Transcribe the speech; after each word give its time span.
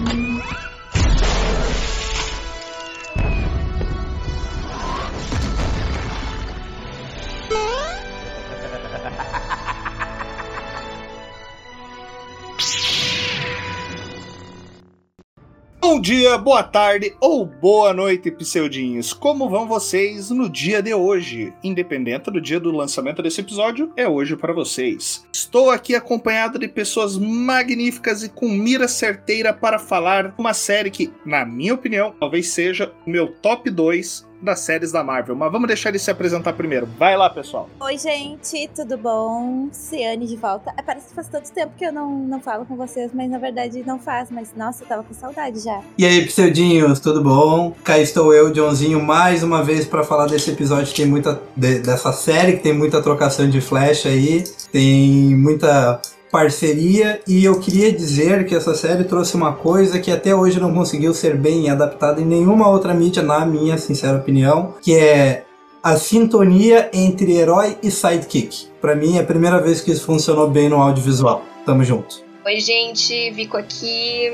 Mm-hmm. 0.00 0.79
Bom 16.00 16.02
dia, 16.02 16.38
boa 16.38 16.62
tarde 16.62 17.14
ou 17.20 17.44
boa 17.44 17.92
noite, 17.92 18.30
pseudinhos. 18.30 19.12
Como 19.12 19.50
vão 19.50 19.68
vocês 19.68 20.30
no 20.30 20.48
dia 20.48 20.80
de 20.80 20.94
hoje? 20.94 21.52
Independente 21.62 22.30
do 22.30 22.40
dia 22.40 22.58
do 22.58 22.74
lançamento 22.74 23.22
desse 23.22 23.42
episódio, 23.42 23.92
é 23.94 24.08
hoje 24.08 24.34
para 24.34 24.54
vocês. 24.54 25.26
Estou 25.30 25.68
aqui 25.68 25.94
acompanhado 25.94 26.58
de 26.58 26.68
pessoas 26.68 27.18
magníficas 27.18 28.22
e 28.22 28.30
com 28.30 28.48
mira 28.48 28.88
certeira 28.88 29.52
para 29.52 29.78
falar 29.78 30.34
uma 30.38 30.54
série 30.54 30.90
que, 30.90 31.12
na 31.22 31.44
minha 31.44 31.74
opinião, 31.74 32.14
talvez 32.18 32.48
seja 32.48 32.90
o 33.06 33.10
meu 33.10 33.34
top 33.34 33.68
2 33.68 34.29
das 34.40 34.60
séries 34.60 34.92
da 34.92 35.02
Marvel. 35.02 35.34
Mas 35.36 35.52
vamos 35.52 35.66
deixar 35.66 35.90
ele 35.90 35.98
se 35.98 36.10
apresentar 36.10 36.52
primeiro. 36.52 36.88
Vai 36.98 37.16
lá, 37.16 37.28
pessoal. 37.30 37.68
Oi, 37.80 37.98
gente, 37.98 38.68
tudo 38.74 38.96
bom? 38.96 39.68
Ciane 39.72 40.26
de 40.26 40.36
volta. 40.36 40.72
É, 40.76 40.82
parece 40.82 41.08
que 41.08 41.14
faz 41.14 41.28
tanto 41.28 41.50
tempo 41.52 41.72
que 41.76 41.84
eu 41.84 41.92
não, 41.92 42.10
não 42.10 42.40
falo 42.40 42.64
com 42.64 42.76
vocês, 42.76 43.10
mas 43.14 43.30
na 43.30 43.38
verdade 43.38 43.82
não 43.86 43.98
faz. 43.98 44.30
Mas 44.30 44.52
nossa, 44.56 44.82
eu 44.82 44.88
tava 44.88 45.02
com 45.02 45.14
saudade 45.14 45.60
já. 45.60 45.80
E 45.96 46.04
aí, 46.04 46.24
pseudinhos, 46.26 47.00
tudo 47.00 47.22
bom? 47.22 47.74
Cá 47.84 47.98
estou 47.98 48.34
eu, 48.34 48.52
Johnzinho, 48.52 49.02
mais 49.02 49.42
uma 49.42 49.62
vez 49.62 49.86
para 49.86 50.02
falar 50.02 50.26
desse 50.26 50.50
episódio 50.50 50.86
que 50.86 51.02
tem 51.02 51.06
muita. 51.06 51.40
De, 51.56 51.80
dessa 51.80 52.12
série 52.12 52.54
que 52.54 52.62
tem 52.62 52.72
muita 52.72 53.02
trocação 53.02 53.48
de 53.48 53.60
flash 53.60 54.06
aí. 54.06 54.44
Tem 54.72 55.36
muita 55.36 56.00
parceria 56.30 57.20
e 57.26 57.44
eu 57.44 57.58
queria 57.58 57.92
dizer 57.92 58.46
que 58.46 58.54
essa 58.54 58.74
série 58.74 59.04
trouxe 59.04 59.34
uma 59.34 59.52
coisa 59.52 59.98
que 59.98 60.10
até 60.10 60.34
hoje 60.34 60.60
não 60.60 60.72
conseguiu 60.72 61.12
ser 61.12 61.36
bem 61.36 61.68
adaptada 61.70 62.20
em 62.20 62.24
nenhuma 62.24 62.68
outra 62.68 62.94
mídia, 62.94 63.22
na 63.22 63.44
minha 63.44 63.76
sincera 63.76 64.18
opinião, 64.18 64.74
que 64.80 64.94
é 64.96 65.44
a 65.82 65.96
sintonia 65.96 66.90
entre 66.92 67.32
herói 67.32 67.78
e 67.82 67.90
sidekick. 67.90 68.68
Para 68.80 68.94
mim 68.94 69.16
é 69.16 69.20
a 69.20 69.24
primeira 69.24 69.60
vez 69.60 69.80
que 69.80 69.90
isso 69.90 70.04
funcionou 70.04 70.48
bem 70.48 70.68
no 70.68 70.76
audiovisual. 70.76 71.44
Tamo 71.64 71.84
junto. 71.84 72.22
Oi, 72.44 72.60
gente, 72.60 73.30
Vico 73.32 73.56
aqui. 73.56 74.32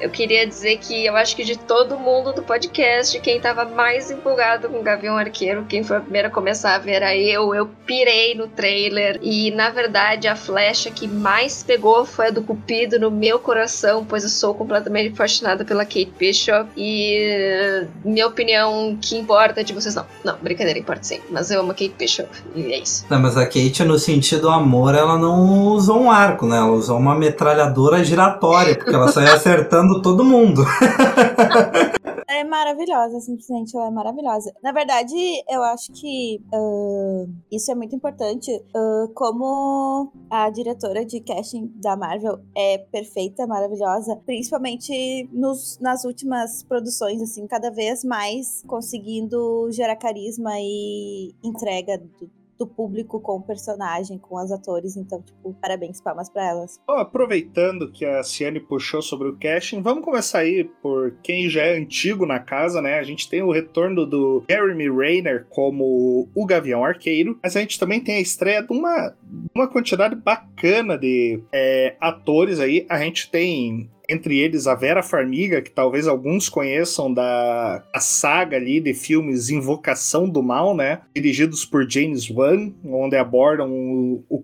Eu 0.00 0.10
queria 0.10 0.46
dizer 0.46 0.78
que 0.78 1.06
eu 1.06 1.16
acho 1.16 1.36
que 1.36 1.44
de 1.44 1.56
todo 1.56 1.98
mundo 1.98 2.32
do 2.32 2.42
podcast, 2.42 3.18
quem 3.20 3.40
tava 3.40 3.64
mais 3.64 4.10
empolgado 4.10 4.68
com 4.68 4.80
o 4.80 4.82
Gavião 4.82 5.16
Arqueiro, 5.16 5.64
quem 5.68 5.84
foi 5.84 5.96
a 5.96 6.00
primeira 6.00 6.28
a 6.28 6.30
começar 6.30 6.74
a 6.74 6.78
ver 6.78 6.94
era 6.94 7.16
eu. 7.16 7.54
Eu 7.54 7.68
pirei 7.86 8.34
no 8.34 8.48
trailer 8.48 9.18
e, 9.22 9.50
na 9.52 9.70
verdade, 9.70 10.26
a 10.28 10.36
flecha 10.36 10.90
que 10.90 11.06
mais 11.06 11.62
pegou 11.62 12.04
foi 12.04 12.28
a 12.28 12.30
do 12.30 12.42
Cupido 12.42 12.98
no 12.98 13.10
meu 13.10 13.38
coração, 13.38 14.04
pois 14.04 14.24
eu 14.24 14.28
sou 14.28 14.54
completamente 14.54 15.12
apaixonada 15.12 15.64
pela 15.64 15.84
Kate 15.84 16.12
Bishop 16.18 16.68
e 16.76 17.86
minha 18.04 18.26
opinião 18.26 18.98
que 19.00 19.16
importa 19.16 19.62
de 19.62 19.72
vocês 19.72 19.94
não. 19.94 20.06
Não, 20.24 20.36
brincadeira, 20.40 20.78
importa 20.78 21.04
sim, 21.04 21.20
mas 21.30 21.50
eu 21.50 21.60
amo 21.60 21.70
a 21.70 21.74
Kate 21.74 21.94
Bishop 21.98 22.28
e 22.54 22.72
é 22.72 22.78
isso. 22.78 23.04
Não, 23.08 23.20
mas 23.20 23.36
a 23.36 23.44
Kate, 23.44 23.84
no 23.84 23.98
sentido 23.98 24.48
amor, 24.48 24.94
ela 24.94 25.16
não 25.16 25.68
usou 25.68 26.00
um 26.00 26.10
arco, 26.10 26.46
né? 26.46 26.56
Ela 26.56 26.72
usou 26.72 26.98
uma 26.98 27.14
metralhadora 27.14 28.02
giratória, 28.02 28.74
porque 28.74 28.94
ela 28.94 29.08
saía 29.08 29.34
acertando 29.34 29.83
todo 30.02 30.24
mundo. 30.24 30.62
é 32.28 32.44
maravilhosa, 32.44 33.20
simplesmente 33.20 33.76
ela 33.76 33.86
é 33.86 33.90
maravilhosa. 33.90 34.52
Na 34.62 34.72
verdade, 34.72 35.14
eu 35.48 35.62
acho 35.62 35.92
que 35.92 36.40
uh, 36.52 37.28
isso 37.50 37.70
é 37.70 37.74
muito 37.74 37.94
importante. 37.94 38.50
Uh, 38.74 39.08
como 39.14 40.12
a 40.30 40.50
diretora 40.50 41.04
de 41.04 41.20
casting 41.20 41.72
da 41.76 41.96
Marvel 41.96 42.40
é 42.56 42.78
perfeita, 42.78 43.46
maravilhosa, 43.46 44.16
principalmente 44.26 45.28
nos, 45.32 45.78
nas 45.80 46.04
últimas 46.04 46.62
produções, 46.64 47.22
assim, 47.22 47.46
cada 47.46 47.70
vez 47.70 48.04
mais 48.04 48.62
conseguindo 48.66 49.68
gerar 49.70 49.96
carisma 49.96 50.52
e 50.58 51.34
entrega 51.42 51.98
do, 51.98 52.30
do 52.58 52.66
público 52.66 53.20
com 53.20 53.36
o 53.36 53.42
personagem, 53.42 54.18
com 54.18 54.36
os 54.36 54.52
atores. 54.52 54.96
Então, 54.96 55.22
tipo, 55.22 55.54
parabéns, 55.54 56.00
palmas 56.00 56.28
para 56.28 56.48
elas. 56.48 56.80
Bom, 56.86 56.94
aproveitando 56.94 57.90
que 57.90 58.04
a 58.04 58.22
Ciane 58.22 58.60
puxou 58.60 59.02
sobre 59.02 59.28
o 59.28 59.36
casting, 59.36 59.82
vamos 59.82 60.04
começar 60.04 60.40
aí 60.40 60.64
por 60.82 61.12
quem 61.22 61.48
já 61.48 61.62
é 61.62 61.76
antigo 61.76 62.26
na 62.26 62.38
casa, 62.38 62.80
né? 62.80 62.98
A 62.98 63.02
gente 63.02 63.28
tem 63.28 63.42
o 63.42 63.52
retorno 63.52 64.06
do 64.06 64.44
Jeremy 64.48 64.88
Rayner 64.88 65.46
como 65.50 66.28
o 66.34 66.46
Gavião 66.46 66.84
Arqueiro, 66.84 67.38
mas 67.42 67.56
a 67.56 67.60
gente 67.60 67.78
também 67.78 68.00
tem 68.00 68.16
a 68.16 68.20
estreia 68.20 68.62
de 68.62 68.72
uma, 68.72 69.14
uma 69.54 69.68
quantidade 69.68 70.14
bacana 70.14 70.96
de 70.98 71.42
é, 71.52 71.96
atores 72.00 72.60
aí. 72.60 72.86
A 72.88 72.98
gente 72.98 73.30
tem 73.30 73.90
entre 74.08 74.38
eles 74.38 74.66
a 74.66 74.74
Vera 74.74 75.02
Farmiga, 75.02 75.62
que 75.62 75.70
talvez 75.70 76.06
alguns 76.06 76.48
conheçam 76.48 77.12
da 77.12 77.84
a 77.92 78.00
saga 78.00 78.56
ali 78.56 78.80
de 78.80 78.94
filmes 78.94 79.50
Invocação 79.50 80.28
do 80.28 80.42
Mal, 80.42 80.76
né? 80.76 81.00
Dirigidos 81.14 81.64
por 81.64 81.88
James 81.88 82.28
Wan, 82.30 82.72
onde 82.84 83.16
abordam 83.16 83.70
o, 83.70 84.24
o, 84.28 84.42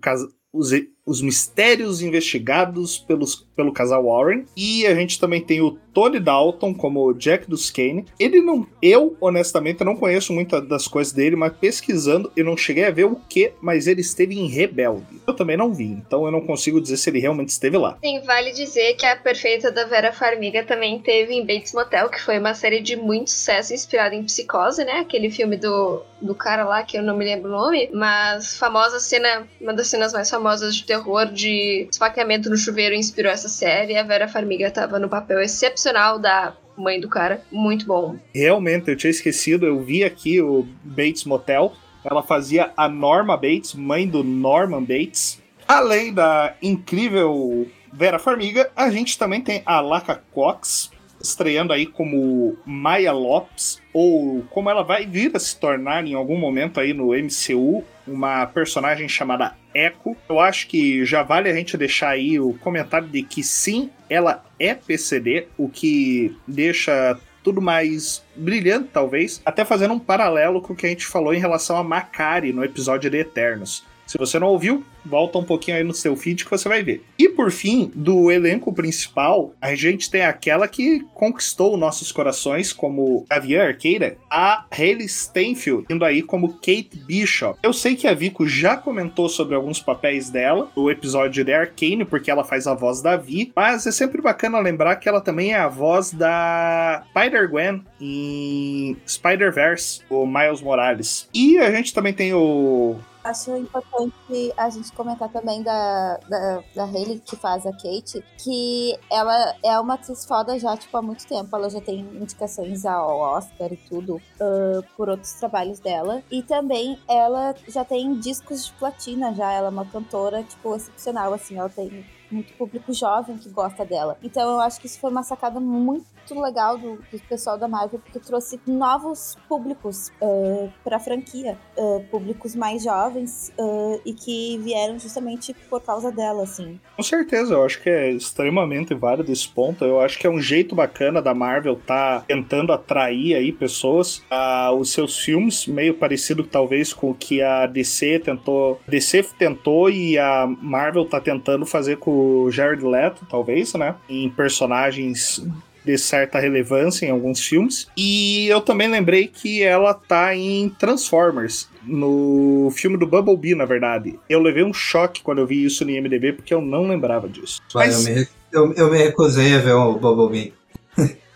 os, 0.53 0.71
os 1.05 1.21
mistérios 1.21 2.01
investigados 2.01 2.97
pelos, 2.97 3.35
pelo 3.55 3.73
casal 3.73 4.05
Warren. 4.05 4.45
E 4.55 4.85
a 4.85 4.93
gente 4.93 5.19
também 5.19 5.41
tem 5.41 5.61
o 5.61 5.77
Tony 5.93 6.19
Dalton 6.19 6.73
como 6.73 7.13
Jack 7.13 7.49
Duskane. 7.49 8.05
Ele 8.19 8.41
não. 8.41 8.67
Eu, 8.81 9.15
honestamente, 9.19 9.83
não 9.83 9.95
conheço 9.95 10.33
muitas 10.33 10.67
das 10.67 10.87
coisas 10.87 11.13
dele, 11.13 11.35
mas 11.35 11.53
pesquisando, 11.53 12.31
eu 12.35 12.45
não 12.45 12.55
cheguei 12.55 12.85
a 12.85 12.91
ver 12.91 13.05
o 13.05 13.15
que, 13.15 13.53
mas 13.61 13.87
ele 13.87 14.01
esteve 14.01 14.39
em 14.39 14.47
Rebelde. 14.47 15.21
Eu 15.27 15.33
também 15.33 15.57
não 15.57 15.73
vi, 15.73 15.85
então 15.85 16.25
eu 16.25 16.31
não 16.31 16.41
consigo 16.41 16.79
dizer 16.79 16.97
se 16.97 17.09
ele 17.09 17.19
realmente 17.19 17.49
esteve 17.49 17.77
lá. 17.77 17.97
Sim, 18.03 18.21
vale 18.21 18.51
dizer 18.51 18.95
que 18.95 19.05
a 19.05 19.15
perfeita 19.15 19.71
da 19.71 19.85
Vera 19.85 20.13
Farmiga 20.13 20.63
também 20.63 20.99
teve 20.99 21.33
em 21.33 21.45
Bates 21.45 21.73
Motel, 21.73 22.09
que 22.09 22.21
foi 22.21 22.39
uma 22.39 22.53
série 22.53 22.81
de 22.81 22.95
muito 22.95 23.29
sucesso 23.29 23.73
inspirada 23.73 24.15
em 24.15 24.23
Psicose, 24.23 24.83
né? 24.85 24.99
Aquele 24.99 25.29
filme 25.29 25.57
do, 25.57 26.01
do 26.21 26.35
cara 26.35 26.63
lá, 26.63 26.83
que 26.83 26.97
eu 26.97 27.03
não 27.03 27.17
me 27.17 27.25
lembro 27.25 27.49
o 27.49 27.51
nome, 27.51 27.89
mas 27.93 28.57
famosa 28.57 28.99
cena, 28.99 29.47
uma 29.59 29.73
das 29.73 29.87
cenas 29.87 30.13
mais 30.13 30.29
famosas 30.29 30.75
de 30.75 30.85
terror 30.91 31.31
de 31.31 31.87
esfaqueamento 31.89 32.49
no 32.49 32.57
chuveiro 32.57 32.93
inspirou 32.93 33.31
essa 33.31 33.47
série. 33.47 33.95
A 33.95 34.03
Vera 34.03 34.27
Farmiga 34.27 34.67
estava 34.67 34.99
no 34.99 35.07
papel 35.07 35.39
excepcional 35.39 36.19
da 36.19 36.53
mãe 36.75 36.99
do 36.99 37.07
cara. 37.07 37.41
Muito 37.49 37.85
bom. 37.85 38.17
Realmente, 38.35 38.89
eu 38.89 38.97
tinha 38.97 39.09
esquecido. 39.09 39.65
Eu 39.65 39.79
vi 39.79 40.03
aqui 40.03 40.41
o 40.41 40.67
Bates 40.83 41.23
Motel. 41.23 41.71
Ela 42.03 42.21
fazia 42.21 42.73
a 42.75 42.89
Norma 42.89 43.37
Bates, 43.37 43.73
mãe 43.73 44.05
do 44.05 44.21
Norman 44.21 44.81
Bates. 44.81 45.41
Além 45.65 46.13
da 46.13 46.55
incrível 46.61 47.67
Vera 47.93 48.19
Farmiga, 48.19 48.69
a 48.75 48.89
gente 48.91 49.17
também 49.17 49.39
tem 49.39 49.61
a 49.65 49.79
Laca 49.79 50.21
Cox, 50.33 50.91
estreando 51.21 51.71
aí 51.71 51.85
como 51.85 52.57
Maya 52.65 53.13
Lopes, 53.13 53.81
ou 53.93 54.43
como 54.49 54.69
ela 54.69 54.83
vai 54.83 55.05
vir 55.05 55.31
a 55.33 55.39
se 55.39 55.57
tornar 55.57 56.05
em 56.05 56.15
algum 56.15 56.37
momento 56.37 56.81
aí 56.81 56.93
no 56.93 57.13
MCU, 57.13 57.81
uma 58.05 58.45
personagem 58.47 59.07
chamada 59.07 59.55
Echo. 59.73 60.15
Eu 60.27 60.39
acho 60.39 60.67
que 60.67 61.05
já 61.05 61.23
vale 61.23 61.49
a 61.49 61.55
gente 61.55 61.77
deixar 61.77 62.09
aí 62.09 62.39
o 62.39 62.53
comentário 62.53 63.07
de 63.07 63.23
que 63.23 63.43
sim, 63.43 63.89
ela 64.09 64.43
é 64.59 64.73
PCD, 64.73 65.47
o 65.57 65.69
que 65.69 66.35
deixa 66.47 67.17
tudo 67.43 67.61
mais 67.61 68.23
brilhante, 68.35 68.89
talvez, 68.93 69.41
até 69.45 69.65
fazendo 69.65 69.93
um 69.93 69.99
paralelo 69.99 70.61
com 70.61 70.73
o 70.73 70.75
que 70.75 70.85
a 70.85 70.89
gente 70.89 71.05
falou 71.05 71.33
em 71.33 71.39
relação 71.39 71.75
a 71.77 71.83
Macari 71.83 72.53
no 72.53 72.63
episódio 72.63 73.09
de 73.09 73.17
Eternos. 73.17 73.83
Se 74.11 74.17
você 74.17 74.37
não 74.37 74.47
ouviu, 74.47 74.83
volta 75.05 75.37
um 75.37 75.43
pouquinho 75.45 75.77
aí 75.77 75.85
no 75.85 75.93
seu 75.93 76.17
feed 76.17 76.43
que 76.43 76.51
você 76.51 76.67
vai 76.67 76.83
ver. 76.83 77.01
E 77.17 77.29
por 77.29 77.49
fim, 77.49 77.89
do 77.95 78.29
elenco 78.29 78.73
principal, 78.73 79.53
a 79.61 79.73
gente 79.73 80.11
tem 80.11 80.25
aquela 80.25 80.67
que 80.67 81.05
conquistou 81.13 81.77
nossos 81.77 82.11
corações 82.11 82.73
como 82.73 83.25
Javier 83.31 83.69
Arqueira, 83.69 84.17
a 84.29 84.65
Hayley 84.69 85.07
Steinfeld, 85.07 85.85
indo 85.89 86.03
aí 86.03 86.21
como 86.21 86.55
Kate 86.55 87.01
Bishop. 87.07 87.57
Eu 87.63 87.71
sei 87.71 87.95
que 87.95 88.05
a 88.05 88.13
Vico 88.13 88.45
já 88.45 88.75
comentou 88.75 89.29
sobre 89.29 89.55
alguns 89.55 89.79
papéis 89.79 90.29
dela 90.29 90.69
no 90.75 90.91
episódio 90.91 91.45
de 91.45 91.53
Arcane, 91.53 92.03
porque 92.03 92.29
ela 92.29 92.43
faz 92.43 92.67
a 92.67 92.73
voz 92.73 93.01
da 93.01 93.15
Vi, 93.15 93.53
mas 93.55 93.87
é 93.87 93.93
sempre 93.93 94.21
bacana 94.21 94.59
lembrar 94.59 94.97
que 94.97 95.07
ela 95.07 95.21
também 95.21 95.53
é 95.53 95.57
a 95.57 95.69
voz 95.69 96.11
da 96.11 97.05
Spider-Gwen 97.11 97.81
em 98.01 98.97
Spider-Verse, 99.07 100.01
o 100.09 100.25
Miles 100.25 100.59
Morales. 100.59 101.29
E 101.33 101.57
a 101.59 101.71
gente 101.71 101.93
também 101.93 102.11
tem 102.11 102.33
o 102.33 102.99
Acho 103.23 103.55
importante 103.55 104.53
a 104.57 104.69
gente 104.69 104.91
comentar 104.93 105.29
também 105.29 105.61
da, 105.61 106.17
da, 106.27 106.63
da 106.75 106.83
Hayley, 106.85 107.19
que 107.19 107.35
faz 107.35 107.65
a 107.65 107.71
Kate, 107.71 108.23
que 108.37 108.97
ela 109.11 109.55
é 109.63 109.79
uma 109.79 109.93
atriz 109.93 110.25
foda 110.25 110.57
já, 110.57 110.75
tipo, 110.75 110.95
há 110.97 111.01
muito 111.01 111.25
tempo. 111.27 111.55
Ela 111.55 111.69
já 111.69 111.79
tem 111.81 111.99
indicações 111.99 112.85
ao 112.85 113.19
Oscar 113.19 113.71
e 113.71 113.77
tudo 113.77 114.15
uh, 114.15 114.83
por 114.97 115.09
outros 115.09 115.33
trabalhos 115.33 115.79
dela. 115.79 116.23
E 116.31 116.41
também 116.41 116.99
ela 117.07 117.53
já 117.67 117.85
tem 117.85 118.19
discos 118.19 118.65
de 118.65 118.73
platina 118.73 119.33
já. 119.33 119.51
Ela 119.51 119.67
é 119.67 119.71
uma 119.71 119.85
cantora, 119.85 120.43
tipo, 120.43 120.75
excepcional, 120.75 121.33
assim. 121.33 121.57
Ela 121.57 121.69
tem 121.69 122.05
muito 122.31 122.53
público 122.53 122.93
jovem 122.93 123.37
que 123.37 123.49
gosta 123.49 123.85
dela. 123.85 124.17
Então 124.23 124.49
eu 124.49 124.61
acho 124.61 124.79
que 124.79 124.87
isso 124.87 124.99
foi 124.99 125.11
uma 125.11 125.23
sacada 125.23 125.59
muito 125.59 126.05
legal 126.39 126.77
do, 126.77 126.97
do 127.11 127.19
pessoal 127.27 127.57
da 127.57 127.67
Marvel, 127.67 127.99
porque 127.99 128.19
trouxe 128.19 128.59
novos 128.65 129.35
públicos 129.49 130.11
uh, 130.21 130.71
pra 130.83 130.99
franquia. 130.99 131.57
Uh, 131.77 132.01
públicos 132.09 132.55
mais 132.55 132.83
jovens 132.83 133.51
uh, 133.57 133.99
e 134.05 134.13
que 134.13 134.57
vieram 134.59 134.99
justamente 134.99 135.53
por 135.69 135.81
causa 135.81 136.11
dela, 136.11 136.43
assim. 136.43 136.79
Com 136.95 137.03
certeza, 137.03 137.53
eu 137.53 137.65
acho 137.65 137.81
que 137.81 137.89
é 137.89 138.11
extremamente 138.11 138.93
válido 138.93 139.31
esse 139.31 139.47
ponto. 139.47 139.83
Eu 139.83 139.99
acho 139.99 140.19
que 140.19 140.27
é 140.27 140.29
um 140.29 140.41
jeito 140.41 140.75
bacana 140.75 141.21
da 141.21 141.33
Marvel 141.33 141.75
tá 141.75 142.23
tentando 142.27 142.71
atrair 142.71 143.35
aí 143.35 143.51
pessoas 143.51 144.23
a 144.29 144.71
os 144.71 144.91
seus 144.91 145.17
filmes, 145.17 145.65
meio 145.65 145.93
parecido 145.93 146.43
talvez 146.43 146.93
com 146.93 147.11
o 147.11 147.15
que 147.15 147.41
a 147.41 147.65
DC 147.65 148.19
tentou. 148.19 148.79
DC 148.87 149.23
tentou 149.37 149.89
e 149.89 150.17
a 150.17 150.47
Marvel 150.61 151.05
tá 151.05 151.19
tentando 151.19 151.65
fazer 151.65 151.97
com 151.97 152.11
o 152.43 152.51
Jared 152.51 152.83
Leto, 152.83 153.25
talvez, 153.29 153.73
né? 153.73 153.95
Em 154.09 154.29
personagens 154.29 155.43
de 155.83 155.97
certa 155.97 156.39
relevância 156.39 157.05
em 157.05 157.09
alguns 157.09 157.39
filmes. 157.39 157.87
E 157.97 158.47
eu 158.47 158.61
também 158.61 158.87
lembrei 158.87 159.27
que 159.27 159.63
ela 159.63 159.93
tá 159.93 160.35
em 160.35 160.69
Transformers, 160.69 161.67
no 161.83 162.71
filme 162.75 162.97
do 162.97 163.07
Bumblebee, 163.07 163.55
na 163.55 163.65
verdade. 163.65 164.19
Eu 164.29 164.41
levei 164.41 164.63
um 164.63 164.73
choque 164.73 165.21
quando 165.21 165.39
eu 165.39 165.47
vi 165.47 165.65
isso 165.65 165.83
no 165.83 165.91
IMDb, 165.91 166.33
porque 166.33 166.53
eu 166.53 166.61
não 166.61 166.87
lembrava 166.87 167.27
disso. 167.27 167.61
Mas... 167.73 168.07
Eu, 168.07 168.13
me, 168.13 168.27
eu, 168.51 168.73
eu 168.73 168.91
me 168.91 168.97
recusei 168.97 169.55
a 169.55 169.59
ver 169.59 169.73
o 169.73 169.93
Bumblebee. 169.93 170.53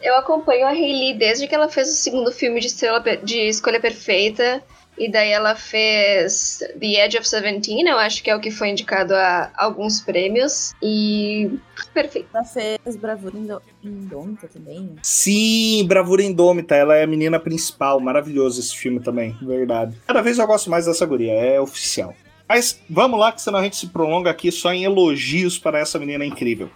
eu 0.01 0.15
acompanho 0.15 0.68
a 0.68 0.71
Hayley 0.71 1.18
desde 1.18 1.48
que 1.48 1.56
ela 1.56 1.69
fez 1.69 1.89
o 1.89 1.95
segundo 1.95 2.31
filme 2.31 2.59
de, 2.59 2.68
Estrela, 2.68 3.03
de 3.24 3.48
Escolha 3.48 3.80
Perfeita. 3.80 4.63
E 4.97 5.12
daí 5.12 5.31
ela 5.31 5.56
fez 5.56 6.59
The 6.80 7.06
Edge 7.06 7.18
of 7.18 7.27
Seventeen, 7.27 7.88
eu 7.88 7.97
acho 7.97 8.24
que 8.24 8.30
é 8.30 8.36
o 8.36 8.39
que 8.39 8.50
foi 8.50 8.69
indicado 8.69 9.13
a 9.13 9.51
alguns 9.56 10.01
prêmios. 10.01 10.74
E. 10.81 11.51
Perfeito. 11.94 12.30
Ela 12.33 12.45
fez 12.45 12.95
Bravura 12.95 13.36
Indômita 13.83 14.47
também. 14.47 14.95
Sim, 15.01 15.86
Bravura 15.86 16.24
Indômita. 16.24 16.75
Ela 16.75 16.95
é 16.95 17.03
a 17.03 17.07
menina 17.07 17.39
principal. 17.39 18.00
Maravilhoso 18.00 18.59
esse 18.59 18.75
filme 18.75 19.00
também, 19.00 19.36
verdade. 19.42 19.97
Cada 20.07 20.21
vez 20.21 20.39
eu 20.39 20.47
gosto 20.47 20.69
mais 20.69 20.86
dessa 20.86 21.06
guria, 21.06 21.33
é 21.33 21.59
oficial. 21.59 22.13
Mas 22.48 22.80
vamos 22.89 23.19
lá, 23.19 23.31
que 23.31 23.41
senão 23.41 23.59
a 23.59 23.63
gente 23.63 23.75
se 23.75 23.88
prolonga 23.88 24.30
aqui 24.30 24.51
só 24.51 24.71
em 24.71 24.83
elogios 24.83 25.57
para 25.57 25.80
essa 25.80 26.00
menina 26.00 26.24
incrível. 26.25 26.69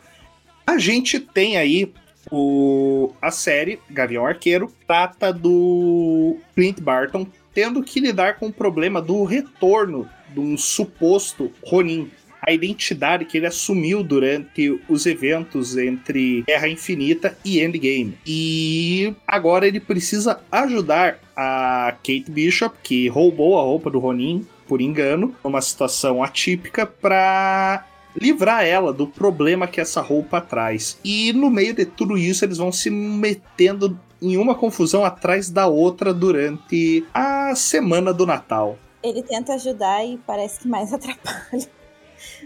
A 0.66 0.78
gente 0.78 1.20
tem 1.20 1.58
aí 1.58 1.94
o, 2.32 3.14
a 3.22 3.32
série 3.32 3.80
Gavião 3.90 4.26
Arqueiro, 4.26 4.72
trata 4.86 5.32
do 5.32 6.38
Clint 6.56 6.80
Barton 6.80 7.26
tendo 7.60 7.84
que 7.84 8.00
lidar 8.00 8.40
com 8.40 8.48
o 8.48 8.54
problema 8.54 9.02
do 9.02 9.26
retorno 9.26 10.08
de 10.34 10.40
um 10.40 10.58
suposto 10.58 11.52
Ronin. 11.62 12.10
A 12.42 12.54
identidade 12.54 13.26
que 13.26 13.38
ele 13.38 13.48
assumiu 13.48 14.02
durante 14.02 14.80
os 14.88 15.06
eventos 15.06 15.76
entre 15.76 16.44
Guerra 16.48 16.70
Infinita 16.70 17.38
e 17.44 17.60
Endgame. 17.60 18.18
E 18.26 19.14
agora 19.28 19.68
ele 19.68 19.82
precisa 19.82 20.40
ajudar 20.50 21.20
a 21.36 21.92
Kate 21.98 22.32
Bishop, 22.32 22.78
que 22.82 23.10
roubou 23.10 23.60
a 23.60 23.62
roupa 23.62 23.90
do 23.90 24.00
Ronin 24.00 24.48
por 24.66 24.80
engano, 24.80 25.36
numa 25.44 25.60
situação 25.60 26.24
atípica, 26.24 26.86
para 26.86 27.86
livrar 28.16 28.64
ela 28.64 28.94
do 28.94 29.06
problema 29.06 29.68
que 29.68 29.82
essa 29.82 30.00
roupa 30.00 30.40
traz. 30.40 30.98
E 31.04 31.34
no 31.34 31.50
meio 31.50 31.74
de 31.74 31.86
tudo 31.86 32.18
isso, 32.18 32.46
eles 32.46 32.58
vão 32.58 32.72
se 32.72 32.90
metendo 32.90 34.00
em 34.22 34.38
uma 34.38 34.56
confusão 34.56 35.06
atrás 35.06 35.50
da 35.50 35.68
outra 35.68 36.14
durante 36.14 37.06
a 37.14 37.54
semana 37.56 38.14
do 38.14 38.26
Natal. 38.26 38.78
Ele 39.02 39.24
tenta 39.24 39.54
ajudar 39.54 40.06
e 40.06 40.18
parece 40.26 40.60
que 40.60 40.68
mais 40.68 40.92
atrapalha 40.94 41.68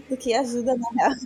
do 0.08 0.16
que 0.16 0.34
ajuda 0.34 0.76
na 0.76 0.88
real. 0.90 1.18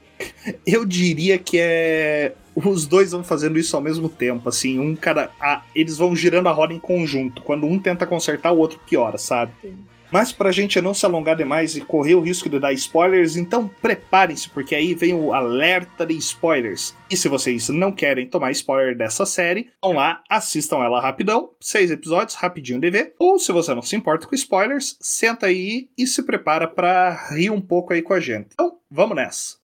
Eu 0.66 0.84
diria 0.84 1.38
que 1.38 1.58
é 1.58 2.34
os 2.66 2.86
dois 2.86 3.12
vão 3.12 3.22
fazendo 3.22 3.58
isso 3.58 3.76
ao 3.76 3.82
mesmo 3.82 4.08
tempo, 4.08 4.48
assim, 4.48 4.78
um 4.80 4.96
cara, 4.96 5.30
a, 5.40 5.62
eles 5.74 5.96
vão 5.96 6.16
girando 6.16 6.48
a 6.48 6.52
roda 6.52 6.72
em 6.72 6.78
conjunto. 6.78 7.42
Quando 7.42 7.66
um 7.66 7.78
tenta 7.78 8.06
consertar, 8.06 8.52
o 8.52 8.58
outro 8.58 8.80
piora, 8.80 9.16
sabe? 9.16 9.52
Sim. 9.62 9.76
Mas 10.10 10.32
pra 10.32 10.52
gente 10.52 10.80
não 10.80 10.94
se 10.94 11.04
alongar 11.04 11.36
demais 11.36 11.76
e 11.76 11.80
correr 11.80 12.14
o 12.14 12.20
risco 12.20 12.48
de 12.48 12.58
dar 12.58 12.72
spoilers, 12.72 13.36
então 13.36 13.68
preparem-se, 13.80 14.48
porque 14.48 14.74
aí 14.74 14.94
vem 14.94 15.14
o 15.14 15.32
alerta 15.32 16.06
de 16.06 16.14
spoilers. 16.14 16.94
E 17.10 17.16
se 17.16 17.28
vocês 17.28 17.68
não 17.68 17.92
querem 17.92 18.26
tomar 18.26 18.50
spoiler 18.52 18.96
dessa 18.96 19.26
série, 19.26 19.70
vão 19.82 19.92
lá, 19.92 20.22
assistam 20.28 20.78
ela 20.78 21.00
rapidão, 21.00 21.50
seis 21.60 21.90
episódios, 21.90 22.36
rapidinho 22.36 22.80
de 22.80 22.90
ver. 22.90 23.14
Ou 23.18 23.38
se 23.38 23.52
você 23.52 23.74
não 23.74 23.82
se 23.82 23.96
importa 23.96 24.26
com 24.26 24.34
spoilers, 24.34 24.96
senta 25.00 25.46
aí 25.46 25.88
e 25.96 26.06
se 26.06 26.22
prepara 26.22 26.66
para 26.66 27.28
rir 27.30 27.50
um 27.50 27.60
pouco 27.60 27.92
aí 27.92 28.02
com 28.02 28.14
a 28.14 28.20
gente. 28.20 28.48
Então, 28.52 28.78
vamos 28.90 29.16
nessa. 29.16 29.56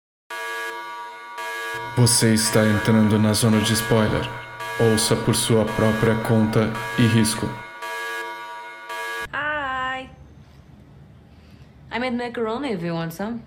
Você 1.96 2.34
está 2.34 2.66
entrando 2.66 3.18
na 3.18 3.32
zona 3.32 3.60
de 3.60 3.72
spoiler. 3.72 4.22
Ouça 4.80 5.14
por 5.14 5.36
sua 5.36 5.64
própria 5.64 6.16
conta 6.26 6.72
e 6.98 7.06
risco. 7.06 7.48
I 11.94 11.98
made 12.00 12.16
macaroni 12.16 12.72
if 12.72 12.82
you 12.82 12.92
want 12.92 13.12
some. 13.12 13.40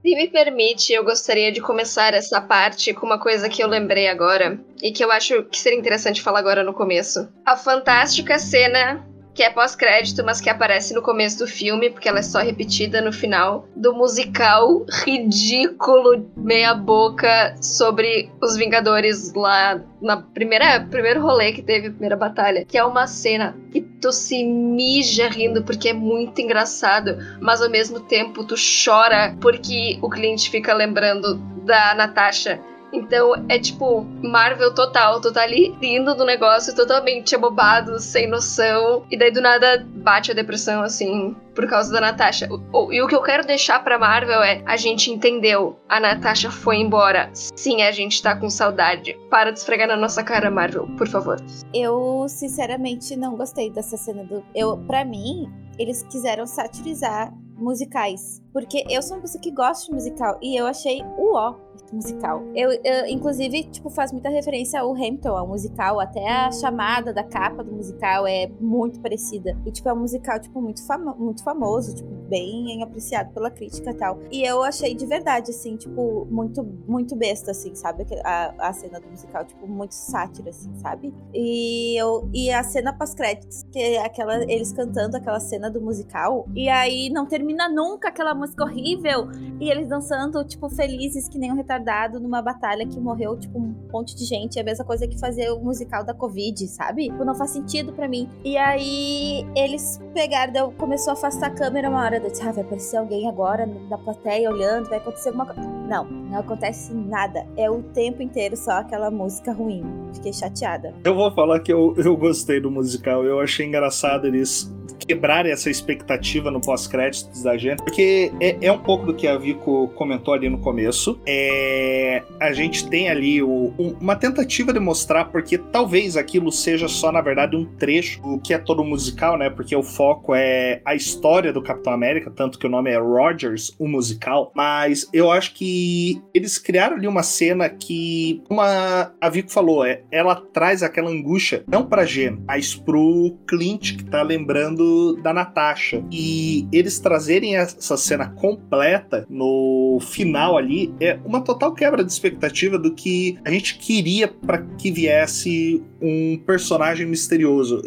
Se 0.00 0.14
me 0.16 0.26
permite, 0.28 0.94
eu 0.94 1.04
gostaria 1.04 1.52
de 1.52 1.60
começar 1.60 2.14
essa 2.14 2.40
parte 2.40 2.94
com 2.94 3.04
uma 3.04 3.18
coisa 3.18 3.46
que 3.46 3.62
eu 3.62 3.68
lembrei 3.68 4.08
agora 4.08 4.58
e 4.82 4.90
que 4.90 5.04
eu 5.04 5.12
acho 5.12 5.42
que 5.44 5.58
seria 5.58 5.78
interessante 5.78 6.22
falar 6.22 6.38
agora 6.38 6.62
no 6.62 6.72
começo. 6.72 7.28
A 7.44 7.58
fantástica 7.58 8.38
cena 8.38 9.06
que 9.34 9.42
é 9.42 9.50
pós-crédito, 9.50 10.24
mas 10.24 10.40
que 10.40 10.48
aparece 10.48 10.94
no 10.94 11.02
começo 11.02 11.38
do 11.38 11.46
filme, 11.46 11.90
porque 11.90 12.08
ela 12.08 12.20
é 12.20 12.22
só 12.22 12.38
repetida 12.38 13.00
no 13.00 13.12
final, 13.12 13.68
do 13.74 13.92
musical 13.92 14.86
ridículo, 15.04 16.30
meia-boca, 16.36 17.56
sobre 17.60 18.30
os 18.40 18.56
Vingadores 18.56 19.32
lá 19.34 19.80
na 20.00 20.18
primeira 20.18 20.80
primeiro 20.88 21.20
rolê 21.20 21.52
que 21.52 21.62
teve, 21.62 21.88
a 21.88 21.90
primeira 21.90 22.16
batalha, 22.16 22.64
que 22.64 22.78
é 22.78 22.84
uma 22.84 23.06
cena 23.06 23.56
que 23.72 23.80
tu 23.80 24.12
se 24.12 24.44
mija 24.44 25.28
rindo 25.28 25.64
porque 25.64 25.88
é 25.88 25.92
muito 25.92 26.40
engraçado, 26.40 27.16
mas 27.40 27.60
ao 27.60 27.70
mesmo 27.70 28.00
tempo 28.00 28.44
tu 28.44 28.54
chora 28.84 29.36
porque 29.40 29.98
o 30.00 30.08
cliente 30.08 30.48
fica 30.50 30.72
lembrando 30.72 31.36
da 31.64 31.94
Natasha 31.94 32.60
então 32.94 33.34
é 33.48 33.58
tipo 33.58 34.02
Marvel 34.22 34.74
total. 34.74 35.20
Tu 35.20 35.32
tá 35.32 35.42
ali 35.42 35.76
rindo 35.80 36.14
do 36.14 36.24
negócio 36.24 36.74
totalmente 36.74 37.34
abobado, 37.34 37.98
sem 37.98 38.28
noção. 38.28 39.04
E 39.10 39.18
daí 39.18 39.30
do 39.30 39.40
nada 39.40 39.84
bate 39.96 40.30
a 40.30 40.34
depressão, 40.34 40.82
assim, 40.82 41.34
por 41.54 41.66
causa 41.66 41.92
da 41.92 42.00
Natasha. 42.00 42.48
E 42.90 43.02
o 43.02 43.06
que 43.06 43.14
eu 43.14 43.22
quero 43.22 43.46
deixar 43.46 43.82
pra 43.82 43.98
Marvel 43.98 44.42
é: 44.42 44.62
a 44.66 44.76
gente 44.76 45.10
entendeu. 45.10 45.78
A 45.88 46.00
Natasha 46.00 46.50
foi 46.50 46.76
embora. 46.76 47.30
Sim, 47.32 47.82
a 47.82 47.92
gente 47.92 48.22
tá 48.22 48.36
com 48.36 48.48
saudade. 48.48 49.18
Para 49.30 49.50
de 49.50 49.58
esfregar 49.58 49.88
na 49.88 49.96
nossa 49.96 50.22
cara, 50.22 50.50
Marvel, 50.50 50.88
por 50.96 51.08
favor. 51.08 51.36
Eu, 51.72 52.26
sinceramente, 52.28 53.16
não 53.16 53.36
gostei 53.36 53.70
dessa 53.70 53.96
cena 53.96 54.24
do. 54.24 54.44
Eu, 54.54 54.76
pra 54.86 55.04
mim, 55.04 55.50
eles 55.78 56.02
quiseram 56.04 56.46
satirizar 56.46 57.32
musicais. 57.56 58.42
Porque 58.52 58.84
eu 58.88 59.02
sou 59.02 59.16
uma 59.16 59.22
pessoa 59.22 59.40
que 59.40 59.50
gosta 59.50 59.86
de 59.86 59.92
musical 59.92 60.38
e 60.42 60.58
eu 60.58 60.66
achei 60.66 61.02
o 61.16 61.34
ó 61.34 61.54
musical. 61.92 62.42
Eu, 62.54 62.70
eu, 62.84 63.06
inclusive, 63.06 63.64
tipo, 63.64 63.90
faz 63.90 64.12
muita 64.12 64.28
referência 64.28 64.80
ao 64.80 64.92
Hamilton, 64.92 65.36
ao 65.36 65.46
musical, 65.46 66.00
até 66.00 66.26
a 66.28 66.50
chamada 66.50 67.12
da 67.12 67.22
capa 67.22 67.62
do 67.62 67.72
musical 67.72 68.26
é 68.26 68.50
muito 68.60 69.00
parecida. 69.00 69.56
E, 69.64 69.70
tipo, 69.70 69.88
é 69.88 69.92
um 69.92 70.00
musical, 70.00 70.40
tipo, 70.40 70.60
muito, 70.60 70.84
famo 70.86 71.14
muito 71.16 71.42
famoso, 71.42 71.94
tipo, 71.96 72.08
bem 72.28 72.82
apreciado 72.82 73.32
pela 73.32 73.50
crítica 73.50 73.90
e 73.90 73.94
tal. 73.94 74.18
E 74.30 74.42
eu 74.42 74.62
achei 74.62 74.94
de 74.94 75.06
verdade, 75.06 75.50
assim, 75.50 75.76
tipo, 75.76 76.26
muito, 76.30 76.64
muito 76.86 77.14
besta, 77.14 77.50
assim, 77.50 77.74
sabe? 77.74 78.06
A, 78.24 78.68
a 78.68 78.72
cena 78.72 79.00
do 79.00 79.08
musical, 79.08 79.44
tipo, 79.44 79.66
muito 79.66 79.92
sátira, 79.92 80.50
assim, 80.50 80.74
sabe? 80.76 81.14
E, 81.32 82.00
eu, 82.00 82.28
e 82.32 82.50
a 82.50 82.62
cena 82.62 82.92
pós-créditos, 82.92 83.64
que 83.70 83.78
é 83.78 84.04
aquela, 84.04 84.42
eles 84.44 84.72
cantando 84.72 85.16
aquela 85.16 85.40
cena 85.40 85.70
do 85.70 85.80
musical, 85.80 86.46
e 86.54 86.68
aí 86.68 87.10
não 87.10 87.26
termina 87.26 87.68
nunca 87.68 88.08
aquela 88.08 88.34
música 88.34 88.64
horrível, 88.64 89.28
e 89.60 89.70
eles 89.70 89.88
dançando, 89.88 90.42
tipo, 90.44 90.68
felizes 90.68 91.28
que 91.28 91.38
nem 91.38 91.52
um 91.52 91.56
retardado 91.56 91.73
numa 92.20 92.42
batalha 92.42 92.86
que 92.86 92.98
morreu, 93.00 93.38
tipo, 93.38 93.58
um 93.58 93.74
monte 93.92 94.14
de 94.16 94.24
gente. 94.24 94.58
É 94.58 94.62
a 94.62 94.64
mesma 94.64 94.84
coisa 94.84 95.06
que 95.06 95.18
fazer 95.18 95.50
o 95.50 95.60
musical 95.60 96.04
da 96.04 96.14
Covid, 96.14 96.66
sabe? 96.68 97.08
Tipo, 97.08 97.24
não 97.24 97.34
faz 97.34 97.50
sentido 97.50 97.92
para 97.92 98.08
mim. 98.08 98.28
E 98.44 98.56
aí 98.56 99.46
eles 99.56 100.00
pegaram, 100.12 100.72
começou 100.72 101.10
a 101.10 101.14
afastar 101.14 101.48
a 101.48 101.50
câmera 101.50 101.88
uma 101.88 102.02
hora. 102.02 102.16
Eu 102.16 102.30
disse, 102.30 102.42
ah, 102.42 102.52
vai 102.52 102.64
aparecer 102.64 102.96
alguém 102.96 103.28
agora 103.28 103.66
na 103.66 103.98
plateia 103.98 104.50
olhando, 104.50 104.88
vai 104.88 104.98
acontecer 104.98 105.28
alguma 105.28 105.46
coisa. 105.46 105.62
Não, 105.62 106.04
não 106.04 106.38
acontece 106.38 106.92
nada. 106.94 107.46
É 107.56 107.70
o 107.70 107.82
tempo 107.82 108.22
inteiro 108.22 108.56
só 108.56 108.72
aquela 108.72 109.10
música 109.10 109.52
ruim. 109.52 109.84
Fiquei 110.14 110.32
chateada. 110.32 110.94
Eu 111.04 111.14
vou 111.14 111.30
falar 111.32 111.60
que 111.60 111.72
eu, 111.72 111.94
eu 111.96 112.16
gostei 112.16 112.60
do 112.60 112.70
musical. 112.70 113.24
Eu 113.24 113.40
achei 113.40 113.66
engraçado 113.66 114.26
eles 114.26 114.73
quebrar 115.06 115.46
essa 115.46 115.70
expectativa 115.70 116.50
no 116.50 116.60
pós-créditos 116.60 117.42
da 117.42 117.56
gente, 117.56 117.82
porque 117.82 118.32
é, 118.40 118.56
é, 118.60 118.72
um 118.72 118.78
pouco 118.78 119.06
do 119.06 119.14
que 119.14 119.26
a 119.26 119.36
Vico 119.36 119.88
comentou 119.94 120.34
ali 120.34 120.48
no 120.48 120.58
começo. 120.58 121.20
É, 121.26 122.22
a 122.40 122.52
gente 122.52 122.88
tem 122.88 123.08
ali 123.08 123.42
o, 123.42 123.72
um, 123.78 123.96
uma 124.00 124.16
tentativa 124.16 124.72
de 124.72 124.80
mostrar, 124.80 125.26
porque 125.26 125.58
talvez 125.58 126.16
aquilo 126.16 126.50
seja 126.50 126.88
só, 126.88 127.12
na 127.12 127.20
verdade, 127.20 127.56
um 127.56 127.64
trecho, 127.64 128.20
o 128.22 128.38
que 128.38 128.54
é 128.54 128.58
todo 128.58 128.84
musical, 128.84 129.36
né? 129.36 129.50
Porque 129.50 129.74
o 129.74 129.82
foco 129.82 130.34
é 130.34 130.80
a 130.84 130.94
história 130.94 131.52
do 131.52 131.62
Capitão 131.62 131.92
América, 131.92 132.30
tanto 132.30 132.58
que 132.58 132.66
o 132.66 132.70
nome 132.70 132.90
é 132.90 132.98
Rogers, 132.98 133.74
o 133.78 133.86
musical. 133.86 134.52
Mas 134.54 135.08
eu 135.12 135.30
acho 135.30 135.54
que 135.54 136.22
eles 136.32 136.58
criaram 136.58 136.96
ali 136.96 137.06
uma 137.06 137.22
cena 137.22 137.68
que, 137.68 138.42
como 138.48 138.60
a, 138.60 139.12
Vico 139.30 139.50
falou, 139.50 139.84
é, 139.84 140.02
ela 140.10 140.34
traz 140.36 140.82
aquela 140.82 141.10
angústia, 141.10 141.64
não 141.66 141.86
pra 141.86 142.04
Jen, 142.04 142.38
mas 142.46 142.74
pro 142.74 143.36
Clint, 143.46 143.96
que 143.96 144.04
tá 144.04 144.22
lembrando 144.22 144.73
da 145.22 145.32
Natasha. 145.32 146.04
E 146.10 146.68
eles 146.72 146.98
trazerem 146.98 147.56
essa 147.56 147.96
cena 147.96 148.28
completa 148.30 149.26
no 149.28 149.98
final 150.00 150.56
ali 150.56 150.94
é 151.00 151.18
uma 151.24 151.40
total 151.40 151.72
quebra 151.72 152.04
de 152.04 152.12
expectativa 152.12 152.78
do 152.78 152.92
que 152.92 153.38
a 153.44 153.50
gente 153.50 153.78
queria 153.78 154.28
para 154.28 154.58
que 154.78 154.90
viesse 154.90 155.82
um 156.00 156.38
personagem 156.46 157.06
misterioso. 157.06 157.82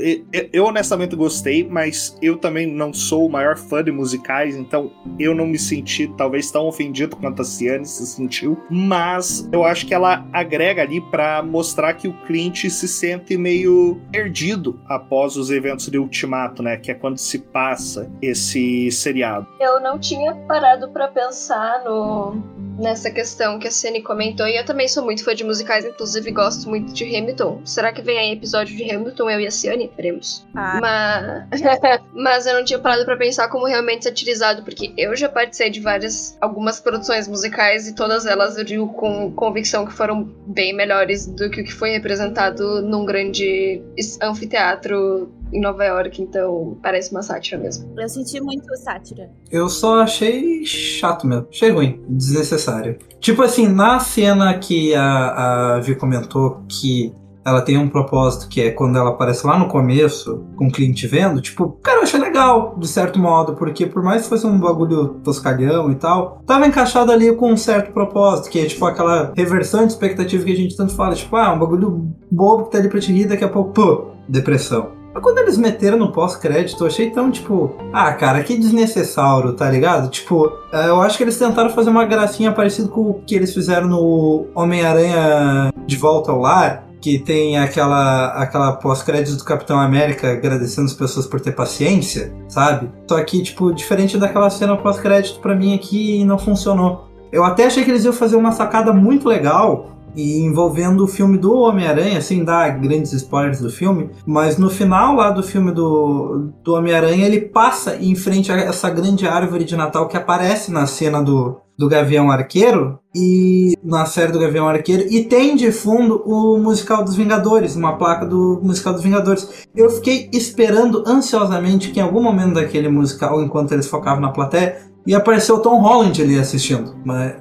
Eu 0.52 0.66
honestamente 0.66 1.16
gostei, 1.16 1.68
mas 1.68 2.18
eu 2.22 2.38
também 2.38 2.66
não 2.66 2.94
sou 2.94 3.28
o 3.28 3.32
maior 3.32 3.58
fã 3.58 3.84
de 3.84 3.92
musicais, 3.92 4.56
então 4.56 4.92
eu 5.20 5.36
não 5.36 5.46
me 5.46 5.60
senti 5.60 6.08
talvez 6.18 6.50
tão 6.50 6.66
ofendido 6.68 7.16
quanto 7.16 7.42
a 7.42 7.46
Ciane 7.46 7.86
se 7.86 8.06
sentiu. 8.08 8.58
Mas 8.70 9.48
eu 9.52 9.64
acho 9.64 9.86
que 9.86 9.94
ela 9.94 10.28
agrega 10.34 10.82
ali 10.82 11.02
para 11.12 11.44
mostrar 11.44 11.94
que 11.94 12.08
o 12.08 12.14
Clint 12.26 12.66
se 12.70 12.88
sente 12.88 13.38
meio 13.38 14.00
perdido 14.12 14.80
após 14.88 15.38
os 15.38 15.52
eventos 15.52 15.88
de 15.90 15.98
Ultimato, 15.98 16.64
né? 16.64 16.77
Que 16.78 16.92
é 16.92 16.94
quando 16.94 17.18
se 17.18 17.40
passa 17.40 18.10
esse 18.22 18.92
seriado. 18.92 19.48
Eu 19.60 19.80
não 19.80 20.00
tinha 20.00 20.34
parado 20.48 20.90
para 20.90 21.08
pensar 21.08 21.84
no 21.84 22.58
nessa 22.78 23.10
questão 23.10 23.60
que 23.60 23.68
a 23.68 23.72
Cine 23.72 24.02
comentou, 24.02 24.48
e 24.48 24.56
eu 24.56 24.66
também 24.66 24.88
sou 24.88 25.04
muito 25.04 25.24
fã 25.24 25.34
de 25.34 25.44
musicais, 25.44 25.86
inclusive 25.86 26.32
gosto 26.32 26.70
muito 26.70 26.94
de 26.94 27.04
Hamilton. 27.04 27.62
Será 27.66 27.92
que 27.92 28.02
vem 28.02 28.18
aí 28.18 28.32
episódio 28.32 28.76
de 28.76 28.90
Hamilton, 28.90 29.30
eu 29.30 29.40
e 29.42 29.48
a 29.48 29.52
Ciane? 29.52 29.92
Veremos. 29.96 30.46
Ah. 30.56 30.80
Mas... 30.80 31.62
Mas 32.14 32.46
eu 32.46 32.54
não 32.54 32.64
tinha 32.64 32.80
parado 32.80 33.06
para 33.06 33.18
pensar 33.18 33.48
como 33.50 33.66
realmente 33.66 34.04
satirizado, 34.04 34.64
porque 34.64 34.94
eu 34.98 35.16
já 35.16 35.30
participei 35.30 35.72
de 35.72 35.80
várias, 35.80 36.38
algumas 36.40 36.80
produções 36.80 37.28
musicais, 37.28 37.88
e 37.88 37.96
todas 37.96 38.26
elas 38.26 38.58
eu 38.58 38.64
digo 38.64 38.88
com 38.94 39.32
convicção 39.32 39.86
que 39.86 39.94
foram 39.94 40.24
bem 40.46 40.74
melhores 40.74 41.26
do 41.26 41.50
que 41.50 41.62
o 41.62 41.64
que 41.64 41.74
foi 41.74 41.92
representado 41.92 42.82
num 42.82 43.06
grande 43.06 43.82
anfiteatro 44.22 45.32
em 45.52 45.62
Nova 45.62 45.84
York, 45.84 46.22
então 46.22 46.78
parece 46.82 47.12
uma 47.12 47.22
sátira 47.22 47.58
mesmo. 47.58 47.94
Eu 47.98 48.10
senti 48.10 48.42
muito 48.42 48.76
sátira. 48.78 49.30
Eu 49.52 49.70
só 49.70 50.02
achei 50.02 50.66
chato 50.66 51.26
mesmo, 51.26 51.48
achei 51.50 51.70
ruim, 51.70 52.02
desnecessário. 52.08 52.98
Tipo 53.20 53.44
assim, 53.44 53.68
na 53.68 54.00
cena 54.00 54.58
que 54.58 54.94
a, 54.96 55.76
a 55.76 55.80
Vi 55.80 55.96
comentou 55.96 56.64
que 56.68 57.14
ela 57.48 57.62
tem 57.62 57.78
um 57.78 57.88
propósito 57.88 58.50
que 58.50 58.60
é 58.60 58.72
quando 58.72 58.98
ela 58.98 59.12
aparece 59.12 59.48
lá 59.48 59.58
no 59.58 59.70
começo, 59.70 60.44
com 60.58 60.68
o 60.68 60.72
cliente 60.72 61.08
vendo, 61.08 61.40
tipo, 61.40 61.80
cara, 61.82 62.00
eu 62.00 62.04
achei 62.04 62.20
legal, 62.20 62.76
de 62.78 62.86
certo 62.90 63.18
modo, 63.18 63.56
porque 63.56 63.86
por 63.86 64.04
mais 64.04 64.24
que 64.24 64.30
fosse 64.30 64.46
um 64.46 64.60
bagulho 64.60 65.22
toscalhão 65.24 65.90
e 65.90 65.96
tal, 65.96 66.44
tava 66.46 66.68
encaixado 66.68 67.10
ali 67.10 67.34
com 67.34 67.54
um 67.54 67.56
certo 67.56 67.94
propósito, 67.94 68.50
que 68.50 68.60
é 68.60 68.66
tipo 68.66 68.86
aquela 68.86 69.32
reversão 69.34 69.86
de 69.86 69.94
expectativa 69.94 70.44
que 70.44 70.52
a 70.52 70.58
gente 70.58 70.76
tanto 70.76 70.94
fala, 70.94 71.16
tipo, 71.16 71.34
ah, 71.38 71.54
um 71.54 71.60
bagulho 71.60 72.12
bobo 72.30 72.66
que 72.66 72.72
tá 72.72 72.80
ali 72.80 72.90
pra 72.90 73.00
te 73.00 73.14
rir, 73.14 73.28
daqui 73.28 73.46
a 73.46 73.50
pouco, 73.50 73.72
pô, 73.72 74.08
depressão. 74.28 74.97
Mas 75.18 75.24
quando 75.24 75.40
eles 75.40 75.58
meteram 75.58 75.98
no 75.98 76.12
pós-crédito, 76.12 76.84
eu 76.84 76.88
achei 76.88 77.10
tão, 77.10 77.32
tipo, 77.32 77.76
ah, 77.92 78.14
cara, 78.14 78.44
que 78.44 78.56
desnecessário, 78.56 79.52
tá 79.54 79.68
ligado? 79.68 80.12
Tipo, 80.12 80.54
é, 80.72 80.90
eu 80.90 81.02
acho 81.02 81.18
que 81.18 81.24
eles 81.24 81.40
tentaram 81.40 81.72
fazer 81.72 81.90
uma 81.90 82.06
gracinha 82.06 82.52
parecida 82.52 82.88
com 82.88 83.02
o 83.02 83.14
que 83.26 83.34
eles 83.34 83.52
fizeram 83.52 83.88
no 83.88 84.46
Homem-Aranha 84.54 85.74
de 85.88 85.96
Volta 85.98 86.32
ao 86.32 86.40
Lar, 86.40 86.84
que 87.02 87.18
tem 87.18 87.58
aquela, 87.58 88.28
aquela 88.34 88.74
pós-crédito 88.74 89.38
do 89.38 89.44
Capitão 89.44 89.80
América 89.80 90.34
agradecendo 90.34 90.86
as 90.86 90.94
pessoas 90.94 91.26
por 91.26 91.42
ter 91.42 91.54
paciência, 91.54 92.32
sabe? 92.48 92.88
Só 93.10 93.20
que, 93.24 93.42
tipo, 93.42 93.74
diferente 93.74 94.20
daquela 94.20 94.52
cena 94.52 94.78
pós-crédito, 94.78 95.40
para 95.40 95.56
mim 95.56 95.74
aqui 95.74 96.24
não 96.26 96.38
funcionou. 96.38 97.08
Eu 97.32 97.44
até 97.44 97.66
achei 97.66 97.84
que 97.84 97.90
eles 97.90 98.06
iam 98.06 98.14
fazer 98.14 98.36
uma 98.36 98.52
sacada 98.52 98.94
muito 98.94 99.28
legal, 99.28 99.97
e 100.18 100.40
envolvendo 100.40 101.04
o 101.04 101.08
filme 101.08 101.38
do 101.38 101.56
Homem-Aranha, 101.60 102.20
sem 102.22 102.44
dar 102.44 102.70
grandes 102.80 103.14
spoilers 103.14 103.62
do 103.62 103.70
filme, 103.70 104.10
mas 104.26 104.58
no 104.58 104.68
final 104.68 105.16
lá 105.16 105.30
do 105.30 105.44
filme 105.44 105.72
do, 105.72 106.50
do 106.64 106.74
Homem-Aranha 106.74 107.28
ele 107.28 107.42
passa 107.42 107.96
em 107.98 108.16
frente 108.16 108.52
a 108.52 108.56
essa 108.56 108.90
grande 108.90 109.28
árvore 109.28 109.64
de 109.64 109.78
Natal 109.78 110.08
que 110.08 110.18
aparece 110.18 110.72
na 110.72 110.88
cena 110.88 111.22
do, 111.22 111.58
do 111.78 111.88
Gavião 111.88 112.32
Arqueiro 112.32 112.98
e 113.16 113.76
na 113.84 114.08
série 114.08 114.32
do 114.32 114.40
Gavião 114.40 114.68
Arqueiro 114.68 115.06
e 115.08 115.24
tem 115.24 115.56
de 115.56 115.72
fundo 115.72 116.24
o 116.26 116.58
musical 116.58 117.04
dos 117.04 117.16
Vingadores, 117.16 117.76
uma 117.76 117.96
placa 117.96 118.26
do 118.26 118.60
musical 118.64 118.94
dos 118.94 119.04
Vingadores. 119.04 119.68
Eu 119.76 119.92
fiquei 119.92 120.30
esperando 120.34 121.04
ansiosamente 121.06 121.92
que 121.92 122.00
em 122.00 122.04
algum 122.04 122.24
momento 122.24 122.56
daquele 122.56 122.90
musical, 122.90 123.44
enquanto 123.44 123.72
eles 123.72 123.86
focavam 123.86 124.22
na 124.22 124.32
plateia, 124.32 124.78
ia 125.06 125.18
aparecer 125.18 125.52
o 125.52 125.60
Tom 125.60 125.80
Holland 125.80 126.20
ali 126.20 126.40
assistindo, 126.40 126.96
mas 127.06 127.36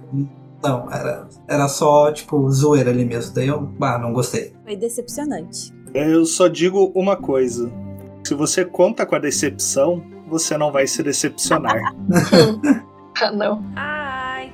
não, 0.62 0.90
era, 0.90 1.25
era 1.49 1.69
só, 1.69 2.12
tipo, 2.12 2.50
zoeira 2.50 2.91
ali 2.91 3.05
mesmo. 3.05 3.35
Daí 3.35 3.49
eu, 3.49 3.61
bah, 3.61 3.99
não 3.99 4.12
gostei. 4.12 4.53
Foi 4.65 4.76
decepcionante. 4.76 5.73
Eu 5.95 6.26
só 6.26 6.49
digo 6.49 6.93
uma 6.95 7.17
coisa. 7.17 7.71
Se 8.25 8.35
você 8.35 8.65
conta 8.65 9.07
com 9.07 9.15
a 9.15 9.19
decepção, 9.19 10.03
você 10.29 10.59
não 10.59 10.73
vai 10.73 10.87
se 10.87 11.03
decepcionar. 11.03 11.95
ah, 13.23 13.31
não. 13.31 13.62
Hi. 13.76 14.53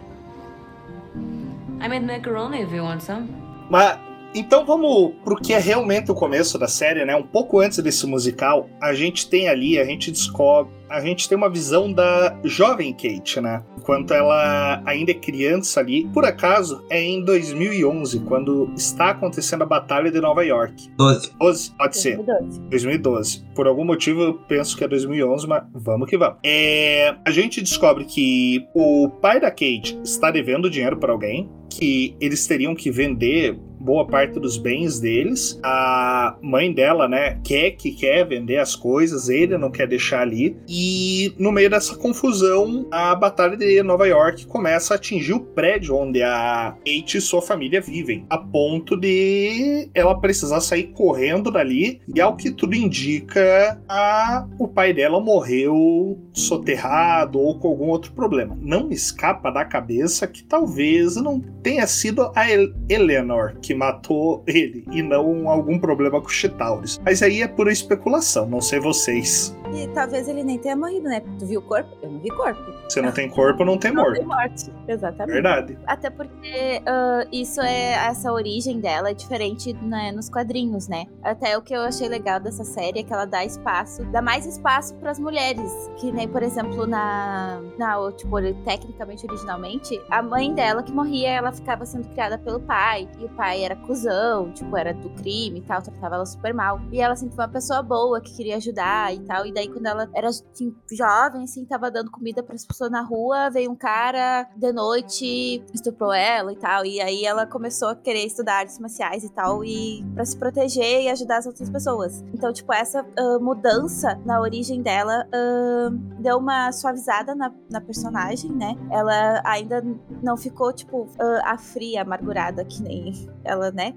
I 1.81 1.89
made 1.89 2.05
macaroni 2.05 2.63
if 2.63 2.73
you 2.73 2.85
want 2.85 3.01
some. 3.01 3.29
Mas 3.71 3.99
então 4.35 4.65
vamos 4.65 5.13
pro 5.25 5.37
que 5.37 5.53
é 5.53 5.59
realmente 5.59 6.11
o 6.11 6.15
começo 6.15 6.59
da 6.59 6.69
série, 6.69 7.05
né? 7.05 7.15
Um 7.17 7.23
pouco 7.23 7.61
antes 7.61 7.79
desse 7.79 8.07
musical, 8.07 8.69
a 8.81 8.95
gente 8.95 9.29
tem 9.29 9.49
ali, 9.49 9.79
a 9.79 9.85
gente 9.85 10.11
descobre, 10.11 10.73
a 10.93 11.01
gente 11.01 11.29
tem 11.29 11.37
uma 11.37 11.49
visão 11.49 11.91
da 11.91 12.39
jovem 12.45 12.93
Kate, 12.93 13.41
né? 13.41 13.63
Enquanto 13.79 14.13
ela 14.13 14.83
ainda 14.85 15.11
é 15.11 15.15
criança 15.15 15.81
ali. 15.81 16.07
Por 16.13 16.25
acaso, 16.25 16.85
é 16.91 17.03
em 17.03 17.25
2011, 17.25 18.21
quando 18.21 18.71
está 18.77 19.11
acontecendo 19.11 19.63
a 19.63 19.67
Batalha 19.67 20.11
de 20.11 20.21
Nova 20.21 20.45
York. 20.45 20.91
12. 20.97 21.33
12? 21.39 21.71
Pode 21.77 22.03
2012. 22.03 22.53
ser. 22.53 22.61
2012. 22.69 23.45
Por 23.55 23.67
algum 23.67 23.85
motivo 23.85 24.23
eu 24.23 24.35
penso 24.35 24.77
que 24.77 24.85
é 24.85 24.89
2011, 24.89 25.47
mas 25.49 25.65
vamos 25.73 26.09
que 26.09 26.19
vamos. 26.19 26.39
É, 26.45 27.15
a 27.25 27.31
gente 27.31 27.61
descobre 27.61 28.05
que 28.05 28.67
o 28.75 29.09
pai 29.09 29.41
da 29.41 29.51
Kate 29.51 29.99
está 30.05 30.31
devendo 30.31 30.69
dinheiro 30.69 30.99
para 30.99 31.13
alguém, 31.13 31.51
que 31.71 32.15
eles 32.21 32.47
teriam 32.47 32.75
que 32.75 32.91
vender 32.91 33.59
boa 33.83 34.07
parte 34.07 34.39
dos 34.39 34.57
bens 34.57 35.01
deles. 35.01 35.59
A 35.63 36.37
mãe 36.41 36.73
dela, 36.73 37.09
né, 37.09 37.41
quer 37.45 37.73
que 37.73 37.91
quer 37.91 38.27
vender 38.27 38.59
as 38.59 38.77
coisas, 38.77 39.29
ele 39.29 39.59
não 39.59 39.71
quer 39.71 39.89
deixar 39.89 40.23
ali. 40.23 40.57
E 40.69 41.35
no 41.39 41.51
meio 41.51 41.69
dessa 41.69 41.97
confusão, 41.97 42.87
a 42.91 43.15
batalha 43.15 43.57
de 43.57 43.83
Nova 43.83 44.07
York 44.07 44.47
começa 44.47 44.95
a 44.95 44.97
atingir 44.97 45.33
o 45.33 45.41
prédio 45.41 45.97
onde 45.97 46.23
a 46.23 46.77
Kate 46.79 47.19
e 47.19 47.21
sua 47.21 47.43
família 47.43 47.81
vivem, 47.81 48.25
a 48.31 48.39
ponto 48.39 48.97
de 48.97 49.91
ela 49.95 50.19
precisar 50.19 50.61
sair 50.61 50.93
correndo 50.95 51.51
dali. 51.51 52.01
E 52.15 52.21
ao 52.21 52.37
que 52.37 52.51
tudo 52.51 52.75
indica, 52.75 53.81
a, 53.89 54.47
o 54.59 54.69
pai 54.69 54.93
dela 54.93 55.21
morreu 55.21 56.21
soterrado 56.33 57.39
ou 57.39 57.59
com 57.59 57.69
algum 57.69 57.89
outro 57.89 58.13
problema. 58.13 58.57
Não 58.61 58.91
escapa 58.91 59.51
da 59.51 59.65
cabeça 59.65 60.27
que 60.27 60.45
talvez 60.45 61.17
não 61.17 61.41
tenha 61.41 61.87
sido 61.87 62.31
a 62.35 62.45
Eleanor 62.89 63.55
que 63.61 63.72
que 63.73 63.75
matou 63.75 64.45
ele 64.47 64.85
e 64.93 65.03
não 65.03 65.49
algum 65.49 65.79
problema 65.79 66.21
com 66.21 66.27
o 66.27 66.31
Chitauris. 66.31 67.01
Mas 67.05 67.23
aí 67.23 67.41
é 67.41 67.49
pura 67.49 67.73
especulação, 67.73 68.47
não 68.47 68.61
sei 68.61 68.79
vocês. 68.79 69.57
E 69.73 69.89
talvez 69.89 70.29
ele 70.29 70.43
nem 70.43 70.59
tenha 70.59 70.77
morrido, 70.77 71.09
né? 71.09 71.23
Tu 71.39 71.47
viu 71.47 71.61
o 71.61 71.63
corpo? 71.63 71.91
Eu 72.03 72.11
não 72.11 72.21
vi 72.21 72.31
corpo. 72.31 72.61
Se 72.89 73.01
não 73.01 73.11
tem 73.11 73.29
corpo, 73.29 73.65
não 73.65 73.79
tem 73.79 73.93
não 73.93 74.03
morte. 74.03 74.19
Tem 74.19 74.27
morte, 74.27 74.73
exatamente. 74.87 75.33
Verdade. 75.33 75.79
Até 75.87 76.11
porque 76.11 76.83
uh, 76.83 77.29
isso 77.33 77.61
é 77.61 77.93
essa 77.93 78.33
origem 78.33 78.81
dela 78.81 79.11
é 79.11 79.15
diferente 79.15 79.73
né, 79.73 80.13
nos 80.13 80.29
quadrinhos, 80.29 80.89
né? 80.89 81.07
Até 81.23 81.57
o 81.57 81.63
que 81.63 81.75
eu 81.75 81.81
achei 81.81 82.09
legal 82.09 82.39
dessa 82.39 82.65
série 82.65 83.01
é 83.01 83.03
que 83.03 83.13
ela 83.13 83.25
dá 83.25 83.45
espaço, 83.45 84.05
dá 84.07 84.21
mais 84.21 84.47
espaço 84.47 84.95
para 84.97 85.11
as 85.11 85.19
mulheres, 85.19 85.71
que 85.97 86.13
nem 86.13 86.29
por 86.29 86.43
exemplo 86.43 86.87
na 86.87 87.61
na 87.79 88.13
tipo 88.13 88.37
tecnicamente 88.65 89.27
originalmente 89.27 90.01
a 90.11 90.23
mãe 90.23 90.53
dela 90.53 90.83
que 90.83 90.93
morria, 90.93 91.31
ela 91.31 91.53
ficava 91.53 91.87
sendo 91.87 92.09
criada 92.09 92.37
pelo 92.39 92.61
pai 92.61 93.09
e 93.19 93.25
o 93.25 93.29
pai 93.31 93.65
era 93.65 93.77
cuzão, 93.77 94.53
tipo 94.53 94.77
era 94.77 94.93
do 94.93 95.09
crime 95.11 95.61
e 95.61 95.63
tal, 95.63 95.81
tratava 95.81 96.17
ela 96.17 96.27
super 96.27 96.53
mal 96.53 96.81
e 96.91 97.01
ela 97.01 97.17
sempre 97.17 97.35
foi 97.35 97.45
uma 97.45 97.51
pessoa 97.51 97.83
boa 97.83 98.21
que 98.21 98.35
queria 98.37 98.57
ajudar 98.57 99.15
e 99.15 99.21
tal 99.21 99.47
e 99.47 99.53
daí 99.53 99.62
daí 99.63 99.69
quando 99.69 99.87
ela 99.87 100.09
era 100.15 100.29
assim, 100.29 100.75
jovem, 100.91 101.45
assim, 101.45 101.65
tava 101.65 101.91
dando 101.91 102.11
comida 102.11 102.43
para 102.43 102.55
as 102.55 102.67
pessoas 102.67 102.91
na 102.91 103.03
rua, 103.03 103.51
veio 103.51 103.71
um 103.71 103.77
cara 103.77 104.49
de 104.57 104.73
noite, 104.73 105.65
estuprou 105.73 106.13
ela 106.13 106.53
e 106.53 106.57
tal. 106.57 106.85
E 106.85 107.01
aí 107.01 107.25
ela 107.25 107.47
começou 107.47 107.89
a 107.89 107.97
querer 107.97 108.27
estudar 108.27 108.59
artes 108.59 108.79
marciais 108.79 109.25
e 109.25 109.31
tal, 109.31 109.65
e 109.65 110.05
para 110.15 110.25
se 110.25 110.37
proteger 110.37 111.03
e 111.03 111.09
ajudar 111.09 111.39
as 111.39 111.47
outras 111.47 111.71
pessoas. 111.71 112.23
Então, 112.35 112.53
tipo, 112.53 112.73
essa 112.73 113.03
uh, 113.03 113.41
mudança 113.41 114.19
na 114.25 114.41
origem 114.41 114.83
dela 114.83 115.27
uh, 115.29 115.91
deu 116.21 116.39
uma 116.39 116.73
suavizada 116.73 117.35
na, 117.35 117.53
na, 117.71 117.81
personagem, 117.81 118.51
né? 118.51 118.77
Ela 118.91 119.43
ainda 119.45 119.85
não 120.23 120.37
ficou, 120.37 120.73
tipo, 120.73 121.03
uh, 121.03 121.41
a 121.45 121.59
fria, 121.59 122.03
amargurada, 122.03 122.65
que 122.65 122.83
nem 122.83 123.29
ela, 123.45 123.71
né? 123.71 123.95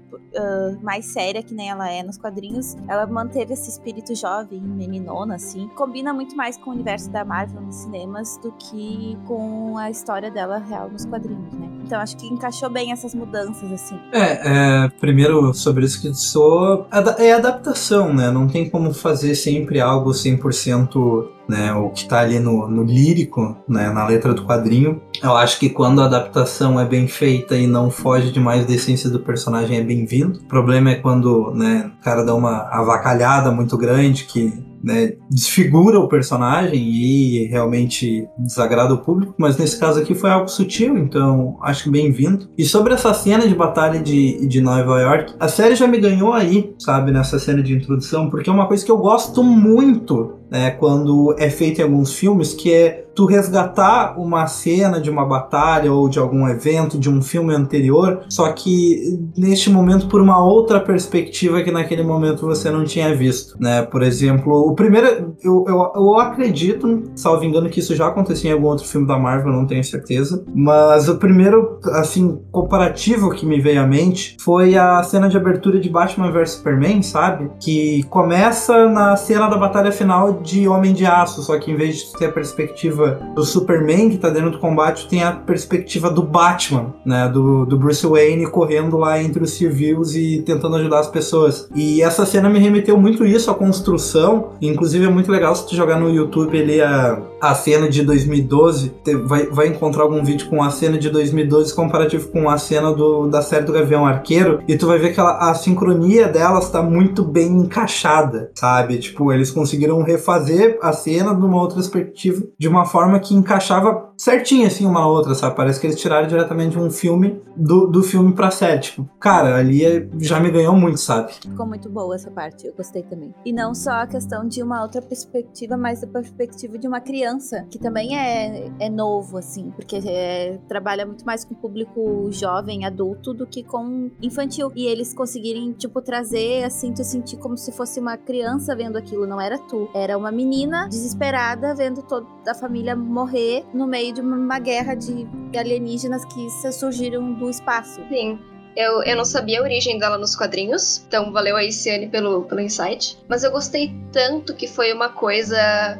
mais 0.82 1.06
séria, 1.06 1.42
que 1.42 1.54
nem 1.54 1.70
ela 1.70 1.90
é 1.90 2.02
nos 2.02 2.18
quadrinhos. 2.18 2.76
Ela 2.88 3.06
manteve 3.06 3.54
esse 3.54 3.70
espírito 3.70 4.14
jovem, 4.14 4.60
meninona, 4.60 5.36
assim. 5.36 5.55
Combina 5.74 6.12
muito 6.12 6.36
mais 6.36 6.56
com 6.56 6.70
o 6.70 6.72
universo 6.74 7.10
da 7.10 7.24
Marvel 7.24 7.60
nos 7.60 7.76
cinemas 7.76 8.38
do 8.42 8.52
que 8.52 9.16
com 9.26 9.76
a 9.78 9.90
história 9.90 10.30
dela 10.30 10.58
real 10.58 10.88
nos 10.90 11.04
quadrinhos, 11.04 11.52
né? 11.54 11.68
Então 11.84 12.00
acho 12.00 12.16
que 12.16 12.26
encaixou 12.26 12.68
bem 12.68 12.92
essas 12.92 13.14
mudanças, 13.14 13.70
assim. 13.72 13.98
É, 14.12 14.84
é 14.84 14.88
primeiro 15.00 15.54
sobre 15.54 15.84
isso 15.84 16.00
que 16.00 16.12
sou 16.14 16.86
é 17.18 17.32
adaptação, 17.32 18.12
né? 18.12 18.30
Não 18.30 18.48
tem 18.48 18.68
como 18.68 18.92
fazer 18.92 19.34
sempre 19.34 19.80
algo 19.80 20.10
100% 20.10 21.35
né, 21.48 21.72
o 21.72 21.90
que 21.90 22.02
está 22.02 22.20
ali 22.20 22.38
no, 22.38 22.68
no 22.68 22.82
lírico, 22.82 23.56
né, 23.68 23.90
na 23.90 24.06
letra 24.06 24.34
do 24.34 24.44
quadrinho. 24.44 25.00
Eu 25.22 25.36
acho 25.36 25.58
que 25.58 25.70
quando 25.70 26.02
a 26.02 26.06
adaptação 26.06 26.78
é 26.78 26.84
bem 26.84 27.06
feita 27.06 27.56
e 27.56 27.66
não 27.66 27.90
foge 27.90 28.30
demais 28.30 28.66
da 28.66 28.74
essência 28.74 29.08
do 29.08 29.20
personagem 29.20 29.78
é 29.78 29.82
bem-vindo. 29.82 30.40
O 30.40 30.44
problema 30.44 30.90
é 30.90 30.94
quando 30.96 31.52
né, 31.54 31.90
o 31.98 32.04
cara 32.04 32.24
dá 32.24 32.34
uma 32.34 32.68
avacalhada 32.70 33.50
muito 33.50 33.76
grande 33.76 34.24
que 34.24 34.52
né, 34.86 35.14
desfigura 35.28 35.98
o 35.98 36.08
personagem 36.08 36.80
e 36.80 37.46
realmente 37.46 38.28
desagrada 38.38 38.94
o 38.94 38.98
público, 38.98 39.34
mas 39.36 39.56
nesse 39.56 39.80
caso 39.80 40.00
aqui 40.00 40.14
foi 40.14 40.30
algo 40.30 40.48
sutil, 40.48 40.96
então 40.96 41.58
acho 41.62 41.84
que 41.84 41.90
bem-vindo. 41.90 42.48
E 42.56 42.64
sobre 42.64 42.94
essa 42.94 43.12
cena 43.12 43.48
de 43.48 43.54
batalha 43.54 44.00
de, 44.00 44.46
de 44.46 44.60
Nova 44.60 45.00
York, 45.00 45.34
a 45.40 45.48
série 45.48 45.74
já 45.74 45.88
me 45.88 45.98
ganhou 45.98 46.32
aí, 46.32 46.72
sabe, 46.78 47.10
nessa 47.10 47.36
cena 47.38 47.62
de 47.64 47.74
introdução, 47.74 48.30
porque 48.30 48.48
é 48.48 48.52
uma 48.52 48.68
coisa 48.68 48.84
que 48.84 48.90
eu 48.90 48.98
gosto 48.98 49.42
muito 49.42 50.36
né, 50.50 50.70
quando 50.70 51.34
é 51.38 51.50
feito 51.50 51.80
em 51.80 51.84
alguns 51.84 52.14
filmes, 52.14 52.54
que 52.54 52.72
é 52.72 53.05
tu 53.16 53.24
resgatar 53.24 54.20
uma 54.20 54.46
cena 54.46 55.00
de 55.00 55.08
uma 55.08 55.24
batalha 55.24 55.90
ou 55.90 56.06
de 56.06 56.18
algum 56.18 56.46
evento 56.46 56.98
de 56.98 57.08
um 57.08 57.22
filme 57.22 57.54
anterior, 57.54 58.20
só 58.28 58.52
que 58.52 59.18
neste 59.36 59.70
momento 59.70 60.06
por 60.06 60.20
uma 60.20 60.44
outra 60.44 60.78
perspectiva 60.78 61.62
que 61.62 61.72
naquele 61.72 62.02
momento 62.02 62.46
você 62.46 62.70
não 62.70 62.84
tinha 62.84 63.14
visto, 63.16 63.56
né? 63.58 63.80
Por 63.82 64.02
exemplo, 64.02 64.52
o 64.52 64.74
primeiro, 64.74 65.34
eu, 65.42 65.64
eu, 65.66 65.92
eu 65.94 66.18
acredito, 66.18 67.04
salvo 67.14 67.42
engano, 67.42 67.70
que 67.70 67.80
isso 67.80 67.96
já 67.96 68.08
aconteceu 68.08 68.50
em 68.50 68.54
algum 68.54 68.66
outro 68.66 68.86
filme 68.86 69.06
da 69.06 69.18
Marvel, 69.18 69.52
não 69.52 69.66
tenho 69.66 69.82
certeza, 69.82 70.44
mas 70.54 71.08
o 71.08 71.16
primeiro, 71.16 71.80
assim, 71.94 72.38
comparativo 72.52 73.30
que 73.30 73.46
me 73.46 73.60
veio 73.60 73.80
à 73.80 73.86
mente 73.86 74.36
foi 74.40 74.76
a 74.76 75.02
cena 75.02 75.28
de 75.28 75.38
abertura 75.38 75.80
de 75.80 75.88
Batman 75.88 76.30
vs 76.30 76.50
Superman, 76.50 77.00
sabe? 77.02 77.50
Que 77.58 78.02
começa 78.10 78.90
na 78.90 79.16
cena 79.16 79.48
da 79.48 79.56
batalha 79.56 79.90
final 79.90 80.34
de 80.34 80.68
Homem 80.68 80.92
de 80.92 81.06
Aço, 81.06 81.42
só 81.42 81.58
que 81.58 81.70
em 81.70 81.76
vez 81.76 81.96
de 81.96 82.12
ter 82.12 82.26
a 82.26 82.32
perspectiva 82.32 83.05
perspectiva 83.06 83.34
do 83.34 83.44
Superman 83.44 84.10
que 84.10 84.18
tá 84.18 84.30
dentro 84.30 84.50
do 84.50 84.58
combate, 84.58 85.08
tem 85.08 85.22
a 85.22 85.32
perspectiva 85.32 86.10
do 86.10 86.22
Batman, 86.22 86.94
né? 87.04 87.28
Do, 87.28 87.64
do 87.64 87.78
Bruce 87.78 88.06
Wayne 88.06 88.50
correndo 88.50 88.96
lá 88.96 89.22
entre 89.22 89.42
os 89.42 89.52
civis 89.52 90.14
e 90.14 90.42
tentando 90.42 90.76
ajudar 90.76 91.00
as 91.00 91.08
pessoas. 91.08 91.68
E 91.74 92.02
essa 92.02 92.26
cena 92.26 92.48
me 92.48 92.58
remeteu 92.58 92.98
muito 92.98 93.24
isso, 93.24 93.50
a 93.50 93.54
construção. 93.54 94.50
Inclusive 94.60 95.06
é 95.06 95.10
muito 95.10 95.30
legal 95.30 95.54
se 95.54 95.66
tu 95.66 95.76
jogar 95.76 95.98
no 95.98 96.10
YouTube 96.10 96.58
ali 96.58 96.80
a, 96.80 97.20
a 97.40 97.54
cena 97.54 97.88
de 97.88 98.02
2012, 98.02 98.92
vai, 99.24 99.46
vai 99.46 99.68
encontrar 99.68 100.02
algum 100.02 100.24
vídeo 100.24 100.48
com 100.48 100.62
a 100.62 100.70
cena 100.70 100.98
de 100.98 101.10
2012 101.10 101.74
comparativo 101.74 102.28
com 102.28 102.48
a 102.48 102.58
cena 102.58 102.92
do, 102.92 103.28
da 103.28 103.42
série 103.42 103.64
do 103.64 103.72
Gavião 103.72 104.06
Arqueiro, 104.06 104.60
e 104.66 104.76
tu 104.76 104.86
vai 104.86 104.98
ver 104.98 105.12
que 105.12 105.20
ela, 105.20 105.50
a 105.50 105.54
sincronia 105.54 106.28
delas 106.28 106.70
tá 106.70 106.82
muito 106.82 107.24
bem 107.24 107.48
encaixada, 107.48 108.50
sabe? 108.54 108.98
Tipo, 108.98 109.32
eles 109.32 109.50
conseguiram 109.50 110.02
refazer 110.02 110.78
a 110.82 110.92
cena 110.92 111.34
de 111.34 111.44
uma 111.44 111.60
outra 111.60 111.76
perspectiva 111.76 112.42
de 112.58 112.68
uma 112.68 112.84
forma 112.84 112.95
que 113.20 113.34
encaixava 113.34 114.12
certinho, 114.16 114.66
assim, 114.66 114.86
uma 114.86 115.06
outra, 115.06 115.34
sabe? 115.34 115.54
Parece 115.54 115.80
que 115.80 115.86
eles 115.86 116.00
tiraram 116.00 116.26
diretamente 116.26 116.70
de 116.70 116.78
um 116.78 116.90
filme 116.90 117.40
do, 117.54 117.86
do 117.86 118.02
filme 118.02 118.32
pra 118.32 118.50
série. 118.50 118.80
Tipo, 118.80 119.08
cara, 119.20 119.56
ali 119.56 119.84
é, 119.84 120.08
já 120.18 120.40
me 120.40 120.50
ganhou 120.50 120.74
muito, 120.74 120.98
sabe? 120.98 121.32
Ficou 121.34 121.66
muito 121.66 121.88
boa 121.88 122.14
essa 122.14 122.30
parte, 122.30 122.66
eu 122.66 122.72
gostei 122.74 123.02
também. 123.02 123.34
E 123.44 123.52
não 123.52 123.74
só 123.74 124.02
a 124.02 124.06
questão 124.06 124.46
de 124.46 124.62
uma 124.62 124.82
outra 124.82 125.02
perspectiva, 125.02 125.76
mas 125.76 126.02
a 126.02 126.06
perspectiva 126.06 126.78
de 126.78 126.88
uma 126.88 127.00
criança, 127.00 127.66
que 127.70 127.78
também 127.78 128.18
é, 128.18 128.70
é 128.78 128.88
novo, 128.88 129.36
assim, 129.36 129.70
porque 129.74 130.00
é, 130.04 130.58
trabalha 130.68 131.04
muito 131.04 131.24
mais 131.24 131.44
com 131.44 131.54
público 131.54 132.28
jovem, 132.30 132.84
adulto, 132.84 133.34
do 133.34 133.46
que 133.46 133.62
com 133.62 134.10
infantil. 134.22 134.72
E 134.74 134.86
eles 134.86 135.12
conseguirem, 135.12 135.72
tipo, 135.72 136.00
trazer, 136.00 136.64
assim, 136.64 136.92
tu 136.92 137.04
sentir 137.04 137.36
como 137.36 137.56
se 137.56 137.72
fosse 137.72 138.00
uma 138.00 138.16
criança 138.16 138.74
vendo 138.74 138.96
aquilo, 138.96 139.26
não 139.26 139.40
era 139.40 139.58
tu. 139.58 139.88
Era 139.94 140.16
uma 140.16 140.32
menina 140.32 140.88
desesperada 140.88 141.74
vendo 141.74 142.02
toda 142.02 142.26
a 142.46 142.54
família 142.54 142.85
morrer 142.94 143.64
no 143.74 143.86
meio 143.86 144.06
meio 144.06 144.12
de 144.12 144.20
uma 144.20 144.58
guerra 144.58 144.94
de 144.94 145.26
alienígenas 145.56 146.24
que 146.26 146.50
surgiram 146.72 147.32
do 147.32 147.48
espaço. 147.50 148.00
Sim. 148.08 148.38
Eu, 148.76 149.02
eu 149.02 149.16
não 149.16 149.24
sabia 149.24 149.60
a 149.60 149.62
origem 149.62 149.98
dela 149.98 150.18
nos 150.18 150.36
quadrinhos, 150.36 151.02
então 151.08 151.32
valeu 151.32 151.56
a 151.56 151.64
Iciane 151.64 152.08
pelo, 152.08 152.42
pelo 152.42 152.60
insight. 152.60 153.16
Mas 153.26 153.42
eu 153.42 153.50
gostei 153.50 153.94
tanto 154.12 154.54
que 154.54 154.66
foi 154.66 154.92
uma 154.92 155.08
coisa. 155.08 155.56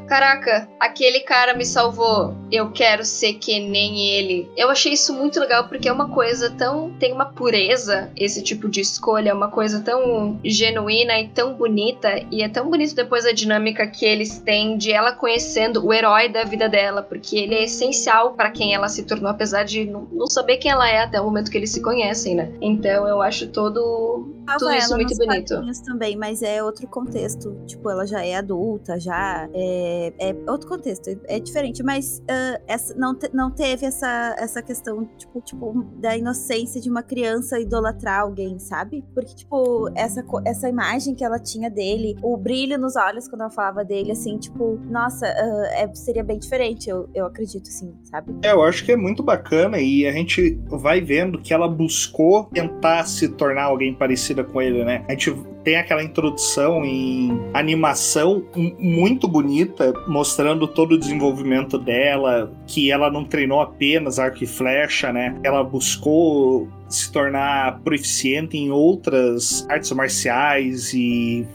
Caraca, 0.07 0.69
aquele 0.79 1.21
cara 1.21 1.55
me 1.55 1.65
salvou. 1.65 2.35
Eu 2.53 2.71
quero 2.71 3.05
ser 3.05 3.35
que 3.35 3.59
nem 3.59 4.11
ele. 4.11 4.51
Eu 4.57 4.71
achei 4.71 4.93
isso 4.93 5.15
muito 5.15 5.41
legal 5.41 5.69
porque 5.69 5.89
é 5.89 5.93
uma 5.93 6.11
coisa 6.11 6.51
tão. 6.51 6.93
tem 6.99 7.13
uma 7.13 7.27
pureza 7.27 8.11
esse 8.17 8.43
tipo 8.43 8.69
de 8.69 8.81
escolha, 8.81 9.31
é 9.31 9.35
uma 9.35 9.51
coisa 9.51 9.81
tão 9.81 10.39
genuína 10.45 11.19
e 11.19 11.29
tão 11.29 11.55
bonita. 11.55 12.23
E 12.31 12.43
é 12.43 12.49
tão 12.49 12.69
bonito 12.69 12.95
depois 12.95 13.25
a 13.25 13.33
dinâmica 13.33 13.87
que 13.87 14.05
eles 14.05 14.39
têm 14.39 14.77
de 14.77 14.93
ela 14.93 15.13
conhecendo 15.13 15.85
o 15.85 15.93
herói 15.93 16.29
da 16.29 16.45
vida 16.45 16.69
dela, 16.69 17.03
porque 17.03 17.37
ele 17.37 17.55
é 17.55 17.65
essencial 17.65 18.35
para 18.35 18.51
quem 18.51 18.75
ela 18.75 18.89
se 18.89 19.05
tornou, 19.05 19.31
apesar 19.31 19.65
de 19.65 19.85
não, 19.85 20.07
não 20.13 20.27
saber 20.27 20.59
quem 20.59 20.71
ela 20.71 20.89
é 20.89 21.03
até 21.03 21.21
o 21.21 21.25
momento 21.25 21.51
que 21.51 21.57
eles 21.57 21.71
se 21.71 21.81
conhecem, 21.81 22.35
né? 22.35 22.53
Então 22.67 23.07
eu 23.07 23.23
acho 23.23 23.49
todo 23.49 24.37
tudo 24.59 24.73
isso 24.73 24.95
muito 24.95 25.17
bonito. 25.17 25.61
também, 25.85 26.17
mas 26.17 26.43
é 26.43 26.63
outro 26.63 26.87
contexto. 26.87 27.57
Tipo, 27.67 27.91
ela 27.91 28.07
já 28.07 28.25
é 28.25 28.37
adulta, 28.37 28.99
já 28.99 29.49
é, 29.53 30.13
é 30.19 30.37
outro 30.49 30.69
contexto, 30.69 31.19
é 31.25 31.41
diferente. 31.41 31.83
Mas 31.83 32.19
uh, 32.21 32.63
essa, 32.67 32.95
não, 32.95 33.15
te, 33.15 33.29
não 33.35 33.51
teve 33.51 33.87
essa, 33.87 34.37
essa 34.39 34.63
questão, 34.63 35.05
tipo, 35.19 35.41
tipo, 35.41 35.85
da 35.97 36.17
inocência 36.17 36.81
de 36.81 36.89
uma 36.89 37.03
criança 37.03 37.59
idolatrar 37.59 38.21
alguém, 38.21 38.59
sabe? 38.59 39.05
Porque, 39.13 39.35
tipo, 39.35 39.91
essa, 39.95 40.25
essa 40.45 40.69
imagem 40.69 41.15
que 41.15 41.25
ela 41.25 41.39
tinha 41.39 41.69
dele, 41.69 42.17
o 42.23 42.37
brilho 42.37 42.79
nos 42.79 42.95
olhos 42.95 43.27
quando 43.29 43.41
ela 43.41 43.51
falava 43.51 43.85
dele, 43.85 44.13
assim, 44.13 44.39
tipo, 44.39 44.79
nossa, 44.89 45.27
uh, 45.27 45.65
é, 45.73 45.91
seria 45.95 46.23
bem 46.23 46.39
diferente, 46.39 46.89
eu, 46.89 47.09
eu 47.15 47.27
acredito, 47.27 47.67
sim, 47.67 47.95
sabe? 48.05 48.33
É, 48.43 48.53
eu 48.53 48.63
acho 48.63 48.85
que 48.85 48.93
é 48.93 48.97
muito 48.97 49.23
bacana 49.23 49.79
e 49.79 50.07
a 50.07 50.13
gente 50.13 50.61
vai 50.69 51.01
vendo 51.01 51.41
que 51.41 51.53
ela 51.53 51.69
buscou 51.69 52.49
tentar 52.57 53.05
se 53.05 53.29
tornar 53.29 53.65
alguém 53.65 53.93
parecida 53.93 54.43
com 54.43 54.63
ele, 54.63 54.83
né? 54.83 55.05
A 55.09 55.13
gente 55.13 55.35
tem 55.63 55.77
aquela 55.77 56.03
introdução 56.03 56.83
em 56.87 57.39
animação 57.53 58.43
muito 58.79 59.29
bonita, 59.29 59.93
mostrando 60.09 60.67
todo 60.67 60.93
o 60.93 60.99
desenvolvimento 60.99 61.77
dela, 61.77 62.51
que 62.67 62.91
ela 62.91 63.11
não 63.11 63.25
treinou 63.25 63.61
apenas 63.61 64.19
arco 64.19 64.43
e 64.43 64.47
flecha, 64.47 65.13
né? 65.13 65.39
Ela 65.43 65.63
buscou 65.63 66.67
se 66.89 67.11
tornar 67.11 67.81
proficiente 67.81 68.57
em 68.57 68.71
outras 68.71 69.67
artes 69.69 69.91
marciais 69.93 70.93
e 70.93 71.47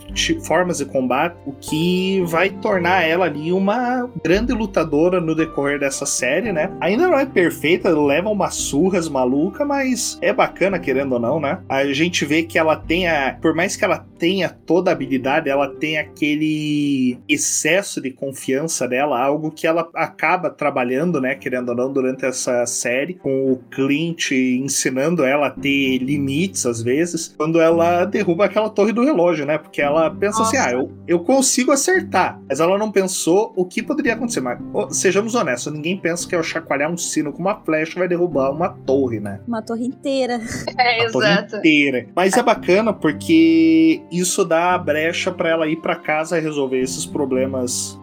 formas 0.45 0.79
de 0.79 0.85
combate, 0.85 1.35
o 1.45 1.53
que 1.53 2.21
vai 2.25 2.49
tornar 2.49 3.03
ela 3.03 3.25
ali 3.25 3.51
uma 3.51 4.09
grande 4.23 4.53
lutadora 4.53 5.19
no 5.19 5.35
decorrer 5.35 5.79
dessa 5.79 6.05
série, 6.05 6.51
né? 6.51 6.71
Ainda 6.79 7.07
não 7.07 7.19
é 7.19 7.25
perfeita, 7.25 7.89
leva 7.89 8.29
umas 8.29 8.55
surras 8.55 9.07
maluca, 9.07 9.65
mas 9.65 10.17
é 10.21 10.33
bacana 10.33 10.79
querendo 10.79 11.13
ou 11.13 11.19
não, 11.19 11.39
né? 11.39 11.59
A 11.69 11.85
gente 11.85 12.25
vê 12.25 12.43
que 12.43 12.57
ela 12.57 12.75
tem 12.75 13.07
a, 13.07 13.37
por 13.41 13.55
mais 13.55 13.75
que 13.75 13.83
ela 13.83 14.05
tenha 14.17 14.49
toda 14.49 14.91
a 14.91 14.93
habilidade, 14.93 15.49
ela 15.49 15.67
tem 15.67 15.97
aquele 15.97 17.17
excesso 17.27 17.99
de 17.99 18.11
confiança 18.11 18.87
dela, 18.87 19.19
algo 19.19 19.51
que 19.51 19.65
ela 19.65 19.89
acaba 19.95 20.49
trabalhando, 20.49 21.19
né, 21.19 21.35
querendo 21.35 21.69
ou 21.69 21.75
não, 21.75 21.91
durante 21.91 22.25
essa 22.25 22.65
série, 22.65 23.15
com 23.15 23.51
o 23.51 23.57
Clint 23.71 24.31
ensinando 24.31 25.20
fazendo 25.21 25.25
ela 25.25 25.49
ter 25.49 25.99
limites 25.99 26.65
às 26.65 26.81
vezes, 26.81 27.33
quando 27.37 27.59
ela 27.59 28.05
derruba 28.05 28.45
aquela 28.45 28.69
torre 28.69 28.91
do 28.91 29.03
relógio, 29.03 29.45
né? 29.45 29.57
Porque 29.57 29.81
ela 29.81 30.09
pensa 30.09 30.41
assim, 30.41 30.57
Nossa. 30.57 30.69
ah, 30.69 30.73
eu, 30.73 30.91
eu 31.07 31.19
consigo 31.19 31.71
acertar. 31.71 32.39
Mas 32.47 32.59
ela 32.59 32.77
não 32.77 32.91
pensou 32.91 33.53
o 33.55 33.65
que 33.65 33.81
poderia 33.81 34.13
acontecer. 34.13 34.41
Mas 34.41 34.59
ô, 34.73 34.89
sejamos 34.91 35.35
honestos, 35.35 35.71
ninguém 35.71 35.97
pensa 35.97 36.27
que 36.27 36.35
ao 36.35 36.43
chacoalhar 36.43 36.91
um 36.91 36.97
sino 36.97 37.31
com 37.31 37.39
uma 37.39 37.55
flecha 37.55 37.99
vai 37.99 38.07
derrubar 38.07 38.51
uma 38.51 38.69
torre, 38.69 39.19
né? 39.19 39.39
Uma 39.47 39.61
torre 39.61 39.85
inteira. 39.85 40.39
É, 40.77 41.05
a 41.05 41.11
torre 41.11 41.27
exato. 41.27 41.57
inteira. 41.57 42.07
Mas 42.15 42.35
é 42.35 42.41
bacana 42.41 42.93
porque 42.93 44.01
isso 44.11 44.43
dá 44.43 44.73
a 44.73 44.77
brecha 44.77 45.31
pra 45.31 45.49
ela 45.49 45.67
ir 45.67 45.75
pra 45.75 45.95
casa 45.95 46.37
e 46.37 46.41
resolver 46.41 46.79
esses 46.79 47.05
problemas 47.05 47.99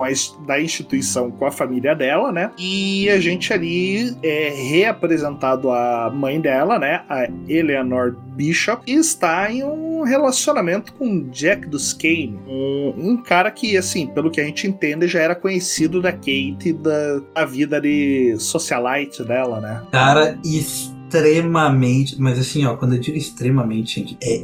da 0.46 0.60
instituição 0.60 1.30
com 1.30 1.46
a 1.46 1.50
família 1.50 1.94
dela, 1.94 2.30
né? 2.30 2.50
E 2.58 3.08
a 3.10 3.18
gente 3.18 3.52
ali 3.52 4.16
é 4.22 4.50
reapresentado 4.50 5.70
a 5.70 6.10
mãe 6.10 6.40
dela, 6.40 6.78
né? 6.78 7.02
A 7.08 7.28
Eleanor 7.48 8.16
Bishop, 8.34 8.84
que 8.84 8.92
está 8.92 9.50
em 9.50 9.64
um 9.64 10.02
relacionamento 10.02 10.92
com 10.92 11.28
Jack 11.30 11.66
Duskane, 11.66 12.38
um, 12.46 12.94
um 12.96 13.16
cara 13.22 13.50
que, 13.50 13.76
assim, 13.76 14.06
pelo 14.06 14.30
que 14.30 14.40
a 14.40 14.44
gente 14.44 14.66
entende, 14.66 15.08
já 15.08 15.20
era 15.20 15.34
conhecido 15.34 16.00
da 16.00 16.12
Kate 16.12 16.68
e 16.68 16.72
da, 16.72 17.20
da 17.34 17.44
vida 17.44 17.80
de 17.80 18.36
socialite 18.38 19.24
dela, 19.24 19.60
né? 19.60 19.82
Cara, 19.90 20.38
extremamente. 20.44 22.20
Mas 22.20 22.38
assim, 22.38 22.64
ó, 22.66 22.76
quando 22.76 22.94
eu 22.94 23.00
digo 23.00 23.16
extremamente, 23.16 24.00
gente, 24.00 24.18
é 24.22 24.36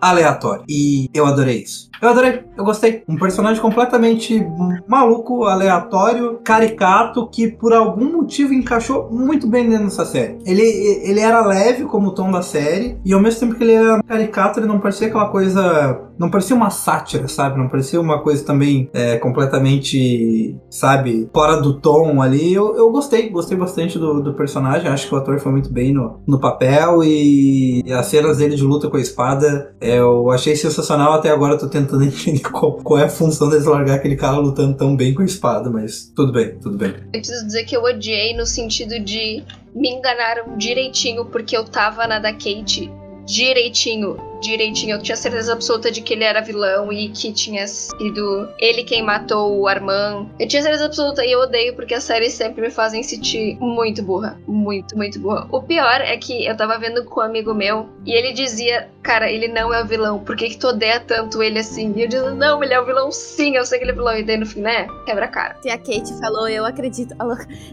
aleatório. 0.00 0.64
E 0.68 1.08
eu 1.12 1.26
adorei 1.26 1.62
isso. 1.62 1.90
Eu 2.00 2.08
adorei, 2.08 2.42
eu 2.56 2.64
gostei. 2.64 3.02
Um 3.06 3.16
personagem 3.16 3.60
completamente 3.60 4.42
maluco, 4.88 5.44
aleatório, 5.44 6.40
caricato, 6.42 7.28
que 7.28 7.48
por 7.48 7.74
algum 7.74 8.10
motivo 8.10 8.54
encaixou 8.54 9.10
muito 9.10 9.46
bem 9.46 9.68
dentro 9.68 9.84
dessa 9.84 10.06
série. 10.06 10.38
Ele, 10.46 10.62
ele 10.62 11.20
era 11.20 11.44
leve 11.44 11.84
como 11.84 12.08
o 12.08 12.14
tom 12.14 12.30
da 12.30 12.40
série, 12.40 12.98
e 13.04 13.12
ao 13.12 13.20
mesmo 13.20 13.40
tempo 13.40 13.54
que 13.54 13.62
ele 13.62 13.74
era 13.74 14.02
caricato, 14.02 14.58
ele 14.58 14.66
não 14.66 14.80
parecia 14.80 15.08
aquela 15.08 15.28
coisa. 15.28 16.06
Não 16.18 16.30
parecia 16.30 16.56
uma 16.56 16.70
sátira, 16.70 17.28
sabe? 17.28 17.58
Não 17.58 17.68
parecia 17.68 18.00
uma 18.00 18.22
coisa 18.22 18.44
também 18.44 18.90
é, 18.92 19.16
completamente, 19.16 20.58
sabe, 20.70 21.28
fora 21.32 21.60
do 21.60 21.80
tom 21.80 22.20
ali. 22.20 22.52
Eu, 22.52 22.76
eu 22.76 22.90
gostei, 22.90 23.28
gostei 23.30 23.56
bastante 23.56 23.98
do, 23.98 24.22
do 24.22 24.34
personagem. 24.34 24.88
Acho 24.88 25.08
que 25.08 25.14
o 25.14 25.18
ator 25.18 25.38
foi 25.38 25.52
muito 25.52 25.72
bem 25.72 25.92
no, 25.92 26.20
no 26.26 26.38
papel 26.38 27.02
e 27.04 27.82
as 27.90 28.06
cenas 28.06 28.38
dele 28.38 28.56
de 28.60 28.66
luta 28.66 28.88
com 28.88 28.96
a 28.96 29.00
espada 29.00 29.74
é, 29.80 29.98
eu 29.98 30.30
achei 30.30 30.54
sensacional. 30.54 31.14
Até 31.14 31.30
agora 31.30 31.58
tô 31.58 31.68
tentando 31.68 32.04
entender 32.04 32.40
qual, 32.40 32.74
qual 32.74 33.00
é 33.00 33.04
a 33.04 33.08
função 33.08 33.48
deles 33.48 33.64
largar 33.64 33.96
aquele 33.96 34.16
cara 34.16 34.38
lutando 34.38 34.76
tão 34.76 34.96
bem 34.96 35.14
com 35.14 35.22
a 35.22 35.24
espada, 35.24 35.70
mas 35.70 36.12
tudo 36.14 36.32
bem, 36.32 36.56
tudo 36.58 36.76
bem. 36.76 36.94
Eu 37.12 37.20
preciso 37.20 37.46
dizer 37.46 37.64
que 37.64 37.76
eu 37.76 37.82
odiei 37.82 38.36
no 38.36 38.46
sentido 38.46 39.00
de 39.00 39.42
me 39.74 39.90
enganaram 39.90 40.56
direitinho 40.56 41.24
porque 41.24 41.56
eu 41.56 41.64
tava 41.64 42.06
na 42.06 42.18
da 42.18 42.32
Kate 42.32 42.90
direitinho, 43.26 44.16
direitinho. 44.40 44.96
Eu 44.96 45.02
tinha 45.02 45.16
certeza 45.16 45.52
absoluta 45.52 45.90
de 45.90 46.00
que 46.00 46.14
ele 46.14 46.24
era 46.24 46.40
vilão 46.40 46.92
e 46.92 47.08
que 47.10 47.32
tinha 47.32 47.66
sido 47.66 48.48
ele 48.58 48.84
quem 48.84 49.02
matou 49.02 49.58
o 49.58 49.68
Armand. 49.68 50.26
Eu 50.38 50.48
tinha 50.48 50.62
certeza 50.62 50.86
absoluta 50.86 51.24
e 51.24 51.32
eu 51.32 51.40
odeio 51.40 51.74
porque 51.74 51.94
as 51.94 52.04
séries 52.04 52.32
sempre 52.32 52.62
me 52.62 52.70
fazem 52.70 53.02
sentir 53.02 53.56
muito 53.60 54.02
burra. 54.02 54.38
Muito, 54.46 54.96
muito 54.96 55.18
burra. 55.20 55.46
O 55.50 55.62
pior 55.62 56.00
é 56.00 56.16
que 56.16 56.44
eu 56.46 56.56
tava 56.56 56.78
vendo 56.78 57.04
com 57.04 57.20
um 57.20 57.24
amigo 57.24 57.54
meu 57.54 57.88
e 58.04 58.12
ele 58.12 58.32
dizia, 58.32 58.88
cara, 59.02 59.30
ele 59.30 59.48
não 59.48 59.72
é 59.72 59.82
o 59.82 59.86
vilão, 59.86 60.18
por 60.18 60.36
que, 60.36 60.48
que 60.50 60.58
tu 60.58 60.68
odeia 60.68 61.00
tanto 61.00 61.42
ele 61.42 61.58
assim? 61.58 61.92
E 61.96 62.02
eu 62.02 62.08
dizia, 62.08 62.30
não, 62.30 62.62
ele 62.62 62.74
é 62.74 62.80
o 62.80 62.84
vilão 62.86 63.10
sim, 63.10 63.56
eu 63.56 63.64
sei 63.64 63.78
que 63.78 63.84
ele 63.84 63.92
é 63.92 63.94
vilão. 63.94 64.16
E 64.16 64.22
daí 64.22 64.36
no 64.36 64.46
fim, 64.46 64.60
né? 64.60 64.86
Quebra 65.04 65.24
a 65.26 65.28
cara. 65.28 65.56
Se 65.62 65.68
a 65.70 65.78
Kate 65.78 66.18
falou, 66.20 66.48
eu 66.48 66.64
acredito. 66.64 67.14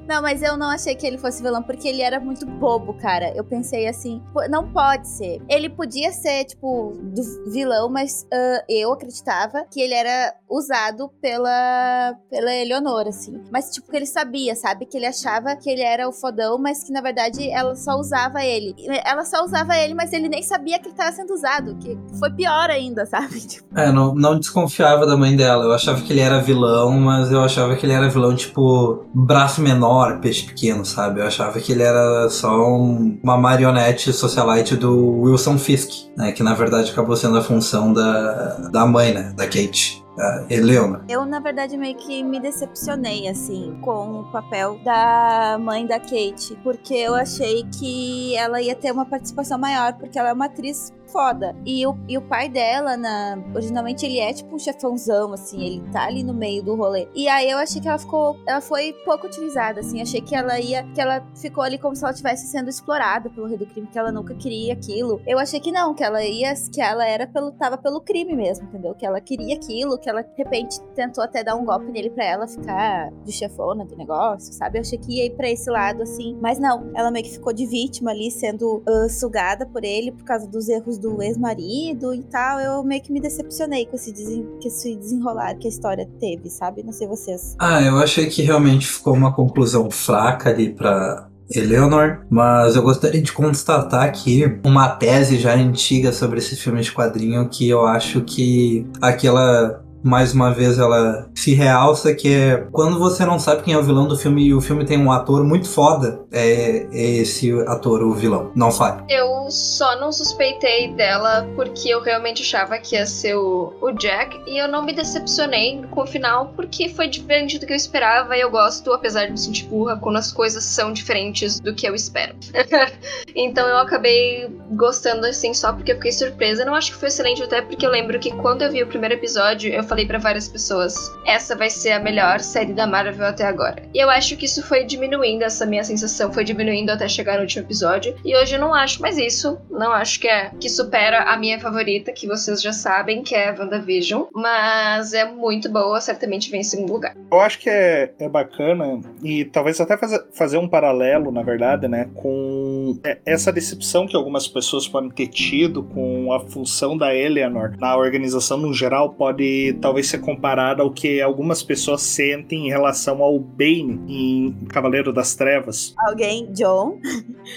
Não, 0.08 0.22
mas 0.22 0.42
eu 0.42 0.58
não 0.58 0.70
achei 0.70 0.96
que 0.96 1.06
ele 1.06 1.18
fosse 1.18 1.42
vilão, 1.42 1.62
porque 1.64 1.88
ele 1.88 2.02
era 2.02 2.20
muito 2.20 2.46
bobo, 2.46 2.94
cara. 2.96 3.32
Eu 3.36 3.44
pensei 3.44 3.88
assim, 3.88 4.22
"Pô, 4.34 4.48
não 4.50 4.68
pode 4.68 5.08
ser. 5.08 5.42
Ele 5.50 5.70
podia 5.70 6.12
ser, 6.12 6.46
tipo, 6.46 6.57
do 6.62 7.52
vilão, 7.52 7.90
mas 7.90 8.26
ah, 8.34 8.64
eu 8.70 8.92
acreditava 8.92 9.64
que 9.72 9.80
ele 9.80 9.94
era 9.94 10.34
usado 10.50 11.10
pela, 11.22 12.16
pela 12.30 12.54
Eleonora, 12.54 13.10
assim. 13.10 13.42
Mas, 13.52 13.72
tipo, 13.72 13.90
que 13.90 13.96
ele 13.98 14.06
sabia, 14.06 14.56
sabe? 14.56 14.86
Que 14.86 14.98
ele 14.98 15.06
achava 15.06 15.56
que 15.56 15.70
ele 15.70 15.82
era 15.82 16.08
o 16.08 16.14
fodão, 16.14 16.58
mas 16.58 16.84
que 16.84 16.92
na 16.92 17.02
verdade 17.02 17.50
ela 17.50 17.76
só 17.76 17.96
usava 17.98 18.44
ele. 18.44 18.74
Ela 19.06 19.24
só 19.26 19.44
usava 19.44 19.78
ele, 19.78 19.94
mas 19.94 20.14
ele 20.14 20.28
nem 20.30 20.42
sabia 20.44 20.80
que 20.80 20.88
ele 20.88 20.96
tava 20.96 21.12
sendo 21.12 21.34
usado, 21.34 21.76
que 21.76 21.98
foi 22.18 22.32
pior 22.32 22.70
ainda, 22.70 23.06
sabe? 23.06 23.38
Tipo, 23.48 23.80
É, 23.80 23.92
não, 23.92 24.14
não 24.16 24.38
desconfiava 24.40 25.06
da 25.06 25.16
mãe 25.18 25.36
dela. 25.36 25.64
Eu 25.66 25.74
achava 25.74 26.02
que 26.02 26.12
ele 26.12 26.20
era 26.22 26.40
vilão, 26.42 26.92
mas 26.92 27.32
eu 27.32 27.42
achava 27.42 27.76
que 27.76 27.86
ele 27.86 27.94
era 27.94 28.10
vilão, 28.10 28.36
tipo, 28.36 29.06
braço 29.14 29.62
menor, 29.62 30.20
peixe 30.20 30.46
pequeno, 30.46 30.86
sabe? 30.86 31.20
Eu 31.22 31.28
achava 31.28 31.60
que 31.60 31.72
ele 31.72 31.84
era 31.84 32.30
só 32.30 32.50
um- 32.68 33.20
uma 33.24 33.38
marionete 33.38 34.12
socialite 34.14 34.76
do 34.76 35.20
Wilson 35.22 35.58
Fisk, 35.58 36.08
né? 36.18 36.32
Que 36.32 36.44
na 36.48 36.54
verdade 36.54 36.92
acabou 36.92 37.16
sendo 37.16 37.38
a 37.38 37.42
função 37.42 37.92
da, 37.92 38.54
da 38.72 38.86
mãe, 38.86 39.14
né? 39.14 39.34
Da 39.36 39.46
Kate. 39.46 40.06
A 40.18 40.46
Eleona. 40.50 41.06
Eu, 41.08 41.28
na 41.28 41.40
verdade, 41.40 41.78
meio 41.78 41.96
que 41.96 42.24
me 42.24 42.40
decepcionei, 42.40 43.28
assim, 43.28 43.78
com 43.82 44.22
o 44.22 44.32
papel 44.32 44.80
da 44.84 45.60
mãe 45.62 45.86
da 45.86 46.00
Kate. 46.00 46.58
Porque 46.64 46.96
eu 46.96 47.14
achei 47.14 47.64
que 47.66 48.36
ela 48.36 48.60
ia 48.60 48.74
ter 48.74 48.92
uma 48.92 49.06
participação 49.06 49.60
maior, 49.60 49.94
porque 49.94 50.18
ela 50.18 50.30
é 50.30 50.34
uma 50.34 50.46
atriz 50.46 50.92
foda. 51.08 51.56
E 51.66 51.86
o, 51.86 51.98
e 52.08 52.18
o 52.18 52.22
pai 52.22 52.50
dela, 52.50 52.98
na, 52.98 53.38
originalmente, 53.54 54.06
ele 54.06 54.20
é 54.20 54.34
tipo 54.34 54.56
um 54.56 54.60
chefãozão, 54.60 55.34
assim, 55.34 55.62
ele 55.64 55.84
tá 55.92 56.06
ali 56.06 56.24
no 56.24 56.34
meio 56.34 56.64
do 56.64 56.76
rolê. 56.76 57.08
E 57.16 57.28
aí 57.28 57.50
eu 57.50 57.58
achei 57.58 57.82
que 57.82 57.88
ela 57.88 57.98
ficou. 57.98 58.38
Ela 58.48 58.62
foi 58.62 58.94
pouco 59.06 59.28
utilizada, 59.28 59.80
assim. 59.80 60.02
Achei 60.02 60.22
que 60.22 60.36
ela 60.36 60.60
ia. 60.60 60.84
Que 60.94 61.02
ela 61.02 61.26
ficou 61.36 61.64
ali 61.64 61.78
como 61.78 61.96
se 61.96 62.04
ela 62.04 62.12
estivesse 62.12 62.48
sendo 62.48 62.70
explorada 62.70 63.30
pelo 63.30 63.48
rei 63.48 63.58
do 63.58 63.66
crime, 63.66 63.88
que 63.88 63.98
ela 63.98 64.12
nunca 64.12 64.36
queria 64.36 64.74
aquilo. 64.74 65.22
Eu 65.26 65.40
achei 65.40 65.60
que 65.60 65.72
não, 65.72 65.94
que 65.94 66.04
ela 66.04 66.24
ia. 66.24 66.54
Que 66.72 66.82
ela 66.82 67.06
era 67.08 67.28
pelo. 67.28 67.52
tava 67.52 67.78
pelo 67.78 68.02
crime 68.02 68.36
mesmo, 68.36 68.68
entendeu? 68.68 68.94
Que 68.94 69.06
ela 69.06 69.22
queria 69.22 69.56
aquilo, 69.56 69.98
que 69.98 70.10
ela 70.10 70.22
de 70.22 70.36
repente 70.38 70.80
tentou 70.96 71.24
até 71.24 71.44
dar 71.44 71.56
um 71.56 71.66
golpe 71.66 71.92
nele 71.92 72.10
pra 72.10 72.26
ela 72.26 72.48
ficar 72.48 73.12
de 73.24 73.32
chefona 73.32 73.86
do 73.86 73.96
negócio, 73.96 74.54
sabe? 74.54 74.78
Eu 74.78 74.82
achei 74.82 74.98
que 74.98 75.14
ia 75.14 75.26
ir 75.26 75.36
pra 75.36 75.50
esse 75.50 75.70
lado, 75.70 76.04
assim. 76.04 76.38
Mas 76.42 76.60
não, 76.60 76.92
ela 76.96 77.12
meio 77.12 77.26
que 77.26 77.32
ficou 77.32 77.54
de 77.54 77.66
vítima 77.66 78.12
ali, 78.12 78.30
sendo 78.32 78.84
ah, 78.88 79.10
sugada 79.10 79.66
por 79.66 79.84
ele 79.84 80.12
por 80.12 80.24
causa 80.24 80.48
dos 80.48 80.68
erros 80.68 80.97
do 80.98 81.22
ex-marido 81.22 82.14
e 82.14 82.24
tal. 82.24 82.60
Eu 82.60 82.84
meio 82.84 83.02
que 83.02 83.12
me 83.12 83.20
decepcionei 83.20 83.86
com 83.86 83.96
esse, 83.96 84.12
desen... 84.12 84.44
com 84.44 84.68
esse 84.68 84.96
desenrolar 84.96 85.56
que 85.56 85.68
a 85.68 85.70
história 85.70 86.08
teve, 86.20 86.50
sabe? 86.50 86.84
Não 86.84 86.92
sei 86.92 87.08
vocês. 87.08 87.56
Ah, 87.60 87.82
eu 87.82 87.98
achei 87.98 88.28
que 88.28 88.42
realmente 88.42 88.88
ficou 88.88 89.14
uma 89.14 89.34
conclusão 89.34 89.90
fraca 89.90 90.50
ali 90.50 90.74
pra 90.74 91.28
Eleanor, 91.54 92.26
mas 92.30 92.76
eu 92.76 92.82
gostaria 92.82 93.22
de 93.22 93.32
constatar 93.32 94.04
aqui 94.04 94.60
uma 94.66 94.90
tese 94.90 95.38
já 95.38 95.56
antiga 95.56 96.12
sobre 96.12 96.40
esse 96.40 96.56
filme 96.56 96.82
de 96.82 96.92
quadrinho 96.92 97.48
que 97.48 97.70
eu 97.70 97.86
acho 97.86 98.22
que 98.22 98.86
aquela 99.02 99.82
mais 100.08 100.34
uma 100.34 100.54
vez 100.54 100.80
ela 100.80 101.30
se 101.36 101.54
realça 101.54 102.14
que 102.14 102.34
é 102.34 102.68
quando 102.72 102.98
você 102.98 103.26
não 103.26 103.40
sabe 103.40 103.64
quem 103.64 103.74
é 103.74 103.78
o 103.78 103.84
vilão 103.84 104.08
do 104.08 104.18
filme 104.18 104.44
e 104.44 104.54
o 104.54 104.62
filme 104.62 104.86
tem 104.86 104.98
um 104.98 105.12
ator 105.12 105.44
muito 105.44 105.70
foda, 105.70 106.22
é, 106.32 106.88
é 106.92 107.06
esse 107.18 107.52
ator 107.68 108.02
o 108.02 108.14
vilão. 108.14 108.52
Não 108.56 108.72
fale. 108.72 109.04
Eu 109.10 109.50
só 109.50 110.00
não 110.00 110.12
suspeitei 110.12 110.94
dela 110.94 111.48
porque 111.56 111.90
eu 111.90 112.02
realmente 112.02 112.42
achava 112.42 112.78
que 112.78 112.96
ia 112.96 113.06
ser 113.06 113.36
o, 113.36 113.74
o 113.82 113.92
Jack 113.92 114.40
e 114.48 114.58
eu 114.58 114.68
não 114.68 114.84
me 114.84 114.94
decepcionei 114.94 115.84
com 115.92 116.02
o 116.02 116.08
final 116.08 116.54
porque 116.56 116.90
foi 116.90 117.08
diferente 117.08 117.60
do 117.60 117.66
que 117.66 117.74
eu 117.74 117.78
esperava 117.78 118.36
e 118.36 118.42
eu 118.42 118.50
gosto, 118.50 118.92
apesar 118.94 119.26
de 119.26 119.32
me 119.32 119.38
sentir 119.38 119.66
burra, 119.66 119.98
quando 119.98 120.18
as 120.18 120.32
coisas 120.32 120.64
são 120.64 120.94
diferentes 120.94 121.60
do 121.60 121.74
que 121.74 121.88
eu 121.88 121.96
espero. 121.96 122.36
então 123.36 123.68
eu 123.68 123.78
acabei 123.78 124.50
gostando 124.72 125.26
assim 125.26 125.54
só 125.54 125.74
porque 125.74 125.92
eu 125.92 125.96
fiquei 125.96 126.12
surpresa. 126.12 126.66
Não 126.66 126.76
acho 126.76 126.92
que 126.92 126.98
foi 126.98 127.10
excelente, 127.10 127.44
até 127.44 127.62
porque 127.62 127.86
eu 127.86 127.92
lembro 127.92 128.20
que 128.20 128.32
quando 128.32 128.62
eu 128.62 128.72
vi 128.72 128.84
o 128.84 128.88
primeiro 128.88 129.16
episódio 129.16 129.72
eu 129.72 129.84
falei 129.84 129.97
pra 130.06 130.18
várias 130.18 130.48
pessoas: 130.48 130.96
essa 131.26 131.56
vai 131.56 131.70
ser 131.70 131.92
a 131.92 132.00
melhor 132.00 132.40
série 132.40 132.74
da 132.74 132.86
Marvel 132.86 133.26
até 133.26 133.46
agora. 133.46 133.84
E 133.94 134.00
eu 134.04 134.10
acho 134.10 134.36
que 134.36 134.46
isso 134.46 134.62
foi 134.64 134.84
diminuindo, 134.84 135.44
essa 135.44 135.66
minha 135.66 135.84
sensação 135.84 136.32
foi 136.32 136.44
diminuindo 136.44 136.92
até 136.92 137.08
chegar 137.08 137.36
no 137.36 137.42
último 137.42 137.66
episódio. 137.66 138.16
E 138.24 138.36
hoje 138.36 138.56
eu 138.56 138.60
não 138.60 138.74
acho 138.74 139.02
mais 139.02 139.18
isso. 139.18 139.58
Não 139.70 139.92
acho 139.92 140.20
que 140.20 140.28
é 140.28 140.52
que 140.60 140.70
supera 140.70 141.24
a 141.24 141.38
minha 141.38 141.60
favorita, 141.60 142.12
que 142.12 142.28
vocês 142.28 142.62
já 142.62 142.74
sabem, 142.74 143.24
que 143.24 143.36
é 143.36 143.50
a 143.50 143.56
WandaVision. 143.58 144.26
Mas 144.34 145.14
é 145.14 145.26
muito 145.26 145.70
boa, 145.70 146.00
certamente 146.02 146.52
vem 146.52 146.62
em 146.62 146.64
segundo 146.64 146.94
lugar. 146.94 147.16
Eu 147.32 147.40
acho 147.40 147.60
que 147.60 147.70
é, 147.70 148.14
é 148.20 148.30
bacana 148.30 149.00
e 149.24 149.46
talvez 149.46 149.80
até 149.80 149.98
fazer, 149.98 150.24
fazer 150.34 150.58
um 150.58 150.68
paralelo, 150.68 151.32
na 151.32 151.42
verdade, 151.42 151.88
né, 151.88 152.10
com 152.16 152.98
é, 153.04 153.18
essa 153.26 153.52
decepção 153.52 154.08
que 154.08 154.16
algumas 154.16 154.48
pessoas 154.48 154.88
podem 154.88 155.10
ter 155.10 155.28
tido 155.28 155.84
com 155.84 156.32
a 156.34 156.40
função 156.40 156.98
da 156.98 157.14
Eleanor 157.16 157.76
na 157.80 157.96
organização 157.98 158.58
no 158.58 158.74
geral 158.74 159.12
pode 159.12 159.74
talvez 159.88 160.08
ser 160.08 160.18
comparada 160.18 160.84
ao 160.84 160.92
que 160.92 161.22
algumas 161.22 161.64
pessoas 161.64 162.02
sentem 162.02 162.68
em 162.68 162.70
relação 162.70 163.24
ao 163.24 163.40
Bane 163.40 164.02
em 164.10 164.66
Cavaleiro 164.66 165.14
das 165.14 165.34
Trevas. 165.34 165.96
Alguém, 166.10 166.52
John? 166.52 167.00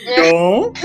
Então. 0.07 0.73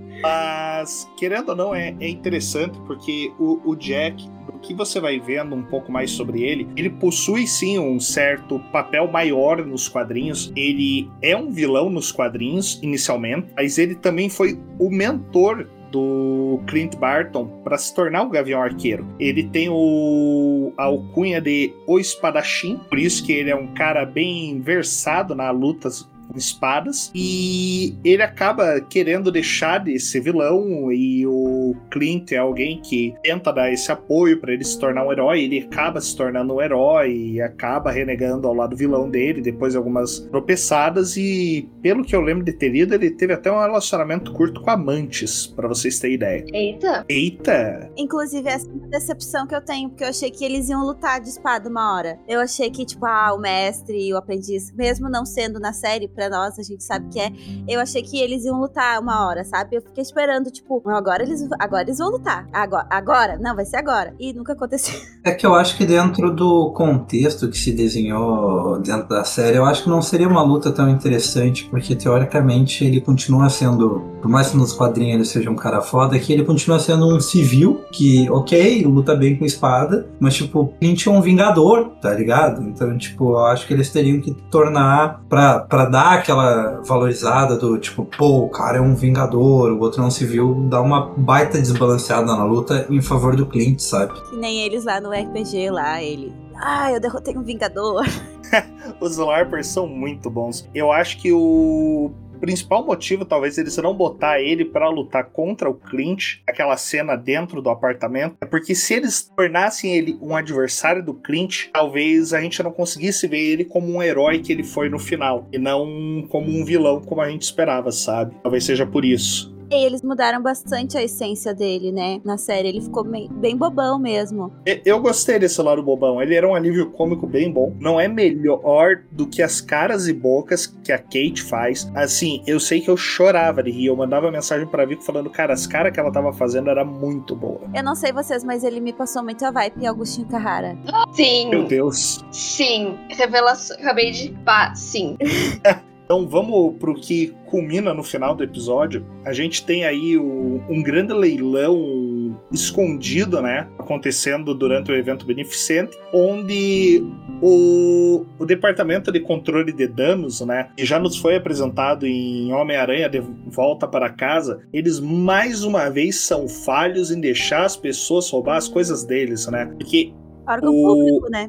Mas, 0.22 1.06
querendo 1.18 1.50
ou 1.50 1.56
não, 1.56 1.74
é, 1.74 1.94
é 2.00 2.08
interessante 2.08 2.78
porque 2.86 3.30
o, 3.38 3.60
o 3.70 3.76
Jack, 3.76 4.26
do 4.46 4.58
que 4.60 4.72
você 4.72 4.98
vai 4.98 5.20
vendo 5.20 5.54
um 5.54 5.62
pouco 5.62 5.92
mais 5.92 6.10
sobre 6.10 6.42
ele, 6.42 6.66
ele 6.76 6.88
possui 6.88 7.46
sim 7.46 7.78
um 7.78 8.00
certo 8.00 8.58
papel 8.72 9.06
maior 9.06 9.64
nos 9.66 9.86
quadrinhos. 9.86 10.50
Ele 10.56 11.10
é 11.20 11.36
um 11.36 11.50
vilão 11.50 11.90
nos 11.90 12.10
quadrinhos 12.10 12.78
inicialmente, 12.82 13.48
mas 13.54 13.76
ele 13.76 13.94
também 13.94 14.30
foi 14.30 14.58
o 14.78 14.90
mentor 14.90 15.66
do 15.90 16.60
Clint 16.66 16.96
Barton 16.96 17.46
para 17.64 17.78
se 17.78 17.94
tornar 17.94 18.22
o 18.22 18.30
Gavião 18.30 18.60
Arqueiro. 18.60 19.06
Ele 19.18 19.44
tem 19.44 19.68
o 19.70 20.72
a 20.76 20.84
alcunha 20.84 21.40
de 21.40 21.74
O 21.86 21.98
Espadachim, 21.98 22.78
por 22.88 22.98
isso 22.98 23.24
que 23.24 23.32
ele 23.32 23.50
é 23.50 23.56
um 23.56 23.68
cara 23.74 24.04
bem 24.04 24.60
versado 24.60 25.34
na 25.34 25.50
lutas 25.50 26.08
com 26.30 26.38
espadas 26.38 27.10
e 27.14 27.94
ele 28.04 28.22
acaba 28.22 28.80
querendo 28.80 29.30
deixar 29.30 29.84
de 29.84 29.98
ser 29.98 30.20
vilão 30.20 30.92
e 30.92 31.26
o 31.26 31.74
Clint 31.90 32.32
é 32.32 32.36
alguém 32.36 32.80
que 32.80 33.14
tenta 33.22 33.52
dar 33.52 33.72
esse 33.72 33.90
apoio 33.90 34.40
para 34.40 34.52
ele 34.52 34.64
se 34.64 34.78
tornar 34.78 35.06
um 35.06 35.12
herói, 35.12 35.42
ele 35.42 35.60
acaba 35.60 36.00
se 36.00 36.16
tornando 36.16 36.54
um 36.54 36.60
herói 36.60 37.12
e 37.12 37.40
acaba 37.40 37.90
renegando 37.90 38.46
ao 38.46 38.54
lado 38.54 38.76
vilão 38.76 39.10
dele 39.10 39.40
depois 39.40 39.72
de 39.72 39.78
algumas 39.78 40.20
tropeçadas 40.20 41.16
e 41.16 41.68
pelo 41.82 42.04
que 42.04 42.14
eu 42.14 42.20
lembro 42.20 42.44
de 42.44 42.52
ter 42.52 42.68
lido, 42.68 42.94
ele 42.94 43.10
teve 43.10 43.32
até 43.32 43.50
um 43.50 43.58
relacionamento 43.58 44.32
curto 44.32 44.60
com 44.60 44.70
amantes, 44.70 45.46
para 45.46 45.68
vocês 45.68 45.98
terem 45.98 46.16
ideia. 46.16 46.44
Eita! 46.52 47.04
Eita! 47.08 47.90
Inclusive, 47.96 48.48
essa 48.48 48.68
é 48.68 48.72
uma 48.72 48.88
decepção 48.88 49.46
que 49.46 49.54
eu 49.54 49.60
tenho, 49.60 49.88
porque 49.88 50.04
eu 50.04 50.08
achei 50.08 50.30
que 50.30 50.44
eles 50.44 50.68
iam 50.68 50.84
lutar 50.84 51.20
de 51.20 51.28
espada 51.28 51.68
uma 51.68 51.94
hora. 51.94 52.18
Eu 52.28 52.40
achei 52.40 52.70
que, 52.70 52.84
tipo, 52.84 53.04
ah, 53.06 53.32
o 53.34 53.38
mestre 53.38 54.08
e 54.08 54.12
o 54.12 54.16
aprendiz, 54.16 54.72
mesmo 54.72 55.08
não 55.08 55.24
sendo 55.24 55.58
na 55.58 55.72
série, 55.72 56.08
pra 56.20 56.28
nós, 56.28 56.58
a 56.58 56.62
gente 56.62 56.84
sabe 56.84 57.08
que 57.10 57.18
é, 57.18 57.32
eu 57.66 57.80
achei 57.80 58.02
que 58.02 58.20
eles 58.20 58.44
iam 58.44 58.60
lutar 58.60 59.00
uma 59.00 59.26
hora, 59.26 59.42
sabe? 59.42 59.76
Eu 59.76 59.80
fiquei 59.82 60.02
esperando, 60.02 60.50
tipo, 60.50 60.82
"Não, 60.84 60.94
agora 60.94 61.22
eles, 61.22 61.48
agora 61.58 61.82
eles 61.82 61.96
vão 61.96 62.10
lutar. 62.10 62.46
Agora, 62.52 62.86
agora? 62.90 63.38
Não, 63.40 63.56
vai 63.56 63.64
ser 63.64 63.78
agora. 63.78 64.14
E 64.20 64.34
nunca 64.34 64.52
aconteceu. 64.52 65.00
É 65.22 65.32
que 65.32 65.44
eu 65.44 65.54
acho 65.54 65.76
que 65.76 65.84
dentro 65.84 66.34
do 66.34 66.72
contexto 66.72 67.50
que 67.50 67.58
se 67.58 67.72
desenhou 67.72 68.80
dentro 68.80 69.06
da 69.06 69.22
série, 69.22 69.58
eu 69.58 69.66
acho 69.66 69.82
que 69.82 69.88
não 69.90 70.00
seria 70.00 70.26
uma 70.26 70.42
luta 70.42 70.72
tão 70.72 70.88
interessante, 70.88 71.66
porque 71.66 71.94
teoricamente 71.94 72.86
ele 72.86 73.02
continua 73.02 73.50
sendo, 73.50 74.00
por 74.22 74.30
mais 74.30 74.48
que 74.48 74.56
nos 74.56 74.72
quadrinhos 74.72 75.16
ele 75.16 75.24
seja 75.26 75.50
um 75.50 75.56
cara 75.56 75.82
foda, 75.82 76.18
que 76.18 76.32
ele 76.32 76.42
continua 76.42 76.78
sendo 76.78 77.06
um 77.06 77.20
civil 77.20 77.84
que, 77.92 78.30
ok, 78.30 78.82
luta 78.84 79.14
bem 79.14 79.36
com 79.36 79.44
espada, 79.44 80.08
mas 80.18 80.34
tipo, 80.34 80.72
Clint 80.80 81.06
é 81.06 81.10
um 81.10 81.20
vingador, 81.20 81.90
tá 82.00 82.14
ligado? 82.14 82.62
Então, 82.62 82.96
tipo, 82.96 83.32
eu 83.32 83.44
acho 83.44 83.66
que 83.66 83.74
eles 83.74 83.90
teriam 83.90 84.22
que 84.22 84.32
tornar, 84.50 85.20
pra, 85.28 85.60
pra 85.60 85.84
dar 85.84 86.09
aquela 86.14 86.80
valorizada 86.82 87.56
do 87.56 87.78
tipo, 87.78 88.04
pô, 88.04 88.44
o 88.44 88.48
cara 88.48 88.78
é 88.78 88.80
um 88.80 88.94
vingador, 88.94 89.72
o 89.72 89.80
outro 89.80 90.02
é 90.02 90.06
um 90.06 90.10
civil, 90.10 90.66
dar 90.68 90.80
uma 90.80 91.12
baita 91.16 91.58
desbalanceada 91.58 92.26
na 92.26 92.44
luta 92.44 92.86
em 92.90 93.00
favor 93.00 93.36
do 93.36 93.46
Clint, 93.46 93.80
sabe? 93.80 94.12
Que 94.28 94.36
nem 94.36 94.62
eles 94.62 94.84
lá 94.84 95.00
no 95.00 95.10
RPG, 95.10 95.70
lá, 95.70 96.02
ele. 96.02 96.32
Ah, 96.62 96.92
eu 96.92 97.00
derrotei 97.00 97.36
um 97.36 97.42
Vingador. 97.42 98.04
Os 99.00 99.16
LARPers 99.16 99.68
são 99.68 99.86
muito 99.86 100.28
bons. 100.28 100.68
Eu 100.74 100.92
acho 100.92 101.18
que 101.18 101.32
o 101.32 102.10
principal 102.40 102.84
motivo, 102.84 103.24
talvez, 103.24 103.58
eles 103.58 103.76
não 103.76 103.94
botar 103.94 104.40
ele 104.40 104.64
pra 104.64 104.88
lutar 104.88 105.24
contra 105.24 105.68
o 105.68 105.74
Clint, 105.74 106.38
aquela 106.46 106.76
cena 106.76 107.16
dentro 107.16 107.60
do 107.62 107.70
apartamento, 107.70 108.36
é 108.40 108.46
porque 108.46 108.74
se 108.74 108.94
eles 108.94 109.30
tornassem 109.36 109.94
ele 109.96 110.18
um 110.20 110.34
adversário 110.34 111.04
do 111.04 111.14
Clint, 111.14 111.68
talvez 111.72 112.32
a 112.32 112.40
gente 112.40 112.62
não 112.62 112.72
conseguisse 112.72 113.26
ver 113.26 113.40
ele 113.40 113.64
como 113.64 113.92
um 113.92 114.02
herói 114.02 114.40
que 114.40 114.52
ele 114.52 114.64
foi 114.64 114.88
no 114.88 114.98
final, 114.98 115.48
e 115.52 115.58
não 115.58 116.26
como 116.28 116.48
um 116.50 116.64
vilão 116.64 117.00
como 117.00 117.20
a 117.20 117.28
gente 117.28 117.42
esperava, 117.42 117.92
sabe? 117.92 118.34
Talvez 118.42 118.64
seja 118.64 118.86
por 118.86 119.04
isso. 119.04 119.59
E 119.70 119.84
eles 119.84 120.02
mudaram 120.02 120.42
bastante 120.42 120.98
a 120.98 121.02
essência 121.02 121.54
dele, 121.54 121.92
né? 121.92 122.20
Na 122.24 122.36
série. 122.36 122.68
Ele 122.68 122.80
ficou 122.80 123.04
bem, 123.04 123.28
bem 123.30 123.56
bobão 123.56 123.98
mesmo. 123.98 124.52
Eu 124.84 125.00
gostei 125.00 125.38
desse 125.38 125.62
lado 125.62 125.82
bobão. 125.82 126.20
Ele 126.20 126.34
era 126.34 126.46
um 126.48 126.54
alívio 126.54 126.90
cômico 126.90 127.26
bem 127.26 127.52
bom. 127.52 127.74
Não 127.78 128.00
é 128.00 128.08
melhor 128.08 129.02
do 129.12 129.26
que 129.26 129.42
as 129.42 129.60
caras 129.60 130.08
e 130.08 130.12
bocas 130.12 130.66
que 130.66 130.90
a 130.92 130.98
Kate 130.98 131.42
faz. 131.42 131.90
Assim, 131.94 132.42
eu 132.46 132.58
sei 132.58 132.80
que 132.80 132.90
eu 132.90 132.96
chorava 132.96 133.62
de 133.62 133.70
rir. 133.70 133.86
Eu 133.86 133.96
mandava 133.96 134.30
mensagem 134.30 134.66
pra 134.66 134.84
Vico 134.84 135.02
falando, 135.04 135.30
cara, 135.30 135.52
as 135.52 135.66
caras 135.66 135.92
que 135.92 136.00
ela 136.00 136.10
tava 136.10 136.32
fazendo 136.32 136.68
era 136.68 136.84
muito 136.84 137.36
boa. 137.36 137.60
Eu 137.74 137.84
não 137.84 137.94
sei 137.94 138.12
vocês, 138.12 138.42
mas 138.42 138.64
ele 138.64 138.80
me 138.80 138.92
passou 138.92 139.22
muito 139.22 139.44
a 139.44 139.50
vibe 139.50 139.86
Augustinho 139.86 140.26
Carrara. 140.26 140.76
Sim, 141.12 141.48
Meu 141.50 141.64
Deus. 141.64 142.24
sim. 142.32 142.98
Revelação. 143.08 143.76
Acabei 143.78 144.10
de. 144.10 144.30
Pá, 144.44 144.74
sim. 144.74 145.16
Então 146.10 146.26
vamos 146.26 146.74
pro 146.80 146.92
que 146.92 147.32
culmina 147.46 147.94
no 147.94 148.02
final 148.02 148.34
do 148.34 148.42
episódio. 148.42 149.06
A 149.24 149.32
gente 149.32 149.64
tem 149.64 149.84
aí 149.84 150.18
o- 150.18 150.60
um 150.68 150.82
grande 150.82 151.12
leilão 151.12 152.36
escondido, 152.50 153.40
né? 153.40 153.68
Acontecendo 153.78 154.52
durante 154.52 154.90
o 154.90 154.94
evento 154.96 155.24
beneficente, 155.24 155.96
onde 156.12 157.00
o, 157.40 158.24
o 158.40 158.44
departamento 158.44 159.12
de 159.12 159.20
controle 159.20 159.72
de 159.72 159.86
danos, 159.86 160.40
né? 160.40 160.70
Que 160.76 160.84
já 160.84 160.98
nos 160.98 161.16
foi 161.16 161.36
apresentado 161.36 162.04
em 162.08 162.52
Homem-Aranha 162.52 163.08
de 163.08 163.20
Volta 163.46 163.86
para 163.86 164.10
Casa, 164.10 164.62
eles 164.72 164.98
mais 164.98 165.62
uma 165.62 165.88
vez 165.90 166.16
são 166.16 166.48
falhos 166.48 167.12
em 167.12 167.20
deixar 167.20 167.64
as 167.64 167.76
pessoas 167.76 168.28
roubar 168.30 168.56
as 168.56 168.66
coisas 168.66 169.04
deles, 169.04 169.46
né? 169.46 169.66
Porque 169.78 170.12
Órgão 170.48 170.74
O- 170.74 170.82
público, 170.82 171.30
né? 171.30 171.48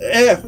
É, 0.00 0.38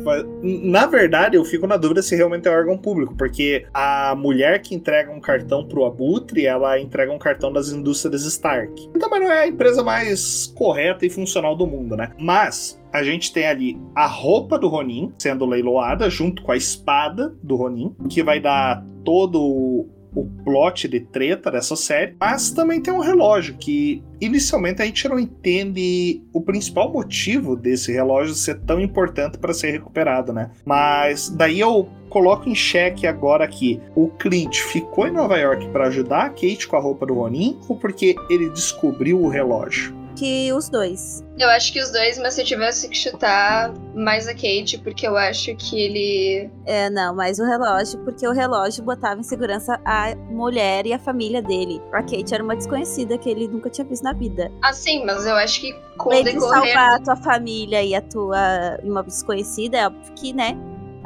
na 0.43 0.87
verdade, 0.87 1.37
eu 1.37 1.45
fico 1.45 1.67
na 1.67 1.77
dúvida 1.77 2.03
se 2.03 2.15
realmente 2.15 2.47
é 2.47 2.51
órgão 2.51 2.77
público, 2.77 3.15
porque 3.17 3.67
a 3.73 4.15
mulher 4.15 4.61
que 4.61 4.75
entrega 4.75 5.11
um 5.11 5.21
cartão 5.21 5.67
pro 5.67 5.85
Abutre, 5.85 6.47
ela 6.47 6.79
entrega 6.81 7.13
um 7.13 7.19
cartão 7.19 7.53
das 7.53 7.71
indústrias 7.71 8.25
Stark. 8.25 8.91
E 8.95 8.99
também 8.99 9.21
não 9.21 9.31
é 9.31 9.43
a 9.43 9.49
empresa 9.49 9.83
mais 9.83 10.53
correta 10.55 11.07
e 11.07 11.11
funcional 11.11 11.57
do 11.57 11.67
mundo, 11.67 11.97
né? 11.97 12.11
Mas 12.19 12.81
a 12.93 13.03
gente 13.03 13.33
tem 13.33 13.47
ali 13.47 13.79
a 13.95 14.07
roupa 14.07 14.59
do 14.59 14.69
Ronin 14.69 15.13
sendo 15.19 15.45
leiloada 15.45 16.09
junto 16.09 16.43
com 16.43 16.53
a 16.53 16.57
espada 16.57 17.35
do 17.43 17.57
Ronin, 17.57 17.95
que 18.09 18.23
vai 18.23 18.41
dar 18.41 18.85
todo 19.05 19.87
o 20.17 20.25
plot 20.43 20.89
de 20.89 21.01
treta 21.01 21.51
dessa 21.51 21.77
série, 21.77 22.17
mas 22.19 22.51
também 22.51 22.81
tem 22.81 22.93
um 22.93 23.01
relógio 23.01 23.55
que 23.59 24.03
inicialmente 24.19 24.81
a 24.81 24.87
gente 24.87 25.07
não 25.09 25.19
entende 25.19 26.23
o 26.33 26.41
principal 26.41 26.91
motivo 26.91 27.55
desse 27.55 27.93
relógio 27.93 28.35
ser 28.35 28.59
tão 28.61 28.81
importante 28.81 29.37
para 29.37 29.53
ser 29.53 29.73
recuperado, 29.73 30.33
né? 30.33 30.51
Mas 30.65 31.29
daí 31.29 31.61
eu 31.61 31.87
coloco 32.09 32.49
em 32.49 32.55
xeque 32.55 33.07
agora 33.07 33.45
aqui, 33.45 33.79
o 33.95 34.09
Clint 34.09 34.57
ficou 34.57 35.07
em 35.07 35.13
Nova 35.13 35.37
York 35.37 35.69
para 35.69 35.89
ajudar 35.89 36.27
a 36.27 36.31
Kate 36.31 36.67
com 36.67 36.77
a 36.77 36.81
roupa 36.81 37.05
do 37.05 37.15
Ronin 37.15 37.59
ou 37.69 37.77
porque 37.77 38.17
ele 38.31 38.49
descobriu 38.49 39.21
o 39.21 39.29
relógio? 39.29 40.06
Que 40.17 40.53
os 40.53 40.69
dois. 40.69 41.23
Eu 41.39 41.49
acho 41.51 41.73
que 41.73 41.81
os 41.81 41.91
dois, 41.91 42.19
mas 42.19 42.35
se 42.35 42.41
eu 42.41 42.47
tivesse 42.47 42.89
que 42.89 42.97
chutar 42.97 43.73
mais 43.95 44.27
a 44.27 44.33
Kate, 44.33 44.79
porque 44.83 45.07
eu 45.07 45.17
acho 45.17 45.55
que 45.57 45.79
ele. 45.79 46.51
É, 46.65 46.89
não, 46.89 47.15
mas 47.15 47.39
o 47.39 47.45
relógio, 47.45 47.99
porque 48.01 48.27
o 48.27 48.33
relógio 48.33 48.83
botava 48.83 49.21
em 49.21 49.23
segurança 49.23 49.79
a 49.85 50.15
mulher 50.31 50.87
e 50.87 50.95
a 50.95 50.99
família 50.99 51.43
dele. 51.43 51.83
A 51.93 52.03
Kate 52.03 52.33
era 52.33 52.43
uma 52.43 52.57
desconhecida 52.57 53.19
que 53.19 53.29
ele 53.29 53.47
nunca 53.47 53.69
tinha 53.69 53.87
visto 53.87 54.03
na 54.03 54.15
vida. 54.15 54.51
Ah, 54.63 54.73
sim, 54.73 55.05
mas 55.05 55.27
eu 55.27 55.35
acho 55.37 55.61
que 55.61 55.73
com 55.99 56.11
o 56.11 56.13
Ele 56.15 56.33
decorrer. 56.33 56.73
salvar 56.73 56.95
a 56.95 56.99
tua 57.01 57.17
família 57.17 57.83
e 57.83 57.95
a 57.95 58.01
tua 58.01 58.79
uma 58.83 59.03
desconhecida, 59.03 59.77
é 59.77 59.87
óbvio 59.87 60.15
que, 60.15 60.33
né? 60.33 60.57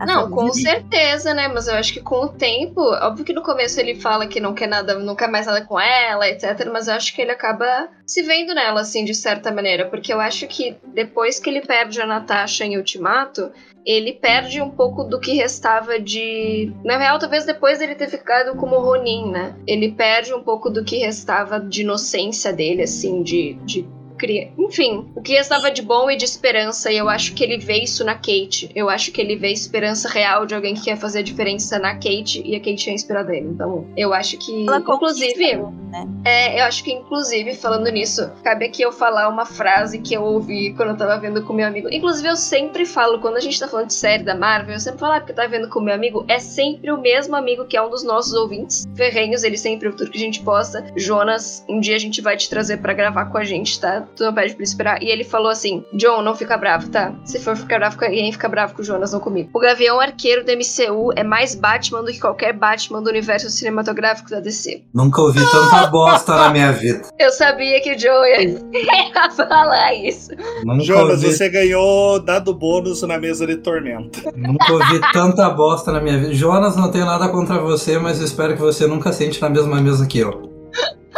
Não, 0.07 0.31
com 0.31 0.53
certeza, 0.53 1.35
né? 1.35 1.49
Mas 1.49 1.69
eu 1.69 1.75
acho 1.75 1.93
que 1.93 2.01
com 2.01 2.25
o 2.25 2.29
tempo, 2.29 2.81
óbvio 2.81 3.25
que 3.25 3.33
no 3.33 3.43
começo 3.43 3.79
ele 3.79 3.95
fala 3.95 4.27
que 4.27 4.41
não 4.41 4.55
quer 4.55 4.67
nada, 4.67 4.99
não 4.99 5.15
quer 5.15 5.29
mais 5.29 5.47
nada 5.47 5.65
com 5.65 5.79
ela, 5.79 6.29
etc. 6.29 6.69
Mas 6.73 6.89
eu 6.89 6.95
acho 6.95 7.15
que 7.15 7.21
ele 7.21 7.31
acaba 7.31 7.89
se 8.07 8.23
vendo 8.23 8.55
nela, 8.55 8.81
assim, 8.81 9.05
de 9.05 9.15
certa 9.15 9.53
maneira. 9.53 9.87
Porque 9.89 10.13
eu 10.13 10.21
acho 10.21 10.47
que 10.47 10.77
depois 10.95 11.39
que 11.39 11.51
ele 11.51 11.61
perde 11.61 12.01
a 12.01 12.07
Natasha 12.07 12.65
em 12.65 12.77
Ultimato, 12.77 13.51
ele 13.85 14.13
perde 14.13 14.61
um 14.61 14.71
pouco 14.71 15.05
do 15.05 15.21
que 15.21 15.33
restava 15.33 15.99
de. 15.99 16.73
Na 16.85 16.99
real, 16.99 17.19
talvez 17.19 17.45
depois 17.45 17.79
dele 17.79 17.95
ter 17.95 18.09
ficado 18.09 18.57
como 18.57 18.79
Ronin, 18.79 19.31
né? 19.31 19.57
Ele 19.67 19.93
perde 19.93 20.35
um 20.35 20.43
pouco 20.43 20.71
do 20.71 20.85
que 20.85 20.99
restava 20.99 21.59
de 21.61 21.83
inocência 21.83 22.53
dele, 22.53 22.83
assim, 22.83 23.23
de. 23.23 23.55
de 23.65 24.00
cria- 24.21 24.53
Enfim, 24.59 25.11
o 25.17 25.23
que 25.23 25.33
restava 25.33 25.71
de 25.71 25.81
bom 25.81 26.11
e 26.11 26.17
de 26.17 26.25
esperança, 26.27 26.93
e 26.93 26.99
eu 26.99 27.09
acho 27.09 27.33
que 27.35 27.43
ele 27.43 27.57
vê 27.59 27.79
isso 27.83 28.05
na 28.05 28.15
Kate. 28.15 28.71
Eu 28.75 28.91
acho 28.91 29.11
que 29.11 29.21
ele 29.21 29.35
vê 29.37 29.51
esperança 29.51 30.09
real 30.09 30.45
de 30.45 30.55
alguém 30.55 30.75
que 30.75 30.83
quer 30.83 30.97
fazer 30.99 31.21
a 31.21 31.23
diferença 31.23 31.79
na 31.79 31.95
Kate, 31.95 32.43
e 32.45 32.55
a 32.55 32.59
Kate 32.61 32.91
é 32.91 32.93
inspirada 32.93 33.31
nele. 33.33 33.49
Então, 33.49 33.87
eu 33.97 34.13
acho 34.13 34.37
que. 34.37 34.67
Ela 34.67 34.79
inclusive, 34.79 35.57
né? 35.91 36.07
é, 36.25 36.61
eu 36.61 36.65
acho 36.65 36.85
que, 36.85 36.93
inclusive, 36.93 37.55
falando 37.55 37.89
nisso, 37.91 38.31
cabe 38.45 38.67
aqui 38.67 38.83
eu 38.83 38.93
falar 38.93 39.29
uma 39.29 39.47
frase 39.47 39.99
que 40.01 40.15
eu 40.15 40.23
ouvi 40.23 40.75
quando 40.75 40.91
eu 40.91 40.97
tava 40.97 41.19
vendo 41.19 41.43
com 41.43 41.53
meu 41.53 41.67
amigo. 41.67 41.89
Inclusive, 41.91 42.29
eu 42.29 42.37
sempre 42.37 42.85
falo, 42.85 43.21
quando 43.21 43.37
a 43.39 43.41
gente 43.41 43.59
tá 43.59 43.67
falando 43.67 43.87
de 43.87 43.95
série 43.95 44.23
da 44.23 44.35
Marvel, 44.35 44.75
eu 44.75 44.81
sempre 44.81 45.01
falo, 45.01 45.15
ah, 45.15 45.21
porque 45.21 45.33
tava 45.33 45.49
vendo 45.49 45.69
com 45.69 45.81
meu 45.81 45.95
amigo, 45.95 46.25
é 46.29 46.39
sempre 46.39 46.91
o 46.93 47.01
mesmo 47.01 47.35
amigo 47.35 47.65
que 47.65 47.77
é 47.77 47.83
um 47.83 47.89
dos 47.91 48.05
nossos 48.05 48.33
ouvintes. 48.35 48.87
Ferrenhos, 48.95 49.43
ele 49.43 49.57
sempre, 49.57 49.91
tudo 49.93 50.11
que 50.11 50.19
a 50.19 50.21
gente 50.21 50.41
posta. 50.43 50.85
Jonas, 50.97 51.65
um 51.69 51.81
dia 51.81 51.97
a 51.97 51.99
gente 51.99 52.21
vai 52.21 52.37
te 52.37 52.49
trazer 52.51 52.79
pra 52.79 52.93
gravar 52.93 53.27
com 53.27 53.39
a 53.39 53.45
gente, 53.45 53.81
tá? 53.81 54.07
Tu 54.17 54.25
não 54.25 54.35
pede 54.35 54.55
pra 54.55 54.65
esperar. 54.65 55.03
E 55.03 55.09
ele 55.09 55.25
falou 55.25 55.49
assim: 55.49 55.85
John, 55.95 56.23
não 56.23 56.35
fica 56.35 56.57
bravo, 56.57 56.89
tá? 56.89 57.15
Se 57.25 57.39
for 57.41 57.57
ficar 57.57 57.79
bravo 57.79 57.97
alguém, 58.05 58.33
fica 58.33 58.49
bravo 58.49 58.75
com 58.75 58.83
o 58.83 58.85
Jonas, 58.85 59.13
não 59.13 59.21
comigo. 59.21 59.51
O 59.55 59.61
Gavião 59.61 60.01
Arqueiro 60.01 60.45
do 60.45 60.53
MCU 60.53 61.13
é 61.17 61.23
mais 61.23 61.55
Batman 61.55 62.03
do 62.03 62.13
que 62.13 62.21
qualquer 62.21 62.53
Batman 62.53 63.03
do 63.03 63.11
universo 63.11 63.49
cinematográfico 63.51 64.31
da 64.31 64.41
DC. 64.41 64.83
Nunca 64.95 65.21
ouvi 65.23 65.41
tanta 65.51 65.87
bosta 65.87 66.35
na 66.35 66.51
minha 66.51 66.73
vida. 66.73 67.03
Eu 67.19 67.31
sabia 67.33 67.81
que 67.81 67.93
o 67.93 68.27
ia, 68.27 68.43
ia 68.43 69.31
falar 69.37 69.95
isso. 69.95 70.31
Nunca 70.65 70.85
Jonas, 70.85 71.23
ouvi, 71.23 71.33
você 71.33 71.49
ganhou 71.49 72.21
dado 72.21 72.55
bônus 72.55 73.03
na 73.03 73.19
mesa 73.19 73.47
de 73.47 73.57
tormenta. 73.57 74.33
nunca 74.35 74.73
ouvi 74.73 75.01
tanta 75.13 75.49
bosta 75.51 75.93
na 75.93 76.01
minha 76.01 76.19
vida. 76.19 76.35
Jonas, 76.35 76.77
não 76.77 76.91
tenho 76.91 77.07
nada 77.07 77.29
contra 77.29 77.59
você, 77.59 77.99
mas 77.99 78.21
espero 78.21 78.55
que 78.55 78.61
você 78.61 78.87
nunca 78.87 79.13
sente 79.13 79.41
na 79.41 79.49
mesma 79.49 79.81
mesa 79.81 80.07
que 80.07 80.19
eu. 80.19 80.51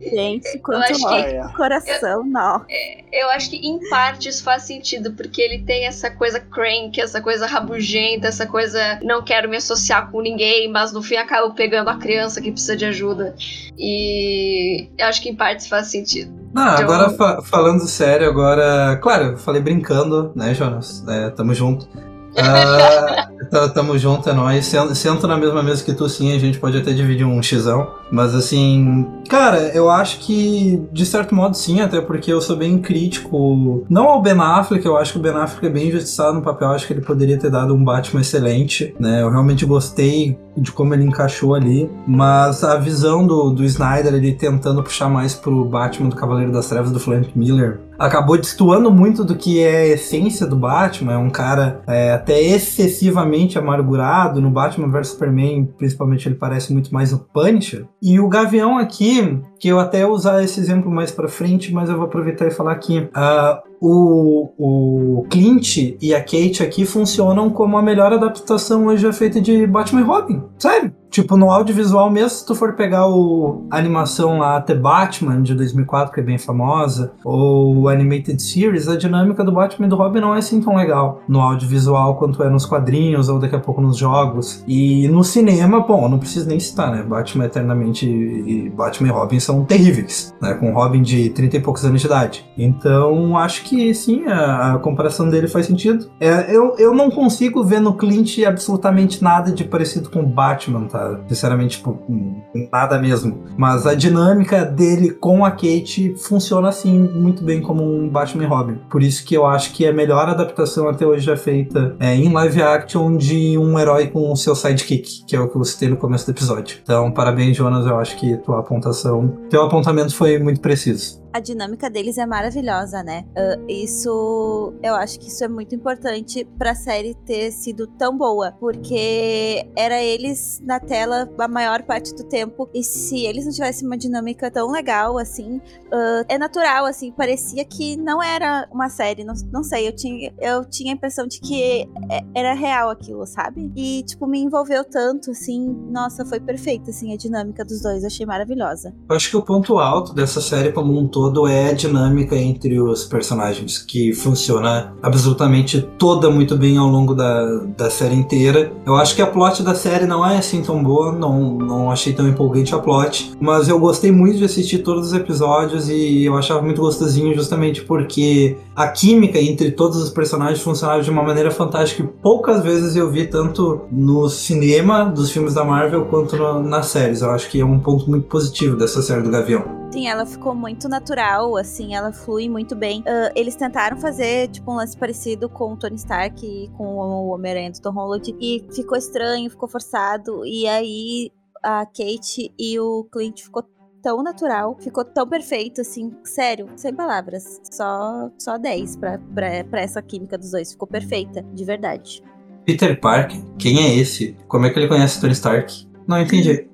Gente, 0.00 0.58
quanto 0.60 0.82
acho 0.92 1.08
que- 1.08 1.56
coração, 1.56 2.24
não. 2.24 2.64
Eu 3.12 3.28
acho 3.30 3.50
que 3.50 3.56
em 3.56 3.78
partes 3.88 4.40
faz 4.40 4.62
sentido, 4.62 5.12
porque 5.12 5.40
ele 5.42 5.58
tem 5.64 5.86
essa 5.86 6.10
coisa 6.10 6.38
crank, 6.40 7.00
essa 7.00 7.20
coisa 7.20 7.46
rabugenta, 7.46 8.28
essa 8.28 8.46
coisa 8.46 8.98
não 9.02 9.22
quero 9.22 9.48
me 9.48 9.56
associar 9.56 10.10
com 10.10 10.20
ninguém, 10.20 10.70
mas 10.70 10.92
no 10.92 11.02
fim 11.02 11.16
acaba 11.16 11.50
pegando 11.50 11.88
a 11.90 11.96
criança 11.96 12.40
que 12.40 12.50
precisa 12.52 12.76
de 12.76 12.84
ajuda. 12.84 13.34
E 13.76 14.88
eu 14.98 15.06
acho 15.06 15.22
que 15.22 15.28
em 15.30 15.34
partes 15.34 15.66
faz 15.66 15.88
sentido. 15.88 16.32
Não, 16.52 16.62
agora 16.62 17.10
fa- 17.10 17.42
falando 17.42 17.86
sério, 17.86 18.28
agora. 18.28 18.96
Claro, 19.02 19.24
eu 19.32 19.36
falei 19.36 19.60
brincando, 19.60 20.32
né, 20.34 20.54
Jonas? 20.54 21.04
É, 21.08 21.30
tamo 21.30 21.54
junto. 21.54 21.88
Ah, 22.36 23.28
tá- 23.50 23.68
tamo 23.68 23.98
junto, 23.98 24.28
é 24.28 24.32
nóis. 24.32 24.64
Sen- 24.66 24.94
Sento 24.94 25.26
na 25.26 25.36
mesma 25.36 25.62
mesa 25.62 25.84
que 25.84 25.92
tu, 25.92 26.08
sim, 26.08 26.34
a 26.34 26.38
gente 26.38 26.58
pode 26.58 26.78
até 26.78 26.92
dividir 26.92 27.26
um 27.26 27.42
xão. 27.42 27.94
Mas 28.10 28.34
assim, 28.34 29.06
cara, 29.28 29.70
eu 29.74 29.90
acho 29.90 30.18
que, 30.20 30.82
de 30.92 31.06
certo 31.06 31.34
modo, 31.34 31.56
sim, 31.56 31.80
até 31.80 32.00
porque 32.00 32.32
eu 32.32 32.40
sou 32.40 32.56
bem 32.56 32.78
crítico. 32.78 33.84
Não 33.88 34.08
ao 34.08 34.22
Ben 34.22 34.38
Affleck, 34.38 34.84
eu 34.84 34.96
acho 34.96 35.12
que 35.12 35.18
o 35.18 35.22
Ben 35.22 35.32
Affleck 35.32 35.66
é 35.66 35.70
bem 35.70 35.88
injustiçado 35.88 36.34
no 36.34 36.42
papel, 36.42 36.68
eu 36.68 36.74
acho 36.74 36.86
que 36.86 36.92
ele 36.92 37.02
poderia 37.02 37.38
ter 37.38 37.50
dado 37.50 37.74
um 37.74 37.84
Batman 37.84 38.20
excelente, 38.20 38.94
né? 38.98 39.22
Eu 39.22 39.30
realmente 39.30 39.66
gostei 39.66 40.38
de 40.56 40.72
como 40.72 40.94
ele 40.94 41.04
encaixou 41.04 41.54
ali, 41.54 41.90
mas 42.06 42.64
a 42.64 42.76
visão 42.76 43.26
do, 43.26 43.50
do 43.50 43.64
Snyder, 43.64 44.14
ele 44.14 44.32
tentando 44.32 44.82
puxar 44.82 45.08
mais 45.08 45.34
pro 45.34 45.64
Batman 45.64 46.08
do 46.08 46.16
Cavaleiro 46.16 46.52
das 46.52 46.68
Trevas 46.68 46.90
do 46.90 46.98
Frank 46.98 47.30
Miller, 47.38 47.80
acabou 47.98 48.38
destoando 48.38 48.92
muito 48.92 49.24
do 49.24 49.34
que 49.34 49.60
é 49.60 49.78
a 49.78 49.86
essência 49.88 50.46
do 50.46 50.56
Batman. 50.56 51.14
É 51.14 51.18
um 51.18 51.30
cara 51.30 51.82
é, 51.86 52.12
até 52.12 52.40
excessivamente 52.40 53.58
amargurado. 53.58 54.40
No 54.40 54.50
Batman 54.50 54.88
vs 54.88 55.08
Superman, 55.08 55.68
principalmente, 55.76 56.28
ele 56.28 56.36
parece 56.36 56.72
muito 56.72 56.94
mais 56.94 57.12
o 57.12 57.18
Punisher. 57.18 57.86
E 58.00 58.20
o 58.20 58.28
Gavião 58.28 58.78
aqui, 58.78 59.17
que 59.58 59.68
eu 59.68 59.78
até 59.78 60.06
usar 60.06 60.42
esse 60.42 60.58
exemplo 60.60 60.90
mais 60.90 61.10
pra 61.10 61.28
frente, 61.28 61.72
mas 61.72 61.88
eu 61.88 61.96
vou 61.96 62.06
aproveitar 62.06 62.46
e 62.46 62.50
falar 62.50 62.72
aqui. 62.72 63.08
Ah, 63.14 63.62
o, 63.80 64.50
o 64.58 65.26
Clint 65.28 65.96
e 66.00 66.14
a 66.14 66.20
Kate 66.20 66.62
aqui 66.62 66.84
funcionam 66.84 67.50
como 67.50 67.76
a 67.76 67.82
melhor 67.82 68.12
adaptação 68.12 68.86
hoje 68.86 69.02
já 69.02 69.12
feita 69.12 69.40
de 69.40 69.66
Batman 69.66 70.00
e 70.00 70.04
Robin. 70.04 70.42
Sério. 70.58 70.92
Tipo, 71.10 71.36
no 71.36 71.50
audiovisual 71.50 72.10
mesmo, 72.10 72.30
se 72.30 72.46
tu 72.46 72.54
for 72.54 72.74
pegar 72.74 73.08
o, 73.08 73.66
a 73.70 73.78
animação 73.78 74.38
lá, 74.38 74.60
The 74.60 74.74
Batman, 74.74 75.42
de 75.42 75.54
2004, 75.54 76.12
que 76.12 76.20
é 76.20 76.22
bem 76.22 76.38
famosa, 76.38 77.12
ou 77.24 77.76
o 77.76 77.88
Animated 77.88 78.40
Series, 78.40 78.88
a 78.88 78.96
dinâmica 78.96 79.42
do 79.42 79.50
Batman 79.50 79.86
e 79.86 79.88
do 79.88 79.96
Robin 79.96 80.20
não 80.20 80.34
é 80.34 80.38
assim 80.38 80.60
tão 80.60 80.76
legal 80.76 81.22
no 81.26 81.40
audiovisual 81.40 82.16
quanto 82.16 82.42
é 82.42 82.50
nos 82.50 82.66
quadrinhos, 82.66 83.28
ou 83.28 83.38
daqui 83.38 83.56
a 83.56 83.58
pouco 83.58 83.80
nos 83.80 83.96
jogos. 83.96 84.62
E 84.68 85.08
no 85.08 85.24
cinema, 85.24 85.80
bom, 85.80 86.08
não 86.08 86.18
preciso 86.18 86.48
nem 86.48 86.60
citar, 86.60 86.92
né? 86.92 87.02
Batman 87.02 87.46
Eternamente 87.46 88.06
e 88.06 88.68
Batman 88.70 89.08
e 89.08 89.10
Robin 89.10 89.40
são 89.40 89.64
terríveis, 89.64 90.34
né? 90.40 90.54
Com 90.54 90.72
Robin 90.72 91.02
de 91.02 91.30
30 91.30 91.56
e 91.56 91.60
poucos 91.60 91.84
anos 91.84 92.00
de 92.00 92.06
idade. 92.06 92.44
Então, 92.56 93.36
acho 93.36 93.64
que 93.64 93.67
sim, 93.94 94.24
a, 94.26 94.74
a 94.74 94.78
comparação 94.78 95.28
dele 95.28 95.48
faz 95.48 95.66
sentido. 95.66 96.10
É, 96.20 96.54
eu, 96.54 96.74
eu 96.78 96.94
não 96.94 97.10
consigo 97.10 97.62
ver 97.64 97.80
no 97.80 97.94
Clint 97.94 98.38
absolutamente 98.46 99.22
nada 99.22 99.52
de 99.52 99.64
parecido 99.64 100.10
com 100.10 100.20
o 100.20 100.26
Batman, 100.26 100.86
tá? 100.86 101.20
Sinceramente, 101.28 101.78
tipo, 101.78 101.98
hum, 102.08 102.40
nada 102.72 102.98
mesmo. 102.98 103.44
Mas 103.56 103.86
a 103.86 103.94
dinâmica 103.94 104.64
dele 104.64 105.10
com 105.10 105.44
a 105.44 105.50
Kate 105.50 106.14
funciona 106.16 106.68
assim 106.68 106.98
muito 106.98 107.44
bem 107.44 107.60
como 107.60 107.82
um 107.82 108.08
Batman 108.08 108.44
e 108.44 108.46
Robin. 108.46 108.78
Por 108.90 109.02
isso 109.02 109.24
que 109.24 109.34
eu 109.34 109.46
acho 109.46 109.72
que 109.72 109.84
é 109.84 109.90
a 109.90 109.92
melhor 109.92 110.28
adaptação 110.28 110.88
até 110.88 111.06
hoje 111.06 111.24
já 111.26 111.36
feita 111.36 111.96
é, 112.00 112.14
em 112.14 112.32
live 112.32 112.62
action 112.62 113.16
de 113.16 113.56
um 113.58 113.78
herói 113.78 114.08
com 114.08 114.32
o 114.32 114.36
seu 114.36 114.54
sidekick, 114.54 115.24
que 115.26 115.36
é 115.36 115.40
o 115.40 115.48
que 115.48 115.56
eu 115.56 115.64
citei 115.64 115.88
no 115.88 115.96
começo 115.96 116.26
do 116.26 116.32
episódio. 116.32 116.78
Então, 116.82 117.10
parabéns, 117.10 117.56
Jonas. 117.56 117.86
Eu 117.86 117.98
acho 117.98 118.16
que 118.16 118.36
tua 118.38 118.60
apontação, 118.60 119.36
teu 119.50 119.62
apontamento 119.62 120.14
foi 120.14 120.38
muito 120.38 120.60
preciso. 120.60 121.18
A 121.32 121.40
dinâmica 121.40 121.90
deles 121.90 122.16
é 122.18 122.24
maravilhosa, 122.26 123.02
né? 123.02 123.24
Ah, 123.36 123.56
isso, 123.68 124.72
eu 124.82 124.94
acho 124.94 125.20
que 125.20 125.28
isso 125.28 125.44
é 125.44 125.48
muito 125.48 125.74
importante 125.74 126.44
pra 126.58 126.74
série 126.74 127.14
ter 127.14 127.50
sido 127.52 127.86
tão 127.86 128.16
boa, 128.16 128.52
porque 128.58 129.68
era 129.76 130.02
eles 130.02 130.60
na 130.64 130.80
tela 130.80 131.28
a 131.38 131.48
maior 131.48 131.82
parte 131.82 132.14
do 132.14 132.24
tempo 132.24 132.68
e 132.74 132.82
se 132.82 133.24
eles 133.26 133.44
não 133.44 133.52
tivessem 133.52 133.86
uma 133.86 133.96
dinâmica 133.96 134.50
tão 134.50 134.70
legal 134.70 135.18
assim, 135.18 135.60
ah, 135.92 136.24
é 136.28 136.38
natural 136.38 136.86
assim, 136.86 137.12
parecia 137.12 137.64
que 137.64 137.96
não 137.96 138.22
era 138.22 138.66
uma 138.72 138.88
série, 138.88 139.22
não, 139.24 139.34
não 139.52 139.62
sei, 139.62 139.86
eu 139.86 139.94
tinha, 139.94 140.32
eu 140.40 140.64
tinha 140.64 140.92
a 140.92 140.96
impressão 140.96 141.26
de 141.26 141.40
que 141.40 141.88
é- 142.10 142.24
era 142.34 142.54
real 142.54 142.88
aquilo, 142.90 143.26
sabe? 143.26 143.70
E 143.76 144.02
tipo 144.04 144.26
me 144.26 144.40
envolveu 144.40 144.82
tanto 144.84 145.30
assim, 145.32 145.68
nossa, 145.90 146.24
foi 146.24 146.40
perfeito 146.40 146.90
assim 146.90 147.12
a 147.12 147.16
dinâmica 147.16 147.64
dos 147.64 147.82
dois, 147.82 148.02
achei 148.04 148.24
maravilhosa. 148.24 148.94
Eu 149.08 149.14
acho 149.16 149.30
que 149.30 149.36
o 149.36 149.42
ponto 149.42 149.78
alto 149.78 150.14
dessa 150.14 150.40
série 150.40 150.72
como 150.72 150.98
um 150.98 151.06
todo 151.06 151.17
é 151.48 151.70
a 151.70 151.72
dinâmica 151.72 152.36
entre 152.36 152.80
os 152.80 153.04
personagens, 153.04 153.78
que 153.78 154.12
funciona 154.12 154.92
absolutamente 155.02 155.80
toda 155.98 156.30
muito 156.30 156.56
bem 156.56 156.76
ao 156.78 156.86
longo 156.88 157.14
da, 157.14 157.44
da 157.76 157.90
série 157.90 158.14
inteira. 158.14 158.72
Eu 158.86 158.96
acho 158.96 159.14
que 159.14 159.22
a 159.22 159.26
plot 159.26 159.62
da 159.62 159.74
série 159.74 160.06
não 160.06 160.24
é 160.26 160.38
assim 160.38 160.62
tão 160.62 160.82
boa, 160.82 161.12
não, 161.12 161.54
não 161.58 161.90
achei 161.90 162.12
tão 162.12 162.28
empolgante 162.28 162.74
a 162.74 162.78
plot, 162.78 163.32
mas 163.40 163.68
eu 163.68 163.78
gostei 163.78 164.10
muito 164.12 164.38
de 164.38 164.44
assistir 164.44 164.78
todos 164.78 165.08
os 165.08 165.12
episódios 165.12 165.88
e 165.88 166.24
eu 166.24 166.36
achava 166.36 166.62
muito 166.62 166.80
gostosinho 166.80 167.34
justamente 167.34 167.82
porque 167.82 168.56
a 168.74 168.88
química 168.88 169.40
entre 169.40 169.70
todos 169.70 169.96
os 170.02 170.10
personagens 170.10 170.60
funcionava 170.60 171.02
de 171.02 171.10
uma 171.10 171.22
maneira 171.22 171.50
fantástica 171.50 172.02
que 172.02 172.08
poucas 172.22 172.62
vezes 172.62 172.94
eu 172.96 173.10
vi 173.10 173.26
tanto 173.26 173.80
no 173.90 174.28
cinema 174.28 175.04
dos 175.04 175.30
filmes 175.30 175.54
da 175.54 175.64
Marvel 175.64 176.04
quanto 176.06 176.36
no- 176.36 176.62
nas 176.62 176.86
séries. 176.86 177.22
Eu 177.22 177.30
acho 177.30 177.50
que 177.50 177.60
é 177.60 177.64
um 177.64 177.78
ponto 177.78 178.08
muito 178.08 178.26
positivo 178.28 178.76
dessa 178.76 179.02
série 179.02 179.22
do 179.22 179.30
Gavião. 179.30 179.77
Sim, 179.90 180.06
ela 180.06 180.26
ficou 180.26 180.54
muito 180.54 180.86
natural, 180.86 181.56
assim, 181.56 181.94
ela 181.94 182.12
flui 182.12 182.48
muito 182.48 182.76
bem. 182.76 183.02
Ah, 183.06 183.32
eles 183.34 183.56
tentaram 183.56 183.96
fazer, 183.96 184.48
tipo, 184.48 184.70
um 184.70 184.76
lance 184.76 184.96
parecido 184.96 185.48
com 185.48 185.72
o 185.72 185.76
Tony 185.76 185.96
Stark 185.96 186.44
e 186.46 186.68
com 186.76 186.84
o 186.84 187.28
Homem-Aranha 187.28 187.70
do 187.70 187.80
Tom 187.80 187.92
Holland, 187.92 188.36
e 188.38 188.64
ficou 188.70 188.98
estranho, 188.98 189.48
ficou 189.50 189.68
forçado, 189.68 190.44
e 190.44 190.68
aí 190.68 191.32
a 191.62 191.86
Kate 191.86 192.52
e 192.58 192.78
o 192.78 193.04
Clint 193.10 193.42
ficou 193.42 193.64
tão 194.02 194.22
natural, 194.22 194.76
ficou 194.78 195.04
tão 195.04 195.26
perfeito, 195.26 195.80
assim, 195.80 196.12
sério, 196.22 196.68
sem 196.76 196.94
palavras. 196.94 197.60
Só, 197.72 198.30
só 198.38 198.58
10 198.58 198.96
pra, 198.96 199.18
pra, 199.34 199.64
pra 199.64 199.80
essa 199.80 200.02
química 200.02 200.36
dos 200.36 200.50
dois, 200.50 200.72
ficou 200.72 200.86
perfeita, 200.86 201.42
de 201.54 201.64
verdade. 201.64 202.22
Peter 202.64 203.00
Parker? 203.00 203.40
Quem 203.58 203.82
é 203.82 203.96
esse? 203.96 204.36
Como 204.46 204.66
é 204.66 204.70
que 204.70 204.78
ele 204.78 204.88
conhece 204.88 205.18
Tony 205.20 205.32
Stark? 205.32 205.88
Não 206.06 206.20
entendi. 206.20 206.68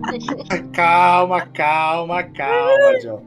Calma, 0.72 1.46
calma, 1.46 2.22
calma, 2.24 2.98
John. 3.02 3.22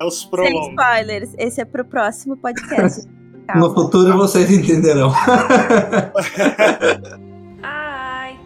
É 0.00 0.04
os 0.04 0.20
Sem 0.20 0.30
prolongos. 0.30 0.68
spoilers, 0.70 1.34
esse 1.38 1.60
é 1.60 1.64
pro 1.64 1.84
próximo 1.84 2.36
podcast. 2.36 3.06
No 3.54 3.62
Calma. 3.72 3.74
futuro 3.74 4.14
vocês 4.18 4.50
entenderão. 4.50 5.08
Hi. 7.62 8.36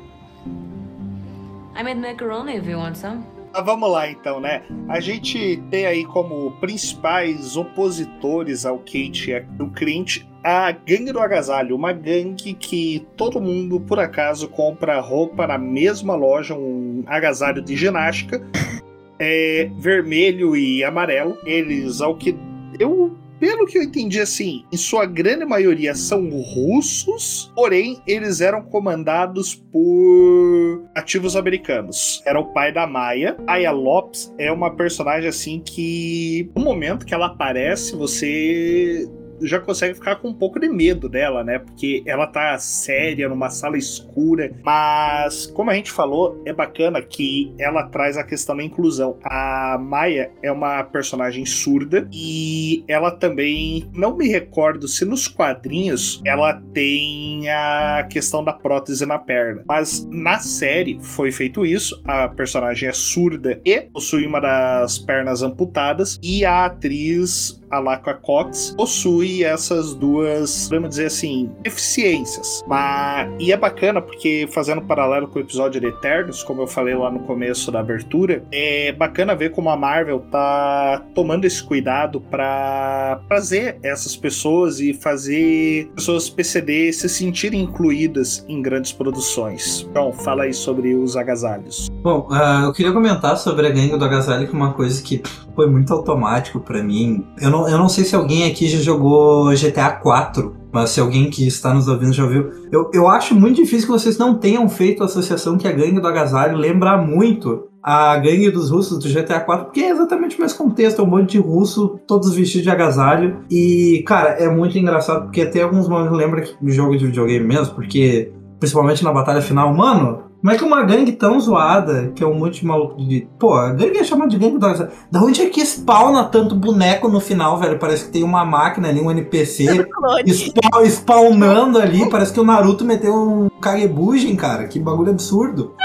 I 1.75 1.83
made 1.83 1.99
macaroni 2.01 2.57
if 2.59 2.67
you 2.69 2.79
want 2.79 2.97
some. 2.97 3.25
Mas 3.53 3.65
vamos 3.65 3.91
lá 3.91 4.09
então, 4.09 4.41
né? 4.41 4.63
A 4.89 4.99
gente 4.99 5.63
tem 5.71 5.87
aí 5.87 6.05
como 6.05 6.53
principais 6.53 7.57
opositores 7.57 8.65
ao 8.65 8.79
Kate 8.79 9.31
e 9.31 9.35
ao 9.59 9.69
Clint 9.71 10.25
a 10.43 10.73
Gangue 10.73 11.13
do 11.13 11.21
Agasalho, 11.21 11.77
uma 11.77 11.93
gangue 11.93 12.55
que 12.55 13.07
todo 13.17 13.41
mundo, 13.41 13.79
por 13.79 14.01
acaso, 14.01 14.49
compra 14.49 15.01
roupa 15.01 15.47
na 15.47 15.57
mesma 15.57 16.17
loja, 16.17 16.55
um 16.55 17.05
agasalho 17.07 17.63
de 17.63 17.77
ginástica, 17.77 18.45
é, 19.21 19.71
vermelho 19.77 20.57
e 20.57 20.83
amarelo. 20.83 21.39
Eles, 21.45 22.01
ao 22.01 22.17
que 22.17 22.37
eu 22.79 23.17
pelo 23.43 23.67
que 23.67 23.77
eu 23.77 23.83
entendi, 23.83 24.21
assim, 24.21 24.65
em 24.73 24.77
sua 24.77 25.05
grande 25.05 25.45
maioria 25.45 25.97
são 25.97 26.29
russos, 26.29 27.51
porém 27.57 28.01
eles 28.07 28.41
eram 28.41 28.63
comandados 28.63 29.57
por 29.57 30.85
ativos 30.95 31.35
americanos. 31.35 32.23
Era 32.25 32.39
o 32.39 32.53
pai 32.53 32.73
da 32.73 32.87
Maya. 32.87 33.37
Aya 33.49 33.73
Lopes 33.73 34.33
é 34.39 34.53
uma 34.53 34.77
personagem 34.77 35.29
assim 35.29 35.59
que, 35.59 36.53
no 36.55 36.63
momento 36.63 37.05
que 37.05 37.13
ela 37.13 37.27
aparece, 37.27 37.97
você 37.97 39.11
já 39.43 39.61
consegue 39.61 39.95
ficar 39.95 40.17
com 40.17 40.29
um 40.29 40.35
pouco 40.35 40.59
de 40.59 40.69
medo 40.69 41.09
dela, 41.09 41.45
né? 41.45 41.59
Porque 41.59 42.03
ela 42.07 42.27
tá 42.27 42.57
séria 42.59 43.29
numa 43.29 43.51
sala 43.51 43.77
escura. 43.77 44.53
Mas, 44.63 45.47
como 45.47 45.71
a 45.71 45.75
gente 45.75 45.91
falou, 45.91 46.41
é 46.45 46.53
bacana 46.53 47.01
que 47.03 47.53
ela 47.59 47.85
traz 47.85 48.17
a 48.17 48.25
questão 48.25 48.57
da 48.57 48.63
inclusão. 48.63 49.19
A 49.25 49.79
Maia 49.79 50.31
é 50.43 50.51
uma 50.51 50.83
personagem 50.85 51.45
surda 51.45 52.09
e 52.13 52.85
ela 52.89 53.11
também, 53.11 53.89
não 53.93 54.17
me 54.17 54.29
recordo 54.29 54.89
se 54.89 55.05
nos 55.05 55.29
quadrinhos 55.29 56.21
ela 56.25 56.61
tem 56.73 57.49
a 57.51 58.07
questão 58.11 58.43
da 58.45 58.53
prótese 58.53 59.07
na 59.07 59.19
perna. 59.19 59.63
Mas 59.67 60.07
na 60.11 60.39
série 60.39 60.99
foi 61.01 61.31
feito 61.33 61.65
isso. 61.65 62.01
A 62.05 62.29
personagem 62.29 62.89
é 62.89 62.93
surda 62.93 63.61
e 63.65 63.81
possui 63.81 64.27
uma 64.27 64.41
das 64.41 64.99
pernas 64.99 65.43
amputadas 65.43 66.19
e 66.23 66.45
a 66.45 66.67
atriz 66.67 67.62
a 67.73 67.79
Laqua 67.79 68.15
Cox 68.15 68.75
possui 68.77 69.43
essas 69.43 69.95
duas, 69.95 70.69
vamos 70.69 70.91
dizer 70.91 71.07
assim, 71.07 71.51
deficiências. 71.63 72.63
Mas, 72.67 73.33
e 73.41 73.51
é 73.51 73.57
bacana 73.57 74.01
porque, 74.03 74.47
fazendo 74.53 74.83
paralelo 74.83 75.27
com 75.27 75.39
o 75.39 75.43
episódio 75.43 75.81
de 75.81 75.87
Eternos, 75.87 76.43
como 76.43 76.63
eu 76.63 76.67
falei 76.67 76.95
lá 76.95 77.11
no 77.11 77.21
começo 77.21 77.73
da 77.73 77.81
abertura, 77.81 78.45
é 78.53 78.93
bacana 78.93 79.35
ver 79.35 79.51
como 79.51 79.71
a 79.71 79.77
Marvel 79.77 80.21
tá 80.31 81.03
tomando 81.15 81.47
esse 81.47 81.63
cuidado 81.63 82.21
para 82.21 83.21
trazer 83.27 83.79
essas 83.83 84.17
pessoas 84.17 84.79
e 84.79 84.93
fazer 84.93 85.91
pessoas 85.95 86.29
PCD 86.29 86.93
se 86.93 87.09
sentirem 87.09 87.63
incluídas 87.63 88.45
em 88.49 88.61
grandes 88.61 88.93
produções. 88.93 89.87
Então, 89.91 90.13
fala 90.13 90.45
aí 90.45 90.53
sobre 90.53 90.95
os 90.95 91.17
agasalhos. 91.17 91.92
Bom, 92.03 92.27
uh, 92.31 92.65
eu 92.65 92.73
queria 92.73 92.93
comentar 92.93 93.37
sobre 93.37 93.65
a 93.65 93.71
gangue 93.71 93.97
do 93.97 94.05
agasalho, 94.05 94.49
que 94.49 94.53
é 94.53 94.59
uma 94.59 94.73
coisa 94.73 95.01
que 95.01 95.23
foi 95.55 95.71
muito 95.71 95.93
automático 95.93 96.59
para 96.59 96.83
mim. 96.83 97.25
Eu 97.41 97.49
não, 97.49 97.69
eu 97.69 97.79
não 97.79 97.89
sei 97.89 98.05
se 98.05 98.17
alguém 98.17 98.51
aqui 98.51 98.67
já 98.67 98.79
jogou 98.79 99.51
GTA 99.55 99.89
4, 99.89 100.53
mas 100.73 100.91
se 100.91 101.01
alguém 101.01 101.31
que 101.31 101.47
está 101.47 101.73
nos 101.73 101.87
ouvindo 101.87 102.13
já 102.13 102.27
viu. 102.27 102.51
Eu, 102.73 102.91
eu 102.93 103.07
acho 103.07 103.37
muito 103.37 103.63
difícil 103.63 103.87
que 103.87 103.93
vocês 103.93 104.19
não 104.19 104.35
tenham 104.35 104.69
feito 104.69 105.01
a 105.03 105.07
associação 105.07 105.57
que 105.57 105.69
a 105.69 105.71
gangue 105.71 106.01
do 106.01 106.09
agasalho 106.09 106.57
lembra 106.57 106.97
muito 106.97 107.69
a 107.81 108.17
gangue 108.17 108.51
dos 108.51 108.71
russos 108.71 108.99
do 108.99 109.09
GTA 109.09 109.39
4, 109.39 109.67
porque 109.67 109.81
é 109.81 109.91
exatamente 109.91 110.37
o 110.37 110.41
mesmo 110.41 110.59
contexto, 110.59 111.03
é 111.03 111.05
um 111.05 111.09
monte 111.09 111.33
de 111.33 111.39
russo, 111.39 112.01
todos 112.09 112.35
vestidos 112.35 112.65
de 112.65 112.71
agasalho. 112.71 113.45
E, 113.49 114.03
cara, 114.05 114.31
é 114.31 114.49
muito 114.49 114.77
engraçado, 114.77 115.25
porque 115.25 115.43
até 115.43 115.63
alguns 115.63 115.89
momentos 115.89 116.17
lembra 116.17 116.41
que 116.41 116.55
jogo 116.73 116.97
de 116.97 117.07
videogame 117.07 117.47
mesmo, 117.47 117.77
porque 117.77 118.33
principalmente 118.59 119.05
na 119.05 119.13
batalha 119.13 119.43
final, 119.43 119.73
mano, 119.75 120.32
como 120.43 120.53
é 120.53 120.59
que 120.59 120.65
uma 120.65 120.83
gangue 120.83 121.13
tão 121.13 121.39
zoada, 121.39 122.11
que 122.17 122.25
é 122.25 122.27
um 122.27 122.35
monte 122.35 122.61
de 122.61 122.67
maluco 122.67 122.97
de. 123.01 123.29
Pô, 123.39 123.55
a 123.55 123.71
gangue 123.71 123.99
é 123.99 124.03
chamada 124.03 124.29
de 124.29 124.37
gangue 124.37 124.59
do 124.59 124.89
Da 125.09 125.23
onde 125.23 125.41
é 125.41 125.49
que 125.49 125.65
spawna 125.65 126.25
tanto 126.25 126.57
boneco 126.57 127.07
no 127.07 127.21
final, 127.21 127.61
velho? 127.61 127.79
Parece 127.79 128.07
que 128.07 128.11
tem 128.11 128.25
uma 128.25 128.45
máquina 128.45 128.89
ali, 128.89 129.01
um 129.01 129.09
NPC 129.09 129.87
spawn, 130.27 130.85
spawnando 130.87 131.79
ali. 131.79 132.11
Parece 132.11 132.33
que 132.33 132.41
o 132.41 132.45
Naruto 132.45 132.85
meteu 132.85 133.15
um 133.15 133.49
Kagebujen, 133.61 134.35
cara. 134.35 134.67
Que 134.67 134.81
bagulho 134.81 135.13
absurdo. 135.13 135.77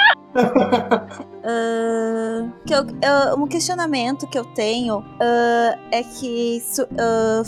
Uh, 1.44 2.52
que 2.66 2.74
eu, 2.74 2.84
uh, 2.84 3.42
um 3.42 3.48
questionamento 3.48 4.28
que 4.28 4.38
eu 4.38 4.46
tenho 4.46 5.00
uh, 5.00 5.80
é 5.92 6.04
que 6.04 6.62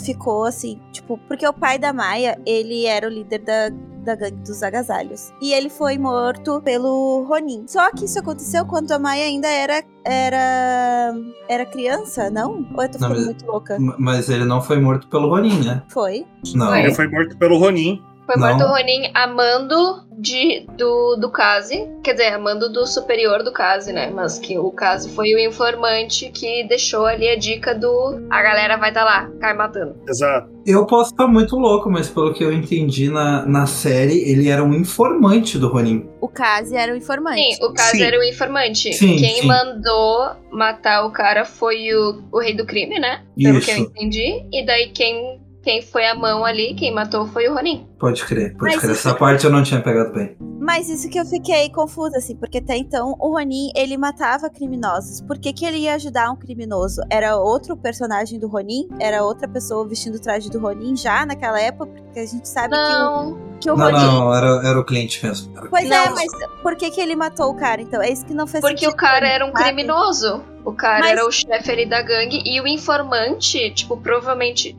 ficou 0.04 0.44
assim, 0.44 0.80
tipo, 0.92 1.18
porque 1.28 1.46
o 1.46 1.52
pai 1.52 1.78
da 1.78 1.92
Maia, 1.92 2.40
ele 2.44 2.86
era 2.86 3.06
o 3.06 3.10
líder 3.10 3.38
da, 3.38 3.70
da 4.04 4.14
gangue 4.14 4.36
dos 4.36 4.62
agasalhos. 4.62 5.32
E 5.40 5.52
ele 5.52 5.68
foi 5.68 5.98
morto 5.98 6.60
pelo 6.62 7.24
Ronin. 7.28 7.64
Só 7.66 7.90
que 7.92 8.04
isso 8.04 8.18
aconteceu 8.18 8.64
quando 8.66 8.90
a 8.92 8.98
Maia 8.98 9.24
ainda 9.24 9.48
era 9.48 9.82
era 10.04 11.14
era 11.48 11.66
criança, 11.66 12.30
não? 12.30 12.66
Ou 12.74 12.82
eu 12.82 12.88
tô 12.90 12.98
ficando 12.98 13.08
não, 13.08 13.16
mas, 13.16 13.24
muito 13.24 13.46
louca? 13.46 13.78
Mas 13.98 14.28
ele 14.28 14.44
não 14.44 14.62
foi 14.62 14.80
morto 14.80 15.06
pelo 15.08 15.28
Ronin, 15.28 15.62
né? 15.64 15.82
Foi. 15.88 16.26
Não. 16.54 16.74
Ele 16.74 16.94
foi 16.94 17.08
morto 17.08 17.36
pelo 17.36 17.58
Ronin. 17.58 18.02
Foi 18.30 18.36
não. 18.36 18.46
morto 18.46 18.64
o 18.64 18.68
Ronin 18.68 19.10
amando 19.12 20.04
de, 20.16 20.64
do, 20.78 21.16
do 21.16 21.32
Kazi, 21.32 21.88
quer 22.04 22.12
dizer, 22.12 22.34
amando 22.34 22.70
do 22.70 22.86
superior 22.86 23.42
do 23.42 23.52
Kazi, 23.52 23.92
né? 23.92 24.08
Mas 24.14 24.38
que 24.38 24.56
o 24.56 24.70
Kazi 24.70 25.10
foi 25.10 25.34
o 25.34 25.38
informante 25.38 26.30
que 26.30 26.62
deixou 26.68 27.06
ali 27.06 27.28
a 27.28 27.36
dica 27.36 27.74
do 27.74 28.24
a 28.30 28.40
galera 28.40 28.76
vai 28.76 28.90
estar 28.90 29.04
tá 29.04 29.06
lá, 29.06 29.30
cai 29.40 29.54
matando. 29.54 29.96
Exato. 30.08 30.48
Eu 30.64 30.86
posso 30.86 31.10
estar 31.10 31.26
muito 31.26 31.56
louco, 31.56 31.90
mas 31.90 32.08
pelo 32.08 32.32
que 32.32 32.44
eu 32.44 32.52
entendi 32.52 33.10
na, 33.10 33.44
na 33.46 33.66
série, 33.66 34.20
ele 34.30 34.48
era 34.48 34.62
um 34.62 34.74
informante 34.74 35.58
do 35.58 35.66
Ronin. 35.66 36.08
O 36.20 36.28
Kazi 36.28 36.76
era 36.76 36.92
o 36.92 36.96
informante. 36.96 37.56
Sim, 37.56 37.64
o 37.64 37.72
Kazi 37.72 37.98
sim. 37.98 38.04
era 38.04 38.16
o 38.16 38.22
informante. 38.22 38.92
Sim, 38.92 39.16
Quem 39.16 39.40
sim. 39.40 39.46
mandou 39.48 40.36
matar 40.52 41.04
o 41.04 41.10
cara 41.10 41.44
foi 41.44 41.92
o, 41.94 42.22
o 42.30 42.38
rei 42.38 42.54
do 42.54 42.64
crime, 42.64 43.00
né? 43.00 43.24
Pelo 43.36 43.58
Isso. 43.58 43.66
que 43.66 43.72
eu 43.72 43.78
entendi. 43.78 44.46
E 44.52 44.64
daí 44.64 44.90
quem 44.90 45.40
quem 45.62 45.82
foi 45.82 46.06
a 46.06 46.14
mão 46.14 46.44
ali, 46.44 46.74
quem 46.74 46.92
matou 46.92 47.26
foi 47.26 47.48
o 47.48 47.54
Ronin. 47.54 47.86
Pode 48.00 48.24
crer, 48.24 48.56
pode 48.56 48.72
Mas 48.72 48.80
crer. 48.80 48.92
Essa 48.92 49.14
parte 49.14 49.44
eu 49.44 49.50
não 49.50 49.62
tinha 49.62 49.78
pegado 49.78 50.14
bem. 50.14 50.34
Mas 50.58 50.88
isso 50.88 51.06
que 51.10 51.20
eu 51.20 51.26
fiquei 51.26 51.68
confusa, 51.68 52.16
assim, 52.16 52.34
porque 52.34 52.56
até 52.56 52.74
então 52.74 53.14
o 53.20 53.32
Ronin, 53.36 53.70
ele 53.76 53.98
matava 53.98 54.48
criminosos. 54.48 55.20
Por 55.20 55.38
que, 55.38 55.52
que 55.52 55.66
ele 55.66 55.80
ia 55.80 55.96
ajudar 55.96 56.30
um 56.30 56.36
criminoso? 56.36 57.02
Era 57.10 57.36
outro 57.36 57.76
personagem 57.76 58.40
do 58.40 58.48
Ronin? 58.48 58.88
Era 58.98 59.22
outra 59.22 59.46
pessoa 59.46 59.86
vestindo 59.86 60.14
o 60.14 60.20
traje 60.20 60.48
do 60.48 60.58
Ronin 60.58 60.96
já 60.96 61.26
naquela 61.26 61.60
época? 61.60 61.92
Porque 61.92 62.20
a 62.20 62.26
gente 62.26 62.48
sabe 62.48 62.74
não. 62.74 63.34
que 63.34 63.38
o, 63.38 63.58
que 63.60 63.70
o 63.70 63.76
não, 63.76 63.84
Ronin... 63.84 64.06
Não, 64.06 64.34
era, 64.34 64.68
era 64.68 64.80
o 64.80 64.84
cliente 64.84 65.24
mesmo. 65.24 65.52
Pois 65.68 65.86
não. 65.86 65.96
é, 65.96 66.10
mas 66.10 66.32
por 66.62 66.76
que, 66.76 66.90
que 66.90 67.02
ele 67.02 67.14
matou 67.14 67.50
o 67.50 67.54
cara, 67.54 67.82
então? 67.82 68.00
É 68.00 68.10
isso 68.10 68.24
que 68.24 68.32
não 68.32 68.46
fez 68.46 68.62
Porque 68.62 68.78
sentido. 68.78 68.92
Porque 68.92 69.04
o 69.04 69.08
cara 69.08 69.28
era 69.28 69.44
um 69.44 69.52
criminoso. 69.52 70.42
O 70.64 70.72
cara 70.72 71.00
Mas... 71.00 71.12
era 71.12 71.26
o 71.26 71.30
chefe 71.30 71.70
ali 71.70 71.86
da 71.86 72.02
gangue 72.02 72.42
e 72.44 72.60
o 72.60 72.66
informante, 72.66 73.70
tipo, 73.70 73.96
provavelmente. 73.96 74.76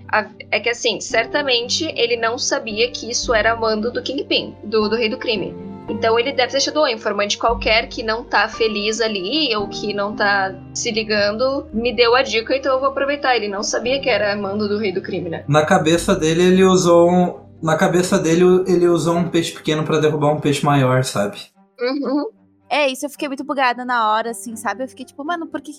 É 0.51 0.59
que 0.59 0.69
assim, 0.69 0.99
certamente 0.99 1.85
ele 1.95 2.17
não 2.17 2.37
sabia 2.37 2.91
que 2.91 3.09
isso 3.11 3.33
era 3.33 3.55
mando 3.55 3.91
do 3.91 4.01
Kingpin, 4.01 4.55
do, 4.63 4.89
do 4.89 4.95
rei 4.95 5.09
do 5.09 5.17
crime. 5.17 5.53
Então 5.89 6.17
ele 6.17 6.31
deve 6.31 6.47
ter 6.47 6.57
deixado 6.57 6.81
um 6.81 6.87
informante 6.87 7.37
qualquer 7.37 7.87
que 7.87 8.01
não 8.01 8.23
tá 8.23 8.47
feliz 8.47 9.01
ali 9.01 9.53
ou 9.55 9.67
que 9.67 9.93
não 9.93 10.15
tá 10.15 10.55
se 10.73 10.89
ligando, 10.91 11.67
me 11.73 11.93
deu 11.93 12.15
a 12.15 12.21
dica, 12.21 12.55
então 12.55 12.73
eu 12.73 12.79
vou 12.79 12.89
aproveitar. 12.89 13.35
Ele 13.35 13.47
não 13.47 13.61
sabia 13.61 13.99
que 13.99 14.09
era 14.09 14.35
mando 14.35 14.67
do 14.67 14.77
rei 14.77 14.93
do 14.93 15.01
crime, 15.01 15.29
né? 15.29 15.43
Na 15.47 15.65
cabeça 15.65 16.15
dele, 16.15 16.43
ele 16.43 16.63
usou 16.63 17.11
um. 17.11 17.41
Na 17.61 17.77
cabeça 17.77 18.17
dele, 18.17 18.43
ele 18.67 18.87
usou 18.87 19.15
um 19.15 19.29
peixe 19.29 19.51
pequeno 19.51 19.83
para 19.83 19.99
derrubar 19.99 20.33
um 20.33 20.39
peixe 20.39 20.65
maior, 20.65 21.03
sabe? 21.03 21.37
Uhum. 21.79 22.29
É, 22.67 22.87
isso 22.87 23.05
eu 23.05 23.09
fiquei 23.09 23.27
muito 23.27 23.43
bugada 23.43 23.83
na 23.83 24.11
hora, 24.11 24.31
assim, 24.31 24.55
sabe? 24.55 24.83
Eu 24.83 24.87
fiquei 24.87 25.05
tipo, 25.05 25.23
mano, 25.25 25.45
porque 25.45 25.71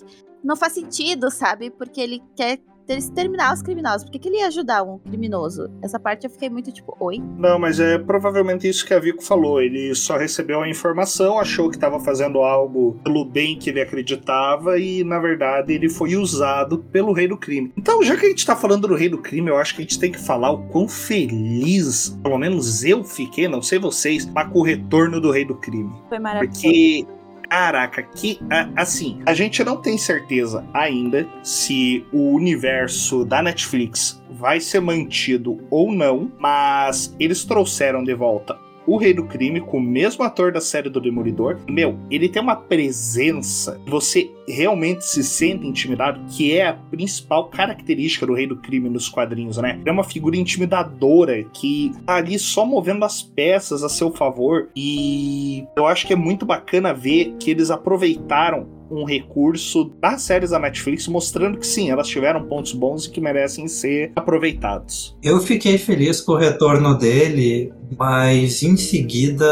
não 0.44 0.54
faz 0.54 0.74
sentido, 0.74 1.30
sabe? 1.30 1.70
Porque 1.70 2.00
ele 2.00 2.22
quer 2.36 2.58
exterminar 2.88 3.54
os 3.54 3.62
criminosos. 3.62 4.04
Por 4.04 4.12
que, 4.12 4.18
que 4.18 4.28
ele 4.28 4.38
ia 4.38 4.46
ajudar 4.48 4.82
um 4.82 4.98
criminoso? 4.98 5.70
Essa 5.82 5.98
parte 5.98 6.24
eu 6.24 6.30
fiquei 6.30 6.50
muito 6.50 6.72
tipo, 6.72 6.96
oi? 7.00 7.22
Não, 7.38 7.58
mas 7.58 7.80
é 7.80 7.98
provavelmente 7.98 8.68
isso 8.68 8.84
que 8.86 8.94
a 8.94 8.98
Vico 8.98 9.22
falou. 9.22 9.60
Ele 9.60 9.94
só 9.94 10.16
recebeu 10.16 10.62
a 10.62 10.68
informação, 10.68 11.38
achou 11.38 11.68
que 11.68 11.76
estava 11.76 12.00
fazendo 12.00 12.40
algo 12.40 12.98
pelo 13.04 13.24
bem 13.24 13.58
que 13.58 13.70
ele 13.70 13.80
acreditava 13.80 14.78
e, 14.78 15.04
na 15.04 15.18
verdade, 15.18 15.72
ele 15.72 15.88
foi 15.88 16.16
usado 16.16 16.78
pelo 16.78 17.12
rei 17.12 17.28
do 17.28 17.36
crime. 17.36 17.72
Então, 17.76 18.02
já 18.02 18.16
que 18.16 18.26
a 18.26 18.28
gente 18.28 18.46
tá 18.46 18.56
falando 18.56 18.88
do 18.88 18.94
rei 18.94 19.08
do 19.08 19.18
crime, 19.18 19.48
eu 19.48 19.56
acho 19.56 19.74
que 19.74 19.82
a 19.82 19.84
gente 19.84 19.98
tem 19.98 20.12
que 20.12 20.20
falar 20.20 20.50
o 20.50 20.66
quão 20.68 20.88
feliz, 20.88 22.10
pelo 22.22 22.38
menos 22.38 22.84
eu 22.84 23.04
fiquei, 23.04 23.48
não 23.48 23.62
sei 23.62 23.78
vocês, 23.78 24.28
com 24.52 24.58
o 24.58 24.62
retorno 24.62 25.20
do 25.20 25.30
rei 25.30 25.44
do 25.44 25.54
crime. 25.54 25.92
Foi 26.08 26.18
maravilhoso. 26.18 26.60
Porque 26.60 27.06
Caraca, 27.52 28.02
que 28.02 28.38
assim, 28.74 29.20
a 29.26 29.34
gente 29.34 29.62
não 29.62 29.76
tem 29.76 29.98
certeza 29.98 30.64
ainda 30.72 31.28
se 31.42 32.02
o 32.10 32.32
universo 32.32 33.26
da 33.26 33.42
Netflix 33.42 34.22
vai 34.30 34.58
ser 34.58 34.80
mantido 34.80 35.58
ou 35.68 35.92
não, 35.92 36.32
mas 36.38 37.14
eles 37.20 37.44
trouxeram 37.44 38.02
de 38.02 38.14
volta 38.14 38.58
o 38.86 38.96
Rei 38.96 39.14
do 39.14 39.24
Crime, 39.24 39.60
com 39.60 39.78
o 39.78 39.82
mesmo 39.82 40.24
ator 40.24 40.50
da 40.50 40.60
série 40.60 40.88
do 40.88 41.00
Demolidor. 41.00 41.58
Meu, 41.68 41.98
ele 42.10 42.28
tem 42.28 42.42
uma 42.42 42.56
presença, 42.56 43.80
você 43.86 44.30
realmente 44.46 45.04
se 45.04 45.22
sente 45.22 45.66
intimidado, 45.66 46.20
que 46.30 46.56
é 46.56 46.68
a 46.68 46.74
principal 46.74 47.48
característica 47.48 48.26
do 48.26 48.34
Rei 48.34 48.46
do 48.46 48.56
Crime 48.56 48.88
nos 48.88 49.08
quadrinhos, 49.08 49.56
né? 49.58 49.78
Ele 49.80 49.88
é 49.88 49.92
uma 49.92 50.04
figura 50.04 50.36
intimidadora 50.36 51.44
que 51.52 51.92
tá 52.06 52.16
ali 52.16 52.38
só 52.38 52.64
movendo 52.64 53.04
as 53.04 53.22
peças 53.22 53.82
a 53.82 53.88
seu 53.88 54.10
favor. 54.12 54.68
E 54.74 55.64
eu 55.76 55.86
acho 55.86 56.06
que 56.06 56.12
é 56.12 56.16
muito 56.16 56.44
bacana 56.44 56.92
ver 56.92 57.34
que 57.38 57.50
eles 57.50 57.70
aproveitaram 57.70 58.82
um 58.92 59.04
recurso 59.04 59.90
das 60.00 60.22
séries 60.22 60.50
da 60.50 60.58
Netflix 60.58 61.08
mostrando 61.08 61.58
que 61.58 61.66
sim, 61.66 61.90
elas 61.90 62.08
tiveram 62.08 62.44
pontos 62.44 62.72
bons 62.72 63.06
e 63.06 63.10
que 63.10 63.20
merecem 63.20 63.66
ser 63.66 64.12
aproveitados. 64.14 65.16
Eu 65.22 65.40
fiquei 65.40 65.78
feliz 65.78 66.20
com 66.20 66.32
o 66.32 66.36
retorno 66.36 66.96
dele, 66.96 67.72
mas 67.98 68.62
em 68.62 68.76
seguida 68.76 69.46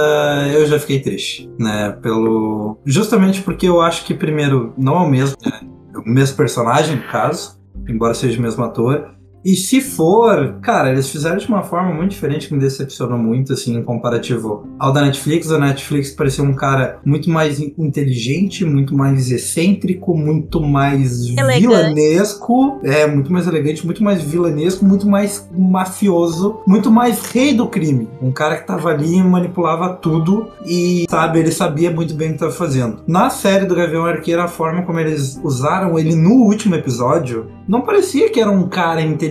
eu 0.53 0.67
já 0.67 0.79
fiquei 0.79 1.01
triste, 1.01 1.49
né? 1.59 1.97
Pelo 2.03 2.79
justamente 2.85 3.41
porque 3.41 3.67
eu 3.67 3.81
acho 3.81 4.05
que 4.05 4.13
primeiro 4.13 4.75
não 4.91 5.05
é 5.05 5.07
o 5.07 5.09
mesmo, 5.09 5.37
né? 5.47 5.61
o 5.95 6.09
mesmo 6.09 6.37
personagem 6.37 6.97
no 6.97 7.03
caso, 7.05 7.61
embora 7.89 8.13
seja 8.13 8.39
o 8.39 8.43
mesmo 8.43 8.65
ator. 8.65 9.15
E 9.45 9.57
se 9.57 9.81
for, 9.81 10.59
cara, 10.61 10.91
eles 10.91 11.09
fizeram 11.09 11.39
de 11.39 11.49
uma 11.49 11.63
forma 11.63 11.93
muito 11.95 12.11
diferente 12.11 12.49
que 12.49 12.55
me 12.55 12.61
decepcionou 12.61 13.19
muito, 13.19 13.53
assim, 13.53 13.77
em 13.77 13.83
comparativo 13.83 14.67
ao 14.79 14.93
da 14.93 15.01
Netflix. 15.03 15.51
A 15.51 15.59
Netflix 15.59 16.11
parecia 16.11 16.45
um 16.45 16.55
cara 16.55 16.99
muito 17.05 17.31
mais 17.31 17.59
inteligente, 17.59 18.65
muito 18.65 18.95
mais 18.95 19.31
excêntrico, 19.31 20.17
muito 20.17 20.61
mais 20.61 21.27
Elegante. 21.29 21.61
vilanesco. 21.61 22.81
É, 22.83 23.07
muito 23.07 23.33
mais 23.33 23.47
elegante, 23.47 23.85
muito 23.85 24.05
mais 24.05 24.23
vilanesco, 24.23 24.85
muito 24.85 25.09
mais 25.09 25.49
mafioso, 25.57 26.61
muito 26.67 26.91
mais 26.91 27.25
rei 27.31 27.55
do 27.55 27.67
crime. 27.67 28.09
Um 28.21 28.33
cara 28.33 28.57
que 28.57 28.67
tava 28.67 28.91
ali 28.91 29.17
e 29.17 29.23
manipulava 29.23 29.95
tudo 29.95 30.49
e, 30.67 31.07
sabe, 31.09 31.39
ele 31.39 31.51
sabia 31.51 31.91
muito 31.91 32.15
bem 32.15 32.31
o 32.31 32.33
que 32.35 32.39
tava 32.39 32.53
fazendo. 32.53 33.03
Na 33.07 33.31
série 33.31 33.65
do 33.65 33.75
Gavião 33.75 34.05
Arqueiro, 34.05 34.43
a 34.43 34.49
forma 34.49 34.83
como 34.83 35.01
eles 35.01 35.41
usaram 35.43 35.99
ele 35.99 36.15
no 36.15 36.45
último 36.45 36.75
episódio, 36.75 37.47
não 37.67 37.81
parecia 37.83 38.31
que 38.31 38.41
era 38.41 38.51
um 38.51 38.69
cara 38.69 39.01
inteligente 39.01 39.30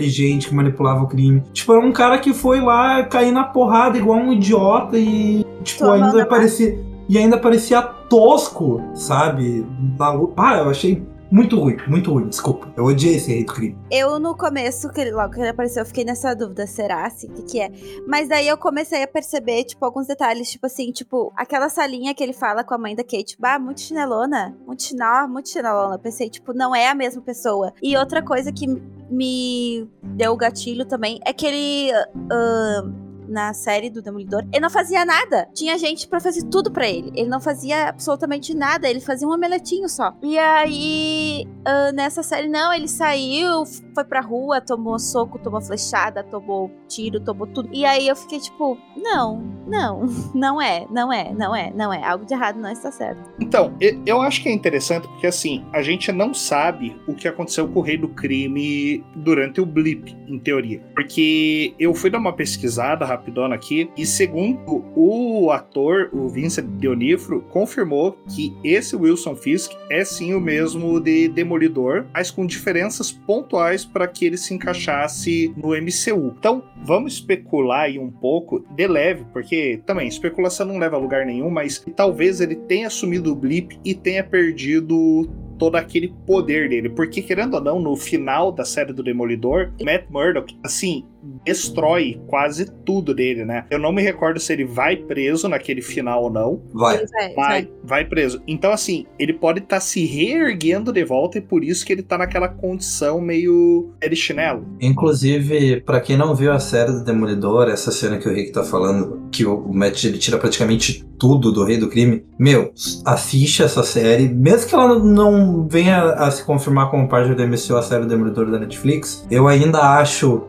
que 0.50 0.56
manipulava 0.56 1.04
o 1.04 1.08
crime. 1.08 1.44
Tipo, 1.54 1.74
era 1.74 1.86
um 1.86 1.92
cara 1.92 2.18
que 2.18 2.34
foi 2.34 2.62
lá 2.62 3.04
cair 3.04 3.32
na 3.32 3.44
porrada 3.44 3.98
igual 3.98 4.20
um 4.20 4.34
idiota 4.34 4.98
e, 4.98 5.46
tipo, 5.64 5.80
Tomando 5.80 6.06
ainda 6.06 6.26
parecia. 6.26 6.80
E 7.08 7.18
ainda 7.18 7.38
parecia 7.38 7.82
tosco, 7.82 8.82
sabe? 8.94 9.66
Na 9.98 10.12
Ah, 10.38 10.58
eu 10.58 10.70
achei 10.70 11.04
muito 11.32 11.60
ruim, 11.60 11.78
muito 11.88 12.12
ruim, 12.12 12.28
desculpa. 12.28 12.72
Eu 12.76 12.86
odiei 12.86 13.16
esse 13.16 13.44
do 13.44 13.54
crime. 13.54 13.78
Eu, 13.92 14.20
no 14.20 14.36
começo, 14.36 14.90
que 14.90 15.02
ele, 15.02 15.12
logo 15.12 15.34
que 15.34 15.40
ele 15.40 15.50
apareceu, 15.50 15.82
eu 15.82 15.86
fiquei 15.86 16.04
nessa 16.04 16.34
dúvida, 16.36 16.66
será 16.66 17.06
assim, 17.06 17.28
o 17.28 17.34
que, 17.34 17.44
que 17.44 17.62
é? 17.62 17.72
Mas 18.08 18.28
daí 18.28 18.48
eu 18.48 18.58
comecei 18.58 19.04
a 19.04 19.08
perceber, 19.08 19.64
tipo, 19.64 19.84
alguns 19.86 20.08
detalhes, 20.08 20.50
tipo 20.50 20.66
assim, 20.66 20.92
tipo, 20.92 21.32
aquela 21.36 21.70
salinha 21.70 22.14
que 22.14 22.24
ele 22.24 22.34
fala 22.34 22.64
com 22.64 22.74
a 22.74 22.78
mãe 22.78 22.96
da 22.96 23.04
Kate, 23.04 23.38
bah, 23.40 23.60
muito 23.60 23.82
chinelona, 23.82 24.58
muito 24.66 24.84
chinel, 24.84 25.28
muito 25.28 25.50
chinelona. 25.50 25.96
Eu 25.96 26.00
pensei, 26.00 26.30
tipo, 26.30 26.54
não 26.54 26.76
é 26.76 26.88
a 26.88 26.96
mesma 26.96 27.22
pessoa. 27.22 27.74
E 27.82 27.96
outra 27.96 28.22
coisa 28.22 28.52
que 28.52 28.68
me 29.10 29.88
deu 30.04 30.34
o 30.34 30.38
gatilho 30.38 30.86
também 30.86 31.20
é 31.26 31.34
que 31.34 31.46
ele. 31.46 31.92
ah, 32.32 33.09
na 33.30 33.54
série 33.54 33.90
do 33.90 34.02
Demolidor, 34.02 34.44
ele 34.52 34.60
não 34.60 34.70
fazia 34.70 35.06
nada. 35.06 35.48
Tinha 35.54 35.78
gente 35.78 36.08
pra 36.08 36.20
fazer 36.20 36.44
tudo 36.46 36.72
pra 36.72 36.88
ele. 36.88 37.12
Ele 37.16 37.30
não 37.30 37.40
fazia 37.40 37.90
absolutamente 37.90 38.54
nada. 38.56 38.90
Ele 38.90 39.00
fazia 39.00 39.28
um 39.28 39.32
omeletinho 39.32 39.88
só. 39.88 40.14
E 40.22 40.38
aí, 40.38 41.48
ah, 41.66 41.92
nessa 41.92 42.24
série, 42.24 42.48
não, 42.48 42.74
ele 42.74 42.88
saiu, 42.88 43.66
foi 43.94 44.04
pra 44.04 44.22
rua, 44.22 44.60
tomou 44.60 44.98
soco, 44.98 45.40
tomou 45.40 45.62
flechada, 45.62 46.24
tomou 46.24 46.72
tiro, 46.88 47.20
tomou 47.20 47.46
tudo. 47.48 47.70
E 47.72 47.86
aí 47.86 48.08
eu 48.08 48.16
fiquei 48.16 48.40
tipo, 48.40 48.78
não, 48.98 49.42
não, 49.68 50.06
não 50.34 50.62
é, 50.62 50.86
não 50.90 51.14
é, 51.14 51.34
não 51.34 51.56
é, 51.56 51.72
não 51.72 51.94
é. 51.94 52.04
Algo 52.04 52.26
de 52.26 52.34
errado 52.34 52.60
não 52.60 52.72
está 52.72 52.92
certo. 52.92 53.22
Então, 53.40 53.76
eu 54.06 54.22
acho 54.22 54.42
que 54.42 54.50
é 54.50 54.52
interessante 54.52 55.08
porque, 55.08 55.28
assim, 55.28 55.66
a 55.72 55.82
gente 55.82 56.12
não 56.12 56.34
sabe 56.34 56.96
o 57.08 57.14
que 57.14 57.28
aconteceu 57.28 57.68
com 57.68 57.80
o 57.80 57.84
Rei 57.84 57.98
do 57.98 58.10
Crime 58.10 59.04
durante 59.16 59.62
o 59.62 59.66
blip, 59.66 60.16
em 60.28 60.40
teoria. 60.40 60.82
Porque 60.96 61.74
eu 61.80 61.94
fui 61.94 62.10
dar 62.10 62.18
uma 62.18 62.34
pesquisada 62.34 63.06
rapidona 63.20 63.56
aqui 63.56 63.90
e, 63.96 64.06
segundo 64.06 64.84
o 64.96 65.52
ator, 65.52 66.10
o 66.14 66.28
Vincent 66.28 66.66
Dionifro, 66.78 67.42
confirmou 67.50 68.18
que 68.34 68.56
esse 68.64 68.96
Wilson 68.96 69.36
Fisk 69.36 69.72
é 69.90 70.04
sim 70.04 70.34
o 70.34 70.40
mesmo 70.40 71.00
de 71.00 71.28
Demolidor, 71.28 72.06
mas 72.14 72.32
com 72.32 72.46
diferenças 72.46 73.12
pontuais 73.12 73.86
para 73.86 74.08
que 74.08 74.26
ele 74.26 74.38
se 74.38 74.54
encaixasse 74.54 75.54
no 75.58 75.70
MCU. 75.70 76.34
Então, 76.38 76.64
vamos 76.84 77.14
especular 77.14 77.82
aí 77.82 78.00
um 78.00 78.10
pouco 78.10 78.66
de 78.72 78.88
leve, 78.88 79.26
porque 79.32 79.82
também 79.86 80.08
especulação 80.08 80.66
não 80.66 80.80
leva 80.80 80.96
a 80.96 81.00
lugar 81.00 81.26
nenhum, 81.26 81.50
mas 81.50 81.84
talvez 81.96 82.40
ele 82.42 82.56
tenha 82.56 82.88
assumido 82.88 83.32
o 83.32 83.36
blip 83.36 83.80
e 83.84 83.94
tenha 83.94 84.24
perdido 84.24 85.30
todo 85.60 85.76
aquele 85.76 86.14
poder 86.26 86.70
dele, 86.70 86.90
porque 86.90 87.22
querendo 87.22 87.56
ou 87.56 87.62
não, 87.62 87.80
no 87.80 87.96
final 87.96 88.52
da 88.52 88.66
série 88.66 88.94
do 88.94 89.04
Demolidor, 89.04 89.72
Matt 89.84 90.06
Murdock, 90.10 90.58
assim, 90.64 91.06
destrói 91.46 92.20
quase 92.28 92.72
tudo 92.86 93.14
dele, 93.14 93.46
né? 93.46 93.66
Eu 93.70 93.78
não 93.78 93.92
me 93.92 94.02
recordo 94.02 94.40
se 94.40 94.54
ele 94.54 94.66
vai 94.66 94.96
preso 94.96 95.48
naquele 95.48 95.82
final 95.82 96.24
ou 96.24 96.30
não, 96.32 96.62
Vai. 96.74 96.98
Vai, 96.98 97.34
vai, 97.36 97.72
vai 97.84 98.06
preso. 98.06 98.42
Então, 98.48 98.72
assim, 98.72 99.06
ele 99.18 99.34
pode 99.34 99.60
estar 99.60 99.80
se 99.80 100.06
reerguendo 100.06 100.94
de 100.94 101.04
volta 101.04 101.38
e 101.38 101.42
por 101.42 101.64
isso 101.64 101.86
que 101.86 101.92
ele 101.92 102.04
tá 102.04 102.18
naquela 102.18 102.48
condição 102.48 103.20
meio 103.20 103.92
de 104.00 104.16
chinelo. 104.16 104.66
Inclusive, 104.80 105.82
pra 105.82 106.00
quem 106.00 106.18
não 106.18 106.34
viu 106.34 106.52
a 106.52 106.60
série 106.60 106.92
do 106.92 107.04
Demolidor, 107.04 107.68
essa 107.70 107.92
cena 107.92 108.18
que 108.18 108.28
o 108.28 108.34
Rick 108.34 108.52
tá 108.52 108.64
falando, 108.64 109.28
que 109.32 109.46
o 109.46 109.74
Matt 109.74 110.04
ele 110.06 110.18
tira 110.18 110.38
praticamente 110.38 111.06
tudo 111.18 111.52
do 111.52 111.66
Rei 111.66 111.78
do 111.78 111.90
Crime, 111.90 112.24
meu, 112.38 112.72
assiste 113.06 113.62
essa 113.62 113.84
série, 113.84 114.30
mesmo 114.30 114.70
que 114.70 114.76
ela 114.76 114.98
não 114.98 115.49
venha 115.70 116.14
a 116.14 116.32
se 116.32 116.44
confirmar 116.44 116.90
como 116.90 117.08
parte 117.08 117.34
do 117.34 117.48
MCU, 117.48 117.78
a 117.78 117.82
série 117.82 118.04
do 118.04 118.10
Demolidor 118.10 118.50
da 118.50 118.60
Netflix, 118.60 119.26
eu 119.30 119.48
ainda 119.48 119.98
acho, 120.00 120.44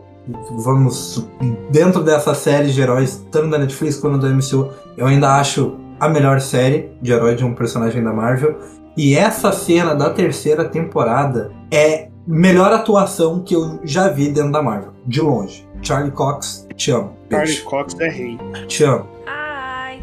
vamos, 0.63 1.27
dentro 1.69 2.03
dessa 2.03 2.33
série 2.33 2.71
de 2.71 2.81
heróis, 2.81 3.25
tanto 3.31 3.49
da 3.49 3.57
Netflix 3.57 3.97
quanto 3.97 4.17
do 4.17 4.27
MCU, 4.27 4.69
eu 4.97 5.05
ainda 5.05 5.35
acho 5.35 5.77
a 5.99 6.09
melhor 6.09 6.41
série 6.41 6.91
de 7.01 7.11
herói 7.11 7.35
de 7.35 7.45
um 7.45 7.53
personagem 7.53 8.03
da 8.03 8.11
Marvel. 8.11 8.57
E 8.97 9.15
essa 9.15 9.51
cena 9.51 9.95
da 9.95 10.09
terceira 10.09 10.65
temporada 10.65 11.51
é 11.71 12.09
melhor 12.27 12.73
atuação 12.73 13.41
que 13.41 13.55
eu 13.55 13.79
já 13.83 14.09
vi 14.09 14.29
dentro 14.29 14.51
da 14.51 14.61
Marvel, 14.61 14.91
de 15.05 15.21
longe. 15.21 15.67
Charlie 15.81 16.11
Cox, 16.11 16.67
te 16.75 16.91
amo. 16.91 17.15
Charlie. 17.29 17.61
Cox 17.61 17.99
é 17.99 18.09
rei. 18.09 18.37
Te 18.67 18.83
amo. 18.83 19.07
Hi. 19.27 20.01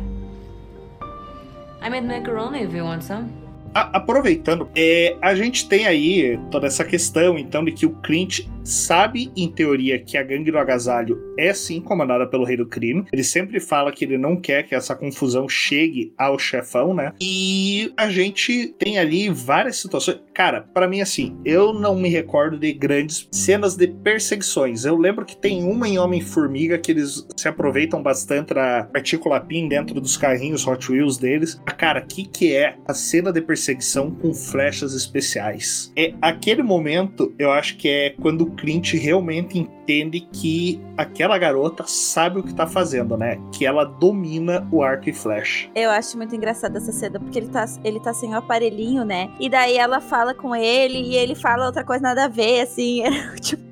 I 1.82 1.90
made 1.90 2.07
macaroni 2.07 2.64
if 2.64 2.74
you 2.74 2.84
want 2.84 3.03
some. 3.03 3.47
A- 3.79 3.91
aproveitando, 3.99 4.68
é, 4.74 5.16
a 5.22 5.35
gente 5.37 5.68
tem 5.68 5.87
aí 5.87 6.37
toda 6.51 6.66
essa 6.66 6.85
questão, 6.85 7.39
então, 7.39 7.64
de 7.64 7.70
que 7.70 7.87
o 7.87 7.91
Clint 8.01 8.41
sabe, 8.64 9.31
em 9.37 9.49
teoria, 9.49 9.99
que 9.99 10.18
a 10.18 10.22
gangue 10.22 10.51
do 10.51 10.59
agasalho 10.59 11.18
é 11.39 11.55
sim 11.55 11.81
comandada 11.81 12.26
pelo 12.26 12.45
rei 12.45 12.57
do 12.57 12.66
crime. 12.66 13.05
Ele 13.12 13.22
sempre 13.24 13.61
fala 13.61 13.91
que 13.93 14.05
ele 14.05 14.18
não 14.18 14.37
quer 14.37 14.64
que 14.64 14.74
essa 14.74 14.95
confusão 14.95 15.49
chegue 15.49 16.12
ao 16.18 16.39
chefão, 16.39 16.93
né? 16.93 17.12
E 17.20 17.93
a 17.97 18.11
gente 18.11 18.74
tem 18.79 18.99
ali 18.99 19.31
várias 19.31 19.76
situações. 19.76 20.18
Cara, 20.35 20.62
pra 20.74 20.87
mim, 20.89 21.01
assim, 21.01 21.39
eu 21.45 21.72
não 21.72 21.97
me 21.97 22.09
recordo 22.09 22.59
de 22.59 22.72
grandes 22.72 23.26
cenas 23.33 23.74
de 23.76 23.87
perseguições. 23.89 24.85
Eu 24.85 24.97
lembro 24.99 25.24
que 25.24 25.37
tem 25.37 25.62
uma 25.64 25.89
em 25.89 25.99
Homem-Formiga 25.99 26.76
que 26.79 26.91
eles 26.93 27.26
se 27.37 27.49
aproveitam 27.49 28.03
bastante 28.03 28.53
da 28.53 28.85
partícula 28.93 29.41
PIN 29.41 29.68
dentro 29.68 29.99
dos 30.01 30.16
carrinhos 30.16 30.66
Hot 30.66 30.91
Wheels 30.93 31.16
deles. 31.16 31.59
Cara, 31.79 32.01
o 32.01 32.07
que, 32.07 32.26
que 32.26 32.55
é 32.55 32.76
a 32.87 32.93
cena 32.93 33.33
de 33.33 33.41
perseguição 33.41 33.68
com 34.11 34.33
flechas 34.33 34.95
especiais? 34.95 35.93
É 35.97 36.14
aquele 36.21 36.62
momento, 36.62 37.35
eu 37.39 37.51
acho 37.51 37.77
que 37.77 37.89
é 37.89 38.11
quando 38.21 38.43
o 38.43 38.51
Clint 38.53 38.95
realmente 38.95 39.69
entende 39.89 40.20
que 40.20 40.80
aquela 40.97 41.39
garota 41.39 41.84
sabe 41.86 42.39
o 42.39 42.43
que 42.43 42.55
tá 42.55 42.66
fazendo, 42.66 43.16
né? 43.16 43.41
Que 43.53 43.64
ela 43.64 43.84
domina 43.84 44.68
o 44.70 44.82
arco 44.82 45.09
e 45.09 45.12
flecha. 45.14 45.70
Eu 45.74 45.91
acho 45.91 46.16
muito 46.18 46.36
engraçada 46.36 46.76
essa 46.76 46.93
cena, 46.93 47.18
porque 47.18 47.39
ele 47.39 47.49
tá, 47.49 47.64
ele 47.82 47.99
tá 47.99 48.12
sem 48.12 48.34
o 48.34 48.36
aparelhinho, 48.36 49.05
né? 49.05 49.30
E 49.41 49.49
daí 49.49 49.78
ela 49.78 50.01
fala 50.01 50.34
com 50.34 50.55
ele 50.55 50.99
e 50.99 51.16
ele 51.16 51.34
fala 51.34 51.66
outra 51.66 51.82
coisa 51.82 52.03
nada 52.03 52.26
a 52.26 52.28
ver, 52.28 52.61
assim. 52.61 53.03
tipo, 53.41 53.62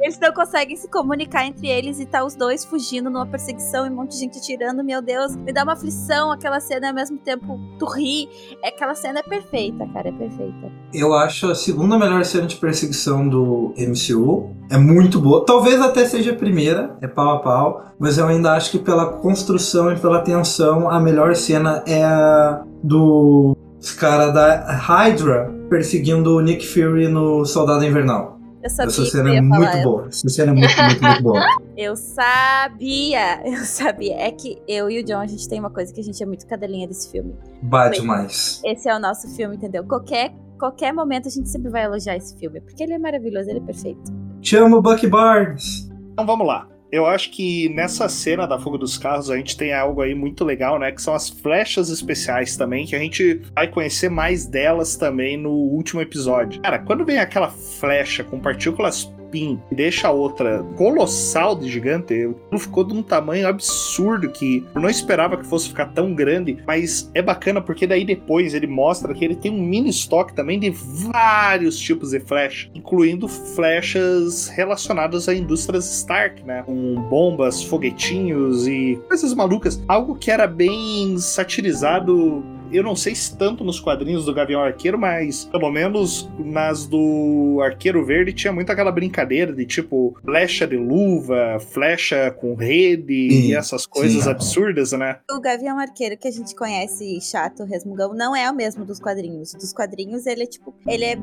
eles 0.00 0.18
não 0.20 0.32
conseguem 0.32 0.76
se 0.76 0.88
comunicar 0.88 1.46
entre 1.46 1.68
eles 1.68 1.98
e 1.98 2.06
tá 2.06 2.24
os 2.24 2.36
dois 2.36 2.64
fugindo 2.64 3.10
numa 3.10 3.26
perseguição 3.26 3.86
e 3.86 3.90
um 3.90 3.96
monte 3.96 4.12
de 4.12 4.18
gente 4.18 4.40
tirando. 4.42 4.84
Meu 4.84 5.02
Deus, 5.02 5.34
me 5.34 5.52
dá 5.52 5.64
uma 5.64 5.72
aflição 5.72 6.30
aquela 6.30 6.60
cena 6.60 6.86
e 6.86 6.88
ao 6.90 6.94
mesmo 6.94 7.18
tempo 7.18 7.58
tu 7.78 7.86
ri. 7.86 8.28
É, 8.62 8.68
aquela 8.68 8.94
cena 8.94 9.20
é 9.20 9.22
perfeita, 9.22 9.86
cara, 9.92 10.08
é 10.08 10.12
perfeita. 10.12 10.70
Eu 10.92 11.14
acho 11.14 11.50
a 11.50 11.54
segunda 11.54 11.98
melhor 11.98 12.24
cena 12.24 12.46
de 12.46 12.56
perseguição 12.56 13.28
do 13.28 13.74
MCU. 13.76 14.54
É 14.70 14.78
muito 14.78 15.20
boa. 15.20 15.44
Talvez 15.44 15.63
até 15.72 16.04
seja 16.06 16.32
a 16.32 16.36
primeira, 16.36 16.96
é 17.00 17.06
pau 17.06 17.36
a 17.36 17.38
pau. 17.40 17.84
Mas 17.98 18.18
eu 18.18 18.26
ainda 18.26 18.52
acho 18.52 18.70
que 18.70 18.78
pela 18.78 19.06
construção 19.06 19.92
e 19.92 19.98
pela 19.98 20.20
tensão, 20.20 20.90
a 20.90 21.00
melhor 21.00 21.34
cena 21.34 21.82
é 21.86 22.04
a 22.04 22.62
do 22.82 23.56
cara 23.98 24.30
da 24.30 24.72
Hydra 24.72 25.50
perseguindo 25.68 26.36
o 26.36 26.40
Nick 26.40 26.66
Fury 26.66 27.08
no 27.08 27.44
Soldado 27.44 27.84
Invernal. 27.84 28.34
Eu 28.62 28.70
sabia 28.70 28.88
Essa 28.88 29.04
cena 29.04 29.34
é 29.34 29.40
muito 29.42 29.62
ela. 29.62 29.82
boa. 29.82 30.06
Essa 30.08 30.28
cena 30.28 30.52
é 30.52 30.54
muito, 30.54 30.82
muito, 30.82 31.02
muito 31.02 31.22
boa. 31.22 31.40
Eu 31.76 31.96
sabia, 31.96 33.42
eu 33.44 33.64
sabia. 33.64 34.14
É 34.14 34.30
que 34.30 34.62
eu 34.68 34.88
e 34.88 35.00
o 35.00 35.04
John, 35.04 35.18
a 35.18 35.26
gente 35.26 35.48
tem 35.48 35.58
uma 35.58 35.70
coisa 35.70 35.92
que 35.92 36.00
a 36.00 36.04
gente 36.04 36.22
é 36.22 36.24
muito 36.24 36.46
cadelinha 36.46 36.86
desse 36.86 37.10
filme. 37.10 37.34
Bah 37.62 37.88
demais. 37.88 38.62
Esse 38.64 38.88
é 38.88 38.94
o 38.94 39.00
nosso 39.00 39.26
filme, 39.34 39.56
entendeu? 39.56 39.82
Qualquer, 39.82 40.32
qualquer 40.56 40.92
momento 40.92 41.26
a 41.26 41.30
gente 41.32 41.48
sempre 41.48 41.72
vai 41.72 41.82
elogiar 41.82 42.16
esse 42.16 42.38
filme, 42.38 42.60
porque 42.60 42.80
ele 42.80 42.92
é 42.92 42.98
maravilhoso, 42.98 43.50
ele 43.50 43.58
é 43.58 43.62
perfeito. 43.62 44.23
Te 44.44 44.56
amo, 44.56 44.82
Bucky 44.82 45.06
Barnes. 45.06 45.90
Então 46.12 46.26
vamos 46.26 46.46
lá. 46.46 46.68
Eu 46.92 47.06
acho 47.06 47.30
que 47.30 47.70
nessa 47.70 48.10
cena 48.10 48.46
da 48.46 48.58
fuga 48.58 48.76
dos 48.76 48.98
carros 48.98 49.30
a 49.30 49.38
gente 49.38 49.56
tem 49.56 49.72
algo 49.72 50.02
aí 50.02 50.14
muito 50.14 50.44
legal, 50.44 50.78
né? 50.78 50.92
Que 50.92 51.00
são 51.00 51.14
as 51.14 51.30
flechas 51.30 51.88
especiais 51.88 52.54
também, 52.54 52.84
que 52.84 52.94
a 52.94 52.98
gente 52.98 53.40
vai 53.54 53.68
conhecer 53.68 54.10
mais 54.10 54.44
delas 54.44 54.96
também 54.96 55.38
no 55.38 55.50
último 55.50 56.02
episódio. 56.02 56.60
Cara, 56.60 56.78
quando 56.78 57.06
vem 57.06 57.18
aquela 57.18 57.48
flecha 57.48 58.22
com 58.22 58.38
partículas 58.38 59.10
que 59.34 59.58
deixa 59.74 60.08
a 60.08 60.12
outra 60.12 60.64
colossal 60.76 61.56
de 61.56 61.68
gigante, 61.68 62.30
não 62.50 62.58
ficou 62.58 62.84
de 62.84 62.94
um 62.94 63.02
tamanho 63.02 63.48
absurdo 63.48 64.30
que 64.30 64.64
eu 64.74 64.80
não 64.80 64.88
esperava 64.88 65.36
que 65.36 65.46
fosse 65.46 65.68
ficar 65.68 65.86
tão 65.86 66.14
grande, 66.14 66.58
mas 66.66 67.10
é 67.14 67.20
bacana 67.20 67.60
porque 67.60 67.86
daí 67.86 68.04
depois 68.04 68.54
ele 68.54 68.66
mostra 68.66 69.12
que 69.12 69.24
ele 69.24 69.34
tem 69.34 69.50
um 69.50 69.60
mini 69.60 69.90
estoque 69.90 70.34
também 70.34 70.58
de 70.58 70.70
vários 70.70 71.78
tipos 71.78 72.10
de 72.10 72.20
flecha, 72.20 72.68
incluindo 72.74 73.26
flechas 73.26 74.48
relacionadas 74.48 75.28
a 75.28 75.34
indústrias 75.34 75.90
Stark, 75.90 76.42
né? 76.44 76.62
Com 76.64 76.94
bombas, 77.08 77.62
foguetinhos 77.62 78.66
e 78.66 78.98
coisas 79.08 79.34
malucas. 79.34 79.82
Algo 79.88 80.14
que 80.14 80.30
era 80.30 80.46
bem 80.46 81.18
satirizado 81.18 82.44
eu 82.72 82.82
não 82.82 82.96
sei 82.96 83.14
se 83.14 83.36
tanto 83.36 83.64
nos 83.64 83.80
quadrinhos 83.80 84.24
do 84.24 84.34
Gavião 84.34 84.62
Arqueiro, 84.62 84.98
mas 84.98 85.44
pelo 85.44 85.70
menos 85.70 86.28
nas 86.38 86.86
do 86.86 87.60
Arqueiro 87.62 88.04
Verde 88.04 88.32
tinha 88.32 88.52
muito 88.52 88.70
aquela 88.70 88.90
brincadeira 88.90 89.52
de 89.52 89.64
tipo 89.64 90.16
flecha 90.24 90.66
de 90.66 90.76
luva, 90.76 91.58
flecha 91.60 92.30
com 92.30 92.54
rede 92.54 93.30
Sim, 93.30 93.48
e 93.48 93.54
essas 93.54 93.86
coisas 93.86 94.24
sim. 94.24 94.30
absurdas, 94.30 94.92
né? 94.92 95.18
O 95.30 95.40
Gavião 95.40 95.78
Arqueiro 95.78 96.16
que 96.16 96.28
a 96.28 96.32
gente 96.32 96.54
conhece, 96.54 97.20
chato, 97.20 97.64
resmungão, 97.64 98.14
não 98.14 98.34
é 98.34 98.50
o 98.50 98.54
mesmo 98.54 98.84
dos 98.84 98.98
quadrinhos. 98.98 99.52
Dos 99.54 99.72
quadrinhos, 99.72 100.26
ele 100.26 100.44
é 100.44 100.46
tipo. 100.46 100.74
Ele 100.86 101.04
é 101.04 101.18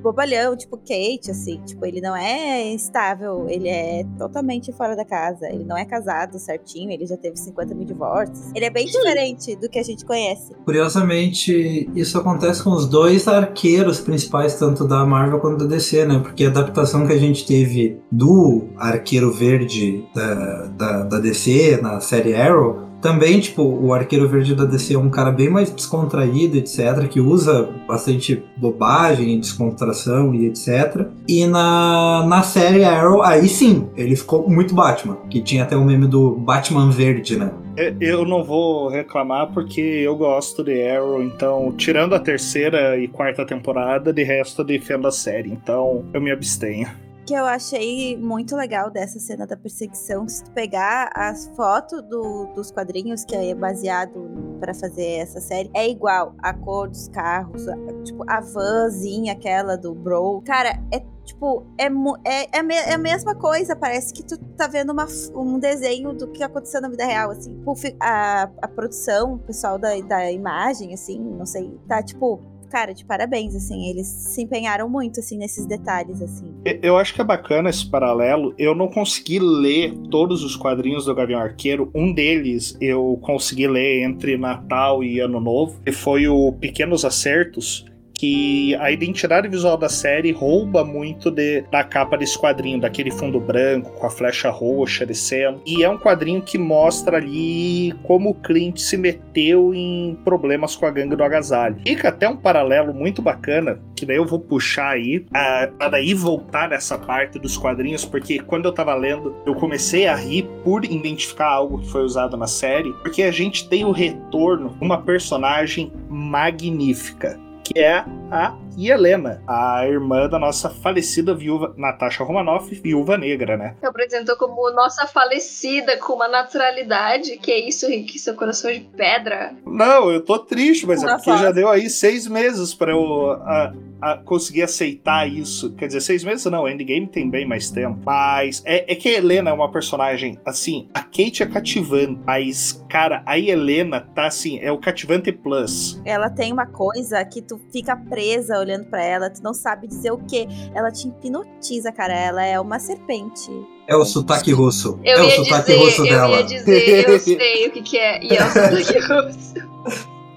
bobalhão, 0.00 0.56
tipo 0.56 0.76
Kate, 0.76 1.30
assim. 1.30 1.60
Tipo, 1.64 1.86
ele 1.86 2.00
não 2.00 2.16
é 2.16 2.72
estável, 2.72 3.46
ele 3.48 3.68
é 3.68 4.04
totalmente 4.18 4.72
fora 4.72 4.96
da 4.96 5.04
casa. 5.04 5.48
Ele 5.48 5.64
não 5.64 5.76
é 5.76 5.84
casado 5.84 6.38
certinho, 6.38 6.90
ele 6.90 7.06
já 7.06 7.16
teve 7.16 7.36
50 7.36 7.74
mil 7.74 7.84
divórcios. 7.84 8.50
Ele 8.54 8.64
é 8.64 8.70
bem 8.70 8.86
diferente 8.86 9.56
do 9.56 9.68
que 9.68 9.78
a 9.78 9.82
gente 9.82 10.04
conhece. 10.04 10.54
Curiosamente, 10.64 11.90
isso 11.94 12.18
acontece 12.18 12.62
com 12.62 12.70
os 12.70 12.86
dois 12.86 13.28
arqueiros 13.28 14.00
principais, 14.00 14.54
tanto 14.54 14.86
da 14.86 15.04
Marvel 15.04 15.40
quanto 15.40 15.58
da 15.58 15.66
DC, 15.66 16.04
né? 16.06 16.18
Porque 16.20 16.44
a 16.44 16.48
adaptação 16.48 17.06
que 17.06 17.12
a 17.12 17.18
gente 17.18 17.46
teve 17.46 18.00
do 18.10 18.68
Arqueiro 18.76 19.32
Verde 19.32 20.04
da, 20.14 20.66
da, 20.66 21.02
da 21.04 21.18
DC 21.18 21.80
na 21.82 22.00
série 22.00 22.34
Arrow. 22.34 22.89
Também, 23.00 23.40
tipo, 23.40 23.62
o 23.62 23.94
Arqueiro 23.94 24.28
Verde 24.28 24.54
da 24.54 24.64
DC 24.64 24.94
é 24.94 24.98
um 24.98 25.10
cara 25.10 25.30
bem 25.30 25.48
mais 25.48 25.70
descontraído, 25.70 26.56
etc., 26.58 27.08
que 27.08 27.20
usa 27.20 27.68
bastante 27.86 28.42
bobagem, 28.56 29.40
descontração 29.40 30.34
e 30.34 30.46
etc. 30.46 31.06
E 31.26 31.46
na, 31.46 32.26
na 32.26 32.42
série 32.42 32.84
Arrow, 32.84 33.22
aí 33.22 33.48
sim, 33.48 33.88
ele 33.96 34.14
ficou 34.16 34.48
muito 34.48 34.74
Batman, 34.74 35.16
que 35.30 35.40
tinha 35.40 35.62
até 35.62 35.76
o 35.76 35.84
meme 35.84 36.06
do 36.06 36.32
Batman 36.32 36.90
Verde, 36.90 37.38
né? 37.38 37.50
É, 37.76 37.94
Eu 38.00 38.26
não 38.26 38.44
vou 38.44 38.88
reclamar 38.88 39.52
porque 39.52 39.80
eu 39.80 40.16
gosto 40.16 40.62
de 40.62 40.86
Arrow, 40.88 41.22
então, 41.22 41.72
tirando 41.76 42.14
a 42.14 42.20
terceira 42.20 42.98
e 42.98 43.08
quarta 43.08 43.44
temporada, 43.46 44.12
de 44.12 44.22
resto 44.22 44.62
defendo 44.62 45.08
a 45.08 45.12
série, 45.12 45.50
então 45.50 46.04
eu 46.12 46.20
me 46.20 46.30
abstenho. 46.30 46.88
Que 47.26 47.34
eu 47.34 47.44
achei 47.44 48.16
muito 48.16 48.56
legal 48.56 48.90
dessa 48.90 49.18
cena 49.20 49.46
da 49.46 49.56
perseguição, 49.56 50.26
se 50.28 50.42
tu 50.44 50.50
pegar 50.52 51.10
as 51.14 51.46
fotos 51.56 52.02
do- 52.02 52.46
dos 52.54 52.70
quadrinhos, 52.70 53.24
que 53.24 53.34
é 53.36 53.54
baseado 53.54 54.28
pra 54.58 54.74
fazer 54.74 55.18
essa 55.18 55.40
série, 55.40 55.70
é 55.74 55.88
igual 55.88 56.34
a 56.38 56.52
cor 56.52 56.88
dos 56.88 57.08
carros, 57.08 57.66
a- 57.68 57.76
tipo, 58.04 58.24
a 58.28 58.40
vanzinha 58.40 59.32
aquela 59.32 59.76
do 59.76 59.94
Bro. 59.94 60.42
Cara, 60.44 60.82
é 60.92 61.02
tipo, 61.24 61.64
é, 61.78 61.86
é, 62.24 62.58
é, 62.58 62.90
é 62.90 62.94
a 62.94 62.98
mesma 62.98 63.34
coisa, 63.34 63.76
parece 63.76 64.12
que 64.12 64.22
tu 64.24 64.36
tá 64.56 64.66
vendo 64.66 64.90
uma 64.92 65.06
um 65.34 65.58
desenho 65.58 66.12
do 66.12 66.26
que 66.28 66.42
aconteceu 66.42 66.80
na 66.80 66.88
vida 66.88 67.04
real, 67.04 67.30
assim. 67.30 67.62
A, 68.00 68.50
a 68.60 68.68
produção, 68.68 69.34
o 69.34 69.38
pessoal 69.38 69.78
da, 69.78 69.98
da 70.00 70.30
imagem, 70.32 70.92
assim, 70.92 71.18
não 71.20 71.46
sei, 71.46 71.78
tá 71.86 72.02
tipo... 72.02 72.40
Cara, 72.70 72.94
de 72.94 73.04
parabéns, 73.04 73.54
assim, 73.56 73.88
eles 73.90 74.06
se 74.06 74.40
empenharam 74.42 74.88
muito, 74.88 75.18
assim, 75.20 75.36
nesses 75.36 75.66
detalhes, 75.66 76.22
assim. 76.22 76.54
E- 76.64 76.78
Eu 76.82 76.96
acho 76.96 77.12
que 77.12 77.20
é 77.20 77.24
bacana 77.24 77.68
esse 77.68 77.84
paralelo. 77.88 78.54
Eu 78.56 78.74
não 78.74 78.86
consegui 78.88 79.38
ler 79.40 79.92
todos 80.10 80.44
os 80.44 80.54
quadrinhos 80.56 81.04
do 81.04 81.14
Gavião 81.14 81.40
Arqueiro. 81.40 81.90
Um 81.94 82.12
deles 82.14 82.76
eu 82.80 83.18
consegui 83.22 83.66
ler 83.66 84.02
entre 84.04 84.36
Natal 84.38 85.02
e 85.02 85.18
Ano 85.18 85.40
Novo, 85.40 85.80
que 85.84 85.90
foi 85.92 86.28
o 86.28 86.52
Pequenos 86.52 87.04
Acertos. 87.04 87.84
Que 88.20 88.74
a 88.74 88.90
identidade 88.90 89.48
visual 89.48 89.78
da 89.78 89.88
série 89.88 90.30
rouba 90.30 90.84
muito 90.84 91.30
de- 91.30 91.62
da 91.70 91.82
capa 91.82 92.18
desse 92.18 92.38
quadrinho, 92.38 92.78
daquele 92.78 93.10
fundo 93.10 93.40
branco 93.40 93.92
com 93.92 94.06
a 94.06 94.10
flecha 94.10 94.50
roxa 94.50 95.06
descendo. 95.06 95.62
E 95.64 95.82
é 95.82 95.88
um 95.88 95.96
quadrinho 95.96 96.42
que 96.42 96.58
mostra 96.58 97.16
ali 97.16 97.94
como 98.02 98.28
o 98.28 98.34
Clint 98.34 98.76
se 98.76 98.98
meteu 98.98 99.72
em 99.74 100.18
problemas 100.22 100.76
com 100.76 100.84
a 100.84 100.90
gangue 100.90 101.16
do 101.16 101.24
agasalho. 101.24 101.76
Fica 101.86 102.10
até 102.10 102.28
um 102.28 102.36
paralelo 102.36 102.92
muito 102.92 103.22
bacana, 103.22 103.80
que 103.96 104.04
daí 104.04 104.16
eu 104.18 104.26
vou 104.26 104.38
puxar 104.38 104.90
aí, 104.90 105.24
a- 105.32 105.68
pra 105.78 105.88
daí 105.88 106.12
voltar 106.12 106.68
nessa 106.68 106.98
parte 106.98 107.38
dos 107.38 107.56
quadrinhos, 107.56 108.04
porque 108.04 108.38
quando 108.38 108.66
eu 108.66 108.72
tava 108.72 108.94
lendo, 108.94 109.34
eu 109.46 109.54
comecei 109.54 110.06
a 110.06 110.14
rir 110.14 110.46
por 110.62 110.84
identificar 110.84 111.48
algo 111.48 111.78
que 111.78 111.88
foi 111.88 112.02
usado 112.02 112.36
na 112.36 112.46
série, 112.46 112.92
porque 113.02 113.22
a 113.22 113.32
gente 113.32 113.66
tem 113.66 113.82
o 113.86 113.92
retorno 113.92 114.68
de 114.78 114.84
uma 114.84 115.00
personagem 115.00 115.90
magnífica. 116.10 117.40
Que 117.72 117.78
é 117.78 118.04
a 118.30 118.56
Helena, 118.78 119.42
a 119.46 119.86
irmã 119.86 120.28
da 120.28 120.38
nossa 120.38 120.70
falecida 120.70 121.34
viúva 121.34 121.74
Natasha 121.76 122.24
Romanoff, 122.24 122.72
viúva 122.80 123.18
negra, 123.18 123.56
né? 123.56 123.76
Se 123.80 123.86
apresentou 123.86 124.36
como 124.36 124.70
nossa 124.72 125.06
falecida, 125.06 125.96
com 125.98 126.14
uma 126.14 126.28
naturalidade. 126.28 127.36
Que 127.38 127.50
é 127.52 127.68
isso, 127.68 127.86
Rick? 127.88 128.18
Seu 128.18 128.34
coração 128.34 128.70
é 128.70 128.74
de 128.74 128.80
pedra. 128.80 129.54
Não, 129.66 130.10
eu 130.10 130.24
tô 130.24 130.38
triste, 130.38 130.86
mas 130.86 131.02
é 131.02 131.06
Uma 131.06 131.16
porque 131.16 131.30
fase. 131.30 131.42
já 131.42 131.50
deu 131.50 131.68
aí 131.68 131.90
seis 131.90 132.26
meses 132.26 132.74
pra 132.74 132.92
eu 132.92 133.32
a- 133.32 133.72
a 134.02 134.16
conseguir 134.16 134.62
aceitar 134.62 135.28
isso. 135.28 135.74
Quer 135.74 135.88
dizer, 135.88 136.00
seis 136.00 136.24
meses 136.24 136.46
não, 136.46 136.66
Endgame 136.66 137.06
tem 137.06 137.28
bem 137.28 137.46
mais 137.46 137.70
tempo. 137.70 137.98
Mas 138.06 138.62
é, 138.64 138.90
é 138.90 138.96
que 138.96 139.08
a 139.10 139.12
Helena 139.18 139.50
é 139.50 139.52
uma 139.52 139.70
personagem, 139.70 140.38
assim, 140.46 140.88
a 140.94 141.02
Kate 141.02 141.42
é 141.42 141.46
cativante, 141.46 142.18
mas, 142.26 142.82
cara, 142.88 143.22
a 143.26 143.38
Helena 143.38 144.00
tá 144.14 144.26
assim, 144.26 144.58
é 144.60 144.72
o 144.72 144.78
cativante 144.78 145.30
plus. 145.30 146.00
Ela 146.04 146.30
tem 146.30 146.50
uma 146.50 146.64
coisa 146.66 147.22
que 147.26 147.42
tu 147.42 147.60
fica 147.70 147.94
presa 148.20 148.58
olhando 148.58 148.84
pra 148.84 149.02
ela, 149.02 149.30
tu 149.30 149.42
não 149.42 149.54
sabe 149.54 149.86
dizer 149.86 150.12
o 150.12 150.18
que. 150.18 150.46
Ela 150.74 150.92
te 150.92 151.08
hipnotiza, 151.08 151.90
cara. 151.90 152.12
Ela 152.14 152.44
é 152.44 152.60
uma 152.60 152.78
serpente. 152.78 153.50
É 153.88 153.96
o 153.96 154.04
sotaque 154.04 154.52
russo. 154.52 155.00
Eu 155.02 155.18
é 155.18 155.22
o 155.22 155.24
ia 155.24 155.36
sotaque 155.36 155.72
dizer, 155.72 155.84
russo 155.84 156.02
eu 156.02 156.10
dela. 156.10 156.36
ia 156.36 156.42
dizer, 156.44 157.08
eu 157.08 157.18
sei 157.18 157.66
o 157.68 157.72
que, 157.72 157.82
que 157.82 157.98
é. 157.98 158.22
E 158.22 158.36
é 158.36 158.44
o 158.44 158.48
sotaque 158.48 158.98
russo. 159.08 159.54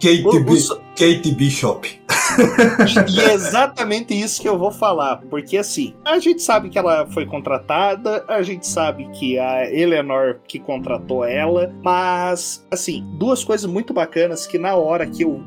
Kate, 0.04 0.24
O- 0.26 0.30
o 0.74 0.78
Kate 0.98 1.32
Bishop. 1.34 2.04
E 3.16 3.20
é 3.20 3.34
exatamente 3.34 4.14
isso 4.14 4.42
que 4.42 4.48
eu 4.50 4.58
vou 4.58 4.72
falar, 4.72 5.18
porque 5.30 5.58
assim, 5.58 5.94
a 6.06 6.18
gente 6.20 6.42
sabe 6.42 6.70
que 6.70 6.78
ela 6.78 7.06
foi 7.12 7.26
contratada, 7.26 8.24
a 8.28 8.42
gente 8.42 8.66
sabe 8.68 9.08
que 9.12 9.38
a 9.38 9.72
Eleanor 9.72 10.40
que 10.48 10.58
contratou 10.60 11.24
ela, 11.24 11.74
mas 11.84 12.66
assim, 12.72 13.06
duas 13.20 13.44
coisas 13.44 13.70
muito 13.70 13.94
bacanas 13.94 14.48
que 14.48 14.58
na 14.58 14.76
hora 14.76 15.06
que 15.06 15.24
eu 15.24 15.42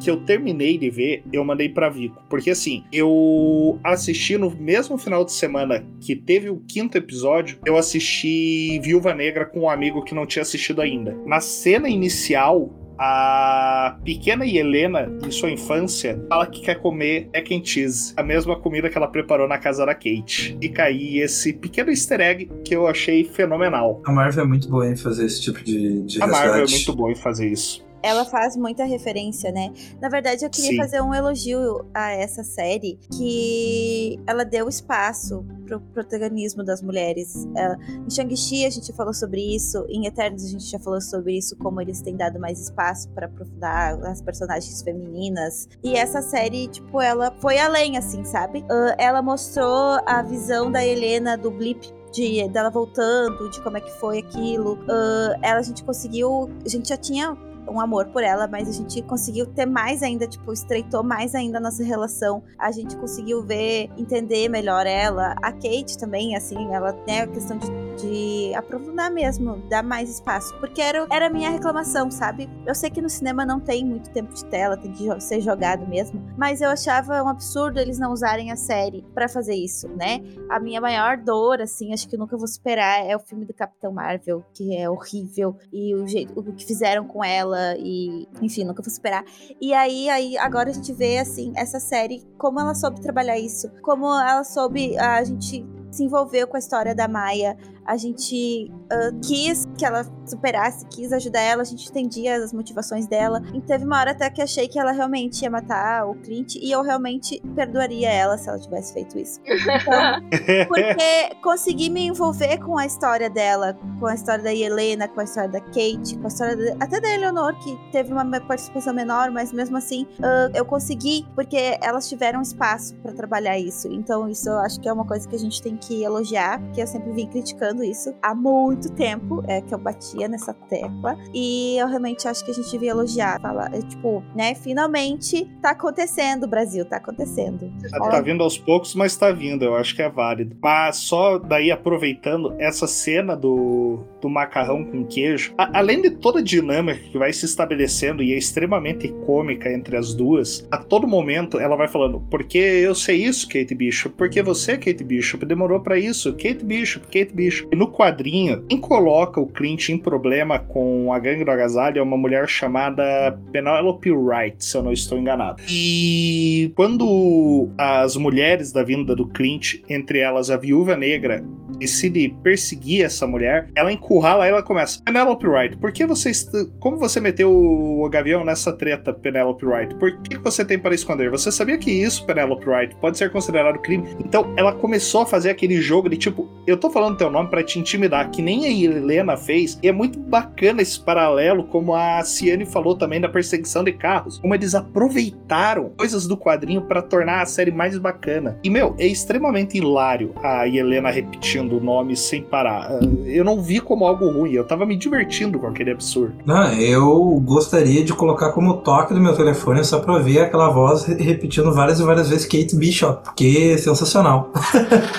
que 0.00 0.10
eu 0.10 0.16
terminei 0.16 0.76
de 0.76 0.90
ver, 0.90 1.22
eu 1.32 1.44
mandei 1.44 1.68
pra 1.68 1.88
Vico, 1.88 2.20
porque 2.28 2.50
assim, 2.50 2.82
eu 2.92 3.78
assisti 3.84 4.36
no 4.36 4.50
mesmo 4.50 4.98
final 4.98 5.24
de 5.24 5.30
semana 5.30 5.84
que 6.00 6.16
teve 6.16 6.50
o 6.50 6.60
quinto 6.66 6.98
episódio, 6.98 7.58
eu 7.64 7.76
assisti 7.76 8.80
Viúva 8.82 9.14
Negra 9.14 9.44
com 9.46 9.60
um 9.60 9.70
amigo 9.70 10.02
que 10.02 10.12
não 10.12 10.26
tinha 10.26 10.42
assistido 10.42 10.80
ainda. 10.82 11.16
Na 11.24 11.40
cena 11.40 11.88
inicial, 11.88 12.68
a 13.04 13.96
pequena 14.04 14.46
Helena, 14.46 15.10
em 15.26 15.30
sua 15.32 15.50
infância, 15.50 16.24
fala 16.28 16.46
que 16.46 16.60
quer 16.60 16.76
comer 16.76 17.28
mac 17.34 17.50
and 17.50 17.64
cheese, 17.64 18.14
a 18.16 18.22
mesma 18.22 18.54
comida 18.54 18.88
que 18.88 18.96
ela 18.96 19.08
preparou 19.08 19.48
na 19.48 19.58
casa 19.58 19.84
da 19.84 19.92
Kate. 19.92 20.56
E 20.60 20.68
caí 20.68 21.18
esse 21.18 21.52
pequeno 21.52 21.90
easter 21.90 22.20
egg 22.20 22.48
que 22.64 22.76
eu 22.76 22.86
achei 22.86 23.24
fenomenal. 23.24 24.00
A 24.06 24.12
Marvel 24.12 24.44
é 24.44 24.46
muito 24.46 24.68
boa 24.68 24.86
em 24.88 24.94
fazer 24.94 25.26
esse 25.26 25.42
tipo 25.42 25.64
de, 25.64 26.02
de 26.02 26.22
A 26.22 26.28
Marvel 26.28 26.54
é 26.54 26.60
resgate. 26.60 26.84
muito 26.84 26.96
boa 26.96 27.10
em 27.10 27.16
fazer 27.16 27.48
isso. 27.48 27.84
Ela 28.02 28.24
faz 28.24 28.56
muita 28.56 28.84
referência, 28.84 29.52
né? 29.52 29.72
Na 30.00 30.08
verdade, 30.08 30.44
eu 30.44 30.50
queria 30.50 30.70
Sim. 30.70 30.76
fazer 30.76 31.00
um 31.00 31.14
elogio 31.14 31.86
a 31.94 32.10
essa 32.10 32.42
série, 32.42 32.98
que 33.16 34.18
ela 34.26 34.44
deu 34.44 34.68
espaço 34.68 35.44
pro 35.66 35.80
protagonismo 35.80 36.64
das 36.64 36.82
mulheres. 36.82 37.46
Ela- 37.56 37.78
em 38.06 38.10
Shang-Chi 38.10 38.66
a 38.66 38.70
gente 38.70 38.92
falou 38.92 39.14
sobre 39.14 39.40
isso, 39.54 39.84
em 39.88 40.06
Eternos 40.06 40.44
a 40.44 40.48
gente 40.48 40.64
já 40.64 40.78
falou 40.78 41.00
sobre 41.00 41.38
isso, 41.38 41.56
como 41.56 41.80
eles 41.80 42.02
têm 42.02 42.16
dado 42.16 42.38
mais 42.40 42.60
espaço 42.60 43.08
pra 43.10 43.26
aprofundar 43.26 43.94
as 44.04 44.20
personagens 44.20 44.82
femininas. 44.82 45.68
E 45.82 45.94
essa 45.94 46.20
série, 46.20 46.68
tipo, 46.68 47.00
ela 47.00 47.34
foi 47.40 47.58
além, 47.58 47.96
assim, 47.96 48.24
sabe? 48.24 48.64
Ah, 48.70 48.94
ela 48.98 49.22
mostrou 49.22 49.98
a 50.06 50.22
visão 50.22 50.70
da 50.70 50.84
Helena 50.84 51.36
do 51.38 51.50
blip 51.50 51.92
de 52.12 52.46
dela 52.48 52.68
voltando, 52.68 53.48
de 53.48 53.62
como 53.62 53.76
é 53.78 53.80
que 53.80 53.90
foi 53.92 54.18
aquilo. 54.18 54.78
Ah, 54.88 55.38
ela 55.42 55.60
a 55.60 55.62
gente 55.62 55.82
conseguiu, 55.84 56.50
a 56.64 56.68
gente 56.68 56.88
já 56.88 56.96
tinha 56.96 57.36
um 57.68 57.80
amor 57.80 58.06
por 58.06 58.22
ela, 58.22 58.46
mas 58.46 58.68
a 58.68 58.72
gente 58.72 59.02
conseguiu 59.02 59.46
ter 59.46 59.66
mais 59.66 60.02
ainda, 60.02 60.26
tipo, 60.26 60.52
estreitou 60.52 61.02
mais 61.02 61.34
ainda 61.34 61.58
a 61.58 61.60
nossa 61.60 61.82
relação. 61.82 62.42
A 62.58 62.70
gente 62.70 62.96
conseguiu 62.96 63.42
ver, 63.42 63.90
entender 63.96 64.48
melhor 64.48 64.86
ela. 64.86 65.34
A 65.42 65.52
Kate 65.52 65.98
também, 65.98 66.36
assim, 66.36 66.72
ela, 66.72 66.92
né, 67.06 67.22
a 67.22 67.26
questão 67.26 67.58
de 67.58 67.82
de 67.96 68.54
aprofundar 68.54 69.10
mesmo, 69.10 69.56
dar 69.68 69.82
mais 69.82 70.10
espaço. 70.10 70.54
Porque 70.58 70.80
era, 70.80 71.06
era 71.10 71.26
a 71.26 71.30
minha 71.30 71.50
reclamação, 71.50 72.10
sabe? 72.10 72.48
Eu 72.66 72.74
sei 72.74 72.90
que 72.90 73.02
no 73.02 73.08
cinema 73.08 73.44
não 73.44 73.60
tem 73.60 73.84
muito 73.84 74.10
tempo 74.10 74.32
de 74.32 74.44
tela, 74.46 74.76
tem 74.76 74.92
que 74.92 75.20
ser 75.20 75.40
jogado 75.40 75.86
mesmo. 75.86 76.22
Mas 76.36 76.60
eu 76.60 76.70
achava 76.70 77.22
um 77.22 77.28
absurdo 77.28 77.78
eles 77.78 77.98
não 77.98 78.12
usarem 78.12 78.50
a 78.50 78.56
série 78.56 79.04
para 79.14 79.28
fazer 79.28 79.54
isso, 79.54 79.88
né? 79.88 80.20
A 80.48 80.58
minha 80.58 80.80
maior 80.80 81.16
dor, 81.16 81.60
assim, 81.60 81.92
acho 81.92 82.08
que 82.08 82.16
eu 82.16 82.18
nunca 82.18 82.36
vou 82.36 82.46
superar, 82.46 83.04
é 83.04 83.14
o 83.16 83.20
filme 83.20 83.44
do 83.44 83.54
Capitão 83.54 83.92
Marvel, 83.92 84.44
que 84.54 84.76
é 84.76 84.88
horrível. 84.88 85.56
E 85.72 85.94
o 85.94 86.06
jeito 86.06 86.32
o 86.34 86.52
que 86.52 86.64
fizeram 86.64 87.06
com 87.06 87.22
ela, 87.22 87.51
e 87.78 88.26
enfim, 88.40 88.64
nunca 88.64 88.82
vou 88.82 88.90
superar. 88.90 89.24
E 89.60 89.72
aí, 89.72 90.08
aí 90.08 90.38
agora 90.38 90.70
a 90.70 90.72
gente 90.72 90.92
vê, 90.92 91.18
assim, 91.18 91.52
essa 91.56 91.78
série, 91.78 92.22
como 92.38 92.60
ela 92.60 92.74
soube 92.74 93.00
trabalhar 93.00 93.38
isso, 93.38 93.70
como 93.82 94.06
ela 94.06 94.44
soube. 94.44 94.96
A 94.98 95.22
gente 95.24 95.64
se 95.90 96.04
envolveu 96.04 96.46
com 96.46 96.56
a 96.56 96.58
história 96.58 96.94
da 96.94 97.06
Maia, 97.06 97.56
a 97.86 97.96
gente 97.96 98.70
uh, 98.70 99.20
quis 99.20 99.66
que 99.76 99.84
ela 99.84 100.04
superasse, 100.24 100.86
quis 100.86 101.12
ajudar 101.12 101.40
ela, 101.40 101.62
a 101.62 101.64
gente 101.64 101.88
entendia 101.88 102.36
as 102.36 102.52
motivações 102.52 103.06
dela. 103.06 103.42
E 103.52 103.60
teve 103.60 103.84
uma 103.84 103.98
hora 103.98 104.12
até 104.12 104.30
que 104.30 104.40
achei 104.40 104.68
que 104.68 104.78
ela 104.78 104.92
realmente 104.92 105.42
ia 105.42 105.50
matar 105.50 106.06
o 106.06 106.14
Clint 106.14 106.56
e 106.56 106.70
eu 106.70 106.82
realmente 106.82 107.40
perdoaria 107.54 108.10
ela 108.10 108.38
se 108.38 108.48
ela 108.48 108.58
tivesse 108.58 108.92
feito 108.92 109.18
isso. 109.18 109.40
Então, 109.44 110.22
porque 110.68 111.34
consegui 111.42 111.90
me 111.90 112.06
envolver 112.06 112.58
com 112.58 112.78
a 112.78 112.86
história 112.86 113.28
dela, 113.28 113.76
com 113.98 114.06
a 114.06 114.14
história 114.14 114.42
da 114.42 114.54
Helena, 114.54 115.08
com 115.08 115.20
a 115.20 115.24
história 115.24 115.50
da 115.50 115.60
Kate, 115.60 116.16
com 116.16 116.24
a 116.24 116.28
história 116.28 116.56
de, 116.56 116.70
até 116.80 117.00
da 117.00 117.12
Eleanor, 117.12 117.54
que 117.58 117.76
teve 117.90 118.12
uma 118.12 118.24
participação 118.40 118.94
menor, 118.94 119.30
mas 119.30 119.52
mesmo 119.52 119.76
assim 119.76 120.06
uh, 120.18 120.50
eu 120.54 120.64
consegui, 120.64 121.26
porque 121.34 121.78
elas 121.80 122.08
tiveram 122.08 122.40
espaço 122.40 122.94
para 122.96 123.12
trabalhar 123.12 123.58
isso. 123.58 123.88
Então, 123.88 124.28
isso 124.28 124.48
eu 124.48 124.58
acho 124.58 124.80
que 124.80 124.88
é 124.88 124.92
uma 124.92 125.06
coisa 125.06 125.28
que 125.28 125.34
a 125.34 125.38
gente 125.38 125.60
tem 125.60 125.76
que 125.76 126.02
elogiar, 126.02 126.60
porque 126.60 126.82
eu 126.82 126.86
sempre 126.86 127.12
vim 127.12 127.26
criticando 127.26 127.71
isso 127.80 128.12
há 128.20 128.34
muito 128.34 128.90
tempo, 128.92 129.42
é 129.46 129.60
que 129.60 129.72
eu 129.72 129.78
batia 129.78 130.26
nessa 130.26 130.52
tecla. 130.52 131.16
E 131.32 131.76
eu 131.78 131.86
realmente 131.86 132.26
acho 132.26 132.44
que 132.44 132.50
a 132.50 132.54
gente 132.54 132.70
devia 132.70 132.90
elogiar. 132.90 133.40
Falar, 133.40 133.72
é, 133.72 133.80
tipo, 133.80 134.22
né? 134.34 134.54
Finalmente 134.54 135.44
tá 135.62 135.70
acontecendo, 135.70 136.48
Brasil, 136.48 136.84
tá 136.84 136.96
acontecendo. 136.96 137.72
Tá, 137.90 137.98
tá 138.10 138.20
vindo 138.20 138.42
aos 138.42 138.58
poucos, 138.58 138.94
mas 138.94 139.16
tá 139.16 139.30
vindo, 139.30 139.64
eu 139.64 139.76
acho 139.76 139.94
que 139.94 140.02
é 140.02 140.08
válido. 140.08 140.56
Mas 140.60 140.96
só 140.96 141.38
daí 141.38 141.70
aproveitando 141.70 142.54
essa 142.58 142.86
cena 142.86 143.36
do, 143.36 144.04
do 144.22 144.30
macarrão 144.30 144.84
com 144.84 145.04
queijo, 145.04 145.52
a, 145.58 145.78
além 145.78 146.00
de 146.00 146.10
toda 146.10 146.38
a 146.38 146.42
dinâmica 146.42 147.00
que 147.10 147.18
vai 147.18 147.32
se 147.32 147.44
estabelecendo 147.44 148.22
e 148.22 148.32
é 148.32 148.38
extremamente 148.38 149.08
cômica 149.26 149.70
entre 149.70 149.96
as 149.96 150.14
duas, 150.14 150.66
a 150.70 150.78
todo 150.78 151.06
momento 151.06 151.58
ela 151.58 151.76
vai 151.76 151.88
falando: 151.88 152.22
porque 152.30 152.58
eu 152.58 152.94
sei 152.94 153.24
isso, 153.24 153.48
Kate 153.48 153.74
Bishop, 153.74 154.14
porque 154.16 154.42
você, 154.42 154.78
Kate 154.78 155.04
Bishop, 155.04 155.44
demorou 155.44 155.80
para 155.80 155.98
isso, 155.98 156.32
Kate 156.32 156.64
Bishop, 156.64 157.06
Kate 157.06 157.34
Bishop. 157.34 157.68
E 157.72 157.76
no 157.76 157.90
quadrinho, 157.90 158.62
quem 158.68 158.78
coloca 158.78 159.40
o 159.40 159.46
Clint 159.46 159.88
em 159.88 159.98
problema 159.98 160.58
com 160.58 161.12
a 161.12 161.18
gangue 161.18 161.44
do 161.44 161.50
agasalho 161.50 161.98
é 161.98 162.02
uma 162.02 162.16
mulher 162.16 162.48
chamada 162.48 163.38
Penelope 163.50 164.10
Wright, 164.10 164.64
se 164.64 164.76
eu 164.76 164.82
não 164.82 164.92
estou 164.92 165.18
enganado. 165.18 165.62
E 165.68 166.72
quando 166.76 167.68
as 167.76 168.16
mulheres 168.16 168.70
da 168.70 168.84
vinda 168.84 169.16
do 169.16 169.26
Clint, 169.26 169.80
entre 169.88 170.20
elas 170.20 170.50
a 170.50 170.56
Viúva 170.56 170.96
Negra, 170.96 171.44
decide 171.78 172.34
perseguir 172.42 173.04
essa 173.04 173.26
mulher, 173.26 173.68
ela 173.74 173.92
encurrala 174.12 174.46
ela 174.46 174.62
começa: 174.62 175.00
Penelope 175.02 175.46
Wright, 175.46 175.76
por 175.78 175.90
que 175.90 176.04
você. 176.04 176.30
Como 176.78 176.98
você 176.98 177.18
meteu 177.20 177.50
o 177.50 178.08
Gavião 178.10 178.44
nessa 178.44 178.72
treta, 178.72 179.12
Penelope 179.12 179.64
Wright? 179.64 179.94
Por 179.94 180.20
que 180.22 180.36
você 180.36 180.64
tem 180.64 180.78
para 180.78 180.94
esconder? 180.94 181.30
Você 181.30 181.50
sabia 181.50 181.78
que 181.78 181.90
isso, 181.90 182.26
Penelope 182.26 182.68
Wright, 182.68 182.94
pode 182.96 183.16
ser 183.16 183.30
considerado 183.30 183.78
crime? 183.80 184.04
Então 184.20 184.52
ela 184.56 184.72
começou 184.72 185.22
a 185.22 185.26
fazer 185.26 185.50
aquele 185.50 185.80
jogo 185.80 186.08
de 186.08 186.16
tipo, 186.16 186.48
eu 186.66 186.76
tô 186.76 186.90
falando 186.90 187.16
teu 187.16 187.30
nome 187.30 187.48
para 187.48 187.62
te 187.62 187.78
intimidar, 187.78 188.30
que 188.30 188.42
nem 188.42 188.66
a 188.66 188.70
Helena 188.70 189.36
fez. 189.36 189.78
E 189.82 189.88
é 189.88 189.92
muito 189.92 190.18
bacana 190.18 190.82
esse 190.82 191.00
paralelo, 191.00 191.64
como 191.64 191.94
a 191.94 192.22
Ciane 192.22 192.66
falou 192.66 192.94
também 192.96 193.20
da 193.20 193.28
perseguição 193.28 193.82
de 193.82 193.92
carros, 193.92 194.38
como 194.38 194.54
eles 194.54 194.74
aproveitaram 194.74 195.90
coisas 195.96 196.26
do 196.26 196.36
quadrinho 196.36 196.82
para 196.82 197.00
tornar 197.00 197.40
a 197.40 197.46
série 197.46 197.70
mais 197.70 197.96
bacana. 197.96 198.58
E 198.62 198.68
meu, 198.68 198.94
é 198.98 199.06
extremamente 199.06 199.78
hilário 199.78 200.34
a 200.42 200.68
Helena 200.68 201.10
repetindo 201.10 201.78
o 201.78 201.80
nome 201.80 202.16
sem 202.16 202.42
parar. 202.42 202.90
Ah, 202.90 203.00
eu 203.26 203.44
não 203.44 203.60
vi 203.62 203.80
como 203.80 204.01
algo 204.06 204.30
ruim, 204.30 204.52
eu 204.52 204.64
tava 204.64 204.86
me 204.86 204.96
divertindo 204.96 205.58
com 205.58 205.66
aquele 205.66 205.90
absurdo. 205.90 206.34
Não, 206.44 206.72
eu 206.74 207.40
gostaria 207.44 208.04
de 208.04 208.12
colocar 208.12 208.52
como 208.52 208.78
toque 208.78 209.14
do 209.14 209.20
meu 209.20 209.34
telefone 209.36 209.84
só 209.84 210.00
pra 210.00 210.18
ver 210.18 210.40
aquela 210.40 210.70
voz 210.70 211.04
repetindo 211.04 211.72
várias 211.72 212.00
e 212.00 212.02
várias 212.02 212.28
vezes 212.28 212.46
Kate 212.46 212.76
Bishop, 212.76 213.24
porque 213.24 213.72
é 213.74 213.78
sensacional. 213.78 214.50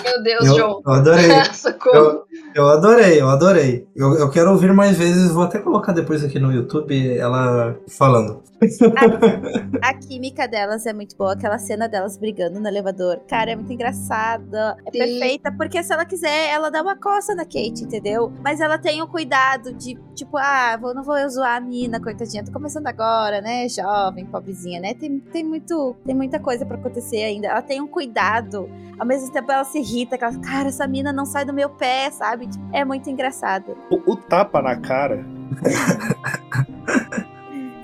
Meu 0.03 0.23
Deus, 0.23 0.45
eu, 0.45 0.55
João. 0.55 0.81
Eu 0.85 0.93
adorei. 0.93 1.29
Socorro. 1.53 1.97
Eu, 1.97 2.22
eu 2.55 2.67
adorei, 2.67 3.21
eu 3.21 3.29
adorei. 3.29 3.87
Eu, 3.95 4.13
eu 4.15 4.29
quero 4.29 4.51
ouvir 4.51 4.73
mais 4.73 4.97
vezes, 4.97 5.31
vou 5.31 5.43
até 5.43 5.59
colocar 5.59 5.91
depois 5.91 6.23
aqui 6.23 6.39
no 6.39 6.51
YouTube 6.51 7.17
ela 7.17 7.75
falando. 7.87 8.43
A, 9.81 9.89
a 9.89 9.93
química 9.93 10.47
delas 10.47 10.85
é 10.85 10.93
muito 10.93 11.15
boa, 11.17 11.33
aquela 11.33 11.57
cena 11.57 11.87
delas 11.87 12.17
brigando 12.17 12.59
no 12.59 12.67
elevador. 12.67 13.19
Cara, 13.27 13.51
é 13.51 13.55
muito 13.55 13.71
engraçada. 13.71 14.77
É 14.85 14.91
Sim. 14.91 14.99
perfeita, 14.99 15.51
porque 15.51 15.83
se 15.83 15.93
ela 15.93 16.05
quiser, 16.05 16.49
ela 16.49 16.69
dá 16.69 16.81
uma 16.81 16.95
coça 16.95 17.35
na 17.35 17.43
Kate, 17.43 17.83
entendeu? 17.83 18.31
Mas 18.43 18.61
ela 18.61 18.77
tem 18.77 19.01
o 19.01 19.07
cuidado 19.07 19.73
de, 19.73 19.97
tipo, 20.15 20.37
ah, 20.37 20.77
vou, 20.79 20.93
não 20.93 21.03
vou 21.03 21.17
eu 21.17 21.29
zoar 21.29 21.57
a 21.57 21.59
Nina, 21.59 21.99
coitadinha, 21.99 22.43
tô 22.43 22.51
começando 22.51 22.87
agora, 22.87 23.41
né? 23.41 23.67
Jovem, 23.67 24.25
pobrezinha, 24.25 24.79
né? 24.79 24.93
Tem, 24.93 25.19
tem, 25.19 25.43
muito, 25.43 25.95
tem 26.05 26.15
muita 26.15 26.39
coisa 26.39 26.65
pra 26.65 26.77
acontecer 26.77 27.23
ainda. 27.23 27.47
Ela 27.47 27.61
tem 27.61 27.81
um 27.81 27.87
cuidado. 27.87 28.69
Ao 28.97 29.05
mesmo 29.05 29.31
tempo, 29.31 29.51
ela 29.51 29.63
se 29.63 29.79
irrita, 29.79 30.15
aquela, 30.15 30.39
cara, 30.39 30.69
essa 30.69 30.87
mina 30.87 31.11
não 31.11 31.25
sai 31.25 31.43
do 31.45 31.53
meu 31.53 31.69
pé, 31.69 32.09
sabe? 32.11 32.42
Tipo, 32.47 32.69
É 32.73 32.83
muito 32.85 33.09
engraçado. 33.09 33.77
O, 33.89 34.11
o 34.11 34.15
tapa 34.15 34.61
na 34.61 34.75
cara. 34.77 35.25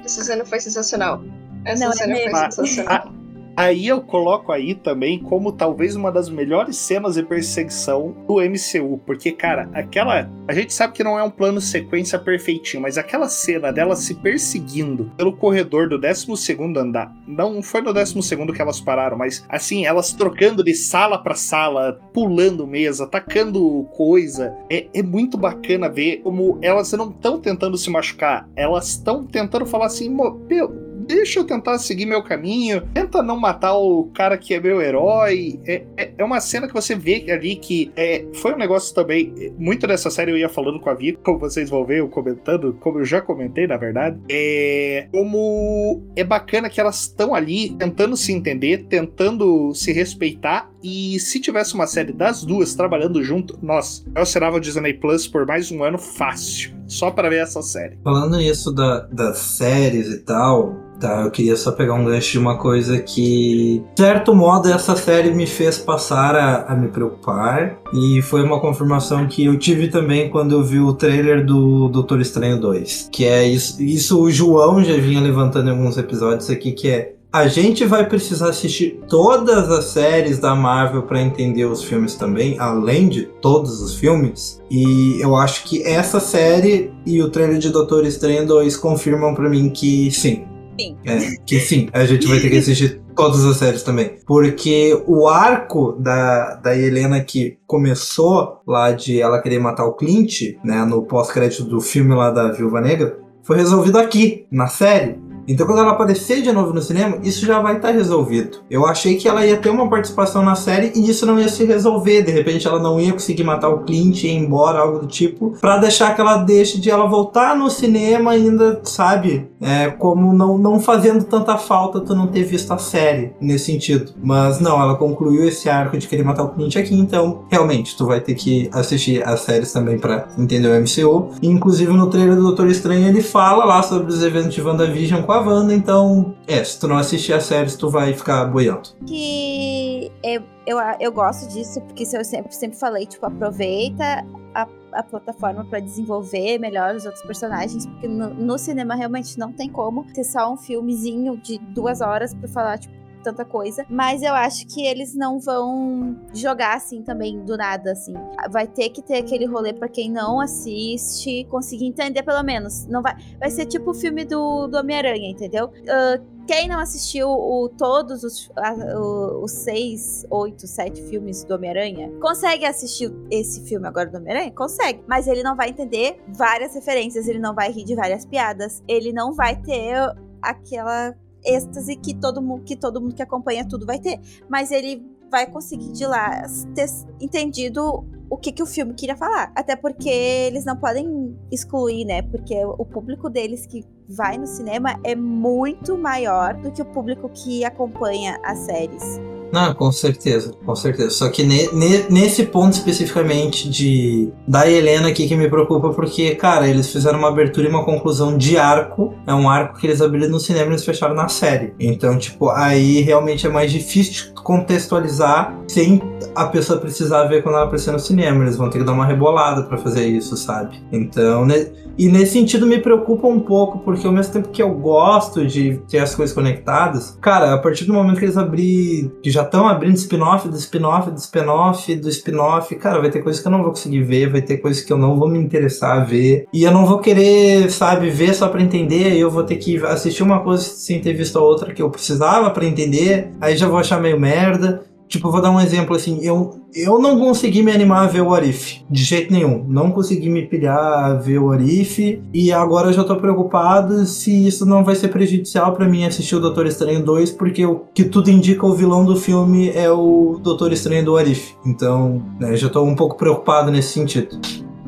Essa 0.03 0.23
cena 0.23 0.45
foi 0.45 0.59
sensacional. 0.59 1.23
Essa 1.65 1.85
Não, 1.85 1.91
é 1.91 1.95
cena 1.95 2.15
foi 2.15 2.23
mesmo. 2.25 2.37
sensacional. 2.51 3.13
Aí 3.55 3.87
eu 3.87 4.01
coloco 4.01 4.51
aí 4.51 4.73
também 4.73 5.19
como 5.19 5.51
talvez 5.51 5.95
uma 5.95 6.11
das 6.11 6.29
melhores 6.29 6.77
cenas 6.77 7.15
de 7.15 7.23
perseguição 7.23 8.15
do 8.27 8.39
MCU, 8.41 8.99
porque 9.05 9.31
cara, 9.31 9.69
aquela, 9.73 10.29
a 10.47 10.53
gente 10.53 10.73
sabe 10.73 10.93
que 10.93 11.03
não 11.03 11.19
é 11.19 11.23
um 11.23 11.29
plano 11.29 11.59
sequência 11.59 12.17
perfeitinho, 12.17 12.81
mas 12.81 12.97
aquela 12.97 13.27
cena 13.27 13.71
dela 13.71 13.95
se 13.95 14.15
perseguindo 14.15 15.11
pelo 15.17 15.33
corredor 15.33 15.89
do 15.89 15.99
12º 15.99 16.77
andar. 16.77 17.13
Não 17.27 17.61
foi 17.61 17.81
no 17.81 17.93
12º 17.93 18.53
que 18.53 18.61
elas 18.61 18.79
pararam, 18.79 19.17
mas 19.17 19.45
assim, 19.49 19.85
elas 19.85 20.13
trocando 20.13 20.63
de 20.63 20.73
sala 20.73 21.17
para 21.21 21.35
sala, 21.35 21.99
pulando 22.13 22.65
mesa, 22.65 23.03
atacando 23.03 23.83
coisa. 23.95 24.55
É, 24.69 24.87
é 24.93 25.03
muito 25.03 25.37
bacana 25.37 25.89
ver 25.89 26.17
como 26.23 26.57
elas 26.61 26.91
não 26.93 27.09
estão 27.09 27.39
tentando 27.39 27.77
se 27.77 27.89
machucar, 27.89 28.47
elas 28.55 28.89
estão 28.89 29.25
tentando 29.25 29.65
falar 29.65 29.87
assim, 29.87 30.09
"Mo- 30.09 30.39
meu, 30.49 30.88
deixa 31.09 31.39
eu 31.39 31.43
tentar 31.43 31.79
seguir 31.79 32.05
meu 32.05 32.21
caminho, 32.21 32.81
tenta 32.93 33.23
não 33.23 33.39
matar 33.39 33.75
o 33.75 34.05
cara 34.13 34.37
que 34.37 34.53
é 34.53 34.59
meu 34.59 34.79
herói. 34.79 35.59
É, 35.65 35.83
é, 35.97 36.13
é 36.19 36.23
uma 36.23 36.39
cena 36.39 36.67
que 36.67 36.73
você 36.73 36.95
vê 36.95 37.25
ali 37.31 37.55
que 37.55 37.91
é, 37.95 38.25
foi 38.33 38.53
um 38.53 38.57
negócio 38.57 38.93
também. 38.93 39.53
Muito 39.57 39.87
dessa 39.87 40.11
série 40.11 40.31
eu 40.31 40.37
ia 40.37 40.47
falando 40.47 40.79
com 40.79 40.89
a 40.89 40.93
Vicky, 40.93 41.19
como 41.23 41.39
vocês 41.39 41.69
vão 41.69 41.83
ver, 41.83 41.99
eu 41.99 42.07
comentando, 42.07 42.77
como 42.79 42.99
eu 42.99 43.05
já 43.05 43.21
comentei, 43.21 43.65
na 43.65 43.75
verdade. 43.75 44.19
É 44.29 45.07
como 45.11 46.03
é 46.15 46.23
bacana 46.23 46.69
que 46.69 46.79
elas 46.79 47.01
estão 47.01 47.33
ali 47.33 47.71
tentando 47.71 48.15
se 48.15 48.31
entender, 48.31 48.85
tentando 48.87 49.73
se 49.73 49.91
respeitar. 49.91 50.69
E 50.83 51.19
se 51.19 51.39
tivesse 51.39 51.73
uma 51.73 51.87
série 51.87 52.13
das 52.13 52.43
duas 52.43 52.75
trabalhando 52.75 53.23
junto, 53.23 53.57
nossa, 53.61 54.05
eu 54.15 54.21
assinava 54.21 54.57
o 54.57 54.59
Disney 54.59 54.93
Plus 54.93 55.27
por 55.27 55.45
mais 55.45 55.71
um 55.71 55.83
ano 55.83 55.97
fácil. 55.97 56.78
Só 56.89 57.11
para 57.11 57.29
ver 57.29 57.43
essa 57.43 57.61
série. 57.61 57.97
Falando 58.03 58.37
nisso 58.37 58.71
da, 58.73 59.01
das 59.11 59.37
séries 59.37 60.07
e 60.07 60.19
tal, 60.19 60.75
tá? 60.99 61.21
Eu 61.21 61.31
queria 61.31 61.55
só 61.55 61.71
pegar 61.71 61.93
um 61.93 62.05
gancho 62.05 62.31
de 62.31 62.37
uma 62.37 62.57
coisa 62.57 62.99
que, 62.99 63.83
de 63.95 64.01
certo 64.01 64.35
modo, 64.35 64.69
essa 64.69 64.95
série 64.95 65.31
me 65.31 65.47
fez 65.47 65.77
passar 65.77 66.35
a, 66.35 66.73
a 66.73 66.75
me 66.75 66.89
preocupar. 66.89 67.79
E 67.93 68.21
foi 68.21 68.43
uma 68.43 68.59
confirmação 68.59 69.27
que 69.27 69.45
eu 69.45 69.57
tive 69.57 69.87
também 69.87 70.29
quando 70.29 70.51
eu 70.51 70.63
vi 70.63 70.79
o 70.79 70.93
trailer 70.93 71.45
do 71.45 71.87
Doutor 71.89 72.19
Estranho 72.19 72.59
2. 72.59 73.09
Que 73.11 73.25
é 73.25 73.47
isso, 73.47 73.81
isso 73.81 74.21
o 74.21 74.29
João 74.29 74.83
já 74.83 74.95
vinha 74.97 75.21
levantando 75.21 75.69
em 75.69 75.71
alguns 75.71 75.97
episódios 75.97 76.49
aqui, 76.49 76.71
que 76.71 76.89
é. 76.89 77.15
A 77.31 77.47
gente 77.47 77.85
vai 77.85 78.09
precisar 78.09 78.49
assistir 78.49 79.01
todas 79.07 79.69
as 79.69 79.85
séries 79.85 80.39
da 80.39 80.55
Marvel 80.55 81.03
para 81.03 81.21
entender 81.21 81.65
os 81.65 81.83
filmes 81.83 82.15
também, 82.15 82.57
além 82.57 83.07
de 83.07 83.27
todos 83.39 83.83
os 83.83 83.93
filmes. 83.93 84.59
E 84.69 85.21
eu 85.21 85.35
acho 85.35 85.63
que 85.65 85.83
essa 85.83 86.19
série 86.19 86.91
e 87.05 87.21
o 87.21 87.29
trailer 87.29 87.59
de 87.59 87.69
Doutor 87.69 88.03
Estranho 88.03 88.47
2 88.47 88.75
confirmam 88.77 89.35
para 89.35 89.47
mim 89.47 89.69
que 89.69 90.09
sim. 90.09 90.43
Sim. 90.79 90.97
É, 91.05 91.19
que 91.45 91.59
sim, 91.59 91.87
a 91.93 92.03
gente 92.03 92.25
vai 92.25 92.39
ter 92.39 92.49
que 92.49 92.57
assistir 92.57 92.99
todas 93.15 93.45
as 93.45 93.57
séries 93.57 93.83
também. 93.83 94.15
Porque 94.25 94.99
o 95.05 95.27
arco 95.27 95.91
da, 95.99 96.55
da 96.55 96.75
Helena 96.75 97.19
que 97.19 97.59
começou 97.67 98.61
lá 98.65 98.91
de 98.91 99.21
ela 99.21 99.39
querer 99.39 99.59
matar 99.59 99.85
o 99.85 99.93
Clint, 99.93 100.55
né, 100.63 100.83
no 100.83 101.03
pós-crédito 101.03 101.63
do 101.65 101.79
filme 101.79 102.15
lá 102.15 102.31
da 102.31 102.51
Viúva 102.51 102.81
Negra, 102.81 103.19
foi 103.43 103.57
resolvido 103.57 103.99
aqui, 103.99 104.47
na 104.51 104.67
série. 104.67 105.28
Então 105.49 105.65
quando 105.65 105.79
ela 105.79 105.91
aparecer 105.91 106.43
de 106.43 106.51
novo 106.51 106.71
no 106.71 106.81
cinema, 106.81 107.17
isso 107.23 107.43
já 107.43 107.59
vai 107.59 107.77
estar 107.77 107.89
resolvido. 107.89 108.59
Eu 108.69 108.85
achei 108.85 109.15
que 109.15 109.27
ela 109.27 109.43
ia 109.43 109.57
ter 109.57 109.69
uma 109.69 109.89
participação 109.89 110.43
na 110.43 110.53
série 110.53 110.91
e 110.95 111.09
isso 111.09 111.25
não 111.25 111.39
ia 111.39 111.49
se 111.49 111.65
resolver. 111.65 112.21
De 112.21 112.31
repente 112.31 112.67
ela 112.67 112.79
não 112.79 112.99
ia 112.99 113.11
conseguir 113.11 113.43
matar 113.43 113.69
o 113.69 113.79
Clint 113.79 114.23
e 114.23 114.27
ir 114.27 114.35
embora, 114.35 114.79
algo 114.79 114.99
do 114.99 115.07
tipo, 115.07 115.57
para 115.59 115.79
deixar 115.79 116.13
que 116.13 116.21
ela 116.21 116.37
deixe 116.37 116.79
de 116.79 116.91
ela 116.91 117.07
voltar 117.07 117.57
no 117.57 117.67
cinema 117.69 118.31
ainda, 118.31 118.79
sabe? 118.83 119.49
É, 119.59 119.87
como 119.89 120.31
não, 120.33 120.57
não 120.57 120.79
fazendo 120.79 121.23
tanta 121.23 121.57
falta 121.57 121.99
tu 121.99 122.15
não 122.15 122.27
ter 122.27 122.43
visto 122.43 122.71
a 122.71 122.77
série 122.77 123.33
nesse 123.41 123.65
sentido. 123.65 124.13
Mas 124.21 124.59
não, 124.59 124.79
ela 124.79 124.95
concluiu 124.95 125.47
esse 125.47 125.67
arco 125.67 125.97
de 125.97 126.07
querer 126.07 126.23
matar 126.23 126.43
o 126.43 126.49
Clint 126.49 126.75
aqui, 126.75 126.93
então 126.93 127.45
realmente 127.49 127.97
tu 127.97 128.05
vai 128.05 128.21
ter 128.21 128.35
que 128.35 128.69
assistir 128.71 129.27
as 129.27 129.41
séries 129.41 129.73
também 129.73 129.97
para 129.97 130.27
entender 130.37 130.67
o 130.67 130.79
MCU. 130.79 131.31
Inclusive 131.41 131.91
no 131.91 132.07
trailer 132.07 132.35
do 132.35 132.43
Doutor 132.43 132.67
Estranho 132.67 133.07
ele 133.07 133.21
fala 133.21 133.65
lá 133.65 133.81
sobre 133.81 134.11
os 134.11 134.23
eventos 134.23 134.53
de 134.53 134.61
WandaVision 134.61 135.23
com 135.23 135.31
a 135.31 135.38
Wanda, 135.39 135.73
então 135.73 136.35
é, 136.47 136.63
se 136.63 136.79
tu 136.79 136.87
não 136.87 136.97
assistir 136.97 137.33
as 137.33 137.43
séries 137.43 137.75
tu 137.75 137.89
vai 137.89 138.13
ficar 138.13 138.45
boiando. 138.45 138.89
Que 139.05 140.11
eu, 140.23 140.43
eu, 140.65 140.77
eu 140.99 141.11
gosto 141.11 141.47
disso, 141.51 141.81
porque 141.81 142.03
eu 142.03 142.23
sempre, 142.23 142.53
sempre 142.53 142.77
falei, 142.77 143.05
tipo, 143.05 143.25
aproveita 143.25 144.25
a, 144.53 144.67
a 144.93 145.03
plataforma 145.03 145.65
para 145.65 145.79
desenvolver 145.79 146.57
melhor 146.59 146.95
os 146.95 147.05
outros 147.05 147.23
personagens, 147.23 147.85
porque 147.85 148.07
no, 148.07 148.33
no, 148.33 148.57
cinema 148.57 148.95
realmente 148.95 149.37
não 149.37 149.51
tem 149.51 149.69
como 149.69 150.03
ter 150.13 150.23
só 150.23 150.51
um 150.51 150.57
filmezinho 150.57 151.37
de 151.37 151.57
duas 151.57 152.01
horas 152.01 152.33
para 152.33 152.47
falar, 152.47 152.77
tipo, 152.77 152.98
tanta 153.19 153.45
coisa, 153.45 153.85
mas 153.89 154.21
eu 154.21 154.33
acho 154.33 154.67
que 154.67 154.85
eles 154.85 155.15
não 155.15 155.39
vão 155.39 156.17
jogar 156.33 156.75
assim 156.75 157.01
também 157.01 157.39
do 157.43 157.57
nada 157.57 157.91
assim. 157.91 158.13
Vai 158.51 158.67
ter 158.67 158.89
que 158.89 159.01
ter 159.01 159.17
aquele 159.17 159.45
rolê 159.45 159.73
para 159.73 159.87
quem 159.87 160.11
não 160.11 160.39
assiste, 160.39 161.45
conseguir 161.45 161.85
entender 161.85 162.23
pelo 162.23 162.43
menos. 162.43 162.85
Não 162.87 163.01
vai, 163.01 163.15
vai 163.39 163.49
ser 163.49 163.65
tipo 163.65 163.91
o 163.91 163.93
filme 163.93 164.25
do, 164.25 164.67
do 164.67 164.77
Homem-Aranha, 164.77 165.29
entendeu? 165.29 165.67
Uh, 165.67 166.39
quem 166.49 166.67
não 166.67 166.79
assistiu 166.79 167.29
o, 167.29 167.69
todos 167.69 168.23
os, 168.23 168.49
a, 168.55 168.73
o, 168.97 169.43
os 169.43 169.51
seis, 169.51 170.25
oito, 170.31 170.65
sete 170.65 170.99
filmes 171.03 171.43
do 171.43 171.53
Homem-Aranha, 171.53 172.11
consegue 172.19 172.65
assistir 172.65 173.13
esse 173.29 173.63
filme 173.65 173.87
agora 173.87 174.09
do 174.09 174.17
Homem-Aranha? 174.17 174.51
Consegue. 174.51 175.03
Mas 175.07 175.27
ele 175.27 175.43
não 175.43 175.55
vai 175.55 175.69
entender 175.69 176.19
várias 176.29 176.73
referências, 176.73 177.27
ele 177.27 177.37
não 177.37 177.53
vai 177.53 177.71
rir 177.71 177.83
de 177.83 177.93
várias 177.93 178.25
piadas, 178.25 178.81
ele 178.87 179.13
não 179.13 179.31
vai 179.31 179.61
ter 179.61 179.95
aquela 180.41 181.15
êxtase 181.45 181.95
que 181.95 182.13
todo 182.13 182.41
mundo 182.41 182.63
que 182.63 182.75
todo 182.75 183.01
mundo 183.01 183.15
que 183.15 183.21
acompanha 183.21 183.67
tudo 183.67 183.85
vai 183.85 183.99
ter, 183.99 184.19
mas 184.49 184.71
ele 184.71 185.05
vai 185.31 185.45
conseguir 185.45 185.91
de 185.91 186.05
lá 186.05 186.43
ter 186.73 186.87
entendido 187.21 188.05
o 188.29 188.37
que, 188.37 188.51
que 188.51 188.61
o 188.61 188.65
filme 188.65 188.93
queria 188.93 189.15
falar. 189.15 189.51
Até 189.55 189.75
porque 189.75 190.09
eles 190.09 190.65
não 190.65 190.75
podem 190.75 191.35
excluir, 191.51 192.05
né? 192.05 192.21
Porque 192.21 192.55
o 192.65 192.85
público 192.85 193.29
deles 193.29 193.65
que 193.65 193.83
vai 194.07 194.37
no 194.37 194.47
cinema 194.47 194.99
é 195.03 195.15
muito 195.15 195.97
maior 195.97 196.55
do 196.55 196.71
que 196.71 196.81
o 196.81 196.85
público 196.85 197.29
que 197.29 197.63
acompanha 197.63 198.39
as 198.43 198.59
séries. 198.59 199.19
Não, 199.51 199.73
com 199.73 199.91
certeza, 199.91 200.53
com 200.65 200.75
certeza. 200.75 201.09
Só 201.09 201.29
que 201.29 201.43
ne, 201.43 201.67
ne, 201.73 202.05
nesse 202.09 202.45
ponto 202.45 202.73
especificamente 202.73 203.69
de 203.69 204.31
da 204.47 204.69
Helena 204.69 205.09
aqui 205.09 205.27
que 205.27 205.35
me 205.35 205.49
preocupa, 205.49 205.89
porque, 205.89 206.35
cara, 206.35 206.67
eles 206.67 206.91
fizeram 206.91 207.19
uma 207.19 207.29
abertura 207.29 207.67
e 207.67 207.69
uma 207.69 207.83
conclusão 207.83 208.37
de 208.37 208.57
arco. 208.57 209.13
É 209.25 209.33
um 209.33 209.49
arco 209.49 209.79
que 209.79 209.87
eles 209.87 210.01
abriram 210.01 210.29
no 210.29 210.39
cinema 210.39 210.67
e 210.67 210.69
eles 210.69 210.85
fecharam 210.85 211.15
na 211.15 211.27
série. 211.27 211.73
Então, 211.79 212.17
tipo, 212.17 212.49
aí 212.49 213.01
realmente 213.01 213.45
é 213.47 213.49
mais 213.49 213.71
difícil 213.71 214.33
contextualizar 214.35 215.57
sem 215.67 216.01
a 216.35 216.45
pessoa 216.45 216.79
precisar 216.79 217.25
ver 217.25 217.43
quando 217.43 217.55
ela 217.55 217.65
aparecer 217.65 217.91
no 217.91 217.99
cinema. 217.99 218.43
Eles 218.43 218.55
vão 218.55 218.69
ter 218.69 218.79
que 218.79 218.85
dar 218.85 218.93
uma 218.93 219.05
rebolada 219.05 219.63
para 219.63 219.77
fazer 219.77 220.07
isso, 220.07 220.37
sabe? 220.37 220.81
Então, 220.91 221.45
ne, 221.45 221.67
e 221.99 222.07
nesse 222.07 222.31
sentido 222.31 222.65
me 222.65 222.79
preocupa 222.79 223.27
um 223.27 223.41
pouco, 223.41 223.79
porque 223.79 224.07
ao 224.07 224.13
mesmo 224.13 224.31
tempo 224.31 224.47
que 224.47 224.63
eu 224.63 224.73
gosto 224.73 225.45
de 225.45 225.81
ter 225.89 225.97
as 225.99 226.15
coisas 226.15 226.33
conectadas, 226.33 227.17
cara, 227.19 227.53
a 227.53 227.57
partir 227.57 227.83
do 227.83 227.93
momento 227.93 228.17
que 228.17 228.23
eles 228.23 228.37
abrir, 228.37 229.11
que 229.21 229.29
já 229.29 229.38
estão 229.41 229.67
abrindo 229.67 229.95
spin-off 229.95 230.47
do 230.47 230.57
spin-off 230.57 231.09
do 231.09 231.17
spin-off 231.17 231.95
do 231.95 232.09
spin-off, 232.09 232.75
cara, 232.75 232.99
vai 232.99 233.09
ter 233.09 233.21
coisas 233.21 233.41
que 233.41 233.47
eu 233.47 233.51
não 233.51 233.61
vou 233.61 233.69
conseguir 233.69 234.03
ver, 234.03 234.29
vai 234.29 234.41
ter 234.41 234.57
coisas 234.57 234.83
que 234.83 234.91
eu 234.91 234.97
não 234.97 235.17
vou 235.17 235.29
me 235.29 235.39
interessar 235.39 235.97
a 235.97 236.03
ver, 236.03 236.47
e 236.53 236.63
eu 236.63 236.71
não 236.71 236.85
vou 236.85 236.99
querer, 236.99 237.69
sabe, 237.69 238.09
ver 238.09 238.33
só 238.33 238.47
para 238.47 238.61
entender, 238.61 239.15
eu 239.15 239.29
vou 239.29 239.43
ter 239.43 239.55
que 239.57 239.77
assistir 239.85 240.23
uma 240.23 240.39
coisa 240.39 240.63
sem 240.63 240.99
ter 240.99 241.13
visto 241.13 241.37
a 241.37 241.41
outra 241.41 241.73
que 241.73 241.81
eu 241.81 241.89
precisava 241.89 242.49
para 242.49 242.65
entender, 242.65 243.31
aí 243.39 243.55
já 243.55 243.67
vou 243.67 243.79
achar 243.79 243.99
meio 244.01 244.19
merda. 244.19 244.88
Tipo, 245.09 245.31
vou 245.31 245.41
dar 245.41 245.49
um 245.49 245.59
exemplo 245.59 245.95
assim, 245.95 246.19
eu, 246.21 246.59
eu 246.71 246.99
não 246.99 247.19
consegui 247.19 247.63
me 247.63 247.71
animar 247.71 248.03
a 248.03 248.07
ver 248.07 248.21
o 248.21 248.31
Arif, 248.31 248.83
de 248.87 249.03
jeito 249.03 249.33
nenhum. 249.33 249.65
Não 249.67 249.91
consegui 249.91 250.29
me 250.29 250.45
pilhar 250.45 250.77
a 250.77 251.13
ver 251.15 251.39
o 251.39 251.51
Arif, 251.51 252.21
e 252.31 252.51
agora 252.51 252.89
eu 252.89 252.93
já 252.93 253.03
tô 253.03 253.15
preocupado 253.15 254.05
se 254.05 254.47
isso 254.47 254.67
não 254.67 254.83
vai 254.83 254.95
ser 254.95 255.07
prejudicial 255.07 255.73
para 255.73 255.87
mim 255.87 256.05
assistir 256.05 256.35
o 256.35 256.39
Doutor 256.39 256.67
Estranho 256.67 257.03
2, 257.03 257.31
porque 257.31 257.65
o 257.65 257.85
que 257.91 258.03
tudo 258.03 258.29
indica 258.29 258.67
o 258.67 258.75
vilão 258.75 259.03
do 259.03 259.15
filme 259.15 259.71
é 259.71 259.91
o 259.91 260.39
Doutor 260.43 260.71
Estranho 260.71 261.03
do 261.03 261.17
Arif. 261.17 261.55
Então, 261.65 262.21
né, 262.39 262.55
já 262.55 262.69
tô 262.69 262.83
um 262.83 262.95
pouco 262.95 263.17
preocupado 263.17 263.71
nesse 263.71 263.93
sentido. 263.93 264.39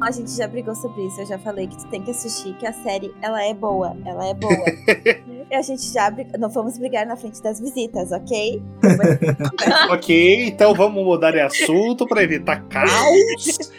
A 0.01 0.09
gente 0.09 0.31
já 0.31 0.47
brigou 0.47 0.73
sobre 0.73 1.05
isso, 1.05 1.21
eu 1.21 1.27
já 1.27 1.37
falei 1.37 1.67
que 1.67 1.77
tu 1.77 1.87
tem 1.87 2.01
que 2.01 2.09
assistir, 2.09 2.55
que 2.57 2.65
a 2.65 2.73
série, 2.73 3.13
ela 3.21 3.43
é 3.43 3.53
boa, 3.53 3.95
ela 4.03 4.27
é 4.27 4.33
boa. 4.33 4.51
e 5.51 5.53
a 5.53 5.61
gente 5.61 5.83
já 5.93 6.09
briga... 6.09 6.39
não 6.39 6.49
vamos 6.49 6.75
brigar 6.79 7.05
na 7.05 7.15
frente 7.15 7.39
das 7.41 7.59
visitas, 7.59 8.11
ok? 8.11 8.63
ok, 9.91 10.47
então 10.47 10.73
vamos 10.73 11.03
mudar 11.05 11.31
de 11.31 11.39
assunto 11.39 12.07
para 12.07 12.23
evitar 12.23 12.67
caos. 12.67 13.71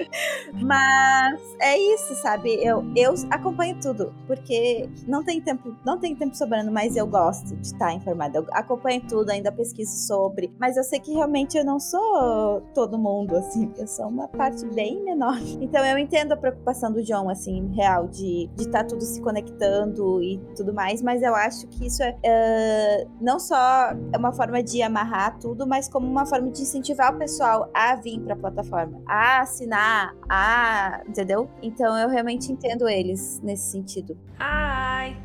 Mas 0.60 1.40
é 1.60 1.76
isso, 1.76 2.14
sabe? 2.22 2.54
Eu, 2.62 2.84
eu 2.94 3.14
acompanho 3.28 3.76
tudo, 3.82 4.14
porque 4.28 4.88
não 5.08 5.24
tem 5.24 5.40
tempo, 5.40 5.74
não 5.84 5.98
tem 5.98 6.14
tempo 6.14 6.36
sobrando, 6.36 6.70
mas 6.70 6.94
eu 6.94 7.06
gosto 7.06 7.56
de 7.56 7.66
estar 7.66 7.92
informada. 7.92 8.38
Eu 8.38 8.46
acompanho 8.52 9.02
tudo, 9.08 9.30
ainda 9.30 9.50
pesquiso 9.50 10.06
sobre, 10.06 10.52
mas 10.56 10.76
eu 10.76 10.84
sei 10.84 11.00
que 11.00 11.12
realmente 11.12 11.58
eu 11.58 11.64
não 11.64 11.80
sou 11.80 12.60
todo 12.72 12.96
mundo 12.96 13.36
assim, 13.36 13.72
eu 13.76 13.88
sou 13.88 14.06
uma 14.06 14.28
parte 14.28 14.64
bem 14.66 15.02
menor. 15.02 15.36
Então 15.60 15.84
eu 15.84 15.98
entendo 15.98 16.11
a 16.32 16.36
preocupação 16.36 16.92
do 16.92 17.02
John, 17.02 17.28
assim, 17.30 17.72
real, 17.74 18.06
de 18.06 18.48
estar 18.58 18.80
tá 18.80 18.84
tudo 18.84 19.02
se 19.02 19.20
conectando 19.20 20.22
e 20.22 20.38
tudo 20.56 20.72
mais, 20.72 21.02
mas 21.02 21.22
eu 21.22 21.34
acho 21.34 21.66
que 21.68 21.86
isso 21.86 22.02
é 22.02 22.10
uh, 22.12 23.10
não 23.20 23.38
só 23.38 23.92
é 24.12 24.18
uma 24.18 24.32
forma 24.32 24.62
de 24.62 24.82
amarrar 24.82 25.38
tudo, 25.38 25.66
mas 25.66 25.88
como 25.88 26.06
uma 26.06 26.26
forma 26.26 26.50
de 26.50 26.62
incentivar 26.62 27.14
o 27.14 27.18
pessoal 27.18 27.70
a 27.72 27.94
vir 27.96 28.20
para 28.20 28.34
a 28.34 28.36
plataforma, 28.36 29.00
a 29.06 29.40
assinar, 29.40 30.14
a. 30.28 31.02
Entendeu? 31.08 31.48
Então 31.62 31.96
eu 31.98 32.08
realmente 32.08 32.52
entendo 32.52 32.88
eles 32.88 33.40
nesse 33.42 33.70
sentido. 33.70 34.16
Hi! 34.38 35.16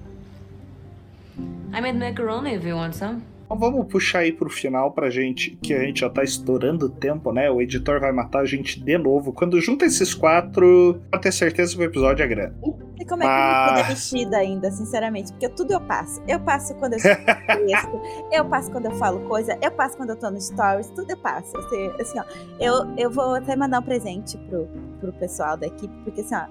I 1.73 1.81
made 1.81 1.97
macaroni 1.97 2.55
if 2.55 2.65
you 2.65 2.75
want 2.75 2.93
some. 2.93 3.36
Então 3.47 3.57
vamos 3.57 3.87
puxar 3.87 4.19
aí 4.19 4.33
pro 4.33 4.49
final 4.49 4.91
pra 4.91 5.09
gente, 5.09 5.57
que 5.63 5.73
a 5.73 5.79
gente 5.79 6.01
já 6.01 6.09
tá 6.09 6.21
estourando 6.21 6.87
o 6.87 6.89
tempo, 6.89 7.31
né? 7.31 7.49
O 7.49 7.61
editor 7.61 8.01
vai 8.01 8.11
matar 8.11 8.41
a 8.41 8.45
gente 8.45 8.77
de 8.77 8.97
novo. 8.97 9.31
Quando 9.31 9.59
junta 9.61 9.85
esses 9.85 10.13
quatro, 10.13 11.01
pra 11.09 11.17
ter 11.17 11.31
certeza 11.31 11.73
que 11.73 11.81
o 11.81 11.85
episódio 11.85 12.23
é 12.23 12.27
grande. 12.27 12.55
E 12.99 13.05
como 13.05 13.23
é 13.23 13.25
que 13.25 13.31
Mas... 13.31 13.69
eu 13.69 13.75
me 13.75 13.83
demitida 13.83 14.37
ainda, 14.37 14.71
sinceramente? 14.71 15.31
Porque 15.31 15.47
tudo 15.47 15.71
eu 15.71 15.79
passo. 15.79 16.21
Eu 16.27 16.41
passo 16.41 16.75
quando 16.75 16.93
eu 16.93 16.99
texto, 16.99 18.01
eu 18.33 18.43
passo 18.43 18.69
quando 18.69 18.85
eu 18.87 18.91
falo 18.95 19.21
coisa, 19.29 19.57
eu 19.61 19.71
passo 19.71 19.95
quando 19.95 20.09
eu 20.09 20.17
tô 20.17 20.29
no 20.29 20.41
stories, 20.41 20.89
tudo 20.89 21.09
eu 21.09 21.17
passo. 21.17 21.55
Assim, 21.57 21.91
assim 22.01 22.19
ó, 22.19 22.23
eu, 22.59 22.93
eu 22.97 23.09
vou 23.09 23.35
até 23.35 23.55
mandar 23.55 23.79
um 23.79 23.83
presente 23.83 24.37
pro, 24.37 24.67
pro 24.99 25.13
pessoal 25.13 25.57
da 25.57 25.67
equipe, 25.67 25.93
porque 26.03 26.21
assim, 26.21 26.35
ó, 26.35 26.45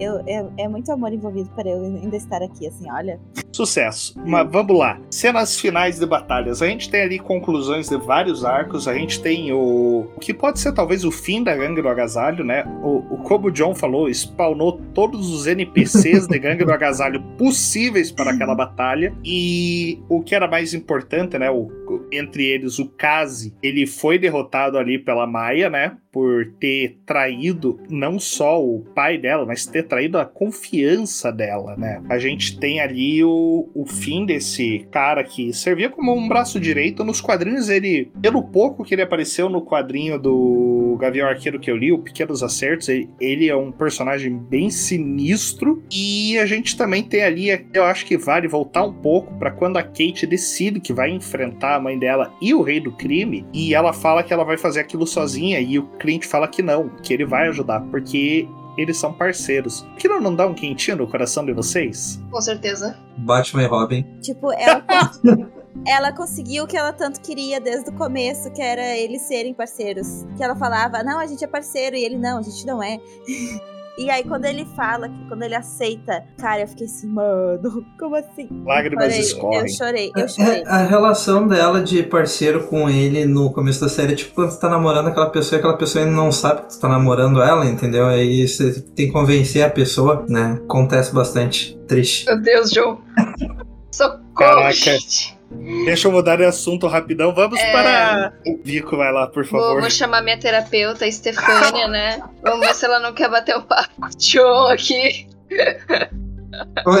eu, 0.00 0.22
eu, 0.26 0.52
é 0.58 0.68
muito 0.68 0.90
amor 0.90 1.12
envolvido 1.12 1.50
para 1.50 1.68
eu 1.68 1.82
ainda 1.82 2.16
estar 2.16 2.42
aqui, 2.42 2.66
assim, 2.66 2.90
olha. 2.90 3.20
Sucesso. 3.52 4.18
Mas 4.24 4.50
vamos 4.50 4.76
lá. 4.76 4.98
Cenas 5.10 5.60
finais 5.60 5.98
de 5.98 6.06
batalhas. 6.06 6.62
A 6.62 6.66
gente 6.66 6.90
tem 6.90 7.02
ali 7.02 7.18
conclusões 7.18 7.88
de 7.88 7.98
vários 7.98 8.44
arcos. 8.44 8.88
A 8.88 8.94
gente 8.94 9.20
tem 9.20 9.52
o. 9.52 10.10
o 10.16 10.20
que 10.20 10.32
pode 10.32 10.58
ser 10.58 10.72
talvez 10.72 11.04
o 11.04 11.10
fim 11.10 11.42
da 11.42 11.54
gangue 11.54 11.82
do 11.82 11.88
agasalho, 11.88 12.44
né? 12.44 12.64
O, 12.82 13.14
o 13.14 13.18
como 13.18 13.48
o 13.48 13.50
John 13.50 13.74
falou, 13.74 14.08
spawnou 14.08 14.80
todos 14.94 15.30
os 15.30 15.46
NPCs 15.46 16.26
de 16.26 16.38
gangue 16.38 16.64
do 16.64 16.72
agasalho 16.72 17.22
possíveis 17.36 18.10
para 18.10 18.30
aquela 18.30 18.54
batalha. 18.54 19.14
E 19.22 20.02
o 20.08 20.22
que 20.22 20.34
era 20.34 20.48
mais 20.48 20.72
importante, 20.72 21.38
né? 21.38 21.50
O, 21.50 21.70
entre 22.10 22.46
eles, 22.46 22.78
o 22.78 22.88
Kazi, 22.88 23.54
ele 23.62 23.86
foi 23.86 24.18
derrotado 24.18 24.78
ali 24.78 24.98
pela 24.98 25.26
Maia, 25.26 25.68
né? 25.68 25.96
Por 26.12 26.52
ter 26.60 26.98
traído 27.06 27.80
não 27.88 28.18
só 28.18 28.62
o 28.62 28.80
pai 28.94 29.16
dela, 29.16 29.46
mas 29.46 29.64
ter 29.64 29.84
traído 29.84 30.18
a 30.18 30.26
confiança 30.26 31.32
dela, 31.32 31.74
né? 31.74 32.02
A 32.08 32.18
gente 32.18 32.58
tem 32.58 32.80
ali 32.80 33.24
o, 33.24 33.70
o 33.74 33.86
fim 33.86 34.26
desse 34.26 34.86
cara 34.90 35.24
que 35.24 35.54
servia 35.54 35.88
como 35.88 36.14
um 36.14 36.28
braço 36.28 36.60
direito. 36.60 37.02
Nos 37.02 37.22
quadrinhos, 37.22 37.70
ele, 37.70 38.12
pelo 38.20 38.42
pouco 38.42 38.84
que 38.84 38.94
ele 38.94 39.02
apareceu 39.02 39.48
no 39.48 39.64
quadrinho 39.64 40.18
do 40.18 40.81
Gavião 40.96 41.28
Arqueiro 41.28 41.58
que 41.58 41.70
eu 41.70 41.76
li, 41.76 41.92
o 41.92 41.98
Pequenos 41.98 42.42
Acertos, 42.42 42.88
ele, 42.88 43.10
ele 43.20 43.48
é 43.48 43.56
um 43.56 43.72
personagem 43.72 44.36
bem 44.36 44.70
sinistro. 44.70 45.82
E 45.90 46.38
a 46.38 46.46
gente 46.46 46.76
também 46.76 47.02
tem 47.02 47.22
ali, 47.22 47.66
eu 47.72 47.84
acho 47.84 48.06
que 48.06 48.16
vale 48.16 48.48
voltar 48.48 48.84
um 48.84 48.92
pouco 48.92 49.34
para 49.38 49.50
quando 49.50 49.76
a 49.76 49.82
Kate 49.82 50.26
decide 50.26 50.80
que 50.80 50.92
vai 50.92 51.10
enfrentar 51.10 51.76
a 51.76 51.80
mãe 51.80 51.98
dela 51.98 52.32
e 52.40 52.54
o 52.54 52.62
rei 52.62 52.80
do 52.80 52.92
crime, 52.92 53.44
e 53.52 53.74
ela 53.74 53.92
fala 53.92 54.22
que 54.22 54.32
ela 54.32 54.44
vai 54.44 54.56
fazer 54.56 54.80
aquilo 54.80 55.06
sozinha, 55.06 55.60
e 55.60 55.78
o 55.78 55.86
Clint 55.98 56.24
fala 56.24 56.48
que 56.48 56.62
não, 56.62 56.88
que 57.02 57.12
ele 57.12 57.24
vai 57.24 57.48
ajudar, 57.48 57.80
porque 57.90 58.46
eles 58.76 58.96
são 58.96 59.12
parceiros. 59.12 59.86
Aquilo 59.94 60.20
não 60.20 60.34
dá 60.34 60.46
um 60.46 60.54
quentinho 60.54 60.96
no 60.96 61.06
coração 61.06 61.44
de 61.44 61.52
vocês? 61.52 62.22
Com 62.30 62.40
certeza. 62.40 62.98
Batman 63.18 63.62
e 63.64 63.66
Robin. 63.66 64.06
Tipo, 64.20 64.52
ela, 64.52 64.84
ela 65.86 66.12
conseguiu 66.12 66.64
o 66.64 66.66
que 66.66 66.76
ela 66.76 66.92
tanto 66.92 67.20
queria 67.20 67.60
desde 67.60 67.90
o 67.90 67.92
começo, 67.92 68.50
que 68.52 68.62
era 68.62 68.96
eles 68.96 69.22
serem 69.22 69.54
parceiros. 69.54 70.24
Que 70.36 70.42
ela 70.42 70.54
falava, 70.56 71.02
não, 71.02 71.18
a 71.18 71.26
gente 71.26 71.44
é 71.44 71.46
parceiro, 71.46 71.96
e 71.96 72.04
ele, 72.04 72.18
não, 72.18 72.38
a 72.38 72.42
gente 72.42 72.66
não 72.66 72.82
é. 72.82 72.98
E 73.98 74.08
aí, 74.08 74.24
quando 74.24 74.46
ele 74.46 74.64
fala, 74.74 75.10
quando 75.28 75.42
ele 75.42 75.54
aceita, 75.54 76.24
cara, 76.38 76.62
eu 76.62 76.68
fiquei 76.68 76.86
assim, 76.86 77.08
mano, 77.08 77.84
como 77.98 78.16
assim? 78.16 78.48
Lágrimas 78.64 79.04
Chorei, 79.04 79.20
escorrem. 79.20 79.60
Eu 79.60 79.68
chorei, 79.68 80.12
eu 80.16 80.28
chorei. 80.28 80.62
É, 80.62 80.66
a 80.66 80.78
relação 80.78 81.46
dela 81.46 81.82
de 81.82 82.02
parceiro 82.02 82.64
com 82.68 82.88
ele 82.88 83.26
no 83.26 83.52
começo 83.52 83.82
da 83.82 83.90
série 83.90 84.14
é 84.14 84.16
tipo 84.16 84.34
quando 84.34 84.50
você 84.50 84.58
tá 84.58 84.70
namorando 84.70 85.08
aquela 85.08 85.28
pessoa 85.28 85.58
e 85.58 85.60
aquela 85.60 85.76
pessoa 85.76 86.04
ainda 86.04 86.16
não 86.16 86.32
sabe 86.32 86.62
que 86.62 86.72
você 86.72 86.80
tá 86.80 86.88
namorando 86.88 87.42
ela, 87.42 87.66
entendeu? 87.66 88.06
Aí 88.06 88.48
você 88.48 88.80
tem 88.80 89.08
que 89.08 89.12
convencer 89.12 89.62
a 89.62 89.68
pessoa, 89.68 90.24
né? 90.26 90.58
Acontece 90.64 91.12
bastante. 91.14 91.78
Triste. 91.86 92.24
Meu 92.24 92.40
Deus, 92.40 92.70
João. 92.70 92.98
Socorro, 93.92 94.22
Caraca. 94.34 94.72
gente. 94.72 95.38
Deixa 95.84 96.08
eu 96.08 96.12
mudar 96.12 96.36
de 96.36 96.44
assunto 96.44 96.86
rapidão. 96.86 97.34
Vamos 97.34 97.58
É. 97.58 97.72
para. 97.72 98.32
O 98.46 98.58
Vico 98.64 98.96
vai 98.96 99.12
lá, 99.12 99.26
por 99.26 99.44
Vou, 99.44 99.60
favor. 99.60 99.80
vou 99.80 99.90
chamar 99.90 100.22
minha 100.22 100.38
terapeuta, 100.38 101.04
a 101.04 101.08
Estefânia, 101.08 101.88
né? 101.88 102.20
Vamos 102.42 102.66
ver 102.66 102.74
se 102.74 102.84
ela 102.84 102.98
não 103.00 103.12
quer 103.12 103.30
bater 103.30 103.56
um 103.56 103.62
papo 103.62 103.90
com 104.00 104.06
o 104.06 104.10
João 104.18 104.68
aqui. 104.68 105.26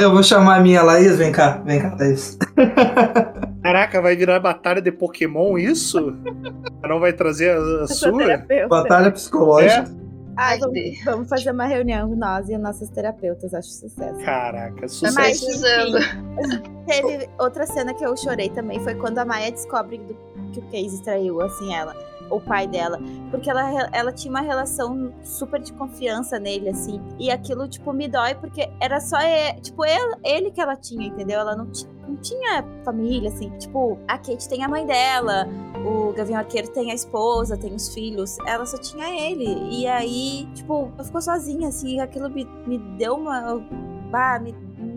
Eu 0.00 0.10
vou 0.10 0.22
chamar 0.22 0.56
a 0.56 0.60
minha 0.60 0.82
Laís, 0.82 1.16
vem 1.16 1.30
cá, 1.30 1.62
vem 1.64 1.80
cá, 1.80 1.94
Laís. 1.98 2.38
Caraca, 3.62 4.00
vai 4.00 4.16
virar 4.16 4.40
batalha 4.40 4.80
de 4.80 4.90
Pokémon 4.90 5.58
isso? 5.58 6.16
Não 6.82 6.98
vai 6.98 7.12
trazer 7.12 7.50
a, 7.56 7.84
a 7.84 7.86
sua? 7.86 8.44
Batalha 8.68 9.10
psicológica. 9.10 9.84
Ah, 9.86 10.01
Ai, 10.36 10.58
vamos, 10.58 10.78
vamos 11.04 11.28
fazer 11.28 11.50
uma 11.50 11.66
reunião, 11.66 12.08
nós 12.16 12.48
e 12.48 12.54
as 12.54 12.60
nossas 12.60 12.88
terapeutas, 12.90 13.52
acho 13.52 13.68
sucesso. 13.68 14.18
Caraca, 14.24 14.80
Tá 14.80 14.88
sucesso. 14.88 15.14
Mas, 15.14 15.40
precisando. 15.44 15.98
Teve 16.86 17.28
outra 17.38 17.66
cena 17.66 17.92
que 17.94 18.04
eu 18.04 18.16
chorei 18.16 18.48
também, 18.48 18.80
foi 18.80 18.94
quando 18.94 19.18
a 19.18 19.24
Maia 19.24 19.50
descobre 19.52 19.98
do- 19.98 20.16
que 20.52 20.58
o 20.60 20.62
Casey 20.64 21.02
traiu, 21.02 21.40
assim, 21.40 21.74
ela, 21.74 21.94
o 22.36 22.40
pai 22.40 22.66
dela. 22.66 22.98
Porque 23.30 23.48
ela, 23.50 23.62
ela 23.92 24.12
tinha 24.12 24.30
uma 24.30 24.40
relação 24.40 25.12
super 25.22 25.60
de 25.60 25.72
confiança 25.72 26.38
nele, 26.38 26.68
assim. 26.68 27.00
E 27.18 27.30
aquilo, 27.30 27.68
tipo, 27.68 27.92
me 27.92 28.08
dói, 28.08 28.34
porque 28.34 28.68
era 28.80 29.00
só, 29.00 29.20
ele, 29.20 29.60
tipo, 29.60 29.84
ele, 29.84 30.16
ele 30.24 30.50
que 30.50 30.60
ela 30.60 30.76
tinha, 30.76 31.06
entendeu? 31.06 31.40
Ela 31.40 31.54
não, 31.56 31.66
ti- 31.70 31.86
não 32.06 32.16
tinha 32.16 32.64
família, 32.84 33.28
assim. 33.30 33.50
Tipo, 33.58 33.98
a 34.08 34.18
Kate 34.18 34.48
tem 34.48 34.64
a 34.64 34.68
mãe 34.68 34.84
dela, 34.86 35.46
o 35.84 36.12
Gavião 36.12 36.38
Arqueiro 36.38 36.68
tem 36.72 36.90
a 36.90 36.94
esposa, 36.94 37.56
tem 37.56 37.74
os 37.74 37.92
filhos. 37.92 38.38
Ela 38.46 38.64
só 38.66 38.78
tinha 38.78 39.08
ele. 39.28 39.46
E 39.70 39.86
aí, 39.86 40.48
tipo, 40.54 40.90
ela 40.94 41.04
ficou 41.04 41.20
sozinha, 41.22 41.68
assim, 41.68 42.00
aquilo 42.00 42.28
me, 42.30 42.44
me 42.66 42.78
deu 42.78 43.14
uma. 43.14 43.62
Bah, 44.12 44.38
me 44.38 44.52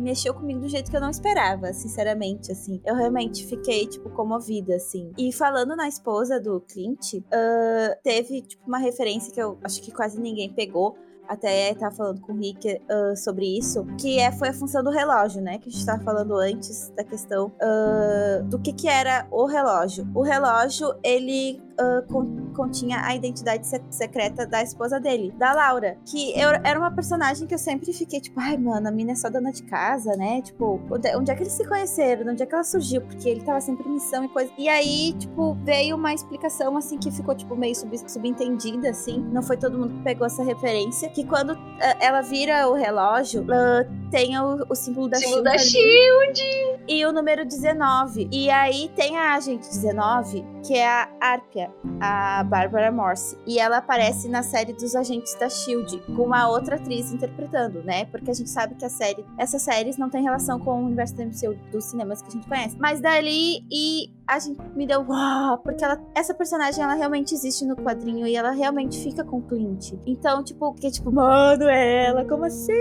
mexeu 0.05 0.33
comigo 0.33 0.59
do 0.59 0.67
jeito 0.67 0.91
que 0.91 0.97
eu 0.97 0.99
não 0.99 1.09
esperava, 1.09 1.71
sinceramente, 1.71 2.51
assim. 2.51 2.81
Eu 2.85 2.95
realmente 2.95 3.45
fiquei, 3.45 3.87
tipo, 3.87 4.09
comovida, 4.09 4.75
assim. 4.75 5.13
E 5.17 5.31
falando 5.31 5.73
na 5.73 5.87
esposa 5.87 6.37
do 6.37 6.59
Clint, 6.59 7.13
ah, 7.31 7.97
teve, 8.03 8.41
tipo, 8.41 8.67
uma 8.67 8.77
referência 8.77 9.33
que 9.33 9.41
eu 9.41 9.57
acho 9.63 9.81
que 9.81 9.89
quase 9.91 10.19
ninguém 10.19 10.51
pegou. 10.51 10.97
Até 11.29 11.73
tava 11.73 11.95
falando 11.95 12.21
com 12.21 12.33
o 12.33 12.35
Rick 12.37 12.79
ah, 12.89 13.15
sobre 13.15 13.57
isso, 13.57 13.85
que 13.97 14.19
é, 14.19 14.33
foi 14.33 14.49
a 14.49 14.53
função 14.53 14.83
do 14.83 14.91
relógio, 14.91 15.41
né? 15.41 15.59
Que 15.59 15.69
a 15.69 15.71
gente 15.71 15.85
tava 15.85 16.03
falando 16.03 16.35
antes 16.35 16.89
da 16.89 17.03
questão 17.05 17.53
ah, 17.61 18.41
do 18.43 18.59
que 18.59 18.73
que 18.73 18.89
era 18.89 19.25
o 19.31 19.45
relógio. 19.45 20.05
O 20.13 20.23
relógio, 20.23 20.93
ele 21.01 21.63
con- 22.07 22.51
continha 22.55 23.01
a 23.05 23.15
identidade 23.15 23.65
se- 23.67 23.81
secreta 23.89 24.45
da 24.45 24.61
esposa 24.63 24.99
dele, 24.99 25.31
da 25.37 25.53
Laura. 25.53 25.97
Que 26.05 26.31
eu, 26.39 26.49
era 26.63 26.79
uma 26.79 26.91
personagem 26.91 27.47
que 27.47 27.53
eu 27.53 27.57
sempre 27.59 27.91
fiquei, 27.93 28.19
tipo, 28.21 28.39
ai, 28.39 28.57
mano, 28.57 28.87
a 28.87 28.91
mina 28.91 29.11
é 29.11 29.15
só 29.15 29.29
dona 29.29 29.51
de 29.51 29.63
casa, 29.63 30.15
né? 30.15 30.41
Tipo, 30.41 30.79
onde, 30.91 31.31
é 31.31 31.35
que 31.35 31.43
eles 31.43 31.53
se 31.53 31.65
conheceram? 31.67 32.31
Onde 32.31 32.43
é 32.43 32.45
que 32.45 32.53
ela 32.53 32.63
surgiu? 32.63 33.01
Porque 33.01 33.29
ele 33.29 33.41
tava 33.41 33.59
sempre 33.61 33.87
em 33.87 33.93
missão 33.93 34.23
e 34.23 34.29
coisa. 34.29 34.51
E 34.57 34.67
aí, 34.69 35.13
tipo, 35.13 35.53
veio 35.63 35.95
uma 35.95 36.13
explicação, 36.13 36.77
assim, 36.77 36.97
que 36.97 37.11
ficou, 37.11 37.35
tipo, 37.35 37.55
meio 37.55 37.75
sub- 37.75 37.95
subentendida, 38.09 38.89
assim. 38.89 39.19
Não 39.31 39.43
foi 39.43 39.57
todo 39.57 39.77
mundo 39.77 39.93
que 39.95 40.03
pegou 40.03 40.25
essa 40.27 40.43
referência. 40.43 41.09
Que 41.09 41.23
quando 41.25 41.51
ah, 41.53 41.97
ela 41.99 42.21
vira 42.21 42.67
o 42.69 42.73
relógio, 42.73 43.45
ah, 43.51 43.85
tem 44.11 44.37
o, 44.39 44.65
o 44.69 44.75
símbolo 44.75 45.09
da 45.09 45.17
Símbolo 45.17 45.43
Shield 45.43 45.43
da 45.43 45.57
Shield. 45.57 46.41
e 46.87 47.05
o 47.05 47.11
número 47.11 47.45
19. 47.45 48.29
E 48.31 48.49
aí 48.49 48.89
tem 48.95 49.17
a 49.17 49.35
agente 49.35 49.67
19, 49.67 50.45
que 50.63 50.75
é 50.77 50.87
a 50.87 51.09
Arpia, 51.19 51.64
a 51.99 52.43
Barbara 52.43 52.91
Morse. 52.91 53.37
E 53.45 53.59
ela 53.59 53.77
aparece 53.77 54.27
na 54.27 54.43
série 54.43 54.73
dos 54.73 54.95
agentes 54.95 55.35
da 55.35 55.49
Shield, 55.49 55.99
com 56.15 56.23
uma 56.23 56.47
outra 56.49 56.75
atriz 56.75 57.11
interpretando, 57.11 57.83
né? 57.83 58.05
Porque 58.05 58.31
a 58.31 58.33
gente 58.33 58.49
sabe 58.49 58.75
que 58.75 58.85
a 58.85 58.89
série, 58.89 59.25
essas 59.37 59.61
séries 59.61 59.97
não 59.97 60.09
têm 60.09 60.23
relação 60.23 60.59
com 60.59 60.81
o 60.81 60.85
universo 60.85 61.15
do 61.15 61.23
MCU 61.23 61.55
dos 61.71 61.85
cinemas 61.85 62.21
que 62.21 62.27
a 62.29 62.31
gente 62.31 62.47
conhece. 62.47 62.77
Mas 62.79 63.01
dali 63.01 63.65
e 63.71 64.09
a 64.27 64.39
gente 64.39 64.59
me 64.75 64.87
deu 64.87 65.01
uau, 65.07 65.57
porque 65.59 65.83
ela, 65.83 66.01
essa 66.15 66.33
personagem 66.33 66.83
ela 66.83 66.93
realmente 66.93 67.33
existe 67.33 67.65
no 67.65 67.75
quadrinho 67.75 68.25
e 68.25 68.35
ela 68.35 68.51
realmente 68.51 69.01
fica 69.03 69.23
com 69.23 69.37
o 69.37 69.41
Clint. 69.41 69.93
Então, 70.05 70.43
tipo, 70.43 70.73
que 70.73 70.89
tipo, 70.89 71.11
mano, 71.11 71.65
é 71.65 72.05
ela, 72.07 72.25
como 72.25 72.45
assim? 72.45 72.73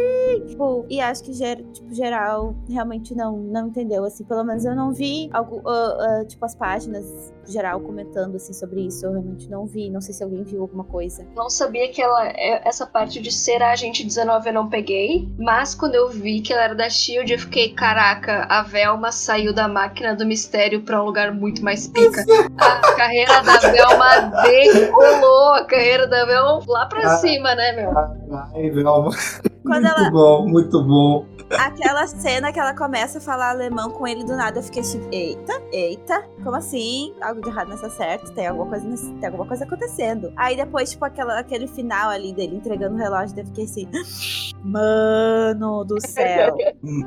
Tipo, 0.46 0.86
e 0.88 1.00
acho 1.00 1.22
que 1.22 1.32
ger, 1.32 1.62
tipo, 1.72 1.94
geral 1.94 2.54
realmente 2.68 3.14
não, 3.14 3.36
não 3.36 3.68
entendeu, 3.68 4.04
assim. 4.04 4.24
Pelo 4.24 4.44
menos 4.44 4.64
eu 4.64 4.74
não 4.74 4.92
vi 4.92 5.28
algo, 5.32 5.60
ah, 5.68 6.20
ah, 6.20 6.24
tipo, 6.24 6.44
as 6.44 6.54
páginas 6.54 7.32
geral 7.46 7.78
comentando, 7.80 8.36
assim, 8.36 8.52
sobre 8.54 8.86
isso. 8.86 9.04
Eu 9.04 9.12
realmente 9.12 9.50
não 9.50 9.66
vi. 9.66 9.90
Não 9.90 10.00
sei 10.00 10.14
se 10.14 10.24
alguém 10.24 10.42
viu 10.42 10.62
alguma 10.62 10.84
coisa. 10.84 11.26
Não 11.36 11.50
sabia 11.50 11.90
que 11.90 12.00
ela. 12.00 12.26
é- 12.28 12.66
Essa 12.66 12.86
parte 12.86 13.20
de 13.20 13.30
ser 13.30 13.62
a 13.62 13.72
agente 13.72 14.02
19 14.04 14.48
eu 14.48 14.54
não 14.54 14.68
peguei. 14.68 15.28
Mas 15.38 15.74
quando 15.74 15.94
eu 15.94 16.08
vi 16.08 16.40
que 16.40 16.52
ela 16.52 16.62
era 16.64 16.74
da 16.74 16.88
Shield, 16.88 17.30
eu 17.32 17.38
fiquei, 17.38 17.74
caraca, 17.74 18.46
a 18.48 18.62
Velma 18.62 19.12
saiu 19.12 19.52
da 19.52 19.68
máquina 19.68 20.14
do 20.14 20.24
mistério 20.24 20.82
pra 20.82 21.02
um 21.02 21.04
lugar 21.04 21.33
muito 21.34 21.62
mais 21.62 21.88
pica. 21.88 22.24
A 22.58 22.94
carreira 22.96 23.42
da 23.42 23.58
Velma 23.58 24.32
decolou. 24.44 25.54
A 25.54 25.64
carreira 25.64 26.06
da 26.06 26.24
Velma 26.24 26.60
lá 26.66 26.86
pra 26.86 27.00
Ah. 27.12 27.16
cima, 27.18 27.54
né, 27.54 27.72
meu? 27.72 27.92
Ai, 28.54 28.70
Velma. 28.70 29.10
Quando 29.64 29.82
muito 29.84 29.98
ela- 30.00 30.10
bom, 30.10 30.46
muito 30.46 30.82
bom. 30.82 31.26
Aquela 31.50 32.06
cena 32.06 32.50
que 32.52 32.58
ela 32.58 32.74
começa 32.74 33.18
a 33.18 33.20
falar 33.20 33.50
alemão 33.50 33.90
com 33.90 34.06
ele 34.08 34.24
do 34.24 34.34
nada, 34.34 34.58
eu 34.58 34.62
fiquei 34.62 34.80
assim, 34.80 35.00
eita, 35.12 35.52
eita, 35.70 36.22
como 36.42 36.56
assim? 36.56 37.14
Algo 37.20 37.40
de 37.42 37.48
errado 37.48 37.68
nessa 37.68 37.88
certo? 37.90 38.32
Tem 38.32 38.46
alguma 38.46 38.66
coisa, 38.70 38.84
nesse- 38.86 39.12
tem 39.14 39.26
alguma 39.28 39.46
coisa 39.46 39.64
acontecendo. 39.64 40.32
Aí 40.36 40.56
depois, 40.56 40.90
tipo, 40.90 41.04
aquela, 41.04 41.38
aquele 41.38 41.66
final 41.68 42.08
ali 42.10 42.32
dele 42.32 42.56
entregando 42.56 42.94
o 42.94 42.98
relógio, 42.98 43.38
eu 43.38 43.44
fiquei 43.44 43.64
assim, 43.64 43.86
mano 44.64 45.84
do 45.84 46.00
céu. 46.00 46.56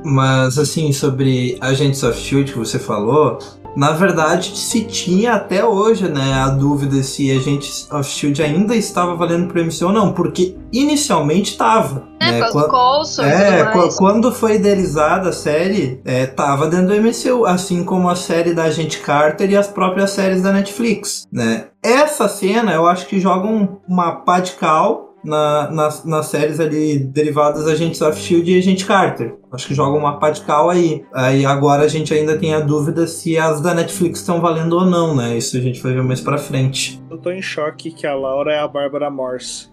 Mas 0.04 0.56
assim, 0.58 0.92
sobre 0.92 1.58
Agents 1.60 2.02
of 2.02 2.18
Shield 2.18 2.52
que 2.52 2.58
você 2.58 2.78
falou, 2.78 3.38
na 3.76 3.92
verdade 3.92 4.56
se 4.56 4.82
tinha 4.84 5.34
até 5.34 5.64
hoje, 5.64 6.08
né, 6.08 6.34
a 6.34 6.48
dúvida 6.48 7.02
se 7.02 7.30
Agents 7.30 7.88
of 7.92 8.08
Shield 8.08 8.42
ainda 8.42 8.74
estava 8.74 9.14
valendo 9.14 9.48
pro 9.48 9.60
MCU 9.64 9.86
ou 9.86 9.92
não, 9.92 10.12
porque 10.12 10.56
inicialmente 10.72 11.52
estava. 11.52 12.08
É, 12.20 12.32
né? 12.32 12.38
com 12.40 12.44
as 12.46 12.52
Qua- 12.52 12.68
Coulson 12.68 13.22
É, 13.22 13.62
quando 13.96 14.32
foi 14.32 14.56
idealizada 14.56 15.28
a 15.28 15.32
série, 15.32 16.00
é, 16.04 16.26
tava 16.26 16.66
dentro 16.66 16.88
do 16.88 16.94
MCU, 16.94 17.46
assim 17.46 17.84
como 17.84 18.08
a 18.08 18.16
série 18.16 18.52
da 18.54 18.64
Agente 18.64 18.98
Carter 18.98 19.48
e 19.50 19.56
as 19.56 19.68
próprias 19.68 20.10
séries 20.10 20.42
da 20.42 20.52
Netflix, 20.52 21.26
né? 21.32 21.66
Essa 21.82 22.28
cena, 22.28 22.72
eu 22.72 22.86
acho 22.86 23.06
que 23.06 23.20
joga 23.20 23.46
um- 23.46 23.76
uma 23.88 24.12
pá 24.16 24.40
de 24.40 24.52
cal 24.52 25.07
na- 25.24 25.70
nas, 25.70 26.04
nas 26.04 26.26
séries 26.26 26.60
ali 26.60 26.98
derivadas 26.98 27.66
Agentes 27.66 28.00
of 28.00 28.12
S.H.I.E.L.D. 28.18 28.52
e 28.52 28.58
Agente 28.58 28.86
Carter. 28.86 29.34
Acho 29.52 29.66
que 29.66 29.74
joga 29.74 29.96
uma 29.98 30.18
pá 30.18 30.30
de 30.30 30.42
cal 30.42 30.70
aí. 30.70 31.04
Aí 31.12 31.44
agora 31.44 31.82
a 31.84 31.88
gente 31.88 32.12
ainda 32.14 32.36
tem 32.38 32.54
a 32.54 32.60
dúvida 32.60 33.06
se 33.06 33.36
as 33.38 33.60
da 33.60 33.74
Netflix 33.74 34.20
estão 34.20 34.40
valendo 34.40 34.74
ou 34.74 34.86
não, 34.86 35.14
né? 35.16 35.36
Isso 35.36 35.56
a 35.56 35.60
gente 35.60 35.82
vai 35.82 35.92
ver 35.92 36.02
mais 36.02 36.20
pra 36.20 36.38
frente. 36.38 37.02
Eu 37.10 37.18
tô 37.18 37.30
em 37.30 37.42
choque 37.42 37.90
que 37.90 38.06
a 38.06 38.14
Laura 38.14 38.52
é 38.52 38.58
a 38.60 38.68
Bárbara 38.68 39.10
Morse. 39.10 39.68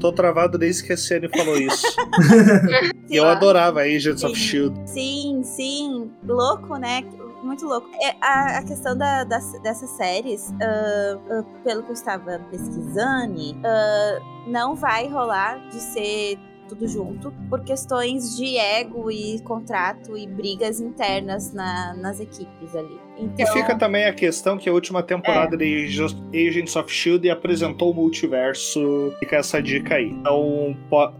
Tô 0.00 0.10
travado 0.10 0.56
desde 0.56 0.82
que 0.84 0.92
a 0.94 0.96
Ciane 0.96 1.28
falou 1.28 1.56
isso. 1.58 1.84
E 3.10 3.16
eu 3.16 3.26
adorava 3.28 3.82
Agents 3.82 4.24
of 4.24 4.34
Shield. 4.34 4.74
Sim, 4.86 5.42
sim. 5.44 6.10
Louco, 6.26 6.76
né? 6.78 7.04
Muito 7.44 7.66
louco. 7.66 7.88
É, 8.02 8.16
a, 8.20 8.58
a 8.58 8.62
questão 8.64 8.96
da- 8.96 9.22
das- 9.24 9.52
dessas 9.60 9.90
séries, 9.90 10.50
ah, 10.62 11.18
ah, 11.30 11.44
pelo 11.62 11.82
que 11.82 11.90
eu 11.90 11.92
estava 11.94 12.38
pesquisando, 12.50 13.40
ah, 13.64 14.18
não 14.46 14.74
vai 14.74 15.06
rolar 15.08 15.58
de 15.68 15.78
ser 15.80 16.38
tudo 16.68 16.88
junto 16.88 17.30
por 17.50 17.60
questões 17.62 18.34
de 18.36 18.56
ego 18.56 19.10
e 19.10 19.38
contrato 19.42 20.16
e 20.16 20.26
brigas 20.26 20.80
internas 20.80 21.52
na- 21.52 21.92
nas 21.94 22.18
equipes 22.20 22.74
ali. 22.74 22.98
Então, 23.18 23.34
E 23.38 23.46
fica 23.52 23.76
também 23.76 24.04
a 24.04 24.12
questão 24.12 24.58
que 24.58 24.68
a 24.68 24.72
última 24.72 25.02
temporada 25.02 25.56
de 25.56 25.86
Just- 25.88 26.18
Agents 26.34 26.74
of 26.76 26.92
Shield 26.92 27.28
apresentou 27.30 27.90
o 27.92 27.94
multiverso. 27.94 29.14
Fica 29.18 29.36
essa 29.36 29.62
dica 29.62 29.94
aí. 29.96 30.06
Então, 30.10 30.76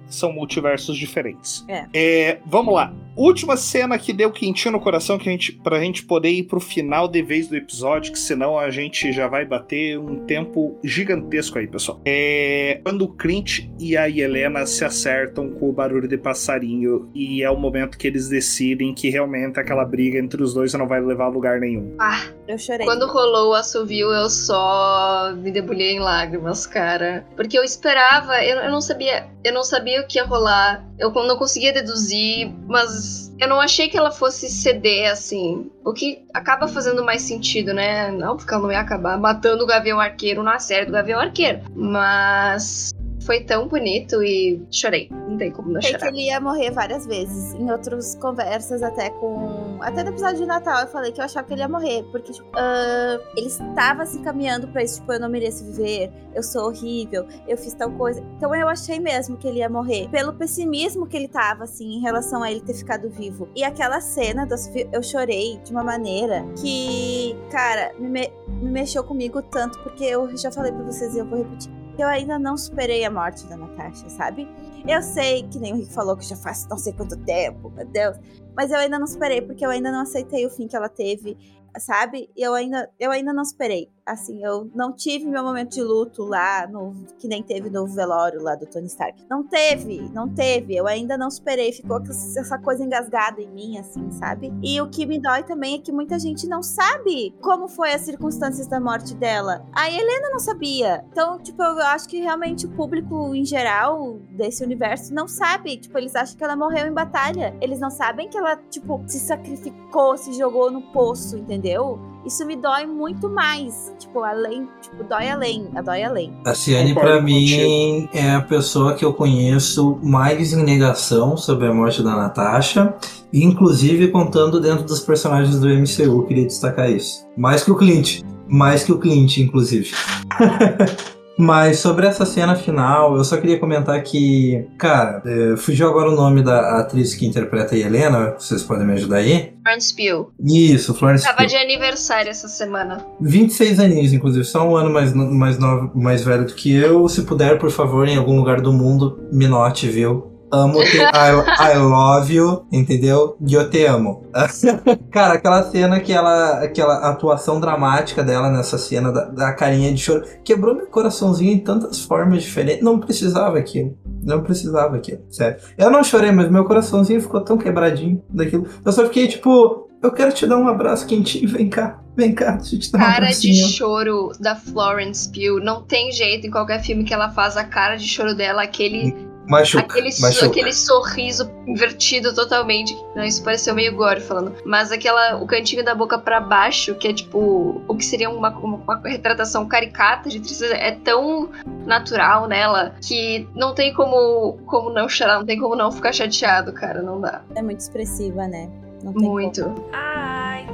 são 0.07 0.33
multiversos 0.33 0.97
diferentes. 0.97 1.65
É. 1.69 2.39
vamos 2.47 2.75
lá. 2.75 2.93
Última 3.17 3.57
cena 3.57 3.97
que 3.97 4.13
deu 4.13 4.33
quentinho 4.33 4.73
no 4.73 4.81
coração 4.81 5.17
que 5.19 5.29
a 5.29 5.33
gente, 5.33 5.53
pra 5.53 5.79
gente 5.79 6.03
poder 6.05 6.31
ir 6.31 6.43
pro 6.45 6.59
final 6.59 7.07
de 7.07 7.23
vez 7.23 7.47
do 7.47 7.55
episódio, 7.57 8.13
que 8.13 8.19
senão 8.19 8.59
a 8.59 8.71
gente 8.71 9.13
já 9.13 9.29
vai 9.29 9.45
bater 9.45 9.97
um 10.01 10.17
tempo 10.27 10.77
gigantesco 10.83 11.59
aí, 11.59 11.67
pessoal. 11.69 12.01
É 12.05 12.81
quando 12.85 13.03
o 13.03 13.09
Clint 13.09 13.69
e 13.79 13.97
a 13.97 14.09
Helena 14.11 14.67
se 14.67 14.85
acertam 14.85 15.49
com 15.51 15.69
o 15.69 15.73
barulho 15.73 16.09
de 16.09 16.19
passarinho 16.19 17.09
e 17.15 17.41
é 17.41 17.49
o 17.51 17.57
momento 17.57 17.97
que 17.97 18.09
eles 18.09 18.29
decidem 18.29 18.93
que 18.93 19.09
realmente 19.11 19.61
aquela 19.61 19.85
briga 19.85 20.19
entre 20.19 20.43
os 20.43 20.53
dois 20.53 20.75
não 20.75 20.89
vai 20.89 21.01
levar 21.01 21.27
a 21.27 21.29
lugar 21.29 21.61
nenhum. 21.61 21.84
Ah, 21.99 22.27
eu 22.47 22.59
chorei. 22.59 22.87
quando 22.87 23.07
rolou 23.07 23.51
o 23.51 23.55
assovio, 23.55 24.13
eu 24.13 24.29
só 24.29 25.33
me 25.37 25.51
debulhei 25.51 25.93
em 25.93 26.01
lágrimas, 26.01 26.67
cara. 26.67 27.25
Porque 27.37 27.59
eu 27.59 27.65
esperava, 27.65 28.43
eu, 28.45 28.59
eu 28.59 28.71
não 28.71 28.81
sabia, 28.81 29.29
eu 29.43 29.53
não 29.53 29.63
sabia 29.63 30.01
o 30.01 30.07
que 30.07 30.19
ia 30.19 30.25
rolar. 30.25 30.85
Eu 30.99 31.11
não 31.11 31.37
conseguia 31.37 31.73
deduzir, 31.73 32.53
mas 32.67 33.33
eu 33.39 33.49
não 33.49 33.61
achei 33.61 33.89
que 33.89 33.97
ela 33.97 34.11
fosse 34.11 34.49
ceder 34.49 35.11
assim. 35.11 35.71
O 35.85 35.93
que 35.93 36.25
acaba 36.33 36.69
fazendo 36.69 37.05
mais 37.05 37.23
sentido, 37.23 37.73
né? 37.73 38.11
Não, 38.11 38.37
porque 38.37 38.53
ela 38.53 38.63
não 38.63 38.73
ia 38.73 38.81
acabar 38.81 39.19
matando 39.19 39.65
o 39.65 39.67
Gavião 39.67 40.01
Arqueiro 40.01 40.43
na 40.43 40.59
série 40.59 40.87
do 40.87 40.93
Gavião 40.93 41.21
Arqueiro. 41.21 41.61
Mas 41.75 42.93
foi 43.25 43.43
tão 43.45 43.67
bonito 43.69 44.23
e 44.23 44.63
chorei. 44.71 45.09
Não 45.11 45.37
tem 45.37 45.51
como 45.51 45.71
não 45.71 45.81
Sei 45.81 45.93
que 45.95 45.99
chorar. 45.99 46.13
ele 46.13 46.27
ia 46.27 46.41
morrer 46.41 46.71
várias 46.71 47.07
vezes. 47.07 47.55
Em 47.55 47.71
outras 47.71 48.15
conversas, 48.17 48.83
até 48.83 49.11
com. 49.11 49.79
Até 49.81 50.03
no 50.03 50.11
episódio 50.11 50.37
de 50.39 50.47
Natal, 50.47 50.81
eu 50.83 50.89
falei 50.89 51.11
que 51.13 51.21
eu 51.21 51.25
achava 51.25 51.47
que 51.47 51.53
ele 51.55 51.61
ia 51.63 51.69
morrer. 51.69 52.03
Porque, 52.11 52.33
tipo, 52.33 52.49
ah, 52.55 53.19
ele 53.37 53.47
estava 53.47 54.05
se 54.07 54.19
caminhando 54.21 54.69
pra 54.69 54.83
isso, 54.83 55.01
tipo, 55.01 55.13
eu 55.13 55.21
não 55.21 55.29
mereço 55.29 55.65
viver, 55.65 56.11
eu 56.35 56.43
sou 56.43 56.67
horrível, 56.69 57.27
eu 57.49 57.57
fiz 57.57 57.75
tal 57.75 57.91
coisa. 57.93 58.21
Então 58.37 58.55
eu 58.55 58.69
achei 58.69 58.99
mesmo 59.01 59.37
que 59.37 59.47
ele 59.49 59.59
ia 59.59 59.69
morrer. 59.69 60.09
Pelo 60.11 60.33
pessimismo 60.35 61.07
que 61.07 61.17
ele 61.17 61.29
tava, 61.29 61.65
assim, 61.65 61.95
em 61.97 62.01
relação 62.01 62.43
a 62.43 62.51
ele 62.51 62.61
ter 62.61 62.75
ficado 62.75 63.09
vivo. 63.11 63.49
E 63.55 63.65
aquela 63.65 64.01
cena, 64.01 64.47
do, 64.47 64.55
eu 64.93 65.03
chorei 65.03 65.59
de 65.65 65.71
uma 65.73 65.83
maneira 65.85 66.45
que, 66.61 67.37
cara, 67.51 67.93
me, 67.99 68.09
me- 68.09 68.33
me 68.49 68.71
mexeu 68.71 69.03
comigo 69.05 69.41
tanto, 69.43 69.79
porque 69.81 70.05
eu 70.05 70.35
já 70.37 70.51
falei 70.53 70.73
pra 70.73 70.83
vocês 70.85 71.15
e 71.15 71.19
eu 71.19 71.27
vou 71.27 71.39
repetir. 71.39 71.71
Eu 71.99 72.09
ainda 72.09 72.39
não 72.39 72.57
superei 72.57 73.05
a 73.05 73.11
morte 73.11 73.47
da 73.47 73.57
Natasha, 73.57 74.09
sabe? 74.11 74.49
Eu 74.87 75.01
sei 75.01 75.45
que 75.45 75.59
nem 75.59 75.73
o 75.73 75.77
Rick 75.77 75.93
falou 75.95 76.15
que 76.15 76.27
já 76.27 76.37
faz 76.37 76.67
não 76.69 76.77
sei 76.77 76.93
quanto 76.93 77.17
tempo, 77.25 77.71
meu 77.71 77.87
Deus. 77.87 78.19
Mas 78.55 78.71
eu 78.71 78.79
ainda 78.79 78.99
não 78.99 79.07
superei, 79.07 79.41
porque 79.41 79.65
eu 79.65 79.71
ainda 79.71 79.91
não 79.91 80.01
aceitei 80.01 80.45
o 80.45 80.51
fim 80.51 80.69
que 80.69 80.77
ela 80.77 80.89
teve, 80.89 81.37
sabe? 81.79 82.31
E 82.37 82.43
eu 82.43 82.55
ainda, 82.55 82.91
eu 83.01 83.11
ainda 83.11 83.33
não 83.33 83.45
superei. 83.45 83.91
Assim, 84.07 84.45
eu 84.45 84.71
não 84.75 84.93
tive 84.93 85.25
meu 85.25 85.43
momento 85.43 85.73
de 85.73 85.83
luto 85.83 86.25
lá, 86.25 86.67
no, 86.67 86.95
que 87.19 87.27
nem 87.27 87.43
teve 87.43 87.71
no 87.71 87.87
velório 87.87 88.43
lá 88.43 88.55
do 88.55 88.67
Tony 88.67 88.87
Stark. 88.87 89.25
Não 89.31 89.43
teve, 89.43 90.03
não 90.13 90.29
teve. 90.29 90.77
Eu 90.77 90.87
ainda 90.87 91.17
não 91.17 91.31
superei. 91.31 91.73
Ficou 91.73 92.03
essa 92.03 92.59
coisa 92.59 92.85
engasgada 92.85 93.41
em 93.41 93.51
mim, 93.51 93.79
assim, 93.79 94.11
sabe? 94.11 94.53
E 94.63 94.79
o 94.79 94.91
que 94.91 95.07
me 95.07 95.19
dói 95.19 95.43
também 95.43 95.77
é 95.77 95.79
que 95.79 95.91
muita 95.91 96.19
gente 96.19 96.47
não 96.47 96.63
sabe 96.63 97.35
como 97.41 97.67
foi 97.67 97.95
as 97.95 98.03
circunstâncias 98.03 98.67
da 98.67 98.79
morte 98.79 99.15
dela. 99.15 99.65
A 99.73 99.91
Helena 99.91 100.29
não 100.31 100.39
sabia. 100.39 101.03
Então, 101.11 101.39
tipo, 101.39 101.63
eu 101.63 101.79
acho 101.79 102.07
que 102.07 102.21
realmente 102.21 102.67
o 102.67 102.71
público 102.71 103.35
em 103.35 103.45
geral 103.45 104.19
desse 104.31 104.63
universo 104.63 104.74
não 105.13 105.29
sabe. 105.29 105.77
Tipo, 105.77 105.99
eles 105.99 106.15
acham 106.15 106.37
que 106.37 106.45
ela 106.45 106.57
morreu 106.57 106.87
em 106.87 106.93
batalha. 106.93 107.55
Eles 107.61 107.81
não 107.81 107.91
sabem 107.91 108.29
que 108.29 108.37
ela, 108.37 108.57
tipo, 108.71 109.03
se 109.07 109.19
sacrificou, 109.19 110.17
se 110.17 110.33
jogou 110.33 110.71
no 110.71 110.83
poço, 110.93 111.37
entendeu? 111.37 111.99
Isso 112.25 112.47
me 112.47 112.57
dói 112.57 112.87
muito 112.87 113.29
mais. 113.29 113.93
Tipo, 113.99 114.21
além, 114.21 114.67
tipo, 114.81 115.05
dói 115.05 115.29
além, 115.29 115.69
a 115.75 115.83
dói 115.83 116.03
além. 116.03 116.33
A 116.47 116.55
Ciane, 116.55 116.95
pra 116.95 117.21
mim, 117.21 118.09
é 118.13 118.33
a 118.33 118.41
pessoa 118.41 118.95
que 118.95 119.05
eu 119.05 119.13
conheço 119.13 119.99
mais 120.03 120.53
em 120.53 120.63
negação 120.63 121.37
sobre 121.37 121.67
a 121.67 121.75
morte 121.75 122.03
da 122.03 122.17
Natasha, 122.17 122.95
inclusive 123.33 124.09
contando 124.09 124.61
dentro 124.61 124.85
dos 124.85 125.01
personagens 125.01 125.59
do 125.61 125.69
MCU, 125.69 126.25
queria 126.27 126.47
destacar 126.47 126.91
isso. 126.91 127.27
Mais 127.37 127.63
que 127.63 127.71
o 127.71 127.77
Clint. 127.77 128.23
Mais 128.49 128.85
que 128.85 128.93
o 128.93 128.99
Clint, 128.99 129.39
inclusive. 129.39 129.93
Mas 131.37 131.79
sobre 131.81 132.07
essa 132.07 132.25
cena 132.25 132.55
final, 132.55 133.17
eu 133.17 133.25
só 133.25 133.37
queria 133.37 133.59
comentar 133.59 134.01
que, 134.03 134.67
cara, 134.79 135.23
é, 135.27 135.57
fugiu 135.57 135.89
agora 135.89 136.11
o 136.11 136.15
nome 136.15 136.43
da 136.43 136.79
atriz 136.79 137.15
que 137.15 137.27
interpreta 137.27 137.75
a 137.75 137.79
Helena, 137.79 138.35
vocês 138.39 138.63
podem 138.63 138.87
me 138.87 138.93
ajudar 138.93 139.17
aí? 139.17 139.53
Florence 139.63 139.95
Pugh. 139.95 140.33
Isso, 140.41 140.95
Florence 140.95 141.25
Tava 141.25 141.39
Pugh. 141.39 141.47
de 141.47 141.57
aniversário 141.57 142.31
essa 142.31 142.49
semana. 142.49 143.05
26 143.21 143.81
aninhos, 143.81 144.13
inclusive, 144.13 144.45
só 144.45 144.69
um 144.69 144.77
ano 144.77 144.91
mais, 144.91 145.13
mais, 145.13 145.59
novo, 145.59 145.91
mais 145.95 146.25
velho 146.25 146.47
do 146.47 146.55
que 146.55 146.73
eu. 146.73 147.09
Se 147.09 147.23
puder, 147.23 147.59
por 147.59 147.71
favor, 147.71 148.07
em 148.07 148.17
algum 148.17 148.37
lugar 148.37 148.61
do 148.61 148.73
mundo, 148.73 149.19
me 149.33 149.49
note, 149.49 149.89
viu? 149.89 150.34
Amo 150.53 150.83
te, 150.85 150.97
I, 151.01 151.75
I 151.75 151.79
love 151.79 152.33
you, 152.33 152.67
entendeu? 152.73 153.37
E 153.47 153.55
eu 153.55 153.69
te 153.69 153.85
amo. 153.85 154.25
Cara, 155.11 155.35
aquela 155.35 155.63
cena 155.65 156.01
que 156.01 156.13
ela. 156.13 156.63
Aquela 156.63 157.09
atuação 157.09 157.61
dramática 157.61 158.23
dela 158.23 158.51
nessa 158.51 158.79
cena 158.79 159.13
da, 159.13 159.25
da 159.25 159.53
carinha 159.53 159.93
de 159.93 160.01
choro 160.01 160.25
quebrou 160.45 160.75
meu 160.75 160.87
coraçãozinho 160.87 161.53
em 161.53 161.59
tantas 161.59 162.01
formas 162.01 162.43
diferentes. 162.43 162.85
Não 162.85 162.99
precisava 162.99 163.59
aquilo. 163.59 163.97
Não 164.23 164.43
precisava 164.43 164.97
aquilo, 164.97 165.21
sério. 165.31 165.59
Eu 165.77 165.91
não 165.91 166.03
chorei, 166.03 166.33
mas 166.33 166.51
meu 166.51 166.65
coraçãozinho 166.65 167.21
ficou 167.21 167.41
tão 167.41 167.59
quebradinho 167.59 168.23
daquilo. 168.31 168.67
Eu 168.85 168.93
só 168.93 169.05
fiquei 169.05 169.29
tipo, 169.29 169.89
eu 170.03 170.13
quero 170.13 170.33
te 170.33 170.47
dar 170.47 170.59
um 170.59 170.69
abraço 170.69 171.07
quentinho, 171.07 171.49
vem 171.49 171.69
cá, 171.69 171.99
vem 172.15 172.35
cá, 172.35 172.53
deixa 172.53 172.77
eu 172.77 172.81
te 172.81 172.93
dar 172.93 172.99
um 172.99 173.01
Cara 173.01 173.29
de 173.29 173.55
choro 173.55 174.33
da 174.39 174.55
Florence 174.55 175.31
Pugh. 175.31 175.63
Não 175.63 175.83
tem 175.83 176.13
jeito 176.13 176.47
em 176.47 176.51
qualquer 176.51 176.83
filme 176.83 177.05
que 177.05 177.15
ela 177.15 177.31
faz 177.31 177.57
a 177.57 177.65
cara 177.65 177.97
de 177.97 178.07
choro 178.07 178.35
dela, 178.35 178.63
aquele, 178.63 179.15
Machuca, 179.47 179.85
aquele, 179.85 180.11
machuca. 180.21 180.47
aquele 180.47 180.73
sorriso 180.73 181.51
invertido 181.67 182.35
totalmente. 182.35 182.97
Não, 183.15 183.23
isso 183.23 183.43
pareceu 183.43 183.75
meio 183.75 183.95
gore 183.95 184.21
falando. 184.21 184.55
Mas 184.65 184.91
aquela, 184.91 185.37
o 185.37 185.47
cantinho 185.47 185.85
da 185.85 185.95
boca 185.95 186.19
pra 186.19 186.41
baixo, 186.41 186.95
que 186.95 187.09
é 187.09 187.13
tipo, 187.13 187.83
o 187.87 187.97
que 187.97 188.05
seria 188.05 188.31
uma, 188.31 188.51
uma, 188.51 188.77
uma 188.79 189.01
retratação 189.05 189.67
caricata 189.67 190.29
de 190.29 190.41
tristeza, 190.41 190.75
é 190.75 190.93
tão 190.93 191.51
natural 191.87 192.49
nela 192.49 192.95
que 193.03 193.47
não 193.55 193.75
tem 193.75 193.93
como, 193.93 194.59
como 194.67 194.91
não 194.91 195.09
chorar, 195.09 195.39
não 195.39 195.47
tem 195.47 195.59
como 195.59 195.77
não 195.77 195.93
ficar 195.93 196.13
chateado, 196.13 196.73
cara. 196.73 197.03
Não 197.03 197.21
dá. 197.21 197.43
É 197.55 197.63
muito 197.63 197.81
expressiva, 197.81 198.47
né? 198.47 198.71
Não 199.03 199.13
tem 199.13 199.29
Muito. 199.29 199.61
Hi. 199.93 200.67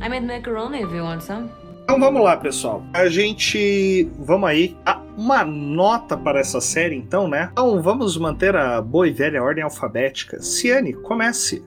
I 0.00 0.08
made 0.08 0.26
macaroni 0.26 0.82
if 0.82 0.92
you 0.92 1.02
want 1.02 1.22
some. 1.22 1.48
Então 1.84 2.00
vamos 2.00 2.22
lá, 2.22 2.36
pessoal. 2.36 2.82
A 2.94 3.08
gente. 3.08 4.10
Vamos 4.18 4.48
aí. 4.48 4.76
Ah, 4.86 5.00
uma 5.16 5.44
nota 5.44 6.16
para 6.16 6.40
essa 6.40 6.60
série, 6.60 6.96
então, 6.96 7.28
né? 7.28 7.50
Então 7.52 7.80
vamos 7.82 8.16
manter 8.16 8.56
a 8.56 8.80
boa 8.80 9.06
e 9.06 9.12
velha 9.12 9.42
ordem 9.42 9.62
alfabética. 9.62 10.40
Ciane, 10.40 10.94
comece. 10.94 11.62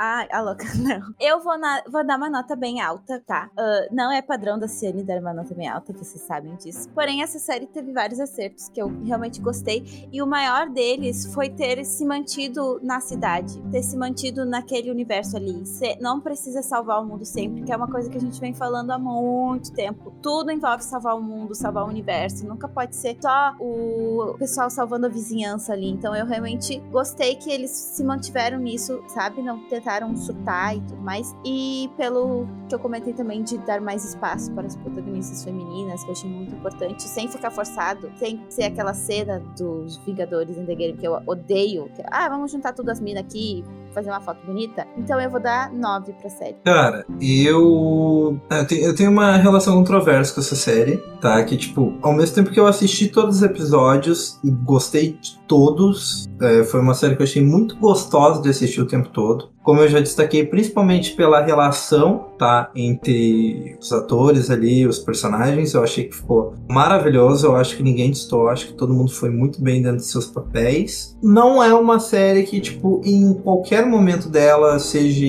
Ai, 0.00 0.28
a 0.30 0.40
louca, 0.40 0.64
não. 0.78 1.12
Eu 1.18 1.40
vou, 1.40 1.58
na- 1.58 1.82
vou 1.90 2.06
dar 2.06 2.16
uma 2.16 2.30
nota 2.30 2.54
bem 2.54 2.80
alta, 2.80 3.20
tá? 3.26 3.50
Ah, 3.58 3.88
não 3.90 4.12
é 4.12 4.22
padrão 4.22 4.56
da 4.56 4.68
Ciane 4.68 5.02
dar 5.02 5.18
uma 5.20 5.32
nota 5.34 5.52
bem 5.56 5.66
alta, 5.68 5.92
vocês 5.92 6.22
sabem 6.22 6.54
disso. 6.54 6.88
Porém, 6.90 7.20
essa 7.20 7.40
série 7.40 7.66
teve 7.66 7.92
vários 7.92 8.20
acertos 8.20 8.68
que 8.68 8.80
eu 8.80 8.86
realmente 9.04 9.40
gostei. 9.40 10.08
E 10.12 10.22
o 10.22 10.26
maior 10.26 10.68
deles 10.70 11.26
foi 11.34 11.48
ter 11.50 11.84
se 11.84 12.04
mantido 12.04 12.78
na 12.80 13.00
cidade, 13.00 13.60
ter 13.72 13.82
se 13.82 13.96
mantido 13.96 14.44
naquele 14.44 14.88
universo 14.88 15.36
ali. 15.36 15.66
Cê 15.66 15.96
não 16.00 16.20
precisa 16.20 16.62
salvar 16.62 17.02
o 17.02 17.04
mundo 17.04 17.24
sempre, 17.24 17.62
que 17.62 17.72
é 17.72 17.76
uma 17.76 17.90
coisa 17.90 18.08
que 18.08 18.16
a 18.16 18.20
gente 18.20 18.38
vem 18.40 18.54
falando 18.54 18.92
há 18.92 18.98
muito 19.00 19.72
tempo. 19.72 20.12
Tudo 20.22 20.52
envolve 20.52 20.84
salvar 20.84 21.16
o 21.16 21.20
mundo, 21.20 21.56
salvar 21.56 21.84
o 21.84 21.88
universo. 21.88 22.46
Nunca 22.46 22.68
pode 22.68 22.94
ser 22.94 23.16
só 23.20 23.52
o 23.58 24.36
pessoal 24.38 24.70
salvando 24.70 25.06
a 25.06 25.08
vizinhança 25.08 25.72
ali. 25.72 25.88
Então 25.88 26.14
eu 26.14 26.24
realmente 26.24 26.78
gostei 26.92 27.34
que 27.34 27.50
eles 27.50 27.72
se 27.72 28.04
mantiveram 28.04 28.58
nisso, 28.60 29.02
sabe? 29.08 29.42
Não 29.42 29.58
tentaram 29.68 29.87
surtar 30.16 30.76
e 30.76 30.80
tudo 30.80 31.00
mais. 31.00 31.34
E 31.44 31.90
pelo 31.96 32.46
que 32.68 32.74
eu 32.74 32.78
comentei 32.78 33.12
também 33.12 33.42
de 33.42 33.58
dar 33.58 33.80
mais 33.80 34.04
espaço 34.04 34.52
para 34.52 34.66
as 34.66 34.76
protagonistas 34.76 35.44
femininas, 35.44 36.02
que 36.02 36.08
eu 36.08 36.12
achei 36.12 36.30
muito 36.30 36.54
importante, 36.54 37.02
sem 37.02 37.28
ficar 37.28 37.50
forçado, 37.50 38.10
sem 38.16 38.40
ser 38.48 38.64
aquela 38.64 38.94
cena 38.94 39.40
dos 39.56 39.96
Vingadores 39.98 40.56
em 40.56 40.64
The 40.64 40.74
Game 40.74 40.98
que 40.98 41.06
eu 41.06 41.20
odeio. 41.26 41.88
Que, 41.94 42.02
ah, 42.06 42.28
vamos 42.28 42.52
juntar 42.52 42.72
todas 42.72 42.98
as 42.98 43.00
minas 43.00 43.24
aqui 43.24 43.64
fazer 43.92 44.10
uma 44.10 44.20
foto 44.20 44.44
bonita. 44.46 44.86
Então 44.96 45.20
eu 45.20 45.30
vou 45.30 45.40
dar 45.40 45.72
9 45.72 46.12
pra 46.14 46.30
série. 46.30 46.56
Cara, 46.64 47.04
eu. 47.20 48.38
Eu 48.70 48.94
tenho, 48.94 49.10
uma 49.10 49.36
relação 49.36 49.74
controversa 49.76 50.34
com 50.34 50.40
essa 50.40 50.56
série, 50.56 50.98
tá? 51.20 51.42
Que, 51.44 51.56
tipo, 51.56 51.94
ao 52.02 52.12
mesmo 52.12 52.34
tempo 52.34 52.50
que 52.50 52.60
eu 52.60 52.66
assisti 52.66 53.08
todos 53.08 53.36
os 53.36 53.42
episódios 53.42 54.38
e 54.44 54.50
gostei 54.50 55.12
de 55.12 55.38
todos, 55.46 56.28
é, 56.40 56.62
foi 56.64 56.80
uma 56.80 56.94
série 56.94 57.16
que 57.16 57.22
eu 57.22 57.26
achei 57.26 57.42
muito 57.42 57.76
gostosa 57.76 58.42
de 58.42 58.48
assistir 58.48 58.80
o 58.80 58.86
tempo 58.86 59.08
todo. 59.08 59.50
Como 59.62 59.80
eu 59.80 59.88
já 59.88 60.00
destaquei, 60.00 60.46
principalmente 60.46 61.14
pela 61.14 61.44
relação, 61.44 62.28
tá? 62.38 62.70
Entre 62.74 63.76
os 63.78 63.92
atores 63.92 64.50
ali, 64.50 64.86
os 64.86 64.98
personagens, 64.98 65.74
eu 65.74 65.82
achei 65.82 66.04
que 66.04 66.16
ficou 66.16 66.54
maravilhoso. 66.70 67.48
Eu 67.48 67.56
acho 67.56 67.76
que 67.76 67.82
ninguém 67.82 68.10
distou, 68.10 68.42
eu 68.42 68.48
acho 68.48 68.68
que 68.68 68.72
todo 68.72 68.94
mundo 68.94 69.10
foi 69.10 69.28
muito 69.28 69.60
bem 69.60 69.82
dentro 69.82 69.98
de 69.98 70.06
seus 70.06 70.26
papéis. 70.26 71.16
Não 71.22 71.62
é 71.62 71.74
uma 71.74 71.98
série 71.98 72.44
que, 72.44 72.60
tipo, 72.60 73.02
em 73.04 73.34
qualquer 73.34 73.77
qualquer 73.78 73.86
momento 73.86 74.28
dela, 74.28 74.78
seja. 74.78 75.26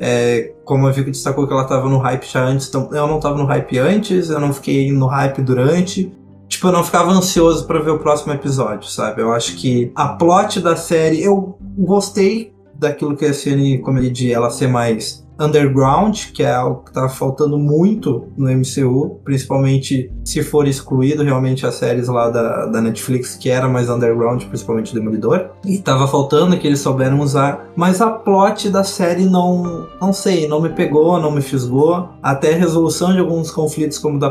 É, 0.00 0.52
como 0.64 0.86
a 0.86 0.90
Vico 0.90 1.10
destacou 1.10 1.46
que 1.46 1.52
ela 1.52 1.64
tava 1.64 1.88
no 1.88 1.98
hype 1.98 2.24
já 2.24 2.44
antes, 2.44 2.68
então 2.68 2.88
eu 2.92 3.06
não 3.06 3.20
tava 3.20 3.36
no 3.36 3.44
hype 3.44 3.78
antes, 3.78 4.30
eu 4.30 4.40
não 4.40 4.52
fiquei 4.52 4.90
no 4.92 5.06
hype 5.06 5.42
durante. 5.42 6.12
Tipo, 6.48 6.68
eu 6.68 6.72
não 6.72 6.84
ficava 6.84 7.10
ansioso 7.10 7.66
para 7.66 7.80
ver 7.80 7.90
o 7.90 7.98
próximo 7.98 8.32
episódio, 8.32 8.88
sabe? 8.88 9.22
Eu 9.22 9.32
acho 9.32 9.56
que 9.56 9.90
a 9.94 10.08
plot 10.08 10.60
da 10.60 10.76
série, 10.76 11.22
eu 11.22 11.58
gostei 11.78 12.52
daquilo 12.74 13.16
que 13.16 13.24
a 13.24 13.32
Ciane, 13.32 13.78
como 13.78 13.98
ele 13.98 14.10
disse, 14.10 14.32
ela 14.32 14.50
ser 14.50 14.68
mais 14.68 15.23
underground, 15.38 16.16
que 16.32 16.42
é 16.42 16.52
algo 16.52 16.84
que 16.84 16.92
tá 16.92 17.08
faltando 17.08 17.58
muito 17.58 18.28
no 18.36 18.48
MCU, 18.50 19.20
principalmente 19.24 20.12
se 20.24 20.42
for 20.42 20.66
excluído 20.66 21.22
realmente 21.22 21.66
as 21.66 21.74
séries 21.74 22.08
lá 22.08 22.30
da, 22.30 22.66
da 22.66 22.80
Netflix, 22.80 23.34
que 23.34 23.50
era 23.50 23.68
mais 23.68 23.90
underground, 23.90 24.44
principalmente 24.44 24.92
o 24.92 24.94
Demolidor. 24.94 25.50
E 25.64 25.78
tava 25.78 26.06
faltando 26.06 26.56
que 26.58 26.66
eles 26.66 26.80
souberam 26.80 27.20
usar, 27.20 27.68
mas 27.76 28.00
a 28.00 28.10
plot 28.10 28.68
da 28.70 28.84
série 28.84 29.24
não, 29.24 29.86
não 30.00 30.12
sei, 30.12 30.46
não 30.46 30.60
me 30.60 30.68
pegou, 30.68 31.20
não 31.20 31.30
me 31.30 31.42
fisgou. 31.42 32.08
Até 32.22 32.54
a 32.54 32.58
resolução 32.58 33.12
de 33.12 33.18
alguns 33.18 33.50
conflitos, 33.50 33.98
como 33.98 34.18
da 34.18 34.30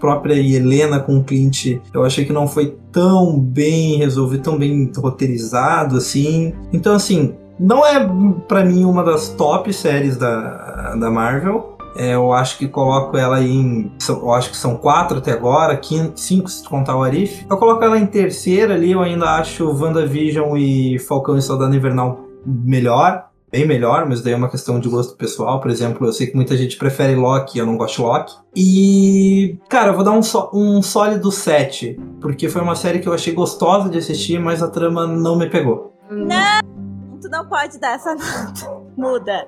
própria 0.00 0.34
Helena 0.34 0.98
com 0.98 1.18
o 1.18 1.24
Clint, 1.24 1.78
eu 1.92 2.02
achei 2.02 2.24
que 2.24 2.32
não 2.32 2.48
foi 2.48 2.76
tão 2.90 3.38
bem 3.38 3.96
resolvido, 3.98 4.42
tão 4.42 4.58
bem 4.58 4.90
roteirizado 4.96 5.96
assim. 5.96 6.52
Então, 6.72 6.94
assim, 6.94 7.34
não 7.60 7.86
é 7.86 8.00
para 8.48 8.64
mim 8.64 8.84
uma 8.84 9.04
das 9.04 9.28
top 9.28 9.70
séries 9.70 10.16
da, 10.16 10.94
da 10.96 11.10
Marvel. 11.10 11.76
É, 11.94 12.14
eu 12.14 12.32
acho 12.32 12.56
que 12.56 12.66
coloco 12.66 13.16
ela 13.16 13.42
em. 13.42 13.92
Eu 14.08 14.32
acho 14.32 14.50
que 14.50 14.56
são 14.56 14.76
quatro 14.76 15.18
até 15.18 15.32
agora, 15.32 15.76
quinto, 15.76 16.18
cinco 16.18 16.48
se 16.48 16.66
contar 16.66 16.96
o 16.96 17.02
Arif. 17.02 17.44
Eu 17.50 17.58
coloco 17.58 17.84
ela 17.84 17.98
em 17.98 18.06
terceira 18.06 18.74
ali, 18.74 18.92
eu 18.92 19.02
ainda 19.02 19.36
acho 19.36 19.68
WandaVision 19.68 20.56
e 20.56 20.98
Falcão 21.00 21.36
e 21.36 21.42
Soldado 21.42 21.74
Invernal 21.74 22.20
melhor. 22.46 23.26
Bem 23.52 23.66
melhor, 23.66 24.08
mas 24.08 24.22
daí 24.22 24.32
é 24.32 24.36
uma 24.36 24.48
questão 24.48 24.78
de 24.78 24.88
gosto 24.88 25.16
pessoal. 25.16 25.60
Por 25.60 25.72
exemplo, 25.72 26.06
eu 26.06 26.12
sei 26.12 26.28
que 26.28 26.36
muita 26.36 26.56
gente 26.56 26.76
prefere 26.76 27.16
Loki, 27.16 27.58
eu 27.58 27.66
não 27.66 27.76
gosto 27.76 27.96
de 27.96 28.02
Loki. 28.02 28.34
E, 28.54 29.58
cara, 29.68 29.88
eu 29.90 29.94
vou 29.96 30.04
dar 30.04 30.12
um, 30.12 30.22
só, 30.22 30.48
um 30.54 30.80
sólido 30.80 31.32
7, 31.32 31.98
porque 32.20 32.48
foi 32.48 32.62
uma 32.62 32.76
série 32.76 33.00
que 33.00 33.08
eu 33.08 33.12
achei 33.12 33.34
gostosa 33.34 33.90
de 33.90 33.98
assistir, 33.98 34.38
mas 34.38 34.62
a 34.62 34.68
trama 34.68 35.04
não 35.04 35.36
me 35.36 35.50
pegou. 35.50 35.96
Não! 36.08 36.89
Não 37.30 37.46
pode 37.46 37.78
dar 37.78 37.94
essa 37.94 38.14
nota. 38.14 38.80
Muda. 38.96 39.46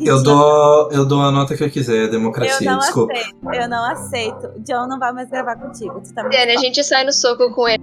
Eu 0.00 0.22
dou, 0.22 0.90
eu 0.90 1.04
dou 1.04 1.20
a 1.22 1.30
nota 1.30 1.54
que 1.54 1.62
eu 1.62 1.70
quiser, 1.70 2.08
democracia, 2.08 2.66
eu 2.66 2.72
não 2.72 2.78
desculpa. 2.78 3.12
aceito. 3.12 3.36
Eu 3.52 3.68
não 3.68 3.84
aceito. 3.84 4.46
O 4.56 4.60
John 4.60 4.86
não 4.88 4.98
vai 4.98 5.12
mais 5.12 5.28
gravar 5.28 5.56
contigo. 5.56 6.00
Tu 6.00 6.14
tá 6.14 6.28
Ciane, 6.30 6.52
a 6.52 6.56
gente 6.56 6.82
sai 6.82 7.04
no 7.04 7.12
soco 7.12 7.52
com 7.54 7.68
ele. 7.68 7.82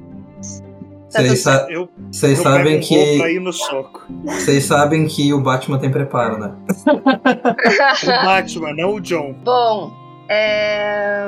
Tá 1.12 1.22
Vocês 1.22 1.40
sa 1.42 1.68
vocês 2.12 2.38
eu 2.40 2.44
sabem 2.44 2.78
um 2.78 2.82
que. 2.82 2.96
ir 2.96 3.40
no 3.40 3.54
soco. 3.54 4.02
Vocês 4.26 4.66
sabem 4.66 5.08
que 5.08 5.32
o 5.34 5.40
Batman 5.40 5.78
tem 5.78 5.92
preparo, 5.92 6.38
né? 6.38 6.54
O 6.88 8.26
Batman, 8.26 8.74
não 8.74 8.96
o 8.96 9.00
John. 9.00 9.34
Bom, 9.44 9.94
é... 10.30 11.28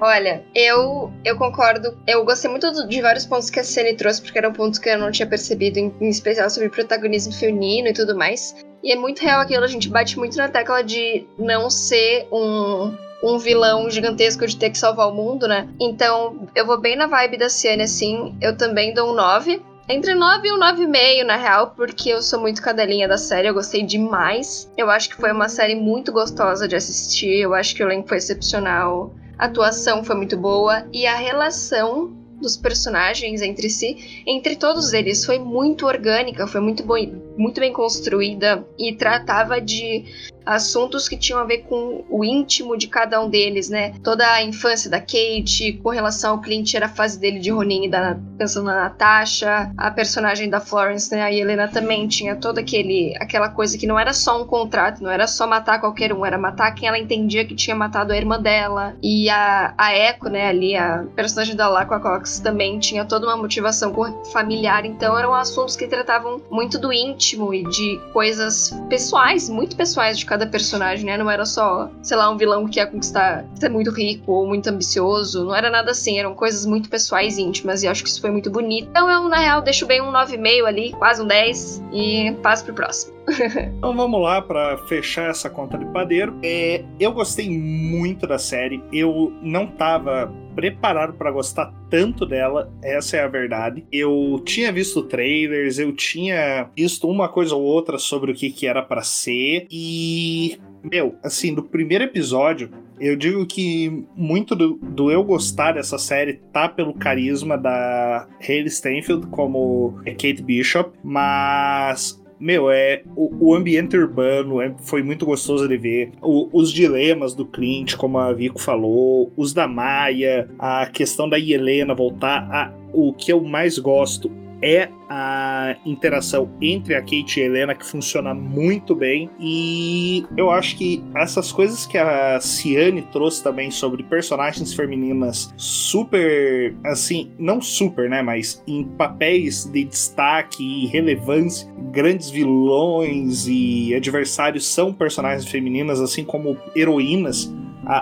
olha, 0.00 0.44
eu 0.54 1.12
eu 1.24 1.36
concordo. 1.36 1.96
Eu 2.06 2.24
gostei 2.24 2.50
muito 2.50 2.86
de 2.88 3.00
vários 3.00 3.26
pontos 3.26 3.50
que 3.50 3.60
a 3.60 3.64
Ciane 3.64 3.96
trouxe, 3.96 4.22
porque 4.22 4.38
eram 4.38 4.52
pontos 4.52 4.78
que 4.78 4.88
eu 4.88 4.98
não 4.98 5.10
tinha 5.10 5.26
percebido, 5.26 5.78
em, 5.78 5.94
em 6.00 6.08
especial 6.08 6.50
sobre 6.50 6.68
protagonismo 6.68 7.32
feminino 7.32 7.88
e 7.88 7.92
tudo 7.92 8.16
mais. 8.16 8.54
E 8.82 8.92
é 8.92 8.96
muito 8.96 9.20
real 9.20 9.40
aquilo, 9.40 9.64
a 9.64 9.68
gente 9.68 9.88
bate 9.88 10.18
muito 10.18 10.36
na 10.36 10.48
tecla 10.48 10.82
de 10.82 11.26
não 11.38 11.70
ser 11.70 12.28
um, 12.30 12.94
um 13.22 13.38
vilão 13.38 13.90
gigantesco 13.90 14.46
de 14.46 14.56
ter 14.56 14.68
que 14.68 14.76
salvar 14.76 15.08
o 15.08 15.14
mundo, 15.14 15.48
né? 15.48 15.68
Então, 15.80 16.46
eu 16.54 16.66
vou 16.66 16.78
bem 16.78 16.94
na 16.94 17.06
vibe 17.06 17.38
da 17.38 17.48
Ciane, 17.48 17.84
assim. 17.84 18.36
Eu 18.42 18.56
também 18.56 18.92
dou 18.92 19.10
um 19.10 19.14
9. 19.14 19.62
Entre 19.86 20.14
9 20.14 20.48
e 20.48 20.52
um 20.52 20.58
9,5, 20.58 21.24
na 21.26 21.36
real, 21.36 21.74
porque 21.76 22.08
eu 22.08 22.22
sou 22.22 22.40
muito 22.40 22.62
cadelinha 22.62 23.06
da 23.06 23.18
série, 23.18 23.48
eu 23.48 23.54
gostei 23.54 23.82
demais. 23.82 24.70
Eu 24.78 24.88
acho 24.88 25.10
que 25.10 25.16
foi 25.16 25.30
uma 25.30 25.48
série 25.48 25.74
muito 25.74 26.10
gostosa 26.10 26.66
de 26.66 26.74
assistir, 26.74 27.40
eu 27.40 27.52
acho 27.52 27.74
que 27.74 27.82
o 27.82 27.86
elenco 27.86 28.08
foi 28.08 28.16
excepcional, 28.16 29.12
a 29.38 29.44
atuação 29.44 30.02
foi 30.02 30.16
muito 30.16 30.38
boa 30.38 30.86
e 30.92 31.06
a 31.06 31.14
relação 31.16 32.12
dos 32.40 32.56
personagens 32.56 33.42
entre 33.42 33.68
si, 33.68 34.22
entre 34.26 34.56
todos 34.56 34.92
eles, 34.94 35.24
foi 35.24 35.38
muito 35.38 35.86
orgânica, 35.86 36.46
foi 36.46 36.60
muito, 36.62 36.82
boi- 36.82 37.12
muito 37.36 37.60
bem 37.60 37.72
construída 37.72 38.66
e 38.78 38.94
tratava 38.94 39.60
de 39.60 40.04
assuntos 40.44 41.08
que 41.08 41.16
tinham 41.16 41.40
a 41.40 41.44
ver 41.44 41.58
com 41.58 42.04
o 42.08 42.24
íntimo 42.24 42.76
de 42.76 42.86
cada 42.86 43.20
um 43.20 43.28
deles, 43.28 43.68
né? 43.68 43.94
Toda 44.02 44.30
a 44.30 44.42
infância 44.42 44.90
da 44.90 45.00
Kate, 45.00 45.80
com 45.82 45.90
relação 45.90 46.32
ao 46.32 46.40
Clint, 46.40 46.74
era 46.74 46.86
a 46.86 46.88
fase 46.88 47.18
dele 47.18 47.38
de 47.38 47.50
Ronin 47.50 47.86
e 47.86 47.88
da, 47.88 48.16
pensando 48.36 48.66
na 48.66 48.74
Natasha, 48.74 49.72
a 49.76 49.90
personagem 49.90 50.48
da 50.48 50.60
Florence, 50.60 51.14
né? 51.14 51.22
A 51.22 51.32
Helena 51.32 51.68
também 51.68 52.06
tinha 52.08 52.36
toda 52.36 52.60
aquele, 52.60 53.14
aquela 53.20 53.48
coisa 53.48 53.78
que 53.78 53.86
não 53.86 53.98
era 53.98 54.12
só 54.12 54.40
um 54.42 54.46
contrato, 54.46 55.02
não 55.02 55.10
era 55.10 55.26
só 55.26 55.46
matar 55.46 55.80
qualquer 55.80 56.12
um, 56.12 56.24
era 56.24 56.38
matar 56.38 56.72
quem 56.72 56.88
ela 56.88 56.98
entendia 56.98 57.44
que 57.44 57.54
tinha 57.54 57.76
matado 57.76 58.12
a 58.12 58.16
irmã 58.16 58.40
dela. 58.40 58.94
E 59.02 59.28
a, 59.30 59.74
a 59.76 59.96
Echo, 59.96 60.28
né, 60.28 60.48
ali, 60.48 60.76
a 60.76 61.04
personagem 61.14 61.56
da 61.56 61.68
Laqua 61.68 62.00
Cox 62.00 62.40
também 62.40 62.78
tinha 62.78 63.04
toda 63.04 63.26
uma 63.26 63.36
motivação 63.36 63.94
familiar, 64.32 64.84
então 64.84 65.18
eram 65.18 65.34
assuntos 65.34 65.76
que 65.76 65.86
tratavam 65.86 66.40
muito 66.50 66.78
do 66.78 66.92
íntimo 66.92 67.54
e 67.54 67.64
de 67.64 68.00
coisas 68.12 68.70
pessoais, 68.88 69.48
muito 69.48 69.76
pessoais 69.76 70.18
de 70.18 70.26
cada 70.26 70.33
personagem, 70.46 71.06
né? 71.06 71.16
Não 71.16 71.30
era 71.30 71.44
só, 71.44 71.90
sei 72.02 72.16
lá, 72.16 72.30
um 72.30 72.36
vilão 72.36 72.66
que 72.66 72.78
ia 72.78 72.86
conquistar, 72.86 73.44
ser 73.54 73.68
muito 73.68 73.90
rico 73.90 74.32
ou 74.32 74.46
muito 74.46 74.68
ambicioso, 74.68 75.44
não 75.44 75.54
era 75.54 75.70
nada 75.70 75.90
assim, 75.90 76.18
eram 76.18 76.34
coisas 76.34 76.66
muito 76.66 76.88
pessoais 76.88 77.38
e 77.38 77.42
íntimas, 77.42 77.82
e 77.82 77.88
acho 77.88 78.02
que 78.02 78.08
isso 78.08 78.20
foi 78.20 78.30
muito 78.30 78.50
bonito. 78.50 78.88
Então 78.90 79.10
eu, 79.10 79.28
na 79.28 79.38
real, 79.38 79.62
deixo 79.62 79.86
bem 79.86 80.00
um 80.00 80.12
9,5 80.12 80.64
ali, 80.66 80.92
quase 80.92 81.22
um 81.22 81.26
10, 81.26 81.82
e 81.92 82.32
passo 82.42 82.64
pro 82.64 82.74
próximo. 82.74 83.14
Então 83.78 83.94
vamos 83.94 84.20
lá 84.20 84.40
pra 84.40 84.78
fechar 84.86 85.30
essa 85.30 85.50
conta 85.50 85.76
de 85.76 85.84
padeiro. 85.86 86.38
É, 86.42 86.84
eu 86.98 87.12
gostei 87.12 87.48
muito 87.50 88.26
da 88.26 88.38
série. 88.38 88.82
Eu 88.92 89.32
não 89.42 89.66
tava 89.66 90.32
preparado 90.54 91.14
pra 91.14 91.30
gostar 91.30 91.72
tanto 91.90 92.24
dela, 92.26 92.72
essa 92.82 93.16
é 93.16 93.22
a 93.22 93.28
verdade. 93.28 93.84
Eu 93.92 94.40
tinha 94.44 94.72
visto 94.72 95.02
trailers, 95.02 95.78
eu 95.78 95.92
tinha 95.92 96.70
visto 96.76 97.08
uma 97.08 97.28
coisa 97.28 97.54
ou 97.54 97.62
outra 97.62 97.98
sobre 97.98 98.32
o 98.32 98.34
que, 98.34 98.50
que 98.50 98.66
era 98.66 98.82
pra 98.82 99.02
ser 99.02 99.66
e 99.70 100.58
meu, 100.82 101.16
assim, 101.22 101.54
do 101.54 101.62
primeiro 101.62 102.04
episódio, 102.04 102.70
eu 103.00 103.16
digo 103.16 103.46
que 103.46 104.06
muito 104.14 104.54
do, 104.54 104.74
do 104.74 105.10
eu 105.10 105.24
gostar 105.24 105.72
dessa 105.72 105.98
série 105.98 106.34
tá 106.52 106.68
pelo 106.68 106.92
carisma 106.92 107.56
da 107.56 108.28
Hayley 108.40 108.70
Steinfeld 108.70 109.26
como 109.28 109.98
Kate 110.04 110.42
Bishop, 110.42 110.96
mas 111.02 112.22
meu, 112.38 112.70
é 112.70 113.02
o, 113.16 113.50
o 113.50 113.54
ambiente 113.54 113.96
urbano 113.96 114.60
é- 114.60 114.74
foi 114.78 115.02
muito 115.02 115.24
gostoso 115.24 115.66
de 115.68 115.76
ver. 115.76 116.10
O- 116.22 116.48
os 116.52 116.70
dilemas 116.72 117.34
do 117.34 117.44
Clint, 117.46 117.94
como 117.96 118.18
a 118.18 118.32
Vico 118.32 118.60
falou, 118.60 119.32
os 119.36 119.52
da 119.54 119.66
Maia, 119.68 120.48
a 120.58 120.86
questão 120.86 121.28
da 121.28 121.38
Helena 121.38 121.94
voltar. 121.94 122.48
A, 122.50 122.72
o 122.92 123.12
que 123.12 123.32
eu 123.32 123.42
mais 123.42 123.78
gosto 123.78 124.30
é 124.64 124.88
a 125.10 125.76
interação 125.84 126.50
entre 126.58 126.94
a 126.94 127.02
Kate 127.02 127.38
e 127.38 127.42
a 127.42 127.46
Helena 127.46 127.74
que 127.74 127.84
funciona 127.84 128.32
muito 128.32 128.94
bem 128.94 129.28
e 129.38 130.24
eu 130.38 130.50
acho 130.50 130.76
que 130.78 131.04
essas 131.14 131.52
coisas 131.52 131.84
que 131.84 131.98
a 131.98 132.40
Ciane 132.40 133.02
trouxe 133.12 133.44
também 133.44 133.70
sobre 133.70 134.02
personagens 134.02 134.72
femininas 134.72 135.52
super 135.58 136.74
assim, 136.82 137.30
não 137.38 137.60
super, 137.60 138.08
né, 138.08 138.22
mas 138.22 138.62
em 138.66 138.84
papéis 138.84 139.66
de 139.66 139.84
destaque 139.84 140.64
e 140.64 140.86
relevância, 140.86 141.70
grandes 141.92 142.30
vilões 142.30 143.46
e 143.46 143.94
adversários 143.94 144.66
são 144.66 144.94
personagens 144.94 145.46
femininas 145.46 146.00
assim 146.00 146.24
como 146.24 146.56
heroínas. 146.74 147.52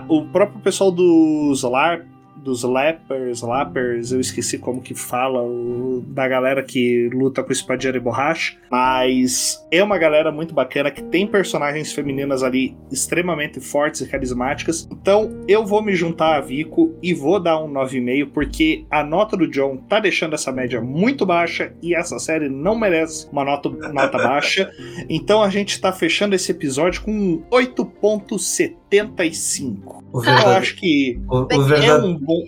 O 0.08 0.22
próprio 0.26 0.60
pessoal 0.60 0.92
dos 0.92 1.64
LARP 1.64 2.11
dos 2.42 2.62
lappers, 2.62 3.42
lappers, 3.42 4.12
eu 4.12 4.20
esqueci 4.20 4.58
como 4.58 4.80
que 4.82 4.94
fala, 4.94 5.42
o, 5.42 6.02
da 6.08 6.26
galera 6.26 6.62
que 6.62 7.08
luta 7.12 7.42
com 7.42 7.52
espadinha 7.52 7.92
de 7.92 8.00
borracha, 8.00 8.56
mas 8.70 9.64
é 9.70 9.82
uma 9.82 9.96
galera 9.96 10.32
muito 10.32 10.52
bacana 10.52 10.90
que 10.90 11.02
tem 11.02 11.26
personagens 11.26 11.92
femininas 11.92 12.42
ali 12.42 12.76
extremamente 12.90 13.60
fortes 13.60 14.00
e 14.00 14.08
carismáticas. 14.08 14.88
Então 14.90 15.44
eu 15.46 15.64
vou 15.64 15.82
me 15.82 15.94
juntar 15.94 16.36
a 16.36 16.40
Vico 16.40 16.94
e 17.02 17.14
vou 17.14 17.40
dar 17.40 17.58
um 17.58 17.72
9,5 17.72 18.30
porque 18.32 18.84
a 18.90 19.04
nota 19.04 19.36
do 19.36 19.48
John 19.48 19.76
tá 19.76 20.00
deixando 20.00 20.34
essa 20.34 20.50
média 20.50 20.80
muito 20.80 21.24
baixa 21.24 21.72
e 21.80 21.94
essa 21.94 22.18
série 22.18 22.48
não 22.48 22.78
merece 22.78 23.28
uma 23.30 23.44
nota, 23.44 23.68
nota 23.68 24.18
baixa. 24.18 24.70
Então 25.08 25.42
a 25.42 25.48
gente 25.48 25.80
tá 25.80 25.92
fechando 25.92 26.34
esse 26.34 26.50
episódio 26.50 27.02
com 27.02 27.42
8.70 27.50 28.81
75. 28.92 30.04
O 30.12 30.20
verdade... 30.20 30.46
Eu 30.46 30.52
acho 30.52 30.76
que 30.76 31.20
o, 31.28 31.38
o 31.38 31.62
verdade... 31.64 31.86
é 31.86 31.94
um 31.94 32.18
bom... 32.18 32.42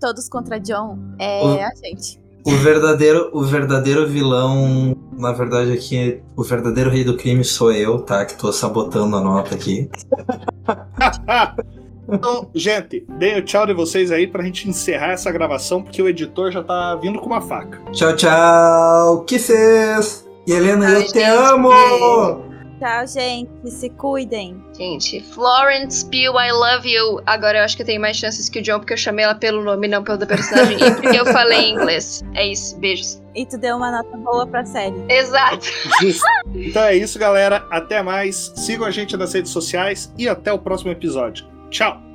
Todos 0.00 0.28
contra 0.28 0.58
John 0.58 0.98
é 1.18 1.44
o... 1.44 1.60
a 1.60 1.70
gente. 1.84 2.18
O 2.46 2.52
verdadeiro, 2.52 3.30
o 3.34 3.42
verdadeiro 3.42 4.08
vilão, 4.08 4.96
na 5.12 5.30
verdade, 5.30 5.72
aqui, 5.72 5.98
é- 5.98 6.20
o 6.34 6.42
verdadeiro 6.42 6.88
rei 6.88 7.04
do 7.04 7.14
crime 7.16 7.44
sou 7.44 7.70
eu, 7.70 8.00
tá? 8.00 8.24
Que 8.24 8.34
tô 8.34 8.50
sabotando 8.50 9.14
a 9.16 9.20
nota 9.20 9.54
aqui. 9.54 9.90
Então, 12.12 12.50
gente, 12.52 13.06
dei 13.18 13.38
o 13.38 13.44
tchau 13.44 13.64
de 13.64 13.72
vocês 13.72 14.10
aí 14.10 14.26
pra 14.26 14.42
gente 14.42 14.68
encerrar 14.68 15.12
essa 15.12 15.30
gravação, 15.30 15.80
porque 15.80 16.02
o 16.02 16.08
editor 16.08 16.50
já 16.50 16.60
tá 16.60 16.96
vindo 16.96 17.20
com 17.20 17.26
uma 17.26 17.40
faca. 17.40 17.80
Tchau, 17.92 18.16
tchau! 18.16 19.24
Kisses! 19.26 20.26
E 20.44 20.52
Helena, 20.52 20.86
Ai, 20.86 20.96
eu 20.96 21.00
gente. 21.02 21.12
te 21.12 21.22
amo! 21.22 22.49
Tchau, 22.80 23.06
gente. 23.06 23.50
Se 23.70 23.90
cuidem. 23.90 24.56
Gente, 24.74 25.20
Florence 25.20 26.02
Pugh, 26.06 26.40
I 26.40 26.50
love 26.50 26.90
you. 26.90 27.20
Agora 27.26 27.58
eu 27.58 27.64
acho 27.64 27.76
que 27.76 27.82
eu 27.82 27.86
tenho 27.86 28.00
mais 28.00 28.16
chances 28.16 28.48
que 28.48 28.58
o 28.58 28.62
John, 28.62 28.78
porque 28.78 28.94
eu 28.94 28.96
chamei 28.96 29.26
ela 29.26 29.34
pelo 29.34 29.62
nome, 29.62 29.86
não 29.86 30.02
pelo 30.02 30.16
da 30.16 30.24
personagem. 30.24 30.78
e 30.80 30.90
porque 30.94 31.20
eu 31.20 31.26
falei 31.26 31.58
em 31.66 31.72
inglês. 31.74 32.22
É 32.34 32.46
isso, 32.46 32.78
beijos. 32.78 33.20
E 33.34 33.44
tu 33.44 33.58
deu 33.58 33.76
uma 33.76 33.90
nota 33.90 34.16
boa 34.16 34.46
pra 34.46 34.64
série. 34.64 34.96
Exato. 35.10 35.66
Justo. 36.00 36.24
Então 36.54 36.82
é 36.82 36.96
isso, 36.96 37.18
galera. 37.18 37.66
Até 37.70 38.02
mais. 38.02 38.50
Sigam 38.56 38.86
a 38.86 38.90
gente 38.90 39.14
nas 39.14 39.34
redes 39.34 39.52
sociais 39.52 40.10
e 40.16 40.26
até 40.26 40.50
o 40.50 40.58
próximo 40.58 40.90
episódio. 40.90 41.46
Tchau! 41.68 42.09